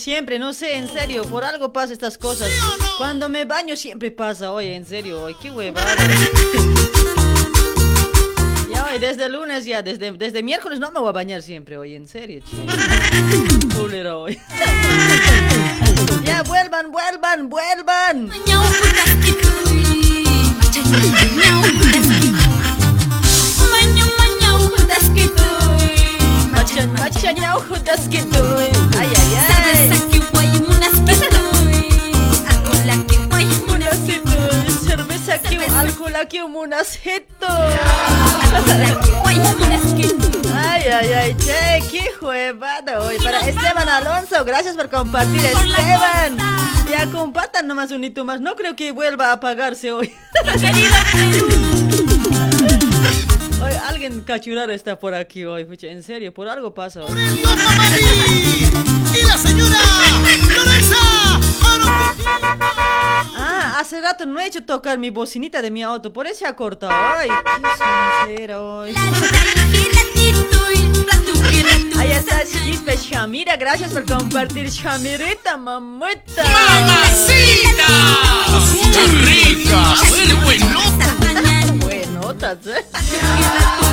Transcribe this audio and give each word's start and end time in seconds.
siempre, 0.00 0.38
no 0.38 0.52
sé, 0.52 0.76
en 0.76 0.88
serio, 0.88 1.24
por 1.24 1.44
algo 1.44 1.72
pasa 1.72 1.92
estas 1.92 2.18
cosas. 2.18 2.48
Cuando 2.98 3.28
me 3.28 3.44
baño 3.44 3.76
siempre 3.76 4.10
pasa, 4.10 4.50
oye, 4.50 4.74
en 4.74 4.86
serio, 4.86 5.22
oye, 5.22 5.36
qué 5.40 5.50
huevada. 5.50 5.94
Ya, 8.72 8.84
hoy, 8.86 8.98
desde 8.98 9.26
el 9.26 9.32
lunes 9.32 9.64
ya, 9.64 9.82
desde, 9.82 10.12
desde 10.12 10.42
miércoles 10.42 10.80
no 10.80 10.90
me 10.90 11.00
voy 11.00 11.10
a 11.10 11.12
bañar 11.12 11.42
siempre, 11.42 11.76
oye, 11.76 11.96
en 11.96 12.08
serio, 12.08 12.40
chico. 12.40 12.62
Ya, 16.24 16.42
vuelvan, 16.42 16.90
vuelvan, 16.90 17.48
vuelvan. 17.48 18.30
Quituy. 39.94 40.52
Ay, 40.54 40.82
ay, 40.88 41.12
ay, 41.12 41.36
che, 41.36 41.82
qué 41.90 42.10
juevada 42.18 43.00
hoy. 43.00 43.16
Para 43.18 43.40
Esteban 43.40 43.88
Alonso, 43.88 44.44
gracias 44.44 44.76
por 44.76 44.90
compartir, 44.90 45.44
Esteban. 45.44 46.36
Ya 46.90 47.06
compartan 47.10 47.66
nomás 47.66 47.90
un 47.92 48.04
hito 48.04 48.24
más. 48.24 48.40
No 48.40 48.56
creo 48.56 48.74
que 48.76 48.92
vuelva 48.92 49.28
a 49.28 49.32
apagarse 49.34 49.92
hoy. 49.92 50.12
Hoy 53.62 53.72
alguien 53.88 54.22
cachuraro 54.22 54.72
está 54.72 54.98
por 54.98 55.14
aquí 55.14 55.44
hoy. 55.44 55.66
En 55.82 56.02
serio, 56.02 56.34
por 56.34 56.48
algo 56.48 56.74
pasa 56.74 57.04
hoy. 57.04 57.12
y 59.14 59.22
la 59.26 59.38
señora 59.38 59.78
Lorenza 60.48 61.29
Ah, 63.36 63.76
hace 63.78 64.00
rato 64.00 64.26
no 64.26 64.40
he 64.40 64.46
hecho 64.46 64.64
tocar 64.64 64.98
mi 64.98 65.10
bocinita 65.10 65.62
de 65.62 65.70
mi 65.70 65.82
auto, 65.82 66.12
por 66.12 66.26
eso 66.26 66.40
se 66.40 66.46
ha 66.46 66.56
cortado. 66.56 66.92
Ay, 66.92 67.28
qué 67.28 67.68
sincero 68.26 68.78
hoy. 68.78 68.94
Ahí 71.98 72.12
está 72.12 72.42
Chispe 72.44 72.96
Shamira, 72.96 73.56
gracias 73.56 73.92
por 73.92 74.04
compartir 74.04 74.68
Shamirita, 74.68 75.56
mamita. 75.56 76.44
¡Mamacita! 76.44 77.86
¡Qué 78.92 79.06
rica! 79.26 79.94
¡Huele 80.10 80.34
buenota! 80.34 81.14
Buenotas, 81.80 82.66
eh. 82.66 83.89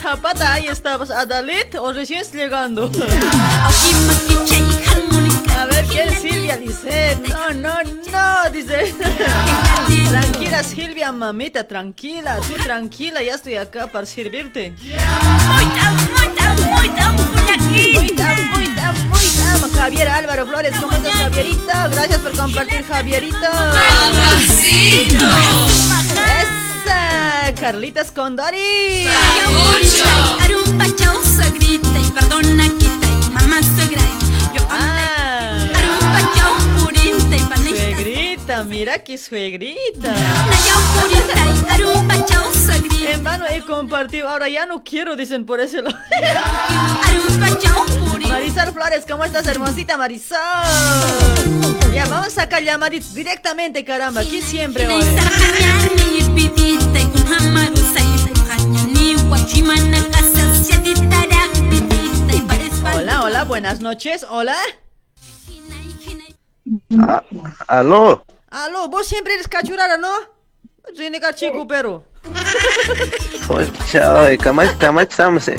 Zapata, 0.00 0.54
ahí 0.54 0.66
estabas. 0.68 1.10
Adalit, 1.10 1.74
o 1.74 1.92
recién 1.92 2.24
llegando. 2.32 2.90
A 5.58 5.64
ver, 5.66 5.84
¿quién 5.86 6.10
Silvia 6.20 6.56
dice? 6.56 7.18
No, 7.28 7.50
no, 7.54 7.74
no, 7.82 8.50
dice. 8.52 8.94
Tranquila, 10.08 10.62
Silvia, 10.62 11.12
mamita, 11.12 11.64
tranquila, 11.66 12.38
tú 12.46 12.54
tranquila, 12.62 13.22
ya 13.22 13.34
estoy 13.34 13.56
acá 13.56 13.88
para 13.88 14.06
servirte. 14.06 14.70
Muy 14.70 15.64
tan, 15.78 15.94
muy 15.96 16.28
tan, 16.36 16.70
muy 16.70 16.88
tan. 16.90 17.18
Javier 19.78 20.08
Álvaro 20.08 20.46
Flores, 20.46 20.74
¿cómo 20.80 20.92
estás, 20.92 21.12
Javierito? 21.12 21.72
Gracias 21.90 22.18
por 22.18 22.36
compartir, 22.36 22.84
Javierito. 22.84 23.46
¡Esa! 26.88 27.54
Carlitas 27.54 28.10
Condori. 28.12 29.06
Arumba, 30.40 30.86
chao, 30.96 31.14
suegrita, 31.22 31.98
y 31.98 32.10
perdona, 32.10 32.64
quita, 32.78 33.06
y 33.26 33.30
mamá 33.30 33.60
suegra. 33.62 34.02
Suegrita, 38.48 38.64
mira 38.64 38.98
qué 38.98 39.18
suegrita. 39.18 40.14
En 43.08 43.24
vano 43.24 43.44
he 43.48 43.60
compartido, 43.62 44.28
ahora 44.28 44.48
ya 44.48 44.66
no 44.66 44.82
quiero, 44.82 45.16
dicen 45.16 45.44
por 45.44 45.60
eso. 45.60 45.78
Marisol 48.28 48.72
Flores, 48.72 49.04
¿cómo 49.08 49.24
estás, 49.24 49.46
hermosita 49.46 49.96
Marisol? 49.96 50.38
Ya, 51.92 52.06
vamos 52.06 52.28
a 52.28 52.30
sacar 52.30 52.62
llamadas 52.62 53.14
directamente, 53.14 53.84
caramba, 53.84 54.22
aquí 54.22 54.40
siempre 54.42 54.86
hoy. 54.86 55.04
Hola, 62.94 63.22
hola, 63.22 63.44
buenas 63.44 63.80
noches, 63.80 64.26
hola. 64.28 64.56
Ah, 67.00 67.22
aló, 67.66 68.24
Aló, 68.50 68.88
vos 68.88 69.06
siempre 69.06 69.34
eres 69.34 69.46
cachurara, 69.46 69.98
¿no? 69.98 70.08
Tiene 70.96 71.20
cachico, 71.20 71.66
pero. 71.66 72.04
Kamay 74.42 74.68
kamay 74.78 75.06
estamos, 75.08 75.48
eh, 75.48 75.56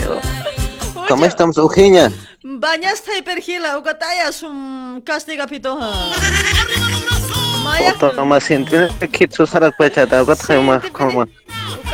kamay 1.08 1.30
estamos 1.30 1.58
Eugenia. 1.58 2.12
Bañaste 2.42 3.18
y 3.18 3.22
pergila, 3.22 3.78
ucataya 3.78 4.32
sum 4.32 5.02
castiga 5.02 5.46
pitoja. 5.46 5.92
Maya, 7.64 7.94
más 8.26 8.44
siempre 8.44 8.90
que 9.12 9.28
tú 9.28 9.46
saras 9.46 9.74
pecha, 9.78 10.08
te 10.08 10.16
hago 10.16 10.36
tema 10.36 10.82
como. 10.92 11.28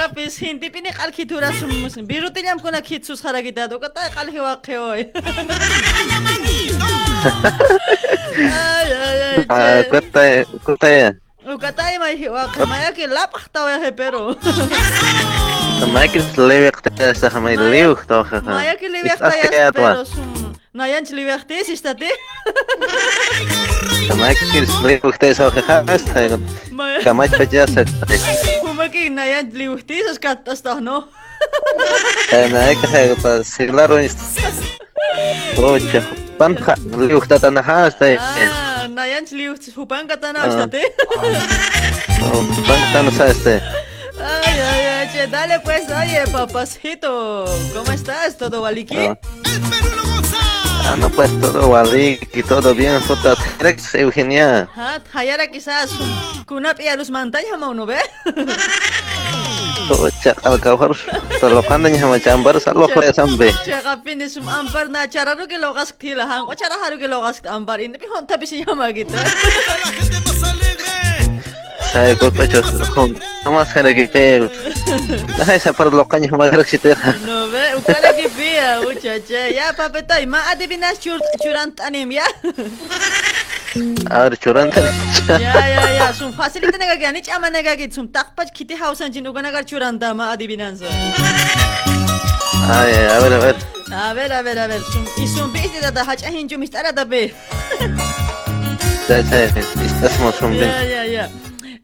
კაპის 0.06 0.36
ჰინდი 0.38 0.68
პინი 0.70 0.92
ყალქი 0.94 1.24
თურას 1.26 1.58
მუსინ 1.66 2.06
ბირუტილამ 2.06 2.60
ქონა 2.62 2.80
ქიცუს 2.86 3.26
ხარაგი 3.26 3.52
დადოკა 3.58 3.90
და 3.90 4.02
ყალქი 4.14 4.40
ვაყეოი 4.46 5.02
აი 8.62 8.90
აი 9.02 9.18
აი 9.58 9.82
კუტე 9.90 10.26
კუტე 10.68 10.94
უკატაი 11.58 11.97
მაი 12.06 12.29
ვაყე 12.38 12.70
მაიკი 12.70 13.06
ლაპხტა 13.18 13.62
ვე 13.66 13.91
პერო 13.97 14.24
მაიკი 15.97 16.20
ლევი 16.38 16.70
ხტა 16.78 17.14
სახმაი 17.26 17.56
ლევი 17.66 17.96
ხტა 18.06 18.24
ხა 18.29 18.46
მაიკი 18.46 18.88
ლევი 18.94 19.09
ხტა 19.18 19.34
პერო 19.74 20.06
სუმ 20.14 20.45
Nou 20.76 20.90
Jantje, 20.90 21.16
Luweg, 21.16 21.46
is 21.48 21.82
dat 21.82 21.98
dit? 21.98 22.20
Камаки 24.08 24.66
слыхте 24.66 25.34
сохахастер. 25.34 26.40
Камать 27.02 27.38
подясет. 27.38 27.88
Кумаки 28.62 29.08
на 29.08 29.24
Янтли 29.24 29.68
ухтизас 29.68 30.20
каттастахно. 30.20 31.08
На 32.32 32.74
экахер 32.74 33.16
по 33.22 33.42
сигларунист. 33.46 34.18
Лучше. 35.56 36.04
Панха 36.38 36.76
люхтата 36.98 37.52
нахаста. 37.52 38.20
На 38.90 39.06
Янтли 39.06 39.48
ухтис 39.48 39.76
хупанката 39.76 40.34
нахаста. 40.34 40.70
Панката 42.68 43.04
нахаста. 43.04 43.84
Ah. 44.26 44.42
Ay, 44.44 44.60
ay, 44.60 44.86
ay, 44.86 45.10
che, 45.14 45.28
dale 45.28 45.60
pues, 45.60 45.86
oye, 45.92 46.24
papacito, 46.32 47.46
¿cómo 47.74 47.92
estás? 47.92 48.38
¿Todo 48.38 48.62
valiki? 48.62 48.98
Ah. 48.98 49.18
¡El 49.46 49.62
Perú 49.70 49.90
lo 49.96 50.02
goza! 50.02 50.42
Ah, 50.88 50.96
no 50.98 51.10
pues 51.10 51.30
todo 51.42 51.96
y 51.98 52.44
todo 52.44 52.74
bien, 52.74 53.00
foto 53.02 53.36
Eugenia. 53.94 54.68
Ha, 54.76 55.00
hayara 55.14 55.48
quizás 55.48 55.90
kunap 56.46 56.80
y 56.80 56.88
a 56.88 56.96
los 56.96 57.10
montañas 57.10 57.58
mau 57.60 57.74
no 57.74 57.86
ve. 57.86 57.98
Pocha, 59.88 60.36
al 60.44 60.60
cawar, 60.60 60.92
solo 61.40 61.64
cuando 61.64 61.90
ni 61.90 62.00
sama 62.00 62.20
chambar 62.20 62.60
salo 62.60 62.88
ko 62.90 63.02
sambe. 63.14 63.54
Chaka 63.66 64.02
pinis 64.04 64.34
sum 64.34 64.48
ampar 64.50 64.90
na 64.90 65.08
chararu 65.08 65.48
ke 65.48 65.58
logas 65.58 65.94
tila 65.98 66.26
hang, 66.26 66.46
o 66.50 66.54
chara 66.54 66.76
haru 66.84 66.98
ke 66.98 67.08
logas 67.08 67.42
ampar 67.46 67.80
ini 67.82 67.98
pi 67.98 68.06
honta 68.06 68.38
bisi 68.38 68.66
llama 68.66 68.90
gitu. 68.94 69.14
Ay, 71.96 72.16
ko 72.18 72.30
pecho 72.30 72.62
con 72.94 73.18
más 73.46 73.74
que 73.74 74.08
te. 74.08 74.50
Ay, 75.47 75.56
esa 75.56 75.72
par 75.72 75.94
lo 75.94 76.06
caño 76.06 76.30
más 76.38 76.52
te. 76.52 76.96
No 77.26 77.47
ve, 77.47 77.76
ukala 77.78 78.14
ki 78.14 78.28
pia, 78.36 78.82
muchacha. 78.84 79.50
Ya 79.50 79.72
papeta, 79.72 80.20
ma 80.28 80.40
adivinas 80.52 81.00
chur 81.00 81.20
churant 81.42 81.80
anim 81.80 82.12
ya. 82.12 82.26
A 84.12 84.24
ver, 84.24 84.38
churante. 84.38 84.82
Ya 85.28 85.40
ya 85.40 85.94
ya, 85.94 86.14
sum 86.14 86.34
facilita 86.34 86.78
nega 86.78 86.96
gani 87.00 87.22
chama 87.22 87.50
nega 87.50 87.78
git 87.78 87.94
sum 87.94 88.08
takpach 88.09 88.52
kiti 88.53 88.76
hausan 88.76 89.12
jin 89.14 89.26
ugana 89.26 89.52
gar 89.52 89.64
churanta 89.64 90.14
ma 90.14 90.34
adivinan 90.36 90.76
so. 90.78 90.86
Ay, 92.68 92.94
a 93.08 93.20
ver, 93.24 93.34
a 93.34 93.40
ver. 93.40 93.56
A 93.94 94.14
ver, 94.14 94.32
a 94.34 94.41
ver, 94.41 94.59
a 94.59 94.68
ver, 94.68 94.82
sum 94.91 95.06
isum 95.16 95.53
bisi 95.53 95.80
da 95.82 95.91
da 95.91 96.03
hacha 96.03 96.28
hinju 96.28 96.58
mistara 96.58 96.91
da 96.91 97.06
be. 97.06 97.34
Ya, 99.08 99.22
ya, 99.22 99.46
estás 99.46 100.20
más 100.20 100.41
un 100.41 100.53
Ya, 100.56 100.84
ya, 100.84 101.06
ya. 101.06 101.30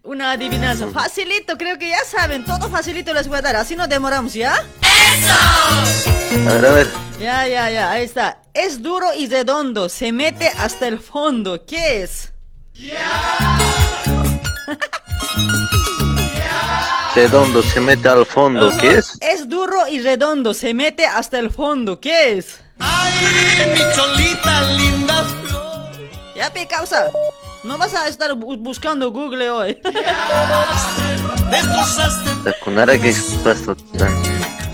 Una 0.04 0.32
adivinanza. 0.32 0.88
Facilito, 0.88 1.58
creo 1.58 1.78
que 1.78 1.90
ya 1.90 2.04
saben. 2.04 2.44
Todo 2.44 2.70
facilito 2.70 3.14
les 3.14 3.28
voy 3.28 3.38
a 3.38 3.42
dar. 3.42 3.56
Así 3.56 3.76
no 3.76 3.88
demoramos, 3.88 4.34
¿ya? 4.34 4.56
A 4.56 6.54
ver, 6.54 6.66
a 6.66 6.72
ver. 6.72 6.88
Ya, 7.20 7.48
ya, 7.48 7.70
ya. 7.70 7.92
Ahí 7.92 8.06
está. 8.06 8.40
Es 8.54 8.82
duro 8.82 9.14
y 9.16 9.28
redondo. 9.28 9.90
Se 9.90 10.12
mete 10.12 10.48
hasta 10.48 10.88
el 10.88 11.00
fondo. 11.00 11.66
¿Qué 11.66 12.02
es? 12.02 12.34
Redondo 17.14 17.62
se 17.62 17.82
mete 17.82 18.08
al 18.08 18.26
fondo, 18.26 18.72
¿qué 18.80 18.94
es? 18.94 19.18
Es 19.22 19.48
duro 19.48 19.88
y 19.88 20.00
redondo. 20.00 20.54
Se 20.54 20.74
mete 20.74 21.06
hasta 21.06 21.38
el 21.38 21.52
fondo. 21.52 22.00
¿Qué 22.00 22.38
es? 22.38 22.60
Ay, 22.80 23.12
mi 23.74 23.96
cholita 23.96 24.64
linda 24.72 25.24
flor. 25.26 25.92
Ya, 26.36 26.52
pe 26.52 26.66
causa. 26.66 27.12
No 27.64 27.78
vas 27.78 27.94
a 27.94 28.08
estar 28.08 28.32
bu- 28.32 28.58
buscando 28.58 29.12
Google 29.12 29.50
hoy. 29.52 29.78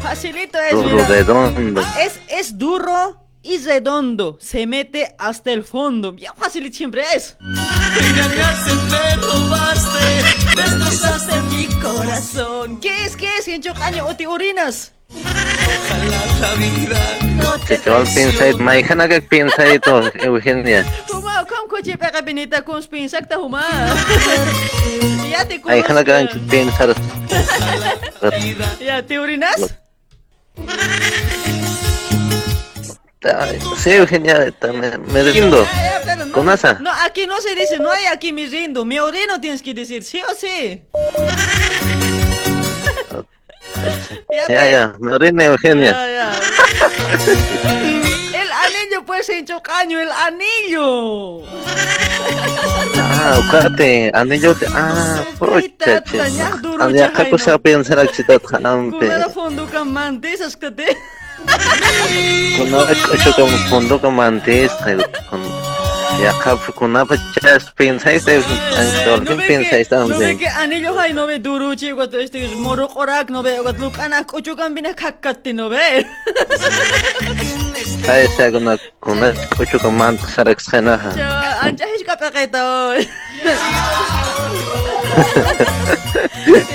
Facilito 0.01 0.57
es, 0.59 0.71
duro 0.71 0.89
mira. 0.89 1.07
redondo. 1.07 1.81
Es, 1.99 2.19
es 2.29 2.57
duro 2.57 3.26
y 3.47 3.57
redondo. 3.59 4.37
Se 4.41 4.67
mete 4.67 5.15
hasta 5.17 5.51
el 5.51 5.63
fondo. 5.63 6.15
Ya 6.17 6.33
fácil 6.33 6.71
siempre 6.73 7.03
es. 7.15 7.37
engañaste, 7.39 8.73
me 8.73 9.15
robaste. 9.15 10.55
Destrozaste 10.55 11.41
mi 11.43 11.65
corazón. 11.81 12.79
¿Qué 12.79 13.05
es? 13.05 13.15
¿Qué 13.15 13.29
es? 13.37 13.47
¿En 13.47 13.61
caño 13.73 14.05
o 14.05 14.15
te 14.15 14.27
orinas? 14.27 14.91
Ojalá 15.09 16.25
la 16.41 16.53
vida 16.55 17.17
no 17.35 17.53
Que 17.65 17.77
te 17.77 17.89
que 19.07 19.21
esto, 19.65 20.01
Eugenia. 20.15 20.85
Huma, 21.11 21.45
¿cómo 21.47 21.69
coche 21.69 21.97
pega 21.97 22.21
con 22.63 22.79
spin 22.79 23.09
sakta 23.09 23.39
huma? 23.39 23.63
Ya 25.29 25.45
te 25.45 25.59
Maijana 25.59 26.03
que 26.03 26.11
conozco. 26.11 26.39
pensar. 26.49 26.95
Ya, 28.79 29.05
¿te 29.05 29.19
orinas? 29.19 29.75
Sí, 33.77 33.91
Eugenia, 33.91 34.53
me, 34.73 34.97
me 34.97 35.23
rindo. 35.23 35.65
No, 36.17 36.31
¿Con 36.31 36.49
asa? 36.49 36.77
No, 36.79 36.91
aquí 37.05 37.25
no 37.27 37.39
se 37.41 37.55
dice, 37.55 37.77
no 37.79 37.91
hay 37.91 38.05
aquí 38.05 38.31
me 38.31 38.47
rindo. 38.47 38.85
Me 38.85 38.99
orino 39.01 39.39
tienes 39.41 39.61
que 39.61 39.73
decir, 39.73 40.03
¿sí 40.03 40.21
o 40.21 40.33
sí? 40.35 40.83
Ya, 44.49 44.69
ya, 44.69 44.95
me 44.99 45.17
rinde, 45.17 45.45
Eugenia. 45.45 45.91
Ya, 45.91 46.07
ya. 46.07 46.31
El 48.33 48.51
anillo 48.51 49.05
pues 49.05 49.29
en 49.29 49.45
chocaño, 49.45 49.99
el 49.99 50.11
anillo. 50.11 51.43
Ah, 52.99 53.39
ukate, 53.39 54.11
anillo 54.13 54.55
te, 54.55 54.65
ah, 54.73 55.23
pocha, 55.37 56.01
kako 56.01 57.31
no. 57.31 57.37
siya 57.37 57.57
pensar 57.57 57.99
ang 57.99 58.09
sitat 58.13 58.41
hanampe. 58.51 59.05
Kumara 59.05 59.29
fondo 59.29 59.65
ka 59.67 59.83
mantis, 59.83 60.41
askate. 60.41 60.85
Kuno, 60.85 60.95
ito 60.95 61.26
ka 63.35 63.45
fondo 63.69 63.95
ka 63.99 64.09
mantis, 64.09 64.71
kayo, 64.83 65.03
kun, 65.29 65.41
ya 66.21 66.33
kap, 66.41 66.59
kuna 66.73 67.05
pa 67.05 67.15
chas 67.37 67.69
pensar 67.77 68.17
sa, 68.19 68.31
ang 68.33 68.89
dolphin 69.05 69.37
pensar 69.45 69.81
sa 69.85 69.95
no 70.07 70.17
ve 70.17 70.33
que 70.35 70.49
anillo 70.49 70.97
hay 70.97 71.13
no 71.13 71.27
ve 71.27 71.37
duro 71.37 71.75
chico 71.75 72.07
to 72.09 72.17
este 72.17 72.49
moro 72.57 72.87
korak 72.87 73.29
no 73.29 73.43
ve 73.45 73.59
ogat 73.59 73.77
lukana 73.77 74.23
kochukan 74.25 74.73
bina 74.73 74.93
kakkatti 74.93 75.53
no 75.53 75.69
ve. 75.69 76.05
Kaya 78.01 78.27
siya 78.33 78.51
kuna, 78.51 78.77
kuna, 79.03 79.33
kucho 79.53 79.77
ka 79.77 79.89
mantis 79.91 80.33
sa 80.33 80.41
raksana 80.43 80.97
ha. 80.97 81.11
Yo 81.13 81.29
anja 81.61 81.85
hiç 81.85 82.01
kapakito. 82.07 82.65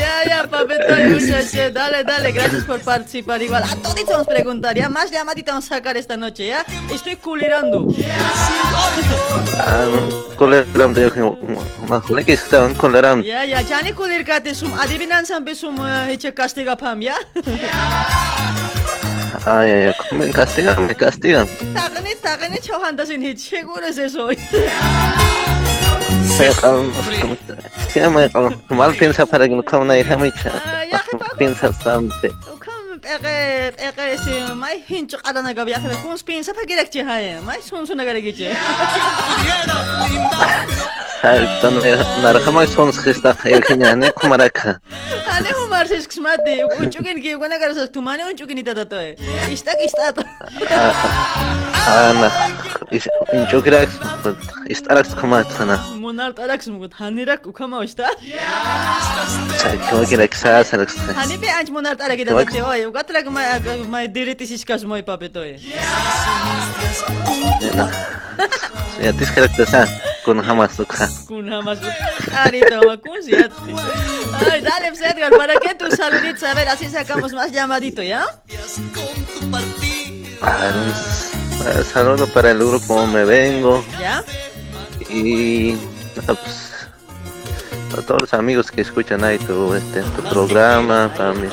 Ya, 0.01 0.25
ya, 0.29 0.47
papito, 0.51 0.95
muchacho. 1.09 1.71
Dale, 1.73 2.05
dale, 2.05 2.33
gracias 2.33 2.65
por 2.65 2.81
participar. 2.81 3.43
Igual, 3.43 3.63
a 3.63 3.77
todos 3.77 4.05
vamos 4.07 4.27
a 4.29 4.31
preguntar, 4.31 4.77
ya. 4.77 4.89
Más 4.89 5.11
llamadita 5.11 5.53
vamos 5.53 5.67
a 5.71 5.77
sacar 5.77 5.97
esta 5.97 6.17
noche, 6.17 6.47
ya. 6.47 6.65
Estoy 6.93 7.17
culirando. 7.17 7.87
Ah, 9.59 9.87
koleram 10.37 10.93
de, 10.95 11.11
mahule 11.89 12.25
ki 12.25 12.37
sa, 12.37 12.69
koleram. 12.77 13.23
Ya, 13.23 13.45
ya, 13.45 13.63
jani 13.63 13.93
kulir 13.93 14.25
kate 14.25 14.55
sum 14.55 14.73
adivinanza 14.79 15.41
be 15.41 15.55
sum 15.55 15.77
eh, 15.87 16.09
hiç 16.13 16.35
castiga 16.35 16.77
pam, 16.77 17.01
ya. 17.03 17.17
Ay, 19.47 19.89
ay, 19.89 19.95
me 20.13 20.31
castigan, 20.33 20.83
me 20.83 20.95
castigan. 20.95 21.49
Takını 21.75 22.21
takını 22.23 22.61
çoğandasın 22.61 23.21
hiç. 23.23 23.41
Seguro 23.41 23.87
es 23.87 23.99
eso. 23.99 24.31
Siya 27.93 28.11
may 28.11 28.27
mal 28.73 28.93
pensa 28.99 29.23
para 29.27 29.47
que 29.47 29.55
no 29.55 29.63
kamo 29.63 29.85
na 29.85 29.99
ihami 29.99 30.31
cha. 30.35 30.51
Ah, 30.51 30.83
ya, 30.83 30.99
kapag- 31.07 31.37
Pensa 31.39 31.71
sampe. 31.73 32.29
პეყე 33.03 33.37
პეყე 33.79 34.05
ესე 34.15 34.35
მაი 34.63 34.77
ჰინჩ 34.89 35.11
ყადანა 35.25 35.53
გავი 35.59 35.73
ახლა 35.79 35.97
კონს 36.03 36.23
პინ 36.27 36.43
საფა 36.47 36.63
გერაკჩი 36.71 37.01
ჰაი 37.09 37.25
მაი 37.49 37.61
სონსუნა 37.69 38.05
გარეგიჩი 38.09 38.47
საერთოდ 41.23 41.75
ნარხმა 42.25 42.63
სონს 42.75 42.97
ხისტა 43.03 43.31
ერქინიანე 43.57 44.09
ხმარაკა 44.23 44.71
ანე 45.35 45.51
უმარსის 45.65 46.05
ხსმადი 46.11 46.55
უჭუგინ 46.83 47.19
გიგონა 47.25 47.57
გარსას 47.63 47.89
თუმანე 47.95 48.23
უჭუგინი 48.31 48.63
დადატოე. 48.69 49.11
ისტაკ 49.55 49.79
ისტატ 49.87 50.17
ანა 51.93 52.29
ის 52.97 53.05
უჭუგირაკს 53.35 53.97
ისტარაკს 54.75 55.13
ხმაცანა 55.21 55.77
მონარ 56.05 56.31
ტარაკს 56.39 56.67
მგოთ 56.75 56.93
ჰანერაკ 57.01 57.41
უკამავშთა 57.51 58.09
ჩაკი 59.61 59.91
ვაგირაკს 59.97 60.41
ასარაკს 60.53 60.97
ჰანები 61.19 61.49
ანჯ 61.59 61.69
მონარ 61.77 61.95
ტარაკი 62.01 62.25
დადატოე 62.29 62.92
May 63.89 64.09
diriti 64.09 64.47
siskas 64.47 64.85
moy 64.85 65.03
papetoy. 65.03 65.57
Ya 69.03 69.13
tienes 69.13 69.31
que 69.33 69.41
regresar 69.41 69.89
con 70.25 70.43
jamás 70.43 70.77
tu 70.77 70.85
casa. 70.87 71.25
Kuna 71.27 71.61
mas 71.63 71.79
Arito, 72.33 72.81
makun 72.87 73.23
siat. 73.23 73.51
Ay, 74.51 74.61
dale, 74.61 74.89
pues, 74.89 75.01
Edgar, 75.01 75.31
¿para 75.37 75.55
qué 75.59 75.75
tus 75.75 75.95
saluditos? 75.95 76.43
A 76.45 76.55
ver, 76.55 76.69
así 76.69 76.87
sacamos 76.89 77.33
más 77.33 77.51
llamadito, 77.51 78.03
¿ya? 78.03 78.25
Un 80.41 81.85
saludo 81.85 82.27
para 82.29 82.51
el 82.51 82.59
grupo 82.59 83.07
Me 83.07 83.25
Vengo 83.25 83.85
¿Ya? 84.01 84.25
y 85.09 85.77
pues, 86.27 86.73
a 87.97 88.03
todos 88.03 88.23
los 88.23 88.35
amigos 88.35 88.71
que 88.71 88.81
escuchan 88.81 89.23
ahí 89.23 89.39
tu, 89.39 89.75
este, 89.75 90.03
tu 90.03 90.23
programa, 90.23 91.13
para, 91.17 91.33
mis, 91.35 91.53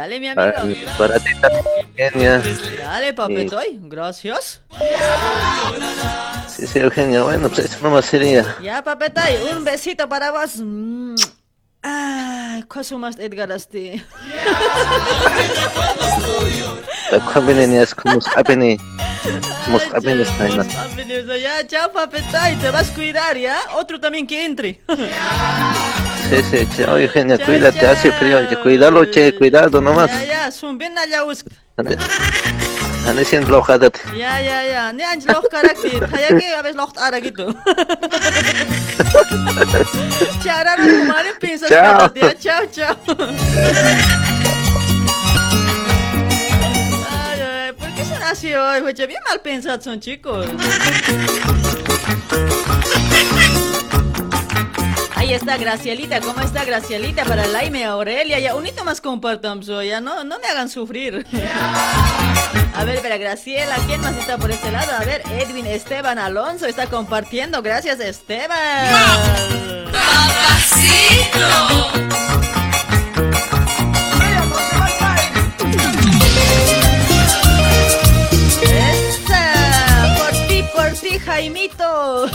Dale, 0.00 0.18
mi 0.18 0.28
amigo. 0.28 0.90
para 0.96 1.18
ti 1.18 1.30
también, 1.42 1.62
Eugenia. 1.94 2.42
Dale, 2.78 3.12
papetoy. 3.12 3.78
Gracias. 3.82 4.62
Sí, 6.48 6.66
sí, 6.66 6.78
Eugenia, 6.78 7.22
bueno, 7.22 7.50
pues 7.50 7.66
eso 7.66 7.76
nomás 7.82 8.06
sería. 8.06 8.56
Ya, 8.62 8.82
papetoy, 8.82 9.34
un 9.54 9.62
besito 9.62 10.08
para 10.08 10.30
vos. 10.30 10.56
Mm. 10.56 11.16
Ay, 11.82 12.62
¿cuál 12.62 12.86
más 12.98 13.18
Edgar 13.18 13.52
Asti? 13.52 14.02
La 17.10 17.20
combinación 17.20 17.82
es 17.82 17.94
como 17.94 18.20
saben, 18.22 18.78
como 19.66 19.80
saben 19.80 20.20
esta 20.22 20.44
vaina. 20.44 20.66
Ya, 21.42 21.66
chao, 21.66 21.92
papetoy. 21.92 22.56
Te 22.58 22.70
vas 22.70 22.90
a 22.90 22.94
cuidar, 22.94 23.36
¿ya? 23.36 23.58
Otro 23.74 24.00
también 24.00 24.26
que 24.26 24.46
entre. 24.46 24.80
Sí, 26.30 26.42
sí, 26.48 26.66
che, 26.66 26.84
oye, 26.86 27.04
Eugenia, 27.06 27.36
Chao, 27.36 27.46
cuídate, 27.46 27.80
chao. 27.80 27.90
hace 27.90 28.12
frío, 28.12 28.38
che, 28.48 28.56
che, 29.10 29.34
cuidado 29.36 29.80
nomás. 29.80 30.08
Ya, 30.10 30.24
ya, 30.24 30.50
zumbin 30.52 30.96
allá 30.96 31.24
usk. 31.24 31.46
Ande, 31.76 31.98
ande 33.08 33.24
sin 33.24 33.44
flojadate. 33.44 33.98
Ya, 34.16 34.40
ya, 34.40 34.62
ya. 34.62 34.92
Ne 34.92 35.04
anj 35.04 35.26
loh 35.26 35.42
karakti. 35.50 35.90
Tayaki 35.98 36.46
abes 36.54 36.76
loh 36.76 36.92
ara 36.96 37.18
gitu. 37.20 37.52
Cara 40.44 40.76
kemarin 40.76 41.34
piensa 41.40 41.66
Chao. 41.66 42.08
Ciao, 42.38 42.66
ciao. 42.70 42.96
Ay, 47.10 47.40
ay, 47.42 47.72
¿por 47.72 47.90
qué 47.94 48.04
son 48.04 48.22
así 48.22 48.54
hoy? 48.54 48.80
Oye, 48.82 49.06
bien 49.06 49.20
mal 49.28 49.40
pensados 49.40 49.82
son 49.82 49.98
chicos. 49.98 50.46
Está 55.50 55.64
Gracielita, 55.64 56.20
¿cómo 56.20 56.42
está 56.42 56.64
Gracielita? 56.64 57.24
Para 57.24 57.44
Laime, 57.44 57.84
Aurelia, 57.84 58.38
ya 58.38 58.54
unito 58.54 58.84
más 58.84 59.00
compartamos 59.00 59.66
ya 59.66 60.00
no, 60.00 60.22
no 60.22 60.38
me 60.38 60.46
hagan 60.46 60.68
sufrir. 60.68 61.26
A 62.72 62.84
ver, 62.84 63.02
para 63.02 63.16
Graciela, 63.16 63.74
¿quién 63.88 64.00
más 64.00 64.16
está 64.16 64.38
por 64.38 64.52
este 64.52 64.70
lado? 64.70 64.92
A 64.96 65.00
ver, 65.04 65.22
Edwin 65.28 65.66
Esteban 65.66 66.20
Alonso 66.20 66.66
está 66.66 66.86
compartiendo, 66.86 67.62
gracias 67.62 67.98
Esteban. 67.98 68.86
¡Esa! 78.62 80.16
Por 80.16 80.46
ti, 80.46 80.64
por 80.72 80.92
ti, 80.92 81.18
Jaimito. 81.18 82.30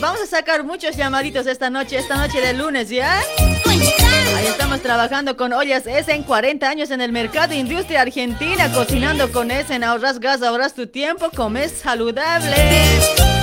Vamos 0.00 0.20
a 0.20 0.26
sacar 0.26 0.64
muchos 0.64 0.96
llamaditos 0.96 1.46
esta 1.46 1.70
noche, 1.70 1.96
esta 1.96 2.16
noche 2.16 2.40
de 2.40 2.52
lunes, 2.52 2.90
¿ya? 2.90 3.20
Ahí 3.66 4.46
estamos 4.46 4.80
trabajando 4.82 5.36
con 5.36 5.52
Ollas 5.52 5.86
en 5.86 6.22
40 6.22 6.68
años 6.68 6.90
en 6.90 7.00
el 7.00 7.12
mercado 7.12 7.54
industria 7.54 8.02
argentina, 8.02 8.70
cocinando 8.72 9.32
con 9.32 9.50
Essen, 9.50 9.84
ahorras 9.84 10.20
gas, 10.20 10.42
ahorras 10.42 10.74
tu 10.74 10.86
tiempo, 10.86 11.30
comes 11.34 11.72
saludable. 11.72 13.33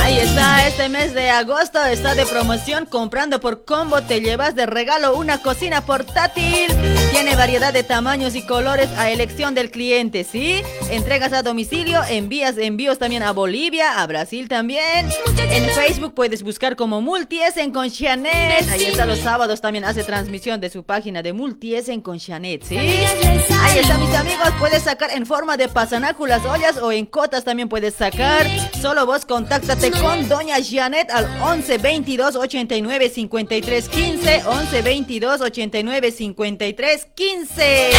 Ahí 0.00 0.18
está, 0.18 0.66
este 0.66 0.88
mes 0.88 1.14
de 1.14 1.30
agosto 1.30 1.84
está 1.84 2.14
de 2.14 2.26
promoción. 2.26 2.86
Comprando 2.86 3.40
por 3.40 3.64
combo 3.64 4.02
te 4.02 4.20
llevas 4.20 4.54
de 4.54 4.66
regalo 4.66 5.16
una 5.16 5.40
cocina 5.42 5.84
portátil. 5.86 6.66
Tiene 7.12 7.36
variedad 7.36 7.72
de 7.72 7.82
tamaños 7.82 8.34
y 8.34 8.42
colores 8.42 8.88
a 8.96 9.10
elección 9.10 9.54
del 9.54 9.70
cliente, 9.70 10.24
¿sí? 10.24 10.62
Entregas 10.90 11.32
a 11.32 11.42
domicilio, 11.42 12.02
envías 12.08 12.56
envíos 12.58 12.98
también 12.98 13.22
a 13.22 13.32
Bolivia, 13.32 14.00
a 14.00 14.06
Brasil 14.06 14.48
también. 14.48 15.08
En 15.50 15.68
Facebook 15.70 16.14
puedes 16.14 16.42
buscar 16.42 16.76
como 16.76 17.00
Multiesen 17.00 17.70
con 17.70 17.90
Chanet. 17.90 18.68
Ahí 18.70 18.84
está 18.84 19.06
los 19.06 19.20
sábados 19.20 19.60
también 19.60 19.84
hace 19.84 20.02
transmisión 20.02 20.60
de 20.60 20.70
su 20.70 20.82
página 20.82 21.22
de 21.22 21.32
Multiesen 21.32 22.00
con 22.00 22.18
Chanet, 22.18 22.64
¿sí? 22.64 22.76
Ahí 22.76 23.78
está, 23.78 23.98
mis 23.98 24.14
amigos. 24.14 24.48
Puedes 24.58 24.82
sacar 24.82 25.10
en 25.12 25.26
forma 25.26 25.56
de 25.56 25.68
pasanáculas, 25.68 26.44
ollas 26.44 26.78
o 26.78 26.90
en 26.90 27.06
cotas 27.06 27.44
también 27.44 27.68
puedes 27.68 27.94
sacar. 27.94 28.46
Solo 28.80 29.06
vos 29.06 29.24
contáctate 29.40 29.90
con 29.90 30.28
Doña 30.28 30.56
Janet 30.62 31.10
al 31.10 31.26
11 31.40 31.78
22 31.78 32.36
89 32.36 33.08
53 33.08 33.88
15. 33.88 34.42
11 34.44 34.82
22 34.82 35.40
89 35.40 36.12
53 36.12 37.06
15. 37.14 37.90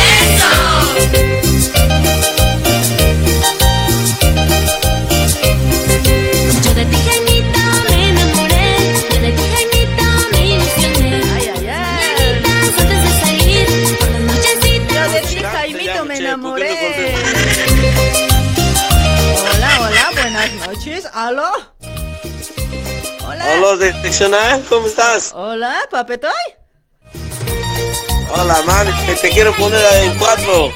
Yo 6.64 6.74
de 6.76 6.86
ti, 6.86 7.21
¿Aló? 21.14 21.52
Hola. 23.26 23.46
Hola, 23.58 23.76
deteccional, 23.78 24.64
¿cómo 24.70 24.88
estás? 24.88 25.32
Hola, 25.34 25.82
papetoy. 25.90 26.32
Hola, 28.34 28.62
mami, 28.66 28.92
te, 29.06 29.16
te 29.16 29.30
quiero 29.30 29.54
poner 29.56 29.84
en 30.04 30.18
cuatro. 30.18 30.72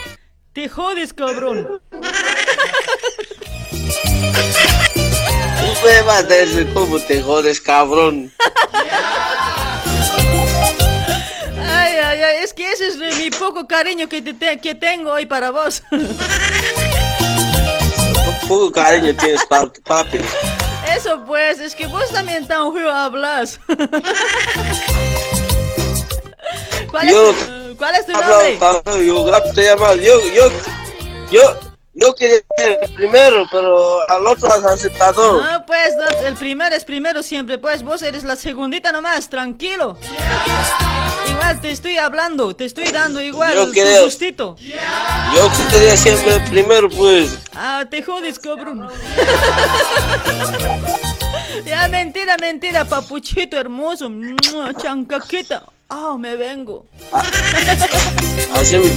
Te 0.54 0.68
jodes, 0.70 1.14
cabrón. 1.14 1.82
Tú 1.92 2.00
me 5.86 6.02
vas 6.04 6.20
a 6.20 6.24
decir 6.24 6.72
cómo 6.74 7.00
te 7.00 7.22
jodes, 7.22 7.60
cabrón. 7.62 8.32
Ay, 11.68 11.94
ay, 11.98 12.22
ay, 12.22 12.38
es 12.44 12.54
que 12.54 12.72
ese 12.72 12.88
es 12.88 12.98
mi 12.98 13.30
poco 13.32 13.68
cariño 13.68 14.08
que, 14.08 14.22
te- 14.22 14.60
que 14.60 14.76
tengo 14.76 15.12
hoy 15.14 15.26
para 15.26 15.52
vos. 15.52 15.84
Un 18.46 18.50
poco 18.50 18.72
cariño 18.72 19.12
tienes 19.16 19.44
para 19.46 19.68
tu 19.68 19.82
papi. 19.82 20.20
Eso 20.96 21.20
pues, 21.26 21.60
es 21.60 21.74
que 21.74 21.88
vos 21.88 22.08
también 22.12 22.48
tan 22.48 22.72
feo 22.72 22.92
hablas. 22.92 23.60
¿Cuál 26.92 27.08
es, 27.08 27.14
Yo- 27.14 27.34
tu, 27.34 27.76
¿Cuál 27.76 27.96
es 27.96 28.06
tu 28.06 28.12
nombre? 28.12 28.60
yo. 29.02 29.32
Yo, 29.98 30.22
yo, 30.32 30.52
yo, 31.32 31.42
yo 31.96 32.14
quería 32.14 32.38
ser 32.56 32.78
el 32.84 32.94
primero, 32.94 33.48
pero 33.52 34.08
al 34.10 34.28
otro 34.28 34.48
has 34.54 34.64
aceptado. 34.64 35.42
No, 35.42 35.66
pues, 35.66 35.96
no, 35.98 36.06
el 36.28 36.36
primero 36.36 36.76
es 36.76 36.86
primero 36.86 37.24
siempre, 37.24 37.58
pues, 37.58 37.82
vos 37.82 38.04
eres 38.04 38.24
la 38.24 38.36
segundita 38.36 38.92
nomás, 38.92 39.28
tranquilo. 39.28 39.98
Igual 41.46 41.62
te 41.62 41.70
estoy 41.70 41.98
hablando, 41.98 42.56
te 42.56 42.66
estoy 42.66 42.86
dando 42.92 43.22
igual 43.22 43.54
Yo 43.54 43.66
tu 43.68 43.74
creo- 43.74 44.06
gustito. 44.06 44.58
Yo 44.60 45.52
quería 45.70 45.96
siempre 45.96 46.38
el 46.38 46.44
primero, 46.46 46.90
pues. 46.90 47.38
Ah, 47.54 47.86
te 47.88 48.02
jodes, 48.02 48.40
cabrón. 48.40 48.90
ya, 51.68 51.88
mentira, 51.88 52.36
mentira, 52.38 52.84
papuchito 52.86 53.60
hermoso. 53.60 54.10
Chancaquita. 54.82 55.62
Ah, 55.88 56.16
me 56.18 56.36
vengo. 56.36 56.88
Así 58.56 58.80
me. 58.80 58.90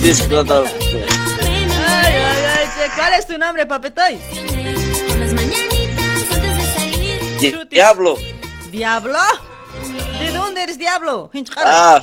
Ay, 1.86 2.14
ay, 2.14 2.44
ay, 2.80 2.90
¿cuál 2.96 3.12
es 3.12 3.26
tu 3.26 3.36
nombre. 3.36 3.66
Di- 7.40 7.54
Diablo. 7.68 8.16
¿Diablo? 8.70 9.18
¿De 10.48 10.54
dónde 10.54 10.62
eres 10.62 10.78
diablo? 10.78 11.30
Hinchara. 11.34 11.62
Ah. 11.66 12.02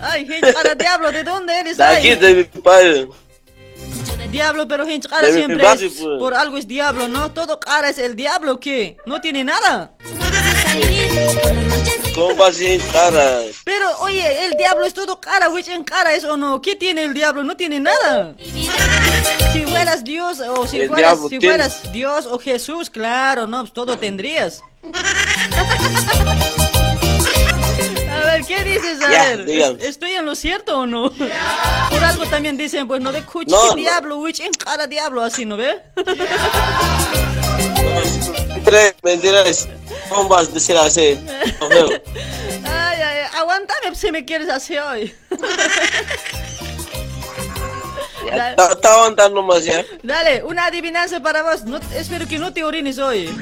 Ay, 0.00 0.22
hinchara, 0.22 0.76
diablo, 0.76 1.10
¿de 1.10 1.24
dónde 1.24 1.58
eres? 1.58 1.78
De 1.78 1.84
aquí, 1.84 2.14
de 2.14 2.34
mi 2.34 2.44
padre. 2.44 3.08
diablo, 4.30 4.68
pero 4.68 4.88
hinchara 4.88 5.32
siempre 5.32 5.56
barrio, 5.64 5.88
es, 5.88 5.94
pues. 5.94 6.18
por 6.20 6.32
algo 6.32 6.56
es 6.56 6.68
diablo, 6.68 7.08
¿no? 7.08 7.32
Todo 7.32 7.58
cara 7.58 7.88
es 7.88 7.98
el 7.98 8.14
diablo, 8.14 8.60
¿qué? 8.60 8.98
No 9.04 9.20
tiene 9.20 9.42
nada. 9.42 9.94
¿Cómo 12.14 12.34
vas 12.34 12.58
a 12.58 12.64
ir 12.64 12.82
cara? 12.92 13.40
Pero, 13.64 13.96
oye, 14.00 14.44
el 14.46 14.52
diablo 14.54 14.84
es 14.84 14.92
todo 14.94 15.20
cara, 15.20 15.46
güey, 15.48 15.64
en 15.70 15.84
cara 15.84 16.14
es 16.14 16.24
o 16.24 16.36
no. 16.36 16.60
¿Qué 16.60 16.74
tiene 16.76 17.04
el 17.04 17.14
diablo? 17.14 17.44
No 17.44 17.56
tiene 17.56 17.78
nada. 17.80 18.34
Si 19.52 19.62
fueras 19.62 20.02
Dios 20.04 20.40
o 20.40 20.66
si 20.66 20.80
El 20.80 20.88
fueras, 20.88 21.12
diablo 21.12 21.28
si 21.28 21.38
tiene- 21.38 21.54
fueras 21.54 21.92
Dios 21.92 22.26
o 22.26 22.38
Jesús, 22.38 22.90
claro, 22.90 23.46
no, 23.46 23.60
pues 23.60 23.72
todo 23.72 23.96
tendrías. 23.98 24.62
Ver, 28.38 28.46
¿qué 28.46 28.64
dices? 28.64 29.02
A 29.02 29.08
ver, 29.08 29.44
dígame. 29.44 29.84
¿estoy 29.84 30.12
en 30.12 30.24
lo 30.24 30.34
cierto 30.34 30.80
o 30.80 30.86
no? 30.86 31.10
Por 31.90 32.04
algo 32.04 32.26
también 32.26 32.56
dicen, 32.56 32.86
pues 32.86 33.00
no 33.00 33.10
de 33.12 33.24
cuchi 33.24 33.50
No, 33.50 33.68
no. 33.68 33.74
diablo, 33.74 34.16
güey, 34.16 34.34
en 34.38 34.52
cara 34.52 34.86
diablo, 34.86 35.22
así, 35.22 35.44
¿no 35.44 35.56
ve? 35.56 35.80
Tres 38.64 38.94
mentiras. 39.02 39.68
¿Cómo 40.08 40.28
vas 40.28 40.48
a 40.48 40.52
decir 40.52 40.76
así? 40.76 41.18
Ay, 42.64 43.00
ay, 43.02 43.28
aguántame 43.36 43.94
si 43.94 44.12
me 44.12 44.24
quieres 44.24 44.48
así 44.48 44.76
hoy. 44.78 45.14
Está 48.30 48.72
está 48.72 48.94
aguantando 48.94 49.42
más 49.42 49.64
ya. 49.64 49.84
Dale, 50.02 50.42
una 50.44 50.66
adivinanza 50.66 51.20
para 51.20 51.42
vos. 51.42 51.64
No, 51.64 51.78
espero 51.94 52.26
que 52.28 52.38
no 52.38 52.52
te 52.52 52.62
orines 52.62 52.98
hoy. 52.98 53.34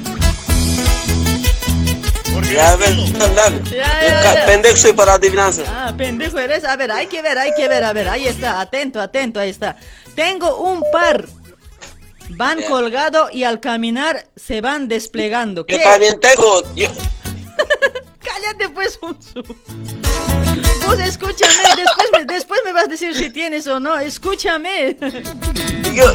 Ya, 2.45 2.71
a 2.71 2.75
ver, 2.75 2.95
dale. 3.35 3.61
Ya, 3.69 4.33
ya. 4.35 4.45
Pendejo 4.45 4.77
soy 4.77 4.93
para 4.93 5.13
adivinanza. 5.15 5.63
Ah, 5.67 5.93
pendejo 5.97 6.39
eres. 6.39 6.63
A 6.63 6.75
ver, 6.75 6.91
hay 6.91 7.07
que 7.07 7.21
ver, 7.21 7.37
hay 7.37 7.51
que 7.55 7.67
ver, 7.67 7.83
a 7.83 7.93
ver. 7.93 8.07
Ahí 8.09 8.27
está, 8.27 8.61
atento, 8.61 9.01
atento, 9.01 9.39
ahí 9.39 9.49
está. 9.49 9.75
Tengo 10.15 10.57
un 10.57 10.83
par. 10.91 11.25
Van 12.29 12.61
colgado 12.63 13.29
y 13.31 13.43
al 13.43 13.59
caminar 13.59 14.27
se 14.35 14.59
van 14.61 14.87
desplegando. 14.87 15.61
Yo 15.67 15.77
¿Qué? 15.77 15.83
también 15.83 16.19
tengo. 16.19 16.61
Yo, 16.75 16.87
Cállate 18.19 18.69
pues, 18.69 18.99
Unsu. 19.01 19.41
Vos 20.85 20.99
escúchame, 20.99 21.53
después 21.75 22.07
me, 22.11 22.25
después 22.25 22.61
me 22.65 22.73
vas 22.73 22.85
a 22.85 22.87
decir 22.87 23.15
si 23.15 23.29
tienes 23.29 23.65
o 23.67 23.79
no. 23.79 23.97
Escúchame. 23.99 24.97
yo, 25.93 26.11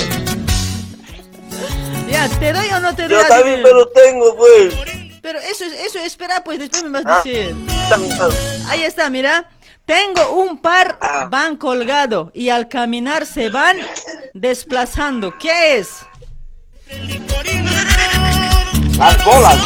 Ya, 2.10 2.28
¿te 2.28 2.52
doy 2.52 2.66
o 2.68 2.80
no 2.80 2.94
te 2.94 3.08
doy? 3.08 3.18
yo 3.22 3.26
también, 3.28 3.60
pero 3.62 3.86
tengo, 3.88 4.36
pues. 4.36 4.74
Pero 5.22 5.38
eso, 5.38 5.64
es- 5.64 5.72
eso 5.86 5.98
espera, 6.00 6.44
pues 6.44 6.58
después 6.58 6.82
me 6.84 6.90
vas 6.90 7.06
a 7.06 7.20
Ah. 7.20 7.22
decir. 7.24 7.56
Ahí 8.68 8.82
está, 8.82 9.08
mira. 9.08 9.48
Tengo 9.86 10.32
un 10.42 10.58
par, 10.58 10.98
Ah. 11.00 11.28
van 11.30 11.56
colgado 11.56 12.30
y 12.34 12.50
al 12.50 12.68
caminar 12.68 13.24
se 13.26 13.48
van 13.48 13.78
desplazando. 14.34 15.36
¿Qué 15.38 15.78
es? 15.78 15.88
Las 18.98 19.24
bolas. 19.24 19.56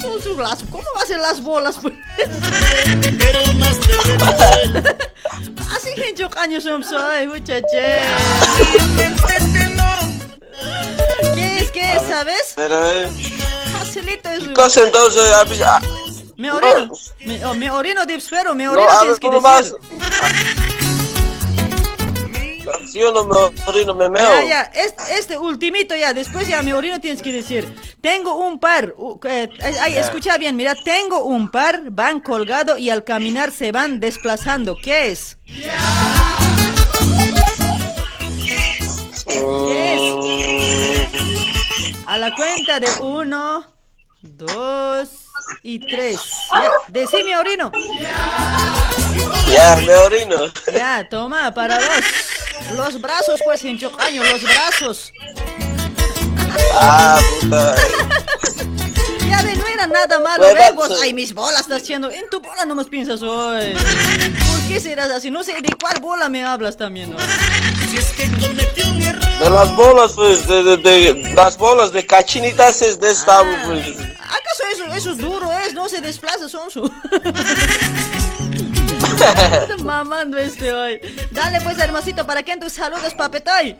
Son 0.00 0.22
sus 0.22 0.36
las- 0.38 0.62
¿Cómo 0.70 0.84
va 0.96 1.02
a 1.02 1.06
ser 1.06 1.18
las 1.18 1.40
bolas? 1.42 1.76
pues? 1.80 1.94
Así 5.76 5.90
gente 5.96 6.28
años 6.38 6.62
son 6.64 6.82
soy, 6.84 7.26
muchaché. 7.26 7.98
¿Qué 11.34 11.58
es? 11.58 11.70
¿Qué 11.70 11.92
es? 11.94 12.02
¿Sabes? 12.08 12.52
Pero, 12.56 12.90
eh, 12.90 13.08
Facilito 13.78 14.28
es. 14.30 14.48
cosa 14.48 14.82
entonces, 14.82 15.22
Me 16.36 16.50
orino. 16.50 16.92
Me, 17.24 17.44
oh, 17.44 17.54
me 17.54 17.70
orino 17.70 18.04
de 18.04 18.14
espero, 18.14 18.54
me 18.54 18.64
no, 18.64 18.72
orino 18.72 18.90
a 18.90 19.00
tienes 19.00 19.18
que 19.20 19.30
decir. 19.30 19.74
Si 22.90 23.00
yo 23.00 23.12
no 23.12 23.24
me 23.24 23.36
orino, 23.66 23.94
me 23.94 24.08
meo. 24.08 24.22
Ya, 24.22 24.44
ya, 24.44 24.62
este, 24.74 25.02
este 25.18 25.38
ultimito 25.38 25.96
ya, 25.96 26.12
después 26.12 26.46
ya 26.46 26.62
mi 26.62 26.72
orino 26.72 27.00
tienes 27.00 27.22
que 27.22 27.32
decir. 27.32 27.74
Tengo 28.00 28.36
un 28.36 28.58
par, 28.58 28.94
u- 28.96 29.18
eh, 29.24 29.48
ay, 29.80 29.96
escucha 29.96 30.36
bien, 30.36 30.56
mira, 30.56 30.74
tengo 30.84 31.24
un 31.24 31.50
par, 31.50 31.80
van 31.90 32.20
colgado 32.20 32.76
y 32.78 32.90
al 32.90 33.02
caminar 33.04 33.50
se 33.50 33.72
van 33.72 33.98
desplazando. 34.00 34.76
¿Qué 34.82 35.08
es? 35.10 35.38
¿Qué 35.46 35.70
A 42.06 42.18
la 42.18 42.34
cuenta 42.34 42.78
de 42.80 42.88
uno, 43.00 43.64
dos 44.20 45.08
y 45.62 45.78
tres. 45.78 46.20
Ya, 46.52 46.70
decime, 46.88 47.36
Orino. 47.36 47.72
Ya, 49.48 49.76
me 49.76 49.94
orino. 49.94 50.52
Ya, 50.72 51.06
toma, 51.08 51.52
para 51.54 51.76
dos. 51.76 52.04
Los 52.76 53.00
brazos, 53.00 53.40
pues, 53.44 53.64
en 53.64 53.78
chocaño, 53.78 54.22
los 54.24 54.42
brazos. 54.42 55.12
Ah, 56.74 57.20
puta. 57.40 57.74
Ya 59.28 59.42
ve, 59.42 59.56
no 59.56 59.66
era 59.66 59.86
nada 59.86 60.20
malo, 60.20 60.42
Bueno, 60.44 60.60
ve, 60.60 60.72
vos, 60.72 60.88
sí. 60.88 60.94
ay, 61.02 61.14
mis 61.14 61.32
bolas 61.34 61.62
estás 61.62 61.82
haciendo. 61.82 62.10
En 62.10 62.28
tu 62.30 62.40
bola 62.40 62.64
no 62.66 62.74
más 62.74 62.86
piensas 62.88 63.22
hoy. 63.22 63.72
¿Por 63.74 64.68
qué 64.68 64.80
serás 64.80 65.10
así? 65.10 65.30
No 65.30 65.42
sé 65.42 65.54
de 65.60 65.74
cuál 65.80 66.00
bola 66.00 66.28
me 66.28 66.44
hablas 66.44 66.76
también, 66.76 67.10
¿no? 67.10 67.16
De 67.92 69.50
las 69.50 69.74
bolas, 69.76 70.12
pues, 70.14 70.46
de, 70.46 70.62
de, 70.62 70.76
de- 70.78 71.34
las 71.34 71.58
bolas 71.58 71.92
de 71.92 72.06
cachinitas 72.06 72.80
es 72.80 72.98
de 73.00 73.10
esta, 73.10 73.40
Ah. 73.40 73.62
pues. 73.66 73.86
¿Acaso 73.88 74.62
eso, 74.72 74.84
eso 74.94 75.10
es 75.10 75.18
duro, 75.18 75.50
es? 75.66 75.74
No 75.74 75.88
se 75.88 76.00
desplaza, 76.00 76.48
sonso. 76.48 76.90
Mamando 79.84 80.38
este 80.38 80.72
hoy. 80.72 81.00
Dale 81.32 81.60
pues, 81.60 81.78
hermosito, 81.78 82.24
¿para 82.26 82.42
qué 82.42 82.56
tus 82.56 82.72
saludos, 82.72 83.12
papetoy? 83.14 83.76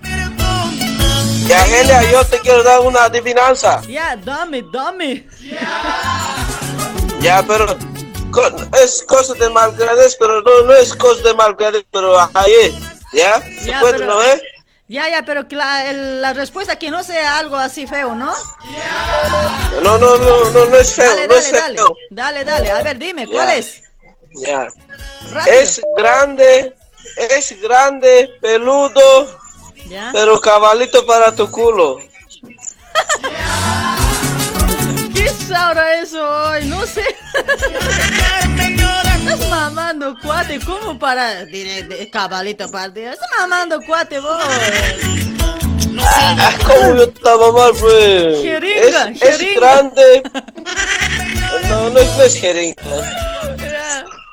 Ya, 1.47 1.61
Gelia, 1.65 2.11
yo 2.11 2.25
te 2.25 2.39
quiero 2.41 2.63
dar 2.63 2.81
una 2.81 3.05
adivinanza. 3.05 3.81
Ya, 3.89 4.17
dame, 4.17 4.63
dame. 4.73 5.27
Ya, 7.21 7.43
pero 7.47 7.77
es 8.83 9.03
cosa 9.07 9.35
de 9.35 9.49
malgradez, 9.51 10.17
pero 10.19 10.43
no, 10.43 10.63
no 10.67 10.73
es 10.75 10.95
cosa 10.95 11.23
de 11.23 11.35
malgradez, 11.35 11.85
pero 11.91 12.19
ahí, 12.35 12.75
¿ya? 13.13 13.41
¿Se 13.41 13.67
Ya, 13.67 13.81
puede, 13.81 13.99
pero- 13.99 14.15
no 14.15 14.23
eh? 14.23 14.43
Ya, 14.89 15.09
ya, 15.09 15.23
pero 15.25 15.49
que 15.49 15.57
la, 15.57 15.89
el- 15.89 16.21
la 16.21 16.35
respuesta 16.35 16.77
que 16.77 16.91
no 16.91 17.03
sea 17.03 17.39
algo 17.39 17.57
así 17.57 17.87
feo, 17.87 18.15
¿no? 18.15 18.33
No, 19.83 19.97
no, 19.99 20.17
no, 20.19 20.51
no, 20.51 20.65
no 20.67 20.77
es 20.77 20.95
feo, 20.95 21.09
Dale, 21.09 21.29
no 21.29 21.35
dale, 21.35 21.47
es 21.47 21.53
dale. 21.53 21.75
feo. 21.77 21.97
Dale, 22.11 22.45
dale. 22.45 22.71
A 22.71 22.83
ver, 22.83 22.99
dime, 22.99 23.27
¿cuál 23.27 23.49
Ya. 23.49 23.55
es? 23.57 23.83
Ya. 24.35 24.67
Rápido. 25.31 25.57
Es 25.57 25.81
grande, 25.97 26.75
es 27.17 27.61
grande, 27.63 28.31
peludo, 28.43 29.41
¿Ya? 29.89 30.11
pero 30.13 30.39
cabalito 30.41 31.07
para 31.07 31.35
tu 31.35 31.51
culo. 31.51 31.99
¿Qué 35.15 35.29
sabrá 35.31 35.95
eso 36.01 36.23
hoy? 36.51 36.65
No 36.67 36.85
sé. 36.87 37.05
Mamando 39.53 40.17
cuate, 40.23 40.59
¿cómo 40.61 40.99
para? 40.99 41.45
Diré, 41.45 41.83
de 41.83 42.09
cabalito 42.09 42.71
para 42.71 42.93
ti. 42.93 43.01
Estás 43.01 43.29
mamando 43.39 43.81
cuate 43.83 44.19
vos. 44.19 44.43
Ah, 46.01 46.53
¿cómo 46.67 46.97
yo 46.97 47.03
estaba 47.05 47.53
mal, 47.53 47.73
pues? 47.79 48.41
Jeringa, 48.43 49.09
es, 49.11 49.23
es 49.23 49.39
jeringa. 49.39 49.61
grande. 49.61 50.23
No, 51.69 51.91
no 51.91 51.99
es, 51.99 52.17
no 52.17 52.23
es 52.23 52.35
jeringa. 52.35 52.83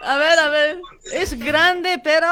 A 0.05 0.15
ver, 0.17 0.39
a 0.39 0.49
ver. 0.49 0.77
Es 1.11 1.37
grande, 1.37 1.99
pero. 2.01 2.27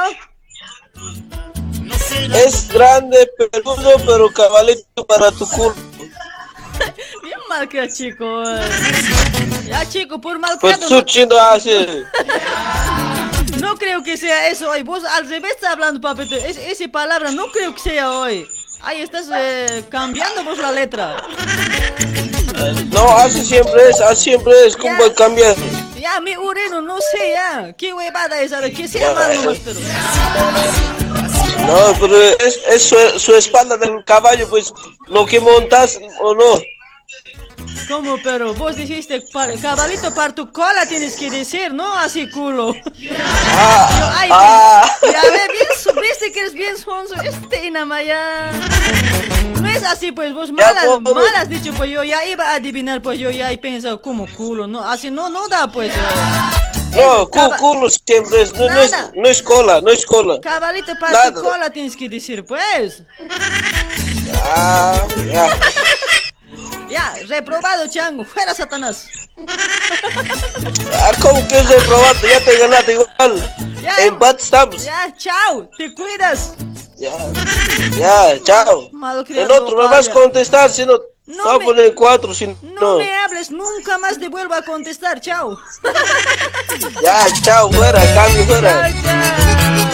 Es 2.34 2.68
grande, 2.68 3.28
peludo, 3.52 3.98
pero 4.06 4.32
cabalito 4.32 5.06
para 5.06 5.30
tu 5.30 5.46
culo. 5.50 5.74
Bien 7.22 7.38
mal 7.50 7.68
que 7.68 7.86
chico. 7.88 8.42
eh. 8.48 9.57
Ya, 9.68 9.88
chico, 9.88 10.20
por 10.20 10.38
mal 10.38 10.58
Pues 10.60 10.76
creado, 10.76 11.00
tú 11.00 11.02
chino 11.02 11.36
así. 11.38 11.70
No 13.60 13.76
creo 13.76 14.02
que 14.02 14.16
sea 14.16 14.48
eso 14.48 14.70
hoy. 14.70 14.82
Vos 14.82 15.04
al 15.04 15.28
revés 15.28 15.52
estás 15.52 15.72
hablando, 15.72 16.00
papito. 16.00 16.36
Es, 16.36 16.56
esa 16.56 16.88
palabra 16.88 17.32
no 17.32 17.50
creo 17.50 17.74
que 17.74 17.80
sea 17.80 18.12
hoy. 18.12 18.48
Ahí 18.82 19.02
estás 19.02 19.26
eh, 19.34 19.84
cambiando 19.88 20.44
vos 20.44 20.58
la 20.58 20.70
letra. 20.70 21.16
No, 22.92 23.08
así 23.16 23.44
siempre 23.44 23.88
es, 23.90 24.00
así 24.00 24.30
siempre 24.30 24.52
es. 24.66 24.76
¿Cómo 24.76 24.96
voy 24.96 25.10
a 25.10 25.14
cambiar? 25.14 25.56
Ya, 26.00 26.20
mi 26.20 26.36
ureno, 26.36 26.80
no 26.80 26.98
sé 26.98 27.32
ya. 27.32 27.72
¿Qué 27.76 27.92
huevada 27.92 28.40
es 28.40 28.52
ahora? 28.52 28.70
¿Qué 28.70 28.86
sea 28.86 29.12
mal 29.12 29.34
nomás, 29.34 29.58
pero? 29.64 29.80
No, 31.66 31.98
pero 32.00 32.16
es, 32.16 32.60
es 32.68 32.82
su, 32.84 32.96
su 33.18 33.34
espalda 33.34 33.76
del 33.76 34.04
caballo, 34.04 34.48
pues 34.48 34.72
lo 35.06 35.26
que 35.26 35.40
montas 35.40 35.98
o 36.20 36.34
no. 36.34 36.60
¿Cómo, 37.86 38.16
pero? 38.22 38.54
Vos 38.54 38.76
dijiste, 38.76 39.20
pa- 39.32 39.48
cabalito 39.60 40.12
para 40.14 40.34
tu 40.34 40.50
cola 40.52 40.86
tienes 40.86 41.16
que 41.16 41.30
decir, 41.30 41.72
¿no? 41.72 41.94
Así 41.94 42.28
culo. 42.30 42.74
Ah, 43.54 43.96
Yo, 43.98 44.06
ay, 44.14 44.28
ah. 44.32 44.90
ya 45.02 45.22
ve, 45.22 45.40
bien, 45.52 45.66
su- 45.82 45.92
viste 46.00 46.32
que 46.32 46.40
eres 46.40 46.54
bien 46.54 46.76
sonso. 46.76 47.14
Este 47.22 47.66
Inamaya. 47.66 48.50
No 49.60 49.68
es 49.68 49.82
así, 49.84 50.12
pues 50.12 50.32
vos 50.34 50.52
mal, 50.52 50.64
has- 50.76 50.86
pues, 51.02 51.14
mal 51.14 51.34
has 51.36 51.48
dicho, 51.48 51.72
pues 51.74 51.90
yo 51.90 52.04
ya 52.04 52.24
iba 52.26 52.50
a 52.50 52.54
adivinar, 52.54 53.00
pues 53.02 53.18
yo 53.18 53.30
ya 53.30 53.50
he 53.50 53.58
pensado 53.58 54.00
como 54.00 54.26
culo, 54.36 54.66
¿no? 54.66 54.80
Así 54.88 55.10
no, 55.10 55.28
no 55.30 55.48
da, 55.48 55.66
pues. 55.70 55.92
No, 56.94 57.24
cu- 57.26 57.30
Caba- 57.30 57.56
culo 57.56 57.88
siempre 57.90 58.42
es, 58.42 58.52
no, 58.54 58.68
no 58.68 58.80
es, 58.80 58.92
no 59.14 59.28
es 59.28 59.42
cola, 59.42 59.80
no 59.80 59.90
es 59.90 60.04
cola. 60.06 60.40
Cabalito 60.40 60.92
para 61.00 61.24
tu 61.30 61.30
Nada. 61.40 61.42
cola 61.50 61.70
tienes 61.70 61.96
que 61.96 62.08
decir, 62.08 62.44
pues. 62.44 63.02
Ah, 64.54 65.02
ya. 65.30 65.48
Ya, 66.88 67.14
reprobado, 67.26 67.86
chango. 67.88 68.24
Fuera, 68.24 68.54
Satanás. 68.54 69.06
Ah, 70.94 71.12
¿cómo 71.20 71.46
que 71.48 71.58
es 71.58 71.68
reprobado? 71.68 72.14
Ya 72.28 72.40
te 72.44 72.58
ganaste 72.58 72.92
igual. 72.92 73.54
Ya. 73.82 73.96
Empate 74.04 74.42
estamos. 74.42 74.84
Ya, 74.84 75.14
chao. 75.16 75.68
Te 75.76 75.94
cuidas. 75.94 76.54
Ya, 76.96 77.12
ya, 77.96 78.42
chao. 78.42 78.90
El 79.28 79.50
otro 79.52 79.76
me 79.76 79.84
vas 79.88 80.08
a 80.08 80.12
contestar, 80.12 80.70
si 80.70 80.84
no, 80.84 80.98
No 81.26 81.50
a 81.50 81.58
poner 81.60 81.94
cuatro, 81.94 82.34
si 82.34 82.46
No 82.46 82.56
no. 82.80 82.96
me 82.98 83.12
hables, 83.18 83.50
nunca 83.50 83.98
más 83.98 84.18
te 84.18 84.28
vuelvo 84.28 84.54
a 84.54 84.62
contestar. 84.62 85.20
Chao. 85.20 85.56
Ya, 87.02 87.26
chao, 87.42 87.70
fuera, 87.70 88.00
cambio, 88.14 88.44
Chao, 88.46 88.46
fuera. 88.46 88.92
chao. 89.02 89.87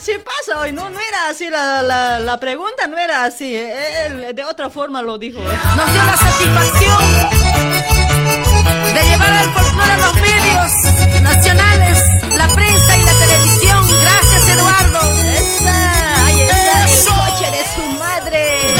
Se, 0.00 0.18
pasa 0.18 0.58
hoy, 0.60 0.72
¿no? 0.72 0.88
No 0.90 0.98
era 1.00 1.28
así 1.28 1.48
la, 1.50 1.82
la, 1.82 2.18
la 2.20 2.38
pregunta, 2.40 2.86
no 2.86 2.96
era 2.98 3.24
así. 3.24 3.54
eh, 3.54 4.06
Él 4.06 4.34
de 4.34 4.44
otra 4.44 4.70
forma 4.70 5.02
lo 5.02 5.18
dijo. 5.18 5.40
eh. 5.40 5.58
Nos 5.76 5.92
dio 5.92 6.02
la 6.04 6.16
satisfacción 6.16 7.30
de 8.94 9.02
llevar 9.02 9.32
al 9.32 9.52
folclore 9.52 9.92
a 9.92 9.96
los 9.98 10.14
medios 10.14 11.22
nacionales, 11.22 11.98
la 12.36 12.48
prensa 12.48 12.96
y 12.96 13.02
la 13.02 13.12
televisión. 13.12 13.86
Gracias, 14.02 14.48
Eduardo. 14.48 15.00
¡Esa! 15.24 16.24
¡Ahí 16.26 16.40
está! 16.42 16.84
¡El 16.84 17.04
coche 17.04 17.50
de 17.50 17.64
su 17.74 17.82
madre! 17.98 18.79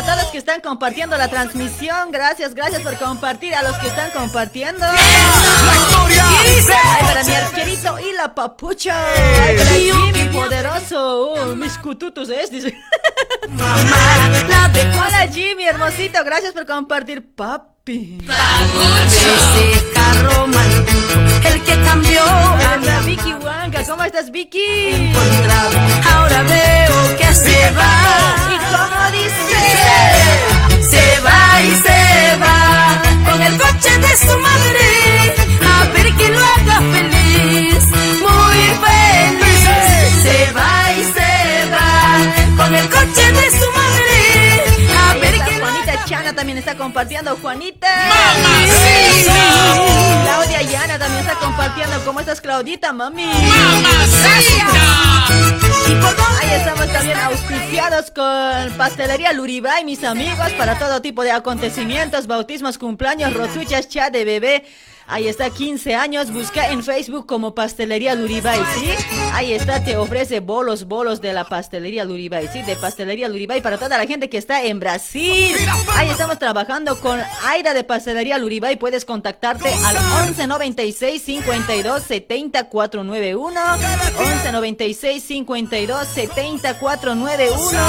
Para 0.00 0.12
todos 0.12 0.22
los 0.24 0.32
que 0.32 0.38
están 0.38 0.60
compartiendo 0.60 1.16
la 1.16 1.28
transmisión. 1.28 2.10
Gracias, 2.10 2.54
gracias 2.54 2.82
por 2.82 2.96
compartir 2.96 3.54
a 3.54 3.62
los 3.62 3.76
que 3.78 3.88
están 3.88 4.10
compartiendo. 4.10 4.84
Ay, 4.84 4.98
para 7.02 7.24
mi 7.24 7.34
arquerito 7.34 7.98
y 7.98 8.12
la 8.12 8.34
papucha. 8.34 8.94
Ay, 9.42 9.56
para 9.56 9.70
Jimmy 9.70 10.28
poderoso. 10.32 11.54
Mis 11.56 11.76
cututos 11.78 12.30
es, 12.30 12.50
dice. 12.50 12.74
Hola 13.48 15.28
Jimmy, 15.32 15.64
hermosito. 15.64 16.24
Gracias 16.24 16.52
por 16.52 16.66
compartir, 16.66 17.34
papi. 17.34 18.18
maldito, 20.46 20.99
el 21.54 21.62
que 21.62 21.82
cambió 21.84 22.22
a 22.22 22.76
mi 22.78 22.86
Hola 22.86 23.00
Vicky 23.06 23.32
Wanka, 23.34 23.84
¿cómo 23.84 24.04
estás 24.04 24.30
Vicky? 24.30 24.88
encontrado. 24.94 25.70
Ahora 26.14 26.42
veo 26.42 27.16
que 27.18 27.34
se 27.34 27.70
va. 27.72 27.94
¿Y 28.54 28.58
cómo 28.74 29.00
dice? 29.18 29.58
Se 30.90 31.20
va 31.20 31.60
y 31.62 31.70
se 31.86 32.36
va 32.42 33.02
con 33.30 33.42
el 33.42 33.54
coche 33.58 33.98
de 33.98 34.16
su 34.16 34.38
madre 34.38 34.88
a 35.72 35.84
ver 35.92 36.08
que 36.16 36.28
lo 36.28 36.38
haga 36.38 36.78
feliz, 36.94 37.84
muy 38.26 38.62
feliz. 38.84 40.22
Se 40.22 40.52
va 40.52 40.92
y 40.92 41.02
se 41.14 41.70
va 41.74 42.64
con 42.64 42.74
el 42.74 42.88
coche 42.88 43.32
de 43.32 43.50
su 43.58 43.66
madre 43.72 44.19
Chana 46.10 46.32
también 46.32 46.58
está 46.58 46.76
compartiendo. 46.76 47.36
Juanita. 47.36 47.86
Mamacita. 48.08 49.32
Claudia 50.24 50.62
Yana 50.62 50.98
también 50.98 51.20
está 51.20 51.36
compartiendo. 51.36 52.04
¿Cómo 52.04 52.18
estás, 52.18 52.40
Claudita, 52.40 52.92
mami? 52.92 53.26
Dónde 53.26 53.88
Ahí 56.40 56.50
estamos 56.50 56.92
también 56.92 57.16
auspiciados 57.16 58.10
con 58.10 58.76
Pastelería 58.76 59.32
Luribay, 59.32 59.84
mis 59.84 60.02
amigos, 60.02 60.50
para 60.58 60.76
todo 60.80 61.00
tipo 61.00 61.22
de 61.22 61.30
acontecimientos, 61.30 62.26
bautismos, 62.26 62.76
cumpleaños, 62.76 63.32
rotuchas, 63.32 63.88
chat 63.88 64.12
de 64.12 64.24
bebé. 64.24 64.64
Ahí 65.10 65.26
está, 65.26 65.50
15 65.50 65.94
años. 65.96 66.30
Busca 66.30 66.70
en 66.70 66.84
Facebook 66.84 67.26
como 67.26 67.52
Pastelería 67.52 68.14
Luribay, 68.14 68.60
¿sí? 68.76 68.90
Ahí 69.32 69.52
está, 69.52 69.82
te 69.82 69.96
ofrece 69.96 70.38
bolos, 70.38 70.84
bolos 70.84 71.20
de 71.20 71.32
la 71.32 71.44
Pastelería 71.44 72.04
Luribay, 72.04 72.46
¿sí? 72.48 72.62
De 72.62 72.76
Pastelería 72.76 73.28
Luribay 73.28 73.60
para 73.60 73.76
toda 73.76 73.98
la 73.98 74.06
gente 74.06 74.30
que 74.30 74.38
está 74.38 74.62
en 74.62 74.78
Brasil. 74.78 75.56
Ahí 75.96 76.08
estamos 76.08 76.38
trabajando 76.38 77.00
con 77.00 77.20
Aira 77.44 77.74
de 77.74 77.82
Pastelería 77.82 78.38
Luribay. 78.38 78.76
Puedes 78.76 79.04
contactarte 79.04 79.72
al 79.84 79.96
11 80.28 80.46
96 80.46 81.22
52 81.22 82.02
70 82.04 82.68
491. 82.68 83.60
11 84.18 84.52
96 84.52 85.24
52 85.24 86.06
70 86.06 86.78
491. 86.78 87.80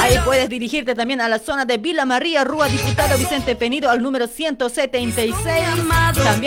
Ahí 0.00 0.18
puedes 0.24 0.48
dirigirte 0.48 0.94
también 0.96 1.20
a 1.20 1.28
la 1.28 1.38
zona 1.38 1.64
de 1.64 1.78
Villa 1.78 2.04
María, 2.04 2.42
Rúa 2.42 2.68
Diputado 2.68 3.16
Vicente 3.16 3.54
Penido, 3.54 3.90
al 3.90 4.02
número 4.02 4.26
176. 4.26 5.34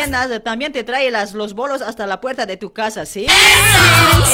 También 0.01 0.41
también, 0.41 0.71
te 0.71 0.83
trae 0.83 1.11
las, 1.11 1.33
los 1.33 1.53
bolos 1.53 1.83
hasta 1.83 2.07
la 2.07 2.19
puerta 2.19 2.47
de 2.47 2.57
tu 2.57 2.73
casa, 2.73 3.05
¿sí? 3.05 3.27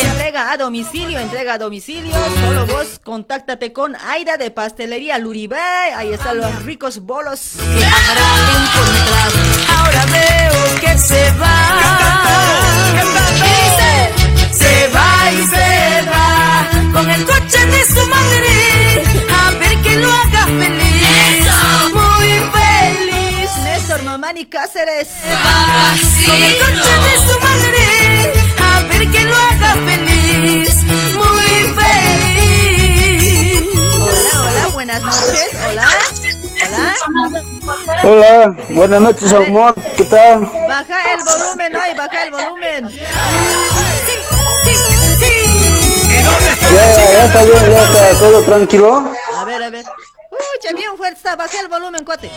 Entrega 0.01 0.51
a 0.51 0.57
domicilio, 0.57 1.19
entrega 1.19 1.55
a 1.55 1.57
domicilio. 1.57 2.13
Solo 2.39 2.65
vos 2.67 2.99
contáctate 3.03 3.73
con 3.73 3.95
Aida 3.95 4.37
de 4.37 4.49
Pastelería 4.49 5.17
Luribay. 5.17 5.91
Ahí 5.93 6.13
están 6.13 6.37
los 6.37 6.63
ricos 6.63 7.01
bolos. 7.01 7.55
Ahora 9.77 10.05
veo 10.05 10.79
que 10.79 10.97
se 10.97 11.31
va. 11.31 11.57
Se 14.51 14.87
va 14.87 15.31
y 15.33 15.43
se 15.47 16.09
va 16.09 16.69
con 16.93 17.09
el 17.09 17.25
coche 17.25 17.65
de 17.65 17.85
su 17.85 18.07
madre. 18.07 19.03
A 19.37 19.51
ver 19.59 19.81
que 19.81 19.95
lo 19.97 20.09
haga 20.09 20.45
feliz. 20.45 20.86
Néstor 23.97 24.03
Mamani 24.03 24.45
Cáceres. 24.45 25.07
Con 26.25 26.43
el 26.43 26.57
coche 26.57 26.93
de 27.03 27.17
su 27.25 27.39
madre, 27.39 28.33
a 28.61 28.81
ver 28.83 29.11
que 29.11 29.23
lo 29.23 29.35
haga 29.35 29.73
feliz, 29.85 30.83
muy 31.15 31.73
feliz. 31.77 33.63
Hola, 34.01 34.33
hola, 34.41 34.67
buenas 34.73 35.01
noches, 35.01 35.49
hola. 35.67 35.87
Hola. 36.67 37.41
Hola, 38.03 38.55
buenas 38.69 39.01
noches, 39.01 39.33
amor. 39.33 39.73
¿Qué 39.95 40.03
tal? 40.05 40.41
Baja 40.67 41.13
el 41.13 41.23
volumen, 41.23 41.75
ay, 41.75 41.95
baja 41.95 42.23
el 42.23 42.31
volumen. 42.31 42.89
Ya, 46.73 46.93
ya 46.93 47.25
está 47.25 47.43
bien, 47.43 47.71
ya 47.71 47.83
está 47.83 48.19
todo 48.19 48.41
tranquilo. 48.43 49.11
A 49.35 49.43
ver, 49.45 49.63
a 49.63 49.69
ver. 49.69 49.85
Uy, 50.31 50.75
bien 50.75 50.97
fuerte, 50.97 51.35
baja 51.35 51.59
el 51.61 51.67
volumen, 51.67 52.03
cuate. 52.03 52.29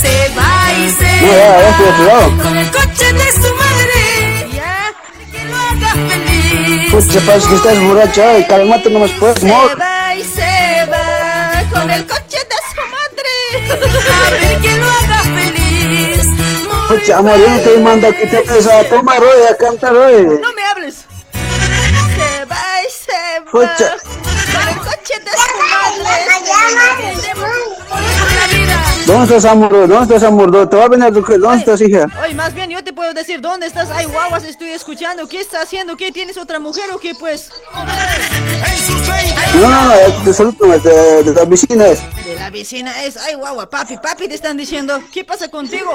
Se 0.00 0.32
va 0.36 0.72
y 0.78 0.90
se 0.90 1.12
va 1.26 2.42
con 2.42 2.56
el 2.56 2.70
coche 2.70 3.12
de 3.12 3.32
su 3.32 3.54
madre. 3.54 4.48
Ya. 4.52 4.92
Que 5.32 5.44
lo 5.44 5.56
haga 5.56 5.92
feliz. 6.08 6.90
Pucha, 6.90 7.20
parece 7.26 7.48
que 7.48 7.54
estás 7.56 7.80
borracha 7.80 8.38
y 8.38 8.44
calmate 8.46 8.90
nomás 8.90 9.10
pues, 9.18 9.42
amor. 9.42 9.70
Se 9.70 9.76
va 9.76 10.14
y 10.14 10.24
se 10.24 10.86
va 10.90 11.62
con 11.72 11.90
el 11.90 12.06
coche 12.06 12.38
de 12.38 12.56
su 12.70 12.82
madre. 12.94 13.34
A 14.12 14.30
ver 14.30 14.60
que 14.60 14.76
lo 14.76 14.86
haga 14.86 15.22
feliz. 15.22 16.26
Pucha, 16.88 17.18
amor, 17.18 17.38
yo 17.38 17.48
no 17.48 17.58
te 17.60 17.78
mando 17.78 18.12
que 18.12 18.26
te 18.26 18.42
vayas 18.42 18.66
a 18.66 18.84
tomar 18.88 19.22
hoy, 19.22 19.42
a 19.50 19.56
cantar 19.56 19.94
hoy. 19.96 20.38
No 20.40 20.52
me 20.52 20.64
hables. 20.64 20.94
Se 21.32 22.44
va 22.44 22.82
y 22.82 22.90
se 22.90 23.40
va 23.40 23.50
Pucha. 23.50 23.96
con 24.52 24.68
el 24.68 24.76
coche 24.78 25.14
de 25.24 25.30
su 25.30 25.36
madre. 25.70 26.26
¿Dónde 29.16 29.34
estás, 29.34 29.50
amor? 29.50 29.70
¿Dónde 29.88 30.02
estás, 30.02 30.22
amor? 30.24 30.68
¿Te 30.68 30.76
va 30.76 30.84
a 30.84 30.88
venir 30.88 31.10
tu 31.10 31.22
¿Dónde 31.22 31.56
estás, 31.56 31.80
hija? 31.80 32.06
Oye, 32.22 32.34
más 32.34 32.52
bien 32.52 32.68
yo 32.68 32.84
te 32.84 32.92
puedo 32.92 33.14
decir, 33.14 33.40
¿dónde 33.40 33.66
estás? 33.66 33.88
Ay, 33.90 34.04
guaguas, 34.04 34.44
estoy 34.44 34.68
escuchando. 34.68 35.26
¿Qué 35.26 35.40
estás 35.40 35.62
haciendo? 35.62 35.96
¿Qué? 35.96 36.12
¿Tienes 36.12 36.36
otra 36.36 36.58
mujer 36.58 36.84
o 36.92 36.98
qué, 36.98 37.14
pues? 37.14 37.50
No, 39.54 39.70
no, 39.70 39.84
no, 39.84 40.22
de 40.22 40.34
saludo, 40.34 40.66
de, 40.66 41.22
de 41.24 41.32
la 41.32 41.44
vecina 41.46 41.86
es. 41.86 42.02
De 42.26 42.34
la 42.34 42.50
vecina 42.50 43.04
es, 43.04 43.16
ay, 43.16 43.36
guagua, 43.36 43.70
papi, 43.70 43.96
papi, 43.96 44.28
te 44.28 44.34
están 44.34 44.58
diciendo. 44.58 45.00
¿Qué 45.10 45.24
pasa 45.24 45.48
contigo? 45.48 45.92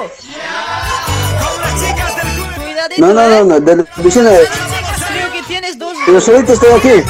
Cuidadito, 2.56 3.06
No, 3.06 3.14
no, 3.14 3.28
no, 3.28 3.44
no, 3.44 3.60
de 3.60 3.76
la 3.76 3.86
vecina 3.98 4.32
es. 4.32 4.48
Creo 4.48 5.32
que 5.32 5.42
tienes 5.46 5.78
dos. 5.78 5.96
Pero 6.04 6.20
solito 6.20 6.54
estoy 6.54 6.72
aquí. 6.72 7.04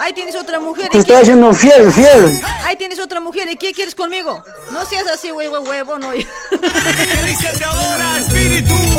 Ahí 0.00 0.14
tienes 0.14 0.34
otra 0.34 0.58
mujer. 0.58 0.88
Te 0.88 0.96
¿y 0.96 1.00
estoy 1.00 1.14
qué- 1.16 1.20
haciendo 1.22 1.52
fiel, 1.52 1.92
fiel. 1.92 2.40
Ahí 2.64 2.74
tienes 2.76 2.98
otra 2.98 3.20
mujer. 3.20 3.48
¿Y 3.50 3.56
qué 3.56 3.72
quieres 3.72 3.94
conmigo? 3.94 4.42
No 4.72 4.84
seas 4.86 5.06
así, 5.12 5.30
huevo, 5.30 5.60
huevo, 5.60 5.98
no. 5.98 6.10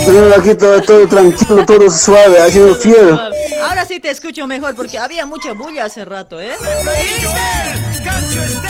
Tengo 0.05 0.35
aquí 0.37 0.53
todo, 0.55 0.81
todo 0.81 1.07
tranquilo, 1.07 1.65
todo 1.65 1.89
suave, 1.89 2.39
haciendo 2.41 2.75
fiel. 2.75 3.19
Ahora 3.63 3.85
sí 3.85 3.99
te 3.99 4.09
escucho 4.11 4.45
mejor 4.47 4.75
porque 4.75 4.97
había 4.99 5.25
mucha 5.25 5.53
bulla 5.53 5.85
hace 5.85 6.05
rato, 6.05 6.39
¿eh? 6.39 6.51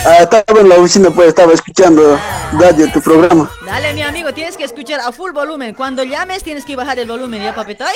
Ah, 0.06 0.16
estaba 0.22 0.60
en 0.60 0.68
la 0.68 0.76
oficina, 0.76 1.10
pues 1.10 1.28
estaba 1.28 1.52
escuchando 1.52 2.18
radio, 2.58 2.90
tu 2.92 3.00
programa. 3.00 3.50
Dale, 3.66 3.92
mi 3.94 4.02
amigo, 4.02 4.32
tienes 4.32 4.56
que 4.56 4.64
escuchar 4.64 5.00
a 5.00 5.12
full 5.12 5.32
volumen. 5.32 5.74
Cuando 5.74 6.02
llames 6.04 6.42
tienes 6.42 6.64
que 6.64 6.76
bajar 6.76 6.98
el 6.98 7.08
volumen, 7.08 7.42
¿ya, 7.42 7.54
papetoy? 7.54 7.88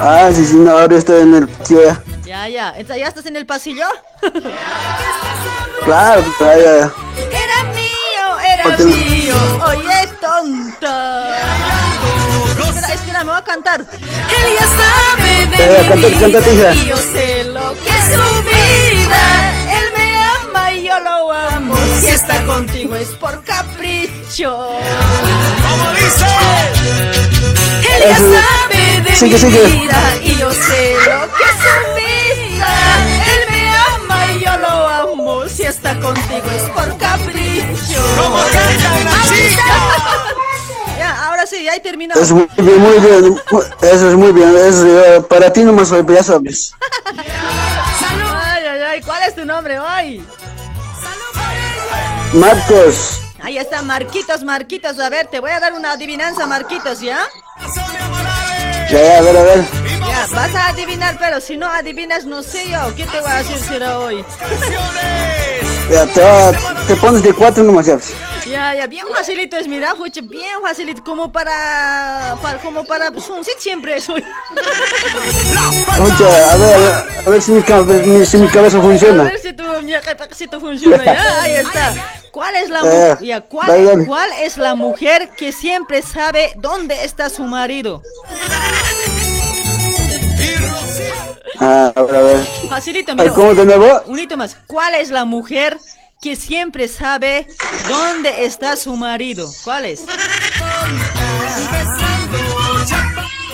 Ah, 0.00 0.30
sí, 0.34 0.44
sí, 0.44 0.54
no, 0.56 0.70
ahora 0.78 0.96
estoy 0.96 1.22
en 1.22 1.34
el 1.34 1.48
tío 1.48 1.84
ya. 1.84 2.00
Ya, 2.30 2.46
ya. 2.48 2.72
¿Ya 2.80 3.08
estás 3.08 3.26
en 3.26 3.34
el 3.34 3.44
pasillo? 3.44 3.86
Claro, 5.84 6.22
ya, 6.38 6.56
ya. 6.56 6.92
Era 7.42 7.58
mío, 7.74 8.26
era 8.54 8.64
mío. 8.78 9.34
Oye, 9.66 10.08
tonta. 10.20 11.36
Espera, 12.68 12.94
espera, 12.94 13.24
me 13.24 13.30
voy 13.32 13.40
a 13.40 13.42
cantar. 13.42 13.80
Él 13.80 14.56
ya 14.60 14.66
sabe 14.78 15.46
de 15.46 15.56
Eh, 15.56 15.90
mi 15.96 16.02
vida 16.04 16.38
hija. 16.38 16.72
y 16.74 16.86
yo 16.86 16.96
sé 16.98 17.44
lo 17.46 17.72
que 17.82 17.88
es 17.88 18.04
su 18.14 18.42
vida. 18.44 19.24
Él 19.76 19.86
me 19.96 20.06
ama 20.22 20.72
y 20.72 20.84
yo 20.86 21.00
lo 21.00 21.32
amo. 21.32 21.74
Si 22.00 22.06
está 22.10 22.44
contigo 22.46 22.94
es 22.94 23.08
por 23.08 23.42
capricho. 23.42 24.78
Él 27.92 28.02
ya 28.08 28.16
sabe 28.16 29.00
de 29.02 29.16
Sigue, 29.16 29.32
mi 29.34 29.38
sigue. 29.40 29.64
vida 29.66 30.00
y 30.22 30.36
yo 30.36 30.50
sé 30.52 30.94
Lo 30.94 31.26
que 31.36 31.42
es 31.42 31.56
su 31.58 31.74
vida. 31.80 31.89
Está 35.80 35.98
contigo 35.98 36.50
es 36.54 36.62
por 36.70 36.98
capricho. 36.98 38.02
Ya, 40.98 41.24
ahora 41.26 41.46
sí, 41.46 41.64
ya 41.64 41.74
he 41.74 41.80
terminado. 41.80 42.20
Es 42.20 42.30
muy 42.30 42.46
bien, 42.58 42.78
muy 42.78 42.98
bien. 42.98 43.40
Eso 43.80 44.10
es 44.10 44.16
muy 44.16 44.32
bien. 44.32 44.54
Es, 44.56 44.76
eh, 44.76 45.24
para 45.28 45.50
ti 45.50 45.64
nomás, 45.64 45.88
soy, 45.88 46.04
ya 46.06 46.22
sabes. 46.22 46.74
Ay, 47.16 48.64
ay, 48.66 48.80
ay. 48.90 49.00
¿Cuál 49.02 49.22
es 49.22 49.34
tu 49.34 49.44
nombre 49.46 49.78
hoy? 49.78 50.22
Marcos. 52.34 53.22
Ahí 53.42 53.56
está, 53.56 53.80
Marquitos, 53.80 54.44
Marquitos. 54.44 54.98
A 54.98 55.08
ver, 55.08 55.28
te 55.28 55.40
voy 55.40 55.50
a 55.50 55.60
dar 55.60 55.72
una 55.72 55.92
adivinanza, 55.92 56.46
Marquitos, 56.46 57.00
¿ya? 57.00 57.18
Ya, 58.90 59.02
ya, 59.02 59.18
a 59.18 59.22
ver, 59.22 59.36
a 59.36 59.42
ver. 59.42 59.64
Ya, 60.00 60.26
vas 60.34 60.54
a 60.54 60.68
adivinar, 60.70 61.16
pero 61.18 61.40
si 61.40 61.56
no 61.56 61.66
adivinas, 61.66 62.24
no 62.24 62.42
sé 62.42 62.68
yo. 62.70 62.94
¿Qué 62.96 63.06
te 63.06 63.20
voy 63.20 63.30
a 63.30 63.36
decir 63.36 63.58
será 63.58 63.98
hoy? 63.98 64.24
Ya, 65.90 66.06
te, 66.06 66.20
va- 66.20 66.52
te 66.86 66.94
pones 66.96 67.22
de 67.22 67.32
cuatro 67.32 67.62
nomás, 67.64 67.86
ya. 67.86 67.98
Ya, 68.46 68.74
ya, 68.74 68.86
bien 68.86 69.06
facilito 69.14 69.56
es, 69.56 69.68
mira, 69.68 69.94
fuche, 69.94 70.22
bien 70.22 70.60
facilito, 70.62 71.02
como 71.04 71.30
para, 71.30 72.36
para 72.42 72.58
como 72.58 72.84
para, 72.84 73.10
pues, 73.10 73.28
un 73.28 73.44
sit 73.44 73.58
siempre 73.58 74.00
soy. 74.00 74.24
Oye, 76.00 76.24
a 76.50 76.56
ver, 76.56 77.04
a 77.26 77.30
ver, 77.30 77.38
a 77.38 77.40
si 77.42 77.52
mi, 77.52 77.62
cabe- 77.62 78.24
si 78.26 78.36
mi 78.38 78.48
cabeza 78.48 78.78
A 78.78 78.82
funciona. 78.82 79.24
ver 79.24 79.38
si 79.38 79.52
tu, 79.52 79.62
mi 79.82 79.92
si 80.34 80.46
tu 80.48 80.58
funciona, 80.60 81.04
ya, 81.04 81.42
ahí 81.42 81.52
está. 81.52 81.94
¿Cuál 82.30 82.54
es 82.56 82.70
la, 82.70 82.80
Eh, 82.84 83.16
ya, 83.22 83.40
¿cuál, 83.40 83.66
dale, 83.68 83.84
dale. 83.84 84.06
¿cuál 84.06 84.30
es 84.42 84.56
la 84.56 84.74
mujer 84.76 85.30
que 85.36 85.52
siempre 85.52 86.00
sabe 86.02 86.52
dónde 86.56 87.04
está 87.04 87.28
su 87.28 87.42
marido? 87.42 88.02
Ah, 91.60 91.92
a 91.94 92.02
ver, 92.02 92.14
a 92.16 92.20
ver. 92.22 92.46
Facilito, 92.68 93.12
Ay, 93.12 93.18
mira. 93.18 93.32
¿Cómo 93.34 93.54
de 93.54 93.64
nuevo? 93.66 94.02
Un 94.06 94.18
hito 94.18 94.36
más. 94.36 94.56
¿Cuál 94.66 94.94
es 94.94 95.10
la 95.10 95.24
mujer 95.24 95.78
que 96.22 96.36
siempre 96.36 96.88
sabe 96.88 97.46
dónde 97.88 98.44
está 98.44 98.76
su 98.76 98.96
marido? 98.96 99.48
¿Cuál 99.64 99.84
es? 99.86 100.02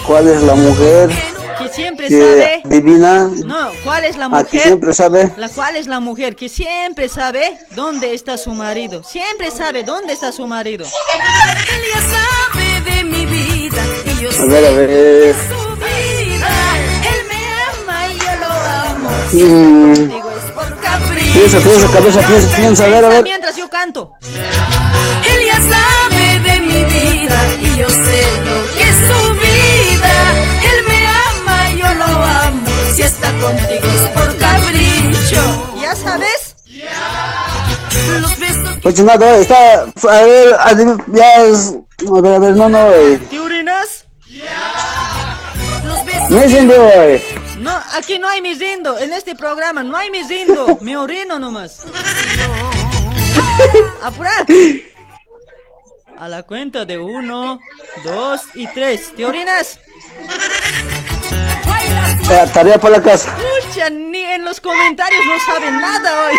¿Cuál 0.07 0.29
es 0.29 0.41
la 0.43 0.55
mujer 0.55 1.11
Que 1.59 1.69
siempre 1.73 2.07
que 2.09 2.21
sabe. 2.21 2.63
adivina? 2.65 3.29
No, 3.45 3.71
¿cuál 3.83 4.05
es 4.05 4.17
la 4.17 4.27
Ah, 4.27 4.45
que 4.45 4.57
mujer? 4.57 4.63
siempre 4.63 4.95
sabe. 4.95 5.33
La 5.37 5.49
cual 5.49 5.75
es 5.77 5.87
la 5.89 5.99
mujer 6.01 6.37
que 6.37 6.49
siempre 6.49 7.09
sabe 7.09 7.59
dónde 7.75 8.15
está 8.15 8.39
su 8.39 8.51
marido. 8.53 9.03
Siempre 9.03 9.51
sabe 9.51 9.83
dónde 9.83 10.13
está 10.13 10.31
su 10.31 10.47
marido. 10.47 10.85
Él 10.85 11.83
ya 11.93 12.01
sabe 12.03 12.81
de 12.95 13.05
mi 13.05 13.27
vida 13.27 13.83
y 14.05 14.23
yo 14.23 14.31
A 14.31 14.45
ver, 14.47 14.65
a 14.65 14.71
ver. 14.71 15.35
Mm, 19.33 19.95
piensa, 21.33 21.59
piensa, 21.59 21.89
cabeza, 21.93 22.21
piensa, 22.27 22.57
piensa. 22.57 22.85
A 22.85 22.89
ver, 22.89 23.05
a 23.05 23.09
ver. 23.09 23.23
Mientras 23.25 23.57
yo 23.57 23.69
canto. 23.69 24.13
Él 24.23 25.47
ya 25.47 25.57
sabe 25.57 26.39
de 26.41 26.61
mi 26.61 26.85
vida 26.85 27.47
y 27.61 27.77
yo 27.79 27.89
sé 27.91 28.23
lo 28.45 28.77
que 28.77 28.83
es 28.89 28.97
su 28.97 29.33
vida. 29.35 30.15
Él 30.63 30.85
me 30.89 31.07
ama, 31.07 31.71
yo 31.71 31.95
lo 31.95 32.05
amo. 32.25 32.67
Si 32.95 33.03
está 33.03 33.31
contigo 33.33 33.87
es 33.95 34.09
por 34.11 34.37
capricho. 34.39 35.75
¿Ya 35.81 35.95
sabes? 35.97 36.55
Los 38.21 38.39
besos 38.39 38.79
Pues 38.83 39.03
nada, 39.03 39.37
está. 39.39 39.83
A 39.83 40.23
ver, 40.23 40.55
adiv- 40.59 41.05
ya 41.09 41.43
es. 41.45 41.75
A 42.17 42.21
ver, 42.21 42.35
a 42.35 42.39
ver, 42.39 42.55
no, 42.57 42.69
no, 42.69 42.93
eh. 42.93 43.19
¿Te 43.29 43.37
besos 43.39 44.05
No 46.31 46.43
es. 46.43 46.63
No, 46.65 47.36
aquí 47.95 48.19
no 48.19 48.29
hay 48.29 48.43
misindo. 48.43 48.99
En 48.99 49.13
este 49.13 49.35
programa 49.35 49.83
no 49.83 49.97
hay 49.97 50.11
misindo. 50.11 50.79
Me 50.81 50.97
orino 50.97 51.39
nomás. 51.39 51.85
Apurar. 54.03 54.47
A 56.19 56.29
la 56.29 56.43
cuenta 56.45 56.85
de 56.85 56.99
uno, 56.99 57.61
dos 58.05 58.43
y 58.55 58.67
tres. 58.69 59.15
¿Te 59.15 59.25
orinas? 59.27 59.79
Eh, 62.31 62.47
Tarea 62.53 62.79
para 62.79 62.97
la 62.97 63.03
casa. 63.03 63.37
Ni 63.91 64.23
en 64.23 64.45
los 64.45 64.61
comentarios 64.61 65.21
no 65.27 65.39
saben 65.53 65.81
nada 65.81 66.27
hoy. 66.27 66.35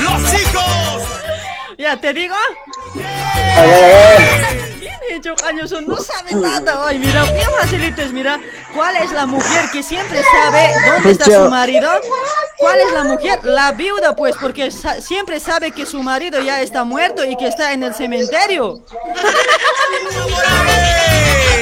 ¡Los 0.00 0.34
hijos! 0.34 1.02
ya, 1.76 1.96
¿te 1.96 2.12
digo? 2.12 2.36
A 3.56 3.62
ver, 3.62 3.84
a 3.84 3.88
ver. 3.88 4.67
Bien 4.88 5.18
hecho, 5.20 5.34
Cañoso, 5.36 5.80
no 5.80 5.96
sabe 5.96 6.34
nada 6.34 6.84
hoy. 6.84 6.98
Mira, 6.98 7.22
bien 7.24 7.48
facilites, 7.60 8.12
mira. 8.12 8.40
¿Cuál 8.74 8.96
es 8.96 9.12
la 9.12 9.26
mujer 9.26 9.68
que 9.72 9.82
siempre 9.82 10.22
sabe 10.22 10.70
dónde 10.94 11.10
está 11.12 11.24
su 11.26 11.50
marido? 11.50 11.88
¿Cuál 12.58 12.80
es 12.80 12.92
la 12.92 13.04
mujer? 13.04 13.38
La 13.44 13.72
viuda, 13.72 14.16
pues, 14.16 14.34
porque 14.40 14.70
sa- 14.70 15.00
siempre 15.00 15.40
sabe 15.40 15.70
que 15.72 15.84
su 15.86 16.02
marido 16.02 16.40
ya 16.40 16.60
está 16.62 16.84
muerto 16.84 17.24
y 17.24 17.36
que 17.36 17.46
está 17.48 17.72
en 17.72 17.82
el 17.82 17.94
cementerio. 17.94 18.82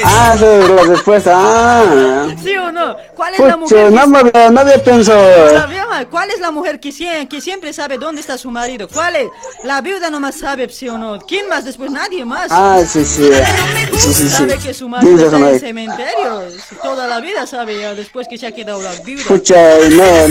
Ah, 0.09 0.33
esa 0.37 0.59
es 0.59 0.69
la 0.71 0.83
respuesta. 0.83 1.33
Ah. 1.35 2.27
¿Sí 2.43 2.57
o 2.57 2.71
no? 2.71 2.97
¿Cuál 3.17 3.35
es 3.35 3.41
la 3.41 3.57
Pucha, 3.57 3.57
mujer? 3.57 3.93
no, 3.93 4.03
Que, 4.31 4.39
me- 4.39 4.51
nadie 4.51 4.79
pensó. 4.79 5.13
la 5.53 5.67
vieja, 5.67 5.87
¿Cuál 6.11 6.31
es 6.31 6.39
la 6.41 6.51
mujer 6.51 6.79
que, 6.79 6.91
sie- 6.91 7.27
que 7.29 7.41
siempre 7.41 7.73
sabe 7.73 7.97
dónde 7.99 8.21
está 8.21 8.37
su 8.39 8.51
marido? 8.51 8.87
¿Cuál 8.89 9.17
es? 9.17 9.29
La 9.65 9.81
viuda 9.81 10.11
nomás 10.11 10.37
sabe, 10.39 10.69
¿sí 10.69 10.89
o 10.89 10.97
no? 10.99 11.19
¿Quién 11.21 11.49
más 11.49 11.65
después? 11.65 11.91
Nadie 11.91 12.25
más. 12.25 12.49
Ah, 12.51 12.81
sí, 12.87 13.05
sí. 13.05 13.16
Sí, 13.17 13.31
sí, 13.99 14.13
sí. 14.13 14.29
Sabe 14.29 14.59
que 14.59 14.75
su 14.75 14.91
Tienes 15.01 15.23
está 15.23 15.51
en 15.51 15.61
cementerio. 15.61 16.43
Toda 16.83 17.07
la 17.07 17.21
vida 17.21 17.47
sabe 17.47 17.81
ya, 17.81 17.95
después 17.95 18.29
que 18.29 18.37
se 18.37 18.47
ha 18.47 18.53
quedado 18.53 18.83
la 18.83 18.93
viuda. 19.03 19.25
Pucha, 19.27 19.55
no, 19.91 20.29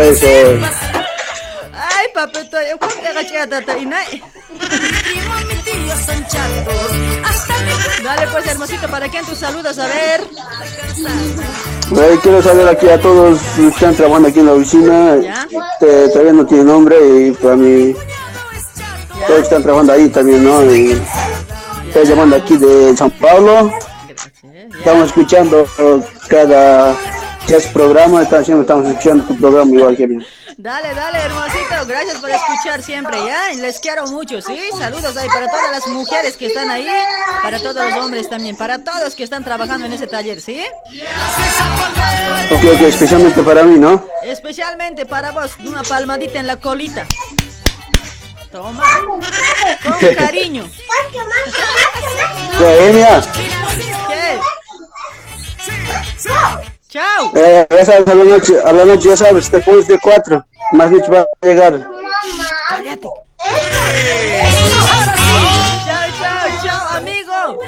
eso. 0.00 0.26
Ay, 1.74 2.06
papito, 2.14 2.56
yo 2.70 2.78
creo 2.78 3.00
que 3.00 3.08
agaché 3.08 3.46
tata 3.46 3.78
y 3.78 3.86
na- 3.86 4.04
primo, 4.06 5.34
mi 5.48 5.54
tío 5.62 5.94
son 6.06 6.26
chatos. 6.26 6.90
Hasta 7.24 7.54
mi 7.58 8.04
Dale 8.04 8.26
pues, 8.28 8.46
hermosito, 8.46 8.88
¿para 8.88 9.08
quién 9.08 9.24
tus 9.24 9.38
saludas? 9.38 9.78
A 9.78 9.86
ver. 9.86 10.20
Quiero 12.22 12.42
saber 12.42 12.68
aquí 12.68 12.88
a 12.88 13.00
todos 13.00 13.40
que 13.56 13.68
están 13.68 13.94
trabajando 13.94 14.28
aquí 14.28 14.38
en 14.40 14.46
la 14.46 14.52
oficina. 14.52 15.16
Ya. 15.20 15.48
Este, 15.72 16.08
todavía 16.10 16.32
no 16.32 16.46
tiene 16.46 16.64
nombre 16.64 16.96
y 17.26 17.30
para 17.32 17.56
mí 17.56 17.94
todos 19.26 19.42
están 19.42 19.62
trabajando 19.62 19.92
ahí 19.92 20.08
también, 20.08 20.44
¿no? 20.44 20.64
Y 20.74 21.00
estoy 21.94 22.06
llamando 22.06 22.36
aquí 22.36 22.56
de 22.56 22.96
San 22.96 23.10
Pablo. 23.10 23.70
Estamos 24.78 25.08
escuchando 25.08 25.66
cada 26.26 26.96
que 27.46 27.56
es 27.56 27.66
programa, 27.66 28.22
estamos 28.22 28.48
estamos 28.48 28.86
escuchando 28.86 29.24
tu 29.24 29.36
programa 29.36 29.70
igual 29.70 29.96
que 29.96 30.06
bien. 30.06 30.24
Dale, 30.56 30.94
dale, 30.94 31.18
hermosito. 31.18 31.86
Gracias 31.86 32.16
por 32.16 32.30
escuchar 32.30 32.82
siempre, 32.82 33.18
¿ya? 33.26 33.52
Les 33.60 33.78
quiero 33.78 34.06
mucho, 34.06 34.40
¿sí? 34.40 34.58
Saludos 34.78 35.16
ahí 35.18 35.28
para 35.28 35.48
todas 35.48 35.70
las 35.70 35.86
mujeres 35.88 36.36
que 36.38 36.46
están 36.46 36.70
ahí, 36.70 36.88
para 37.42 37.58
todos 37.58 37.90
los 37.90 38.02
hombres 38.02 38.30
también, 38.30 38.56
para 38.56 38.82
todos 38.82 39.14
que 39.14 39.24
están 39.24 39.44
trabajando 39.44 39.84
en 39.84 39.92
ese 39.92 40.06
taller, 40.06 40.40
¿sí? 40.40 40.62
Ok, 42.50 42.64
ok, 42.74 42.82
especialmente 42.82 43.42
para 43.42 43.64
mí, 43.64 43.78
¿no? 43.78 44.06
Especialmente 44.22 45.04
para 45.04 45.32
vos, 45.32 45.50
una 45.66 45.82
palmadita 45.82 46.38
en 46.38 46.46
la 46.46 46.56
colita. 46.56 47.06
Toma. 48.52 48.82
Con 49.82 50.14
cariño. 50.14 50.68
¿Qué? 52.58 54.38
Chao. 56.90 57.32
eh, 57.34 57.66
sabes, 57.86 58.06
a 58.06 58.14
la 58.14 58.24
noche, 58.24 58.54
a 58.62 58.72
la 58.72 58.84
noche 58.84 59.08
ya 59.08 59.16
sabes, 59.16 59.50
después 59.50 59.88
de 59.88 59.98
cuatro, 59.98 60.44
más 60.72 60.90
dicho 60.90 61.10
va 61.10 61.20
a 61.20 61.46
llegar. 61.46 61.88
Cállate. 62.68 63.08
Chao, 65.86 66.06
chao, 66.20 66.48
chao, 66.62 66.96
amigo. 66.96 67.58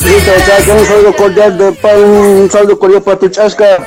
Listo, 0.00 0.32
chao, 0.46 0.76
un 0.78 0.86
saludo 0.86 1.16
cordial, 1.16 1.58
de, 1.58 1.72
pa- 1.72 1.94
un 1.94 2.50
saludo 2.50 2.78
cordial 2.78 3.02
para 3.02 3.18
tu 3.18 3.28
chasca. 3.28 3.86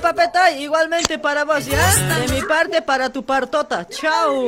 Ya, 0.00 0.08
papeta, 0.08 0.50
igualmente 0.52 1.18
para 1.18 1.44
vos, 1.44 1.66
¿ya? 1.66 1.94
De 2.20 2.28
mi 2.28 2.40
parte, 2.42 2.80
para 2.80 3.10
tu 3.10 3.22
partota. 3.22 3.86
Chao. 3.86 4.46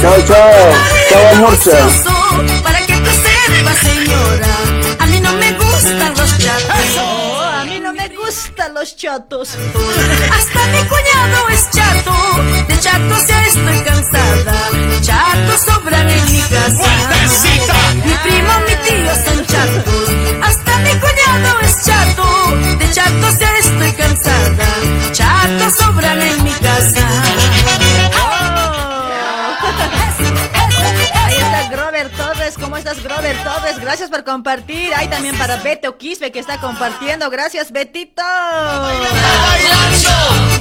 Chao, 0.00 0.22
chao, 0.26 0.72
chao, 1.08 1.28
amorcha. 1.32 1.88
Para 2.62 2.80
que 2.80 2.92
tú 2.92 3.10
sepas, 3.10 3.78
señora, 3.78 4.56
a 4.98 5.06
mí 5.06 5.20
no 5.20 5.32
me 5.32 5.52
gustan 5.52 6.14
los 6.16 6.38
chatos. 6.38 7.37
Gustan 8.28 8.74
los 8.74 8.94
chatos. 8.94 9.56
Hasta 10.36 10.66
mi 10.66 10.82
cuñado 10.92 11.48
es 11.50 11.70
chato. 11.70 12.12
De 12.68 12.78
chatos 12.78 13.26
ya 13.26 13.46
estoy 13.46 13.80
cansada. 13.80 14.70
Chatos 15.00 15.62
sobran 15.62 16.10
en 16.10 16.32
mi 16.32 16.42
casa. 16.42 16.90
Mi 18.04 18.14
primo, 18.24 18.52
mi 18.66 18.74
tío 18.86 19.14
son 19.24 19.46
chatos. 19.46 20.10
Hasta 20.42 20.78
mi 20.80 20.90
cuñado 21.04 21.60
es 21.62 21.82
chato. 21.86 22.26
De 22.78 22.90
chatos 22.90 23.38
ya 23.38 23.56
estoy 23.56 23.92
cansada. 23.92 24.68
Chatos 25.12 25.74
sobran 25.78 26.20
en 26.20 26.44
mi 26.44 26.52
casa. 26.52 27.08
Está 31.00 31.17
Grover 31.70 32.10
Torres. 32.10 32.54
¿Cómo 32.58 32.76
estás, 32.76 33.02
Grover 33.02 33.36
Torres? 33.42 33.78
Gracias 33.78 34.10
por 34.10 34.24
compartir. 34.24 34.94
Ahí 34.94 35.08
también 35.08 35.36
para 35.36 35.56
Beto 35.56 35.96
Quispe 35.98 36.32
que 36.32 36.38
está 36.38 36.58
compartiendo. 36.58 37.28
Gracias, 37.30 37.70
Betito. 37.72 38.22
¡Bailando! 38.22 39.08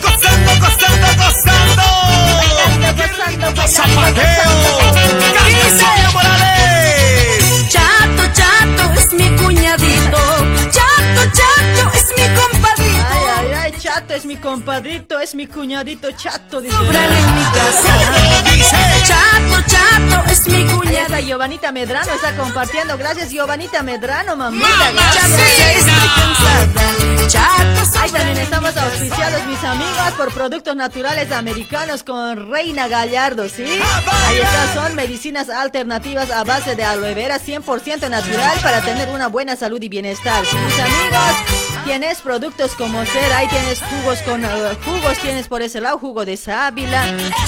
¡Gozando, 0.02 0.52
gozando, 0.60 1.08
gozando! 1.18 1.84
Gozando, 2.38 3.18
bailando, 3.18 3.68
¡Zapateo! 3.68 4.52
¡Caricia 5.34 6.10
Morales! 6.14 7.70
Chato, 7.70 8.24
chato 8.34 8.94
es 9.00 9.14
mi 9.14 9.30
cuñadito. 9.38 10.18
Chato, 10.72 11.22
chato 11.34 11.92
es 11.94 12.08
mi 12.18 12.24
compadrito. 12.36 12.77
Ay, 12.88 13.24
ay, 13.38 13.54
ay, 13.64 13.74
chato 13.80 14.14
es 14.14 14.26
mi 14.26 14.38
compadrito, 14.38 15.20
es 15.20 15.36
mi 15.36 15.48
cuñadito 15.48 16.12
chato, 16.12 16.62
dice. 16.62 16.76
En 16.76 17.36
mi 17.36 17.44
casa. 17.44 17.94
Chato, 19.06 19.64
chato 19.68 20.32
es 20.32 20.48
mi 20.48 20.66
está 21.08 21.20
Giovanita 21.22 21.72
Medrano, 21.72 22.12
está 22.14 22.36
compartiendo. 22.36 22.98
Gracias, 22.98 23.30
Giovanita 23.30 23.82
Medrano, 23.84 24.36
mamita. 24.36 24.68
Chato, 27.28 27.78
Gracias. 27.88 27.96
Ahí 27.96 28.12
también 28.12 28.38
estamos 28.38 28.76
auspiciados, 28.78 29.46
mis 29.46 29.64
amigos, 29.64 30.14
por 30.18 30.34
productos 30.34 30.76
naturales 30.76 31.32
americanos 31.32 32.04
con 32.04 32.52
Reina 32.52 32.88
Gallardo, 32.88 33.48
¿sí? 33.50 33.64
Ahí 33.64 34.38
está, 34.38 34.74
son 34.74 34.96
medicinas 34.96 35.50
alternativas 35.50 36.32
a 36.32 36.44
base 36.44 36.76
de 36.76 36.84
aloe 36.84 37.14
vera 37.14 37.40
100% 37.40 38.10
natural 38.10 38.60
para 38.62 38.82
tener 38.82 39.10
una 39.10 39.28
buena 39.28 39.56
salud 39.56 39.82
y 39.82 39.90
bienestar. 39.90 40.46
¿sí, 40.46 40.56
mis 40.56 40.80
amigos, 40.80 41.57
tienes 41.88 42.20
productos 42.20 42.76
como 42.76 43.06
ser, 43.06 43.32
ahí 43.32 43.48
tienes 43.48 43.82
jugos 43.82 44.22
con 44.24 44.44
eh, 44.44 44.48
jugos, 44.84 45.18
tienes 45.20 45.48
por 45.48 45.62
ese 45.62 45.80
lado 45.80 45.98
jugo 45.98 46.26
de 46.26 46.36
sábila, 46.36 47.02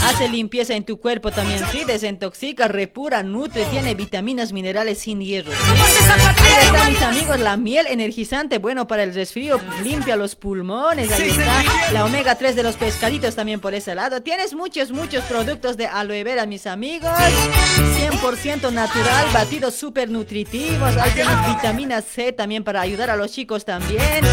hace 0.06 0.30
limpieza 0.30 0.76
en 0.76 0.86
tu 0.86 0.98
cuerpo 0.98 1.30
también, 1.30 1.62
¿sí? 1.74 1.84
Desintoxica, 1.84 2.70
repura, 2.70 3.22
nutre, 3.22 3.66
tiene 3.66 3.96
vitaminas, 3.96 4.54
minerales 4.54 5.00
sin 5.00 5.20
hierro. 5.20 5.52
Ahí 5.52 6.66
está, 6.66 6.90
mis 6.90 7.02
amigos, 7.02 7.40
la 7.42 7.58
miel 7.58 7.88
energizante, 7.88 8.60
bueno 8.60 8.88
para 8.88 9.04
el 9.04 9.14
resfrío, 9.14 9.60
limpia 9.84 10.16
los 10.16 10.36
pulmones, 10.36 11.12
ahí 11.12 11.30
está. 11.30 11.64
La 11.92 12.06
omega 12.06 12.36
3 12.36 12.56
de 12.56 12.64
los 12.64 12.78
pescaditos 12.78 13.36
también 13.36 13.60
por 13.60 13.74
ese 13.74 13.94
lado. 13.94 14.22
Tienes 14.22 14.54
muchos, 14.54 14.92
muchos 14.92 15.26
productos 15.26 15.76
de 15.76 15.88
aloe 15.88 16.24
vera, 16.24 16.46
mis 16.46 16.66
amigos. 16.66 17.12
100% 18.22 18.72
natural, 18.72 19.28
batidos 19.34 19.76
súper 19.76 20.10
nutritivos. 20.10 20.96
Ahí 20.96 21.12
tienes 21.12 21.36
vitamina 21.46 22.02
C 22.02 22.32
también 22.32 22.64
para 22.64 22.80
ayudar 22.80 23.10
a 23.10 23.18
los 23.18 23.34
chicos 23.34 23.66
también. 23.66 24.29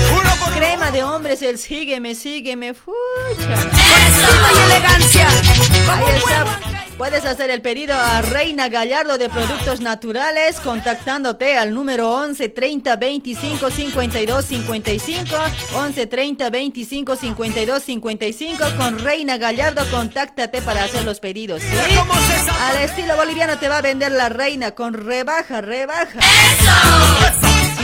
Crema 0.54 0.90
de 0.90 1.04
hombres, 1.04 1.42
el 1.42 1.58
sígueme, 1.58 2.14
sígueme, 2.14 2.72
fucha. 2.72 3.54
Estilo 3.54 4.48
y 4.54 4.72
elegancia. 4.72 5.28
Ahí 5.90 6.16
está. 6.16 6.76
Puedes 6.96 7.26
hacer 7.26 7.50
el 7.50 7.60
pedido 7.60 7.94
a 7.94 8.22
Reina 8.22 8.70
Gallardo 8.70 9.18
de 9.18 9.28
Productos 9.28 9.80
Naturales 9.82 10.58
contactándote 10.60 11.58
al 11.58 11.74
número 11.74 12.10
11 12.10 12.48
30 12.48 12.96
25 12.96 13.70
52 13.70 14.44
55 14.46 15.36
11 15.74 16.06
30 16.06 16.48
25 16.50 17.16
52 17.16 17.82
55 17.82 18.64
con 18.78 18.98
Reina 18.98 19.36
Gallardo 19.36 19.84
contáctate 19.90 20.62
para 20.62 20.84
hacer 20.84 21.04
los 21.04 21.20
pedidos. 21.20 21.60
¿sí? 21.60 21.68
Al 22.62 22.78
estilo 22.78 23.14
boliviano 23.14 23.58
te 23.58 23.68
va 23.68 23.78
a 23.78 23.82
vender 23.82 24.12
la 24.12 24.30
reina 24.30 24.70
con 24.70 24.94
rebaja, 24.94 25.60
rebaja. 25.60 26.20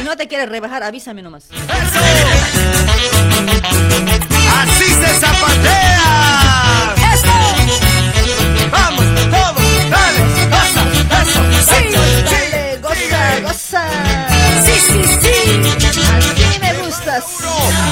Si 0.03 0.09
no 0.09 0.17
te 0.17 0.27
quieres 0.27 0.49
rebajar, 0.49 0.83
avísame 0.83 1.23
nomás. 1.23 1.45
Así 4.61 4.85
se 4.85 5.21
zapatea. 5.21 6.03
Vamos, 8.69 9.05
todos, 9.31 9.91
dale, 9.91 10.21
goza, 10.51 10.83
goza, 11.09 11.41
Sí, 11.63 11.87
dale, 12.25 12.79
goza, 12.83 13.41
goza. 13.45 13.83
Sí, 14.65 14.75
sí, 14.89 15.05
sí. 15.23 15.37
Así 15.79 16.59
me 16.61 16.71
gustas. 16.83 17.25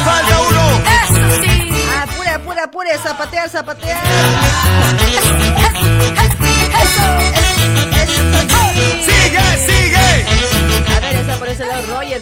Falta 0.05 0.41
uno. 0.49 0.65
Eso 1.05 1.23
sí. 1.45 1.55
Apure, 2.03 2.31
apure, 2.31 2.61
apure, 2.61 2.99
zapatear, 2.99 3.49
zapatear. 3.49 4.01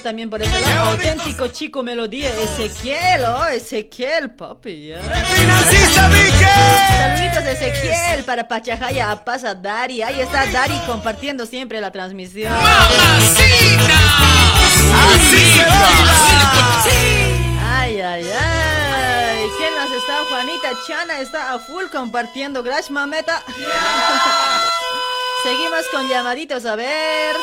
También 0.08 0.30
por 0.30 0.40
ese 0.40 0.58
lado. 0.62 0.92
Auténtico 0.92 1.48
chico 1.48 1.82
melodía. 1.82 2.30
Ezequiel, 2.30 3.24
oh, 3.26 3.44
Ezequiel, 3.44 4.30
papi, 4.30 4.94
Vique. 4.94 5.02
Saluditos 6.96 7.44
de 7.44 7.52
Ezequiel 7.52 8.24
para 8.24 8.48
Pachajaya, 8.48 9.10
a 9.10 9.22
Pasa 9.22 9.54
Dari. 9.54 10.00
Ahí 10.00 10.18
está 10.22 10.46
Dari 10.46 10.78
compartiendo 10.86 11.44
siempre 11.44 11.78
la 11.82 11.90
transmisión. 11.90 12.54
Así 12.54 12.70
se 15.52 15.62
baila. 15.62 16.84
Ay, 17.78 18.00
ay, 18.00 18.30
ay. 18.32 19.46
¿Quién 19.58 19.74
más 19.74 19.90
está? 19.90 20.24
Juanita 20.30 20.70
Chana 20.86 21.20
está 21.20 21.52
a 21.52 21.58
full 21.58 21.84
compartiendo. 21.92 22.62
Gracias, 22.62 22.90
mameta. 22.90 23.42
Seguimos 25.42 25.84
con 25.92 26.08
llamaditos, 26.08 26.64
a 26.64 26.76
ver. 26.76 27.36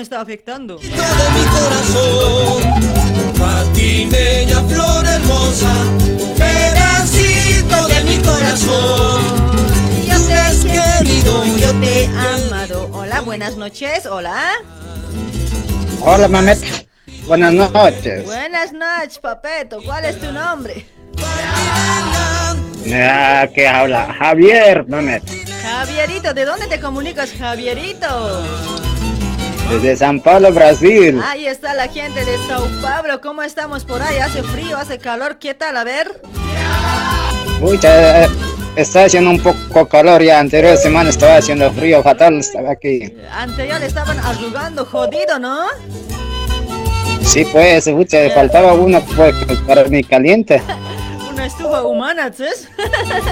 Me 0.00 0.04
está 0.04 0.22
afectando. 0.22 0.78
de 0.78 0.88
mi 0.88 1.44
corazón, 1.58 2.62
patimeña 3.38 4.62
flor 4.62 5.06
hermosa, 5.06 5.74
pedacito 6.38 7.86
de 7.86 8.04
mi 8.04 8.16
corazón. 8.22 9.22
Yo 10.08 10.16
te 10.26 10.32
he 10.32 11.04
querido, 11.04 11.44
yo 11.44 11.80
te 11.80 12.04
he 12.04 12.06
amado. 12.06 12.88
Hola, 12.94 13.20
buenas 13.20 13.56
noches. 13.58 14.06
Hola. 14.06 14.52
Hola, 16.00 16.28
mameta. 16.28 16.66
Buenas 17.26 17.52
noches. 17.52 18.24
Buenas 18.24 18.72
noches, 18.72 19.18
papeto. 19.18 19.82
¿Cuál 19.84 20.06
es 20.06 20.18
tu 20.18 20.32
nombre? 20.32 20.86
Ah, 22.90 23.46
¿Qué 23.54 23.68
habla? 23.68 24.14
Javier, 24.18 24.88
mameta. 24.88 25.30
Javierito, 25.62 26.32
¿de 26.32 26.46
dónde 26.46 26.66
te 26.68 26.80
comunicas, 26.80 27.32
Javierito? 27.38 28.42
Desde 29.70 29.96
San 29.96 30.20
Pablo, 30.20 30.52
Brasil. 30.52 31.20
Ahí 31.24 31.46
está 31.46 31.74
la 31.74 31.86
gente 31.86 32.24
de 32.24 32.36
Sao 32.48 32.66
Paulo. 32.82 33.20
¿Cómo 33.20 33.42
estamos 33.42 33.84
por 33.84 34.02
ahí? 34.02 34.18
¿Hace 34.18 34.42
frío? 34.42 34.76
¿Hace 34.76 34.98
calor? 34.98 35.38
¿Qué 35.38 35.54
tal? 35.54 35.76
A 35.76 35.84
ver. 35.84 36.20
Mucha, 37.60 38.24
eh, 38.24 38.28
está 38.74 39.04
haciendo 39.04 39.30
un 39.30 39.40
poco 39.40 39.86
calor 39.88 40.22
ya. 40.22 40.40
Anterior 40.40 40.76
semana 40.76 41.10
estaba 41.10 41.36
haciendo 41.36 41.70
frío 41.72 42.02
fatal. 42.02 42.38
Estaba 42.40 42.72
aquí. 42.72 43.14
Anterior 43.32 43.80
estaban 43.82 44.18
arrugando, 44.18 44.84
jodido, 44.84 45.38
¿no? 45.38 45.66
Sí, 47.22 47.44
pues, 47.52 47.86
mucha, 47.88 48.28
faltaba 48.30 48.72
uno 48.74 49.00
pues, 49.14 49.34
para 49.68 49.84
mi 49.84 50.02
caliente. 50.02 50.60
Una 51.32 51.46
estufa 51.46 51.82
humana, 51.82 52.32
¿sabes? 52.36 52.68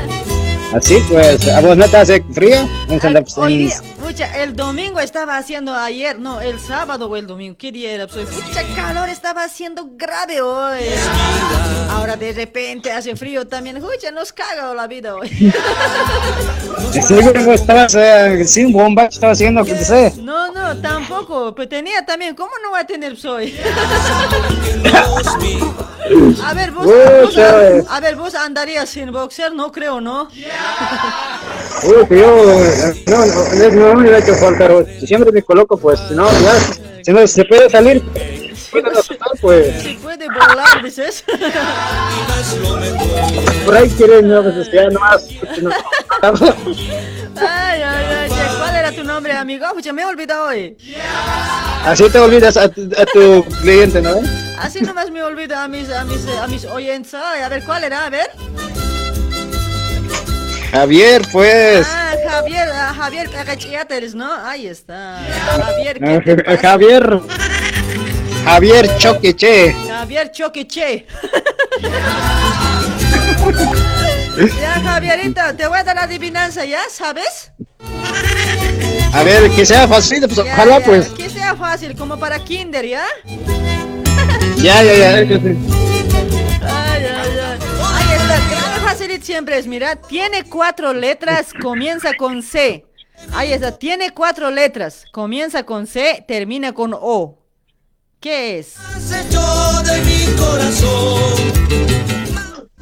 Así 0.73 1.03
pues, 1.11 1.49
¿a 1.49 1.61
vos 1.63 1.77
no 1.77 1.89
te 1.89 1.97
hace 1.97 2.23
frío? 2.33 2.57
En 2.89 3.01
Santa- 3.01 3.25
Hoy 3.37 3.73
el 4.09 4.57
domingo 4.57 5.01
estaba 5.01 5.37
haciendo 5.37 5.75
ayer, 5.75 6.19
no, 6.19 6.41
el 6.41 6.59
sábado 6.59 7.09
o 7.09 7.17
el 7.17 7.27
domingo, 7.27 7.57
¿qué 7.59 7.71
día 7.71 7.93
era? 7.93 8.07
Pues, 8.07 8.31
mucha 8.33 8.63
calor 8.75 9.09
estaba 9.11 9.45
haciendo 9.45 9.87
grave 9.97 10.41
hoy. 10.41 10.81
Ahora 11.91 12.17
de 12.17 12.33
repente 12.33 12.91
hace 12.91 13.15
frío 13.17 13.47
también, 13.47 13.83
mucha, 13.83 14.11
nos 14.11 14.33
caga 14.33 14.73
la 14.75 14.87
vida 14.87 15.15
hoy. 15.15 15.29
Seguro 17.07 17.53
estabas 17.53 17.95
eh, 17.97 18.45
sin 18.47 18.73
bomba, 18.73 19.05
estaba 19.07 19.33
haciendo, 19.33 19.63
que 19.63 19.77
sé. 19.85 20.15
No, 20.23 20.53
no, 20.53 20.75
tampoco, 20.81 21.55
pues 21.55 21.69
tenía 21.69 22.07
también, 22.07 22.35
¿cómo 22.35 22.53
no 22.63 22.71
va 22.71 22.81
a 22.81 22.87
tener 22.87 23.15
soy? 23.17 23.55
A 26.43 26.55
ver, 26.55 26.71
vos, 26.71 26.87
vos- 26.87 26.95
Pucha. 27.27 27.85
a 27.91 28.01
ver, 28.01 28.17
vos 28.17 28.35
andarías 28.35 28.89
sin 28.89 29.13
boxer, 29.13 29.53
no 29.53 29.71
creo, 29.71 30.01
¿no? 30.01 30.29
Uy, 31.83 32.07
yo, 32.19 32.63
no, 33.07 33.27
no, 33.27 33.95
no 33.95 33.98
me 33.99 34.11
ha 34.11 34.19
hecho 34.19 34.35
falta. 34.35 34.69
Siempre 35.05 35.33
me 35.33 35.43
coloco, 35.43 35.77
pues, 35.79 36.01
si 36.09 36.15
no, 36.15 36.31
ya, 36.41 36.55
si 37.03 37.13
no 37.13 37.27
se 37.27 37.45
puede 37.45 37.69
salir, 37.71 38.03
puede 38.71 38.91
asustar, 38.91 39.29
pues. 39.41 39.83
Si 39.83 39.95
puede 39.95 40.27
volar, 40.27 40.83
dices. 40.83 41.25
Por 43.65 43.77
ahí 43.77 43.89
quieren, 43.91 44.29
no, 44.29 44.43
pues, 44.43 44.71
ya 44.73 44.89
nomás. 44.89 45.29
pues, 45.41 45.63
no. 45.63 45.71
Ay, 47.41 47.83
ay, 47.83 48.07
ay, 48.11 48.31
¿cuál 48.59 48.75
era 48.75 48.93
tu 48.93 49.05
nombre, 49.05 49.33
amigo? 49.33 49.67
Pucha, 49.75 49.93
me 49.93 50.03
he 50.03 50.07
olvidado 50.07 50.49
hoy. 50.49 50.77
Así 51.85 52.09
te 52.11 52.19
olvidas 52.19 52.57
a 52.57 52.69
tu, 52.69 52.91
a 52.97 53.07
tu 53.07 53.45
cliente, 53.61 54.03
¿no? 54.03 54.21
Así 54.61 54.81
nomás 54.81 55.11
me 55.11 55.23
olvido 55.23 55.57
a 55.57 55.69
mis, 55.69 55.89
a 55.91 56.05
mis, 56.05 56.27
a 56.27 56.47
mis 56.49 56.65
oyentes. 56.65 57.15
Ay, 57.15 57.43
a 57.43 57.49
ver, 57.49 57.63
¿cuál 57.65 57.85
era? 57.85 58.07
A 58.07 58.11
ver. 58.11 58.29
Javier, 60.71 61.23
pues. 61.33 61.87
Ah, 61.89 62.15
Javier, 62.29 62.69
ah, 62.73 62.95
Javier 62.97 63.31
Cagachiateres, 63.31 64.15
¿no? 64.15 64.33
Ahí 64.45 64.67
está. 64.67 65.21
Javier, 65.65 65.99
¿qué 65.99 66.21
te 66.21 66.45
pasa? 66.45 66.59
Javier. 66.59 67.21
Javier 68.45 68.99
Choqueche. 68.99 69.75
Javier 69.89 70.31
Choqueche. 70.31 71.07
ya, 74.61 74.81
Javierito, 74.83 75.41
te 75.57 75.67
voy 75.67 75.79
a 75.79 75.85
dar 75.85 75.97
la 75.97 76.03
adivinanza, 76.03 76.65
¿ya? 76.65 76.81
¿Sabes? 76.91 77.53
A 79.13 79.23
ver, 79.23 79.51
que 79.51 79.65
sea 79.65 79.89
fácil, 79.89 80.21
pues 80.21 80.37
Ya, 80.37 80.53
ojalá, 80.53 80.79
ya, 80.79 80.85
pues. 80.85 81.09
Que 81.09 81.31
sea 81.31 81.57
fácil, 81.57 81.97
como 81.97 82.19
para 82.19 82.39
Kinder, 82.39 82.87
¿ya? 82.87 83.05
Ya, 84.57 84.83
ya, 84.83 84.95
ya. 84.95 85.17
Ay, 86.71 87.05
ay, 87.05 87.38
siempre 89.17 89.59
es, 89.59 89.67
mira, 89.67 89.97
tiene 89.97 90.45
cuatro 90.45 90.93
letras, 90.93 91.53
comienza 91.61 92.15
con 92.15 92.43
C. 92.43 92.85
Ahí 93.33 93.53
está, 93.53 93.77
tiene 93.77 94.11
cuatro 94.11 94.51
letras, 94.51 95.05
comienza 95.13 95.65
con 95.65 95.87
C, 95.87 96.25
termina 96.29 96.73
con 96.73 96.95
O. 96.95 97.39
¿Qué 98.21 98.59
es? 98.59 98.75
De 99.09 100.01
mi 100.03 100.37
corazón. 100.37 101.69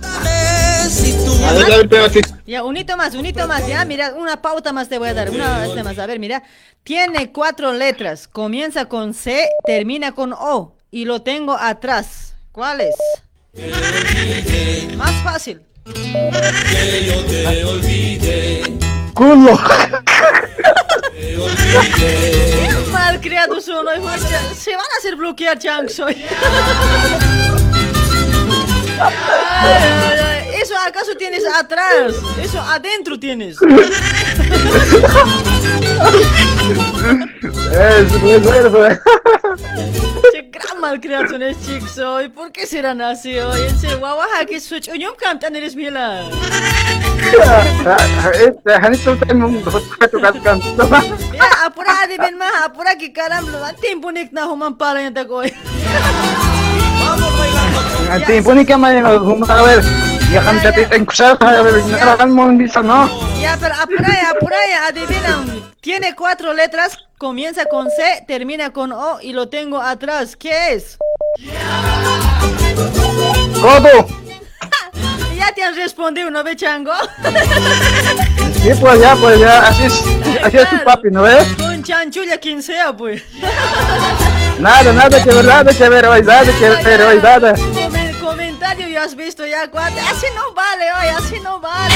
A 0.02 1.52
ver, 1.52 1.72
a 1.72 2.08
ver. 2.08 2.24
Ya, 2.46 2.64
un 2.64 2.76
hito 2.76 2.96
más, 2.96 3.14
un 3.14 3.24
hito 3.26 3.46
más, 3.46 3.66
ya, 3.66 3.84
mira, 3.84 4.14
una 4.14 4.42
pauta 4.42 4.72
más 4.72 4.88
te 4.88 4.98
voy 4.98 5.08
a 5.08 5.14
dar, 5.14 5.30
una 5.30 5.66
este 5.66 5.82
más, 5.82 5.98
a 5.98 6.06
ver, 6.06 6.18
mira, 6.18 6.42
tiene 6.82 7.32
cuatro 7.32 7.72
letras, 7.72 8.28
comienza 8.28 8.86
con 8.86 9.14
C, 9.14 9.48
termina 9.64 10.12
con 10.12 10.32
O, 10.32 10.76
y 10.90 11.04
lo 11.04 11.22
tengo 11.22 11.52
atrás. 11.52 12.34
¿Cuál 12.52 12.80
es? 12.80 12.96
Más 14.96 15.12
fácil. 15.22 15.60
Culo. 19.14 19.58
Qué 21.94 22.74
mal 22.90 23.20
criado 23.20 23.60
son 23.60 23.86
hoy, 23.86 24.00
Se 24.56 24.72
van 24.72 24.80
a 24.80 24.98
hacer 24.98 25.14
bloquear, 25.16 25.58
Chanks, 25.58 26.00
hoy. 26.00 26.16
Eso 30.62 30.74
acaso 30.84 31.14
tienes 31.16 31.44
atrás, 31.46 32.14
eso 32.42 32.60
adentro 32.60 33.18
tienes. 33.18 33.56
Es 37.72 38.22
muy 38.22 38.36
bueno, 38.38 38.70
pues. 38.70 39.00
Qué 40.32 40.50
gran 40.50 40.80
malcriaciones 40.80 41.56
chicos 41.64 41.98
hoy. 41.98 42.28
¿Por 42.30 42.50
qué 42.52 42.66
serán 42.66 43.00
así 43.00 43.38
hoy? 43.38 43.60
En 43.60 43.78
serio, 43.78 43.98
guaguaja 43.98 44.44
que 44.46 44.60
su 44.60 44.80
chuñum 44.80 45.14
cantan 45.16 45.54
eres. 45.56 45.74
Ya, 45.76 46.24
apura 51.66 52.06
di 52.08 52.16
ben 52.18 52.38
ma, 52.38 52.64
apura 52.64 52.96
que 52.96 53.12
caramba, 53.12 53.72
tiempo 53.74 54.10
nik 54.10 54.32
na 54.32 54.46
human 54.46 54.76
para 54.76 55.12
takoy. 55.12 55.52
Nanti 58.08 58.40
pun 58.40 58.56
ni 58.56 58.64
kama 58.64 58.94
yung 58.94 59.22
humara 59.22 59.62
ver. 59.62 59.80
Ya 60.32 60.42
kan 60.42 60.58
chat 60.58 60.74
en 60.90 61.06
kusar, 61.06 61.38
narakan 61.38 62.30
mo 62.34 62.50
hindi 62.50 62.66
sa 62.66 62.82
no. 62.82 63.06
Ya, 63.38 63.54
pero 63.60 63.74
apura 63.78 64.10
ya, 64.10 64.30
apura 64.34 64.58
ya, 64.66 64.80
adivinan. 64.90 65.40
Tiene 65.80 66.16
cuatro 66.18 66.52
letras, 66.52 66.98
comienza 67.18 67.66
con 67.66 67.86
C, 67.90 68.24
termina 68.26 68.72
con 68.72 68.90
O 68.90 69.20
y 69.22 69.32
lo 69.32 69.48
tengo 69.48 69.80
atrás. 69.80 70.34
¿Qué 70.34 70.74
es? 70.74 70.98
Codo. 73.60 74.06
Ya 75.36 75.52
te 75.52 75.62
han 75.62 75.76
respondido, 75.76 76.30
¿no 76.30 76.42
ve, 76.42 76.56
chango? 76.56 76.90
Sí, 78.62 78.70
pues 78.80 79.00
ya, 79.00 79.14
pues 79.14 79.38
ya, 79.38 79.68
así 79.68 79.84
es, 79.84 80.02
así 80.42 80.56
es 80.56 80.70
tu 80.70 80.82
papi, 80.82 81.08
¿no 81.12 81.22
ves? 81.22 81.46
Con 81.56 81.84
chanchulla 81.84 82.38
quien 82.38 82.60
sea, 82.62 82.96
pues. 82.96 83.22
Nada, 84.58 84.92
nada 84.92 85.22
que 85.22 85.30
ver, 85.30 85.44
nada 85.44 85.72
que 85.72 85.88
ver 85.88 86.06
hoy, 86.06 86.22
nada 86.22 86.52
que 86.52 86.68
ver 86.84 87.02
hoy, 87.02 87.20
nada. 87.22 87.54
Come- 87.54 88.14
comentario 88.20 88.88
ya 88.88 89.04
has 89.04 89.14
visto 89.14 89.46
ya 89.46 89.68
cuatro. 89.70 89.98
Así 90.10 90.26
no 90.34 90.54
vale 90.54 90.84
hoy, 90.92 91.08
así 91.16 91.40
no 91.40 91.60
vale. 91.60 91.94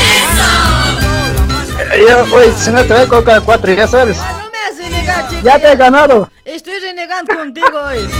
Yo, 2.07 2.35
oye, 2.37 2.53
si 2.57 2.71
no 2.71 2.83
te 2.85 2.93
voy 2.93 3.03
a 3.03 3.09
colocar 3.09 3.43
cuatro, 3.43 3.73
ya 3.73 3.87
sabes. 3.87 4.19
Ah, 4.21 4.43
no 4.45 4.51
me 4.51 4.59
haces 4.59 4.91
negar, 4.91 5.29
chico. 5.29 5.43
Ya 5.43 5.59
te 5.59 5.73
he 5.73 5.77
ganado. 5.77 6.31
Estoy 6.45 6.79
renegando 6.81 7.35
contigo 7.37 7.81
hoy. 7.87 8.09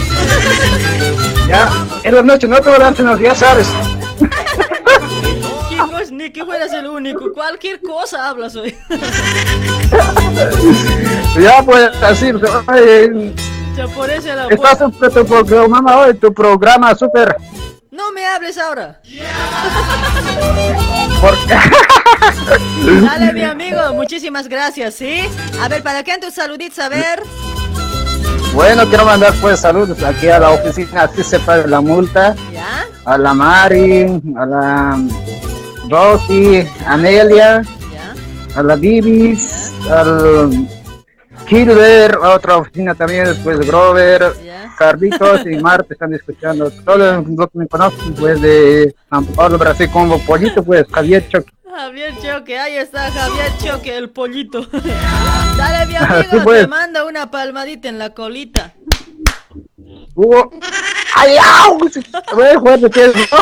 Ya, 1.47 1.69
en 2.03 2.15
la 2.15 2.21
noche 2.21 2.47
no 2.47 2.55
te 2.61 2.69
voy 2.69 2.75
a 2.81 2.91
dar, 2.91 3.19
ya 3.19 3.35
sabes. 3.35 3.67
Chicos, 5.67 6.11
ni 6.11 6.31
que 6.31 6.45
fueras 6.45 6.71
el 6.71 6.87
único. 6.87 7.33
Cualquier 7.33 7.81
cosa 7.81 8.29
hablas 8.29 8.55
hoy. 8.55 8.73
Ya, 11.39 11.61
pues, 11.63 11.89
así, 12.03 12.31
oye, 12.67 13.33
Ya 13.75 13.87
por 13.87 14.09
eso 14.09 14.35
la 14.35 14.47
estás 14.47 14.81
en 14.81 14.91
tu 14.91 15.25
programa 15.25 15.99
hoy, 15.99 16.13
tu 16.15 16.33
programa 16.33 16.93
súper. 16.95 17.35
No 17.89 18.11
me 18.11 18.25
hables 18.25 18.57
ahora. 18.57 18.99
Porque... 21.21 21.55
Dale, 23.05 23.33
mi 23.33 23.43
amigo, 23.43 23.93
muchísimas 23.93 24.47
gracias, 24.47 24.95
¿sí? 24.95 25.21
A 25.61 25.67
ver, 25.67 25.83
¿para 25.83 26.03
qué 26.03 26.17
tus 26.17 26.33
saluditos? 26.33 26.79
A 26.79 26.89
ver. 26.89 27.21
Bueno, 28.53 28.85
quiero 28.87 29.05
mandar 29.05 29.33
pues 29.39 29.61
saludos 29.61 30.03
aquí 30.03 30.27
a 30.27 30.39
la 30.39 30.49
oficina, 30.51 31.03
así 31.03 31.23
se 31.23 31.39
paga 31.39 31.65
la 31.67 31.79
multa. 31.79 32.35
¿Ya? 32.51 32.85
A 33.05 33.17
la 33.17 33.33
Mari, 33.33 34.21
a 34.35 34.45
la 34.45 34.99
Rosy, 35.89 36.67
a 36.85 36.97
Nelia, 36.97 37.61
¿Ya? 37.61 38.13
a 38.55 38.63
la 38.63 38.75
Bibis, 38.75 39.71
al 39.89 40.67
Kilber, 41.47 42.15
a 42.21 42.35
otra 42.35 42.57
oficina 42.57 42.95
también, 42.95 43.25
después 43.25 43.59
de 43.59 43.65
Grover. 43.65 44.33
Carlitos 44.77 45.45
y 45.45 45.57
Marte 45.57 45.93
están 45.93 46.13
escuchando. 46.13 46.71
Todos 46.71 47.25
los 47.27 47.49
que 47.49 47.59
me 47.59 47.67
conocen 47.67 48.13
pues 48.15 48.41
de 48.41 48.95
San 49.09 49.25
Pablo, 49.25 49.57
Brasil, 49.57 49.89
como 49.91 50.19
Pollito, 50.19 50.63
pues 50.63 50.85
Javier 50.91 51.27
Choc. 51.29 51.45
Javier 51.73 52.13
Choque, 52.21 52.57
ahí 52.59 52.77
está 52.77 53.11
Javier 53.11 53.51
Choque, 53.63 53.95
el 53.95 54.09
pollito. 54.09 54.65
Dale, 55.57 55.85
mi 55.85 55.93
Sí, 55.97 55.99
amigo, 55.99 56.43
pues. 56.43 56.61
te 56.61 56.67
mando 56.67 57.07
una 57.07 57.31
palmadita 57.31 57.87
en 57.89 57.97
la 57.99 58.09
colita. 58.13 58.73
Hugo. 60.15 60.51
¡Ay, 61.15 61.35
au! 61.37 61.77
Que 62.89 63.05
es, 63.05 63.15
¿no? 63.15 63.21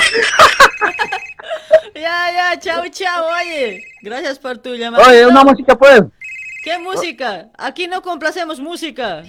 Ya, 1.95 2.31
ya, 2.31 2.59
chao, 2.59 2.83
chao, 2.89 3.25
oye. 3.41 3.83
Gracias 4.01 4.39
por 4.39 4.57
tu 4.57 4.73
llamada. 4.73 5.05
Oye, 5.05 5.25
una 5.25 5.43
música 5.43 5.77
pues. 5.77 6.01
¿Qué 6.69 6.77
música? 6.77 7.47
Aquí 7.57 7.87
no 7.87 7.99
complacemos 8.03 8.59
música. 8.59 9.23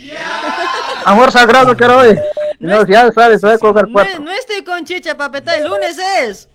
Amor 1.06 1.32
sagrado 1.32 1.74
quiero 1.74 1.96
hoy. 1.96 2.14
No, 2.58 2.86
ya 2.86 3.10
sabes, 3.12 3.40
voy 3.40 3.52
a 3.52 3.58
cuatro. 3.58 3.88
no 4.20 4.30
estoy 4.30 4.62
con 4.62 4.84
chicha, 4.84 5.16
papeta, 5.16 5.56
el 5.56 5.66
lunes 5.66 5.96
es. 6.20 6.50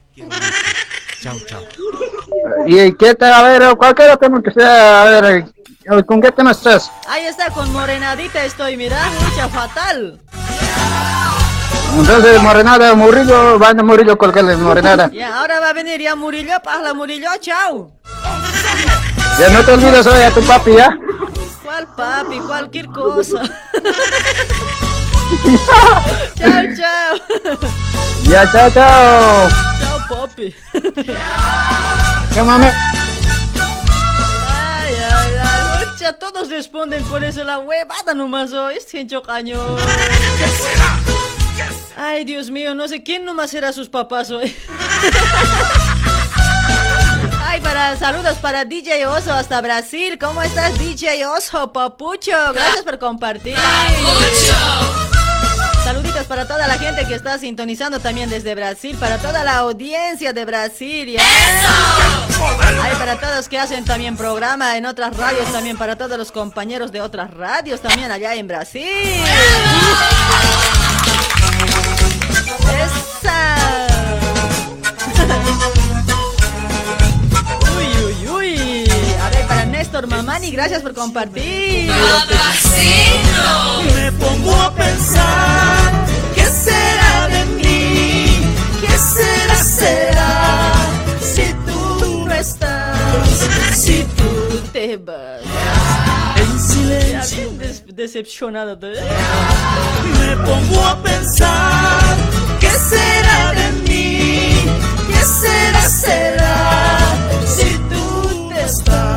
¿Y 2.67 2.93
qué 2.97 3.15
te, 3.15 3.25
a 3.25 3.41
ver, 3.41 3.75
cualquier 3.75 4.15
tema 4.17 4.43
que 4.43 4.51
sea, 4.51 5.01
a 5.01 5.05
ver, 5.09 5.25
eh, 5.89 6.03
¿con 6.05 6.21
qué 6.21 6.31
tema 6.31 6.51
estás? 6.51 6.91
Ahí 7.07 7.25
está, 7.25 7.49
con 7.49 7.73
morenadita 7.73 8.45
estoy, 8.45 8.77
mira, 8.77 9.09
mucha 9.27 9.49
fatal. 9.49 10.21
Entonces, 11.97 12.39
Morenada, 12.43 12.93
Murillo, 12.93 13.57
banda 13.57 13.81
Murillo, 13.81 14.15
colgarle 14.19 14.55
Morenada. 14.57 15.09
Ya, 15.11 15.39
ahora 15.39 15.59
va 15.59 15.69
a 15.69 15.73
venir 15.73 15.99
ya 15.99 16.15
Murillo, 16.15 16.57
la 16.83 16.93
Murillo, 16.93 17.29
chao. 17.39 17.91
Ya 19.37 19.49
no 19.49 19.65
te 19.65 19.71
olvides 19.73 20.07
hoy 20.07 20.21
a 20.23 20.31
tu 20.31 20.41
papi, 20.41 20.75
¿ya? 20.75 20.97
¿Cuál 21.61 21.87
papi? 21.87 22.39
Cualquier 22.39 22.85
cosa. 22.87 23.41
chao, 26.37 26.63
chao. 26.77 27.17
Ya, 28.23 28.49
chao, 28.49 28.69
chao. 28.71 29.49
Chao, 29.49 29.99
papi. 30.07 30.55
¿Qué 32.33 32.43
mame? 32.43 32.71
Ay, 34.47 34.93
ay, 35.11 35.33
ay. 35.43 35.85
Mucha, 35.85 36.13
todos 36.13 36.49
responden 36.49 37.03
por 37.03 37.21
eso 37.25 37.43
la 37.43 37.59
huevada 37.59 38.13
nomás 38.13 38.53
hoy. 38.53 38.75
Es 38.75 38.87
caño. 39.25 39.59
Ay, 41.97 42.23
Dios 42.23 42.49
mío, 42.49 42.73
no 42.73 42.87
sé 42.87 43.03
quién 43.03 43.25
nomás 43.25 43.53
era 43.53 43.73
sus 43.73 43.89
papás 43.89 44.31
hoy. 44.31 44.55
Ay, 47.55 47.61
para 47.61 47.95
saludos 47.95 48.37
para 48.39 48.65
DJ 48.65 49.07
Oso 49.07 49.31
hasta 49.31 49.61
Brasil. 49.61 50.19
¿Cómo 50.19 50.41
estás, 50.41 50.77
DJ 50.77 51.25
Oso, 51.25 51.71
papucho? 51.71 52.33
Gracias 52.53 52.83
por 52.83 52.99
compartir. 52.99 53.55
Saluditos 55.81 56.25
para 56.25 56.45
toda 56.45 56.67
la 56.67 56.77
gente 56.77 57.05
que 57.05 57.15
está 57.15 57.37
sintonizando 57.37 58.01
también 58.01 58.29
desde 58.29 58.55
Brasil, 58.55 58.97
para 58.99 59.19
toda 59.19 59.45
la 59.45 59.55
audiencia 59.59 60.33
de 60.33 60.43
Brasil. 60.43 61.15
Ay, 61.17 62.95
para 62.97 63.17
todos 63.21 63.47
que 63.47 63.57
hacen 63.57 63.85
también 63.85 64.17
programa 64.17 64.75
en 64.75 64.85
otras 64.85 65.15
radios 65.15 65.49
también, 65.53 65.77
para 65.77 65.95
todos 65.95 66.17
los 66.17 66.33
compañeros 66.33 66.91
de 66.91 66.99
otras 66.99 67.33
radios 67.33 67.79
también 67.79 68.11
allá 68.11 68.35
en 68.35 68.49
Brasil. 68.49 68.83
¡Esa! 73.23 73.94
Gracias 80.41 80.81
por 80.81 80.93
compartir. 80.93 81.89
Me 83.95 84.11
pongo 84.13 84.53
a 84.61 84.73
pensar, 84.75 85.91
¿qué 86.35 86.43
será 86.45 87.27
de 87.29 87.45
mí? 87.55 88.41
¿Qué 88.81 88.97
será, 88.97 89.55
será? 89.55 90.73
Si 91.21 91.53
tú 91.65 92.25
no 92.25 92.33
estás, 92.33 92.97
si 93.77 94.03
tú 94.17 94.61
te 94.73 94.97
vas. 94.97 95.41
En 96.35 96.59
silencio 96.59 97.37
bien 97.51 97.57
des- 97.57 97.83
decepcionado. 97.95 98.77
me 98.77 100.37
pongo 100.45 100.85
a 100.85 101.01
pensar, 101.01 102.15
¿qué 102.59 102.69
será 102.69 103.53
de 103.53 103.71
mí? 103.87 104.55
¿Qué 105.07 105.25
será, 105.41 105.81
será? 105.89 106.99
Si 107.47 107.77
tú 107.89 108.49
te 108.53 108.61
estás, 108.63 109.14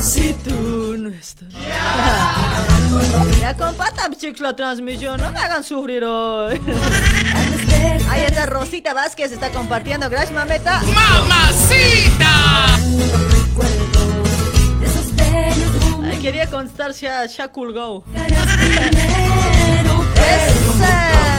Si 0.00 0.32
tú 0.32 0.96
no 0.98 1.10
estás. 1.10 1.48
Ya 3.38 3.54
compartan 3.54 4.14
chicos 4.14 4.40
la 4.40 4.56
transmisión, 4.56 5.20
no 5.20 5.30
me 5.30 5.38
hagan 5.38 5.62
sufrir 5.62 6.02
hoy. 6.04 6.60
Ahí 8.08 8.22
está 8.22 8.46
Rosita 8.46 8.94
Vázquez, 8.94 9.32
está 9.32 9.50
compartiendo. 9.50 10.08
Gracias, 10.08 10.32
mameta. 10.32 10.80
Ay, 16.02 16.18
quería 16.20 16.46
constar 16.48 16.92
ya, 16.92 17.26
ya 17.26 17.48
colgó. 17.48 18.04
Esa. 20.16 21.29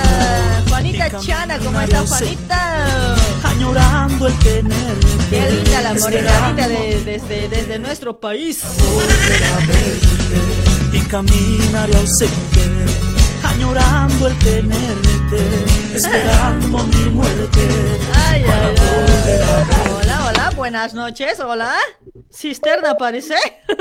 Juanita 0.72 1.10
Chana, 1.20 1.60
¿cómo 1.60 1.80
está 1.82 2.00
Juanita? 2.08 3.16
añorando 3.44 4.28
el 4.28 4.40
tenerte. 4.40 5.08
Qué 5.30 5.52
linda 5.52 5.82
la 5.82 5.94
morenadita 5.94 6.68
de- 6.70 7.02
desde, 7.04 7.48
desde 7.50 7.78
nuestro 7.80 8.20
país. 8.20 8.62
y 10.94 11.00
caminaré 11.02 11.96
ausente, 11.98 12.62
añorando 13.44 14.28
el 14.28 14.40
tenerte, 14.40 15.66
esperando 15.94 16.78
mi 16.86 17.06
muerte. 17.10 17.68
Ay, 18.28 18.44
ay, 18.48 18.76
ay. 18.78 19.40
Hola, 20.02 20.26
hola, 20.30 20.50
buenas 20.56 20.94
noches, 20.94 21.40
hola. 21.42 21.74
Cisterna 22.34 22.96
parece. 22.96 23.36
Te 23.68 23.76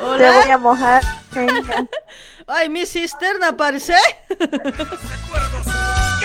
voy 0.00 0.20
hola. 0.20 0.54
a 0.54 0.58
mojar. 0.58 1.02
Venga. 1.32 1.86
Ay, 2.46 2.68
mi 2.68 2.84
cisterna 2.86 3.56
parece. 3.56 3.96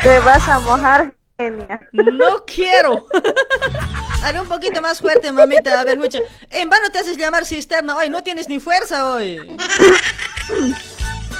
Te 0.03 0.19
vas 0.19 0.47
a 0.47 0.59
mojar, 0.59 1.13
genia. 1.37 1.79
No 1.91 2.45
quiero. 2.45 3.07
Haré 4.23 4.39
un 4.41 4.47
poquito 4.47 4.81
más 4.81 4.99
fuerte, 4.99 5.31
mamita. 5.31 5.79
A 5.79 5.83
ver, 5.83 5.97
mucha. 5.97 6.19
En 6.49 6.69
vano 6.69 6.89
te 6.89 6.99
haces 6.99 7.17
llamar 7.17 7.45
cisterna 7.45 7.95
hoy. 7.95 8.09
No 8.09 8.21
tienes 8.23 8.49
ni 8.49 8.59
fuerza 8.59 9.11
hoy. 9.11 9.57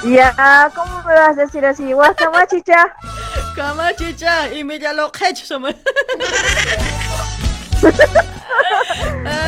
Ya, 0.02 0.72
¿cómo 0.74 1.02
me 1.02 1.12
vas 1.12 1.36
a 1.36 1.42
decir 1.42 1.62
así? 1.66 1.92
Guacamachicha. 1.92 2.96
Camachicha. 3.54 4.50
Y 4.54 4.64
me 4.64 4.78
ya 4.78 4.94
lo 4.94 5.12
hecho. 5.28 5.58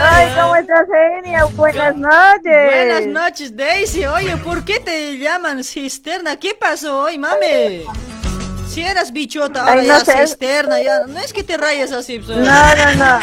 Ay, 0.05 0.33
¿cómo 0.41 0.57
estás, 0.57 0.87
genia? 1.23 1.45
Buenas 1.45 1.97
noches. 1.97 2.65
Buenas 2.67 3.07
noches, 3.07 3.57
Daisy. 3.57 4.05
Oye, 4.07 4.37
¿por 4.39 4.65
qué 4.65 4.81
te 4.81 5.19
llaman 5.19 5.63
cisterna? 5.65 6.37
¿Qué 6.37 6.55
pasó 6.59 7.01
hoy, 7.03 7.19
mami? 7.19 7.85
Si 8.69 8.83
eras 8.83 9.13
bichota, 9.13 9.61
ahora 9.67 9.81
Ay, 9.83 9.87
no 9.87 9.99
ya 9.99 10.05
sé. 10.05 10.27
cisterna, 10.27 10.81
ya. 10.81 11.01
No 11.07 11.19
es 11.19 11.33
que 11.33 11.43
te 11.43 11.57
rayes 11.57 11.93
así. 11.93 12.19
pues. 12.19 12.39
No, 12.39 12.45
no, 12.77 12.95
no. 12.97 13.19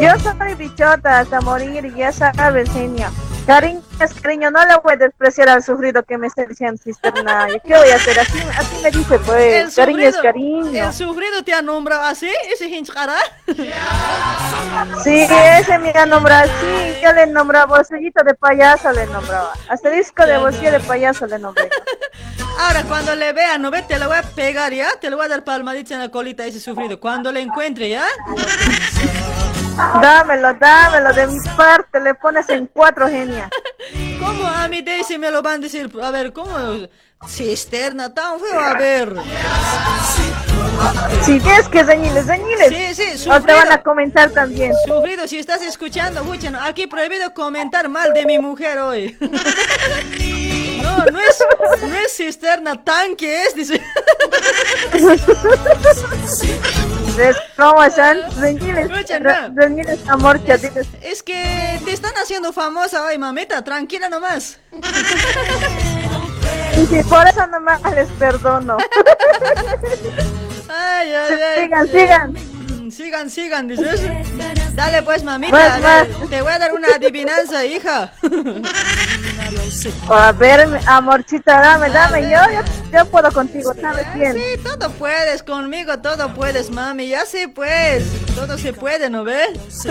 Yo 0.00 0.10
soy 0.18 0.54
bichota 0.54 1.20
hasta 1.20 1.40
morir, 1.42 1.94
ya 1.94 2.10
sabes, 2.10 2.70
genia. 2.72 3.10
Cariño 3.50 3.82
es 3.98 4.14
cariño, 4.14 4.48
no 4.52 4.64
le 4.64 4.76
voy 4.76 4.92
a 4.92 4.96
despreciar 4.96 5.48
al 5.48 5.60
sufrido 5.60 6.04
que 6.04 6.16
me 6.16 6.28
está 6.28 6.44
diciendo 6.44 6.80
cisterna. 6.80 7.48
¿Yo 7.48 7.56
¿Qué 7.66 7.76
voy 7.76 7.90
a 7.90 7.96
hacer? 7.96 8.20
Así, 8.20 8.38
así 8.56 8.76
me 8.80 8.90
dice, 8.92 9.18
pues. 9.18 9.74
Cariño 9.74 10.02
es 10.02 10.16
cariño. 10.18 10.86
El 10.86 10.92
sufrido 10.92 11.42
te 11.42 11.52
ha 11.52 11.60
nombrado 11.60 12.02
así, 12.02 12.30
ese 12.52 12.68
hinchara. 12.68 13.16
Sí, 15.02 15.26
ese 15.58 15.78
me 15.78 15.90
ha 15.90 16.06
nombrado 16.06 16.48
así. 16.48 17.00
Yo 17.02 17.12
le 17.12 17.26
nombraba 17.26 17.66
bolsillito 17.66 18.22
de 18.22 18.34
payaso, 18.34 18.92
le 18.92 19.04
nombraba. 19.08 19.52
Hasta 19.68 19.90
disco 19.90 20.24
de 20.24 20.38
bolsillo 20.38 20.70
de 20.70 20.78
payaso 20.78 21.26
le 21.26 21.40
nombré. 21.40 21.68
Ahora, 22.60 22.84
cuando 22.84 23.16
le 23.16 23.32
vea, 23.32 23.58
no 23.58 23.72
ve, 23.72 23.82
te 23.82 23.98
lo 23.98 24.06
voy 24.06 24.18
a 24.18 24.22
pegar, 24.22 24.72
¿ya? 24.72 24.90
Te 25.00 25.10
lo 25.10 25.16
voy 25.16 25.26
a 25.26 25.28
dar 25.28 25.42
palmadita 25.42 25.94
en 25.94 26.00
la 26.00 26.08
colita 26.10 26.44
a 26.44 26.46
ese 26.46 26.60
sufrido. 26.60 27.00
Cuando 27.00 27.32
le 27.32 27.40
encuentre, 27.40 27.88
¿ya? 27.88 28.06
Dámelo, 30.02 30.54
dámelo, 30.54 31.12
de 31.12 31.26
mi 31.26 31.40
parte 31.56 32.00
le 32.00 32.14
pones 32.14 32.48
en 32.48 32.66
cuatro, 32.66 33.08
genia. 33.08 33.48
¿Cómo 34.18 34.46
a 34.46 34.68
mi 34.68 34.82
Daisy 34.82 35.18
me 35.18 35.30
lo 35.30 35.42
van 35.42 35.54
a 35.54 35.58
decir? 35.58 35.90
A 36.02 36.10
ver, 36.10 36.32
¿cómo? 36.32 36.50
Cisterna 37.26 38.14
tan 38.14 38.40
feo, 38.40 38.60
a 38.60 38.74
ver. 38.74 39.14
Si 41.22 41.38
tienes 41.40 41.68
que 41.68 41.82
reñiles, 41.82 42.26
reñiles. 42.26 42.96
Sí, 42.96 43.18
sí, 43.18 43.28
O 43.28 43.40
te 43.42 43.52
van 43.52 43.58
a 43.58 43.62
sufrido. 43.62 43.82
comentar 43.82 44.30
también. 44.30 44.72
Sufrido, 44.86 45.26
si 45.28 45.38
estás 45.38 45.60
escuchando, 45.62 46.20
escuchen, 46.22 46.56
aquí 46.56 46.86
prohibido 46.86 47.32
comentar 47.34 47.88
mal 47.88 48.14
de 48.14 48.24
mi 48.26 48.38
mujer 48.38 48.78
hoy. 48.78 49.16
No, 50.80 51.04
no 51.12 51.20
es, 51.20 51.44
no 51.82 51.94
es 51.94 52.16
cisterna, 52.16 52.82
tanque 52.82 53.44
es, 53.44 53.54
dice. 53.54 53.80
¿Ves 57.20 57.36
¿Cómo 57.54 57.84
están? 57.84 58.18
No. 58.18 58.40
reñiles, 58.40 60.08
amor, 60.08 60.42
chatiles. 60.42 60.88
Es 61.02 61.22
que 61.22 61.78
te 61.84 61.92
están 61.92 62.14
haciendo 62.14 62.50
famosa 62.50 63.04
hoy, 63.04 63.18
mamita, 63.18 63.62
tranquila 63.62 64.08
nomás. 64.08 64.58
Y 66.78 66.86
si 66.86 67.02
por 67.02 67.28
eso 67.28 67.46
nomás 67.48 67.82
les 67.94 68.08
perdono. 68.12 68.78
Ay, 70.72 71.12
ay, 71.12 71.40
ay. 71.42 71.62
Sigan, 71.64 71.88
sigan. 71.88 72.49
Sigan, 72.90 73.30
sigan, 73.30 73.68
dices. 73.68 74.00
Dale 74.74 75.02
pues, 75.02 75.22
mamita, 75.24 75.78
Más, 75.78 76.06
te 76.28 76.42
voy 76.42 76.52
a 76.52 76.58
dar 76.58 76.72
una 76.72 76.88
adivinanza, 76.96 77.64
hija. 77.64 78.12
A 80.08 80.32
ver, 80.32 80.80
amorcita, 80.86 81.60
dame, 81.60 81.90
dame. 81.90 82.22
Yo, 82.22 82.38
yo, 82.52 82.98
yo 82.98 83.04
puedo 83.06 83.30
contigo, 83.32 83.72
¿sabes 83.80 84.06
bien? 84.14 84.34
Sí, 84.34 84.58
todo 84.62 84.90
puedes, 84.92 85.42
conmigo 85.42 85.98
todo 86.00 86.32
puedes, 86.34 86.70
mami, 86.70 87.08
ya 87.08 87.24
sí 87.24 87.46
pues, 87.46 88.04
todo 88.34 88.58
se 88.58 88.72
puede, 88.72 89.10
¿no 89.10 89.22
ves? 89.24 89.58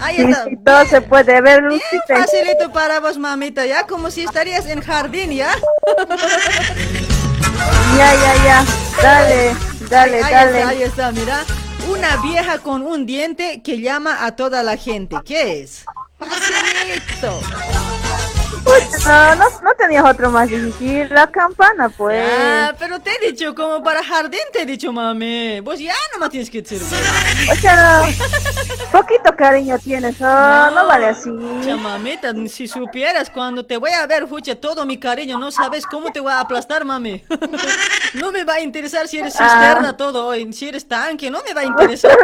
Ahí 0.00 0.16
Sí, 0.16 0.22
está. 0.22 0.44
sí, 0.44 0.56
todo 0.64 0.84
se 0.86 1.00
puede 1.02 1.40
ver, 1.42 1.60
Bien 1.62 1.80
Lucita. 1.80 2.16
facilito 2.24 2.72
para 2.72 3.00
vos, 3.00 3.18
mamita, 3.18 3.66
ya 3.66 3.86
como 3.86 4.10
si 4.10 4.24
estarías 4.24 4.66
en 4.66 4.80
jardín, 4.80 5.30
¿ya? 5.32 5.52
Ya, 7.96 8.14
ya, 8.14 8.44
ya. 8.44 8.64
Dale, 9.02 9.56
dale, 9.88 10.22
ahí 10.22 10.32
dale. 10.32 10.58
está, 10.58 10.68
ahí 10.68 10.82
está, 10.82 11.12
mira. 11.12 11.44
Una 11.90 12.16
vieja 12.18 12.58
con 12.58 12.82
un 12.82 13.06
diente 13.06 13.62
que 13.62 13.80
llama 13.80 14.24
a 14.24 14.36
toda 14.36 14.62
la 14.62 14.76
gente. 14.76 15.16
¿Qué 15.24 15.62
es? 15.62 15.84
Facilito. 16.18 17.40
No, 19.06 19.34
no, 19.34 19.44
no 19.62 19.74
tenías 19.76 20.04
otro 20.04 20.30
más 20.30 20.48
difícil. 20.48 21.08
La 21.10 21.26
campana, 21.26 21.88
pues. 21.88 22.24
Ah, 22.30 22.74
pero 22.78 23.00
te 23.00 23.10
he 23.10 23.30
dicho, 23.30 23.54
como 23.54 23.82
para 23.82 24.04
jardín 24.04 24.40
te 24.52 24.62
he 24.62 24.66
dicho, 24.66 24.92
mami. 24.92 25.60
Vos 25.60 25.78
ya 25.78 25.94
no 26.12 26.20
me 26.20 26.30
tienes 26.30 26.50
que 26.50 26.62
decir. 26.62 26.80
O 26.82 27.54
sea, 27.56 28.02
no, 28.02 28.06
poquito 28.92 29.34
cariño 29.36 29.78
tienes, 29.78 30.20
oh, 30.20 30.70
no, 30.74 30.86
vale 30.86 31.06
así. 31.06 31.30
Pucha, 31.30 31.76
mamita, 31.76 32.32
si 32.48 32.68
supieras 32.68 33.30
cuando 33.30 33.64
te 33.64 33.76
voy 33.76 33.90
a 33.92 34.06
ver, 34.06 34.28
fucha, 34.28 34.54
todo 34.54 34.84
mi 34.84 34.98
cariño, 34.98 35.38
no 35.38 35.50
sabes 35.50 35.86
cómo 35.86 36.12
te 36.12 36.20
voy 36.20 36.32
a 36.32 36.40
aplastar, 36.40 36.84
mami. 36.84 37.24
No 38.14 38.32
me 38.32 38.42
va 38.42 38.54
a 38.54 38.60
interesar 38.60 39.06
si 39.06 39.18
eres 39.18 39.34
cisterna 39.34 39.96
todo 39.96 40.26
hoy, 40.26 40.52
si 40.52 40.68
eres 40.68 40.86
tanque, 40.86 41.30
no 41.30 41.42
me 41.46 41.54
va 41.54 41.60
a 41.60 41.64
interesar. 41.64 42.16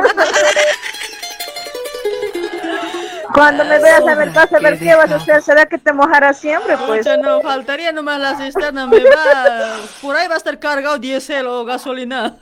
Cuando 3.37 3.67
me 3.67 3.79
veas 3.79 4.01
a 4.01 4.15
ver, 4.15 4.31
vas 4.31 4.51
a 4.51 4.59
ver 4.59 4.79
qué 4.79 4.95
vas 4.95 5.11
a 5.11 5.17
hacer. 5.17 5.43
¿Será 5.43 5.67
que 5.67 5.77
te 5.77 5.93
mojarás 5.93 6.39
siempre, 6.39 6.75
pues? 6.79 7.01
Pucha, 7.01 7.19
no, 7.19 7.43
faltaría 7.43 7.93
nomás 7.93 8.19
la 8.19 8.35
cisterna, 8.35 8.87
me 8.87 9.05
va, 9.05 9.77
por 10.01 10.17
ahí 10.17 10.27
va 10.27 10.37
a 10.37 10.39
estar 10.39 10.59
cargado 10.59 10.99
diésel 10.99 11.47
o 11.47 11.67
gasolina. 11.67 12.35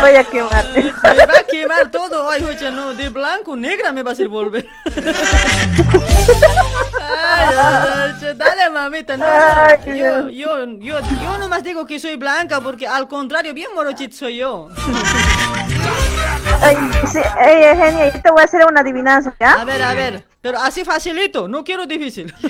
Voy 0.00 0.16
a 0.16 0.24
quemarte. 0.24 0.82
Me 0.82 1.26
va 1.26 1.38
a 1.40 1.42
quemar 1.44 1.90
todo, 1.90 2.30
ay, 2.30 2.40
fucha, 2.42 2.70
no, 2.70 2.94
de 2.94 3.10
blanco, 3.10 3.54
negra 3.54 3.92
me 3.92 4.02
vas 4.02 4.18
a 4.18 4.22
ir 4.22 4.28
volver. 4.28 4.66
Ay, 7.02 8.14
dale, 8.34 8.70
mamita, 8.70 9.18
no. 9.18 9.26
Ay, 9.26 9.98
Yo, 9.98 10.30
yo, 10.30 10.64
yo, 10.78 11.00
yo 11.00 11.38
nomás 11.38 11.62
digo 11.62 11.84
que 11.84 12.00
soy 12.00 12.16
blanca 12.16 12.62
porque 12.62 12.86
al 12.86 13.06
contrario, 13.08 13.52
bien 13.52 13.68
morochito 13.74 14.16
soy 14.16 14.38
yo. 14.38 14.70
Ay, 16.62 16.76
sí, 17.06 17.18
ey, 17.40 17.64
Eugenia, 17.64 18.12
yo 18.12 18.22
te 18.22 18.30
voy 18.30 18.40
a 18.40 18.44
hacer 18.44 18.64
una 18.66 18.80
adivinanza, 18.80 19.30
A 19.30 19.34
¿ya? 19.38 19.64
ver, 19.64 19.82
a 19.82 19.94
ver, 19.94 20.26
pero 20.40 20.58
así 20.58 20.84
facilito, 20.84 21.48
no 21.48 21.62
quiero 21.64 21.86
difícil. 21.86 22.34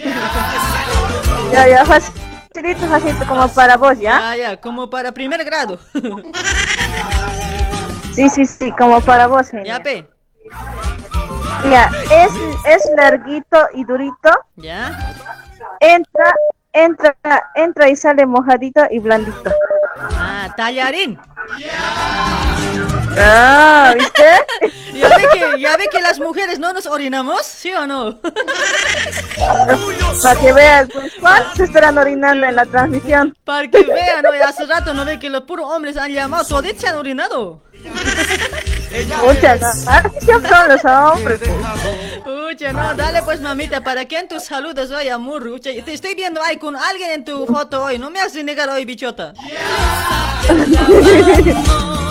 Ya, 1.52 1.68
ya, 1.68 1.84
facilito, 1.84 2.86
facilito, 2.88 3.24
como 3.26 3.46
para 3.48 3.76
vos, 3.76 3.98
¿ya? 4.00 4.18
Ya, 4.18 4.36
ya, 4.36 4.56
como 4.60 4.90
para 4.90 5.12
primer 5.12 5.44
grado. 5.44 5.78
Sí, 8.12 8.30
sí, 8.30 8.46
sí, 8.46 8.72
como 8.72 9.00
para 9.02 9.26
vos, 9.26 9.46
Eugenia. 9.52 9.76
Ya, 9.76 9.82
pe. 9.82 10.08
Ya, 11.70 11.90
es, 12.10 12.30
es 12.64 12.90
larguito 12.96 13.68
y 13.74 13.84
durito. 13.84 14.30
Ya. 14.56 15.14
Entra, 15.80 16.32
entra, 16.84 17.16
entra 17.54 17.88
y 17.88 17.96
sale 17.96 18.26
mojadito 18.26 18.82
y 18.90 18.98
blandito. 18.98 19.50
Ah, 19.98 20.52
tallarín. 20.56 21.18
Ah, 23.18 23.94
¿viste? 23.96 24.24
Ya 24.96 25.10
ve 25.10 25.28
que, 25.30 25.60
ya 25.60 25.76
ve 25.76 25.88
que 25.92 26.00
las 26.00 26.18
mujeres 26.18 26.58
no 26.58 26.72
nos 26.72 26.86
orinamos, 26.86 27.44
¿sí 27.44 27.70
o 27.74 27.86
no? 27.86 28.18
Para 30.22 30.40
que 30.40 30.54
veas, 30.54 30.88
pues, 30.90 31.12
¿cuántos 31.20 31.58
se 31.58 31.64
estarán 31.64 31.98
orinando 31.98 32.46
en 32.46 32.56
la 32.56 32.64
transmisión? 32.64 33.36
Para 33.44 33.68
que 33.68 33.82
vean, 33.82 34.22
¿no? 34.22 34.30
Hace 34.42 34.64
rato 34.64 34.94
no 34.94 35.04
ve 35.04 35.18
que 35.18 35.28
los 35.28 35.42
puros 35.42 35.70
hombres 35.70 35.98
han 35.98 36.14
llamado, 36.14 36.46
toditos 36.46 36.80
se 36.80 36.88
han 36.88 36.96
orinado. 36.96 37.60
Muchas, 39.24 39.84
son 39.84 40.68
los 40.68 40.84
hombres. 40.84 41.40
Pucha, 42.24 42.72
no, 42.72 42.94
dale 42.94 43.22
pues 43.22 43.40
mamita, 43.40 43.82
¿para 43.82 44.04
quién 44.06 44.28
tus 44.28 44.44
saludos 44.44 44.90
hoy, 44.90 45.08
amor? 45.08 45.48
Pucha, 45.50 45.70
te 45.84 45.92
estoy 45.92 46.14
viendo 46.14 46.40
ahí 46.42 46.56
con 46.56 46.76
alguien 46.76 47.10
en 47.10 47.24
tu 47.24 47.46
foto 47.46 47.84
hoy, 47.84 47.98
no 47.98 48.10
me 48.10 48.20
haces 48.20 48.44
negar 48.44 48.68
hoy, 48.68 48.84
bichota. 48.84 49.32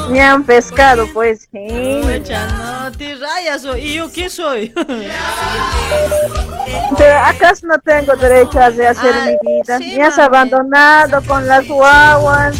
Me 0.10 0.22
han 0.22 0.44
pescado, 0.44 1.06
pues, 1.14 1.48
sí. 1.52 2.02
Pucha, 2.04 2.46
no, 2.48 2.92
te 2.92 3.16
rayas 3.16 3.66
hoy, 3.66 3.82
¿y 3.82 3.94
yo 3.96 4.12
qué 4.12 4.30
soy? 4.30 4.72
Pero 6.98 7.18
acaso 7.20 7.66
no 7.68 7.78
tengo 7.80 8.16
derecho 8.16 8.60
a 8.60 8.70
rehacer 8.70 9.12
Ah, 9.14 9.26
mi 9.26 9.38
vida. 9.62 9.78
sí, 9.80 9.96
Me 9.98 10.04
has 10.04 10.18
mami. 10.18 10.26
abandonado 10.28 11.22
con 11.24 11.48
las 11.48 11.68
guaguas. 11.68 12.56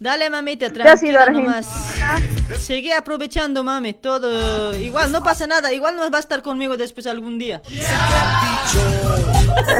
Dale 0.00 0.30
mamita, 0.30 0.70
tranquila 0.70 1.26
nomás. 1.26 1.66
Sigue 2.60 2.94
aprovechando, 2.94 3.64
mami, 3.64 3.94
todo. 3.94 4.72
Igual 4.74 5.10
no 5.10 5.24
pasa 5.24 5.48
nada, 5.48 5.72
igual 5.72 5.96
no 5.96 6.08
va 6.08 6.18
a 6.18 6.20
estar 6.20 6.40
conmigo 6.40 6.76
después 6.76 7.08
algún 7.08 7.36
día. 7.36 7.60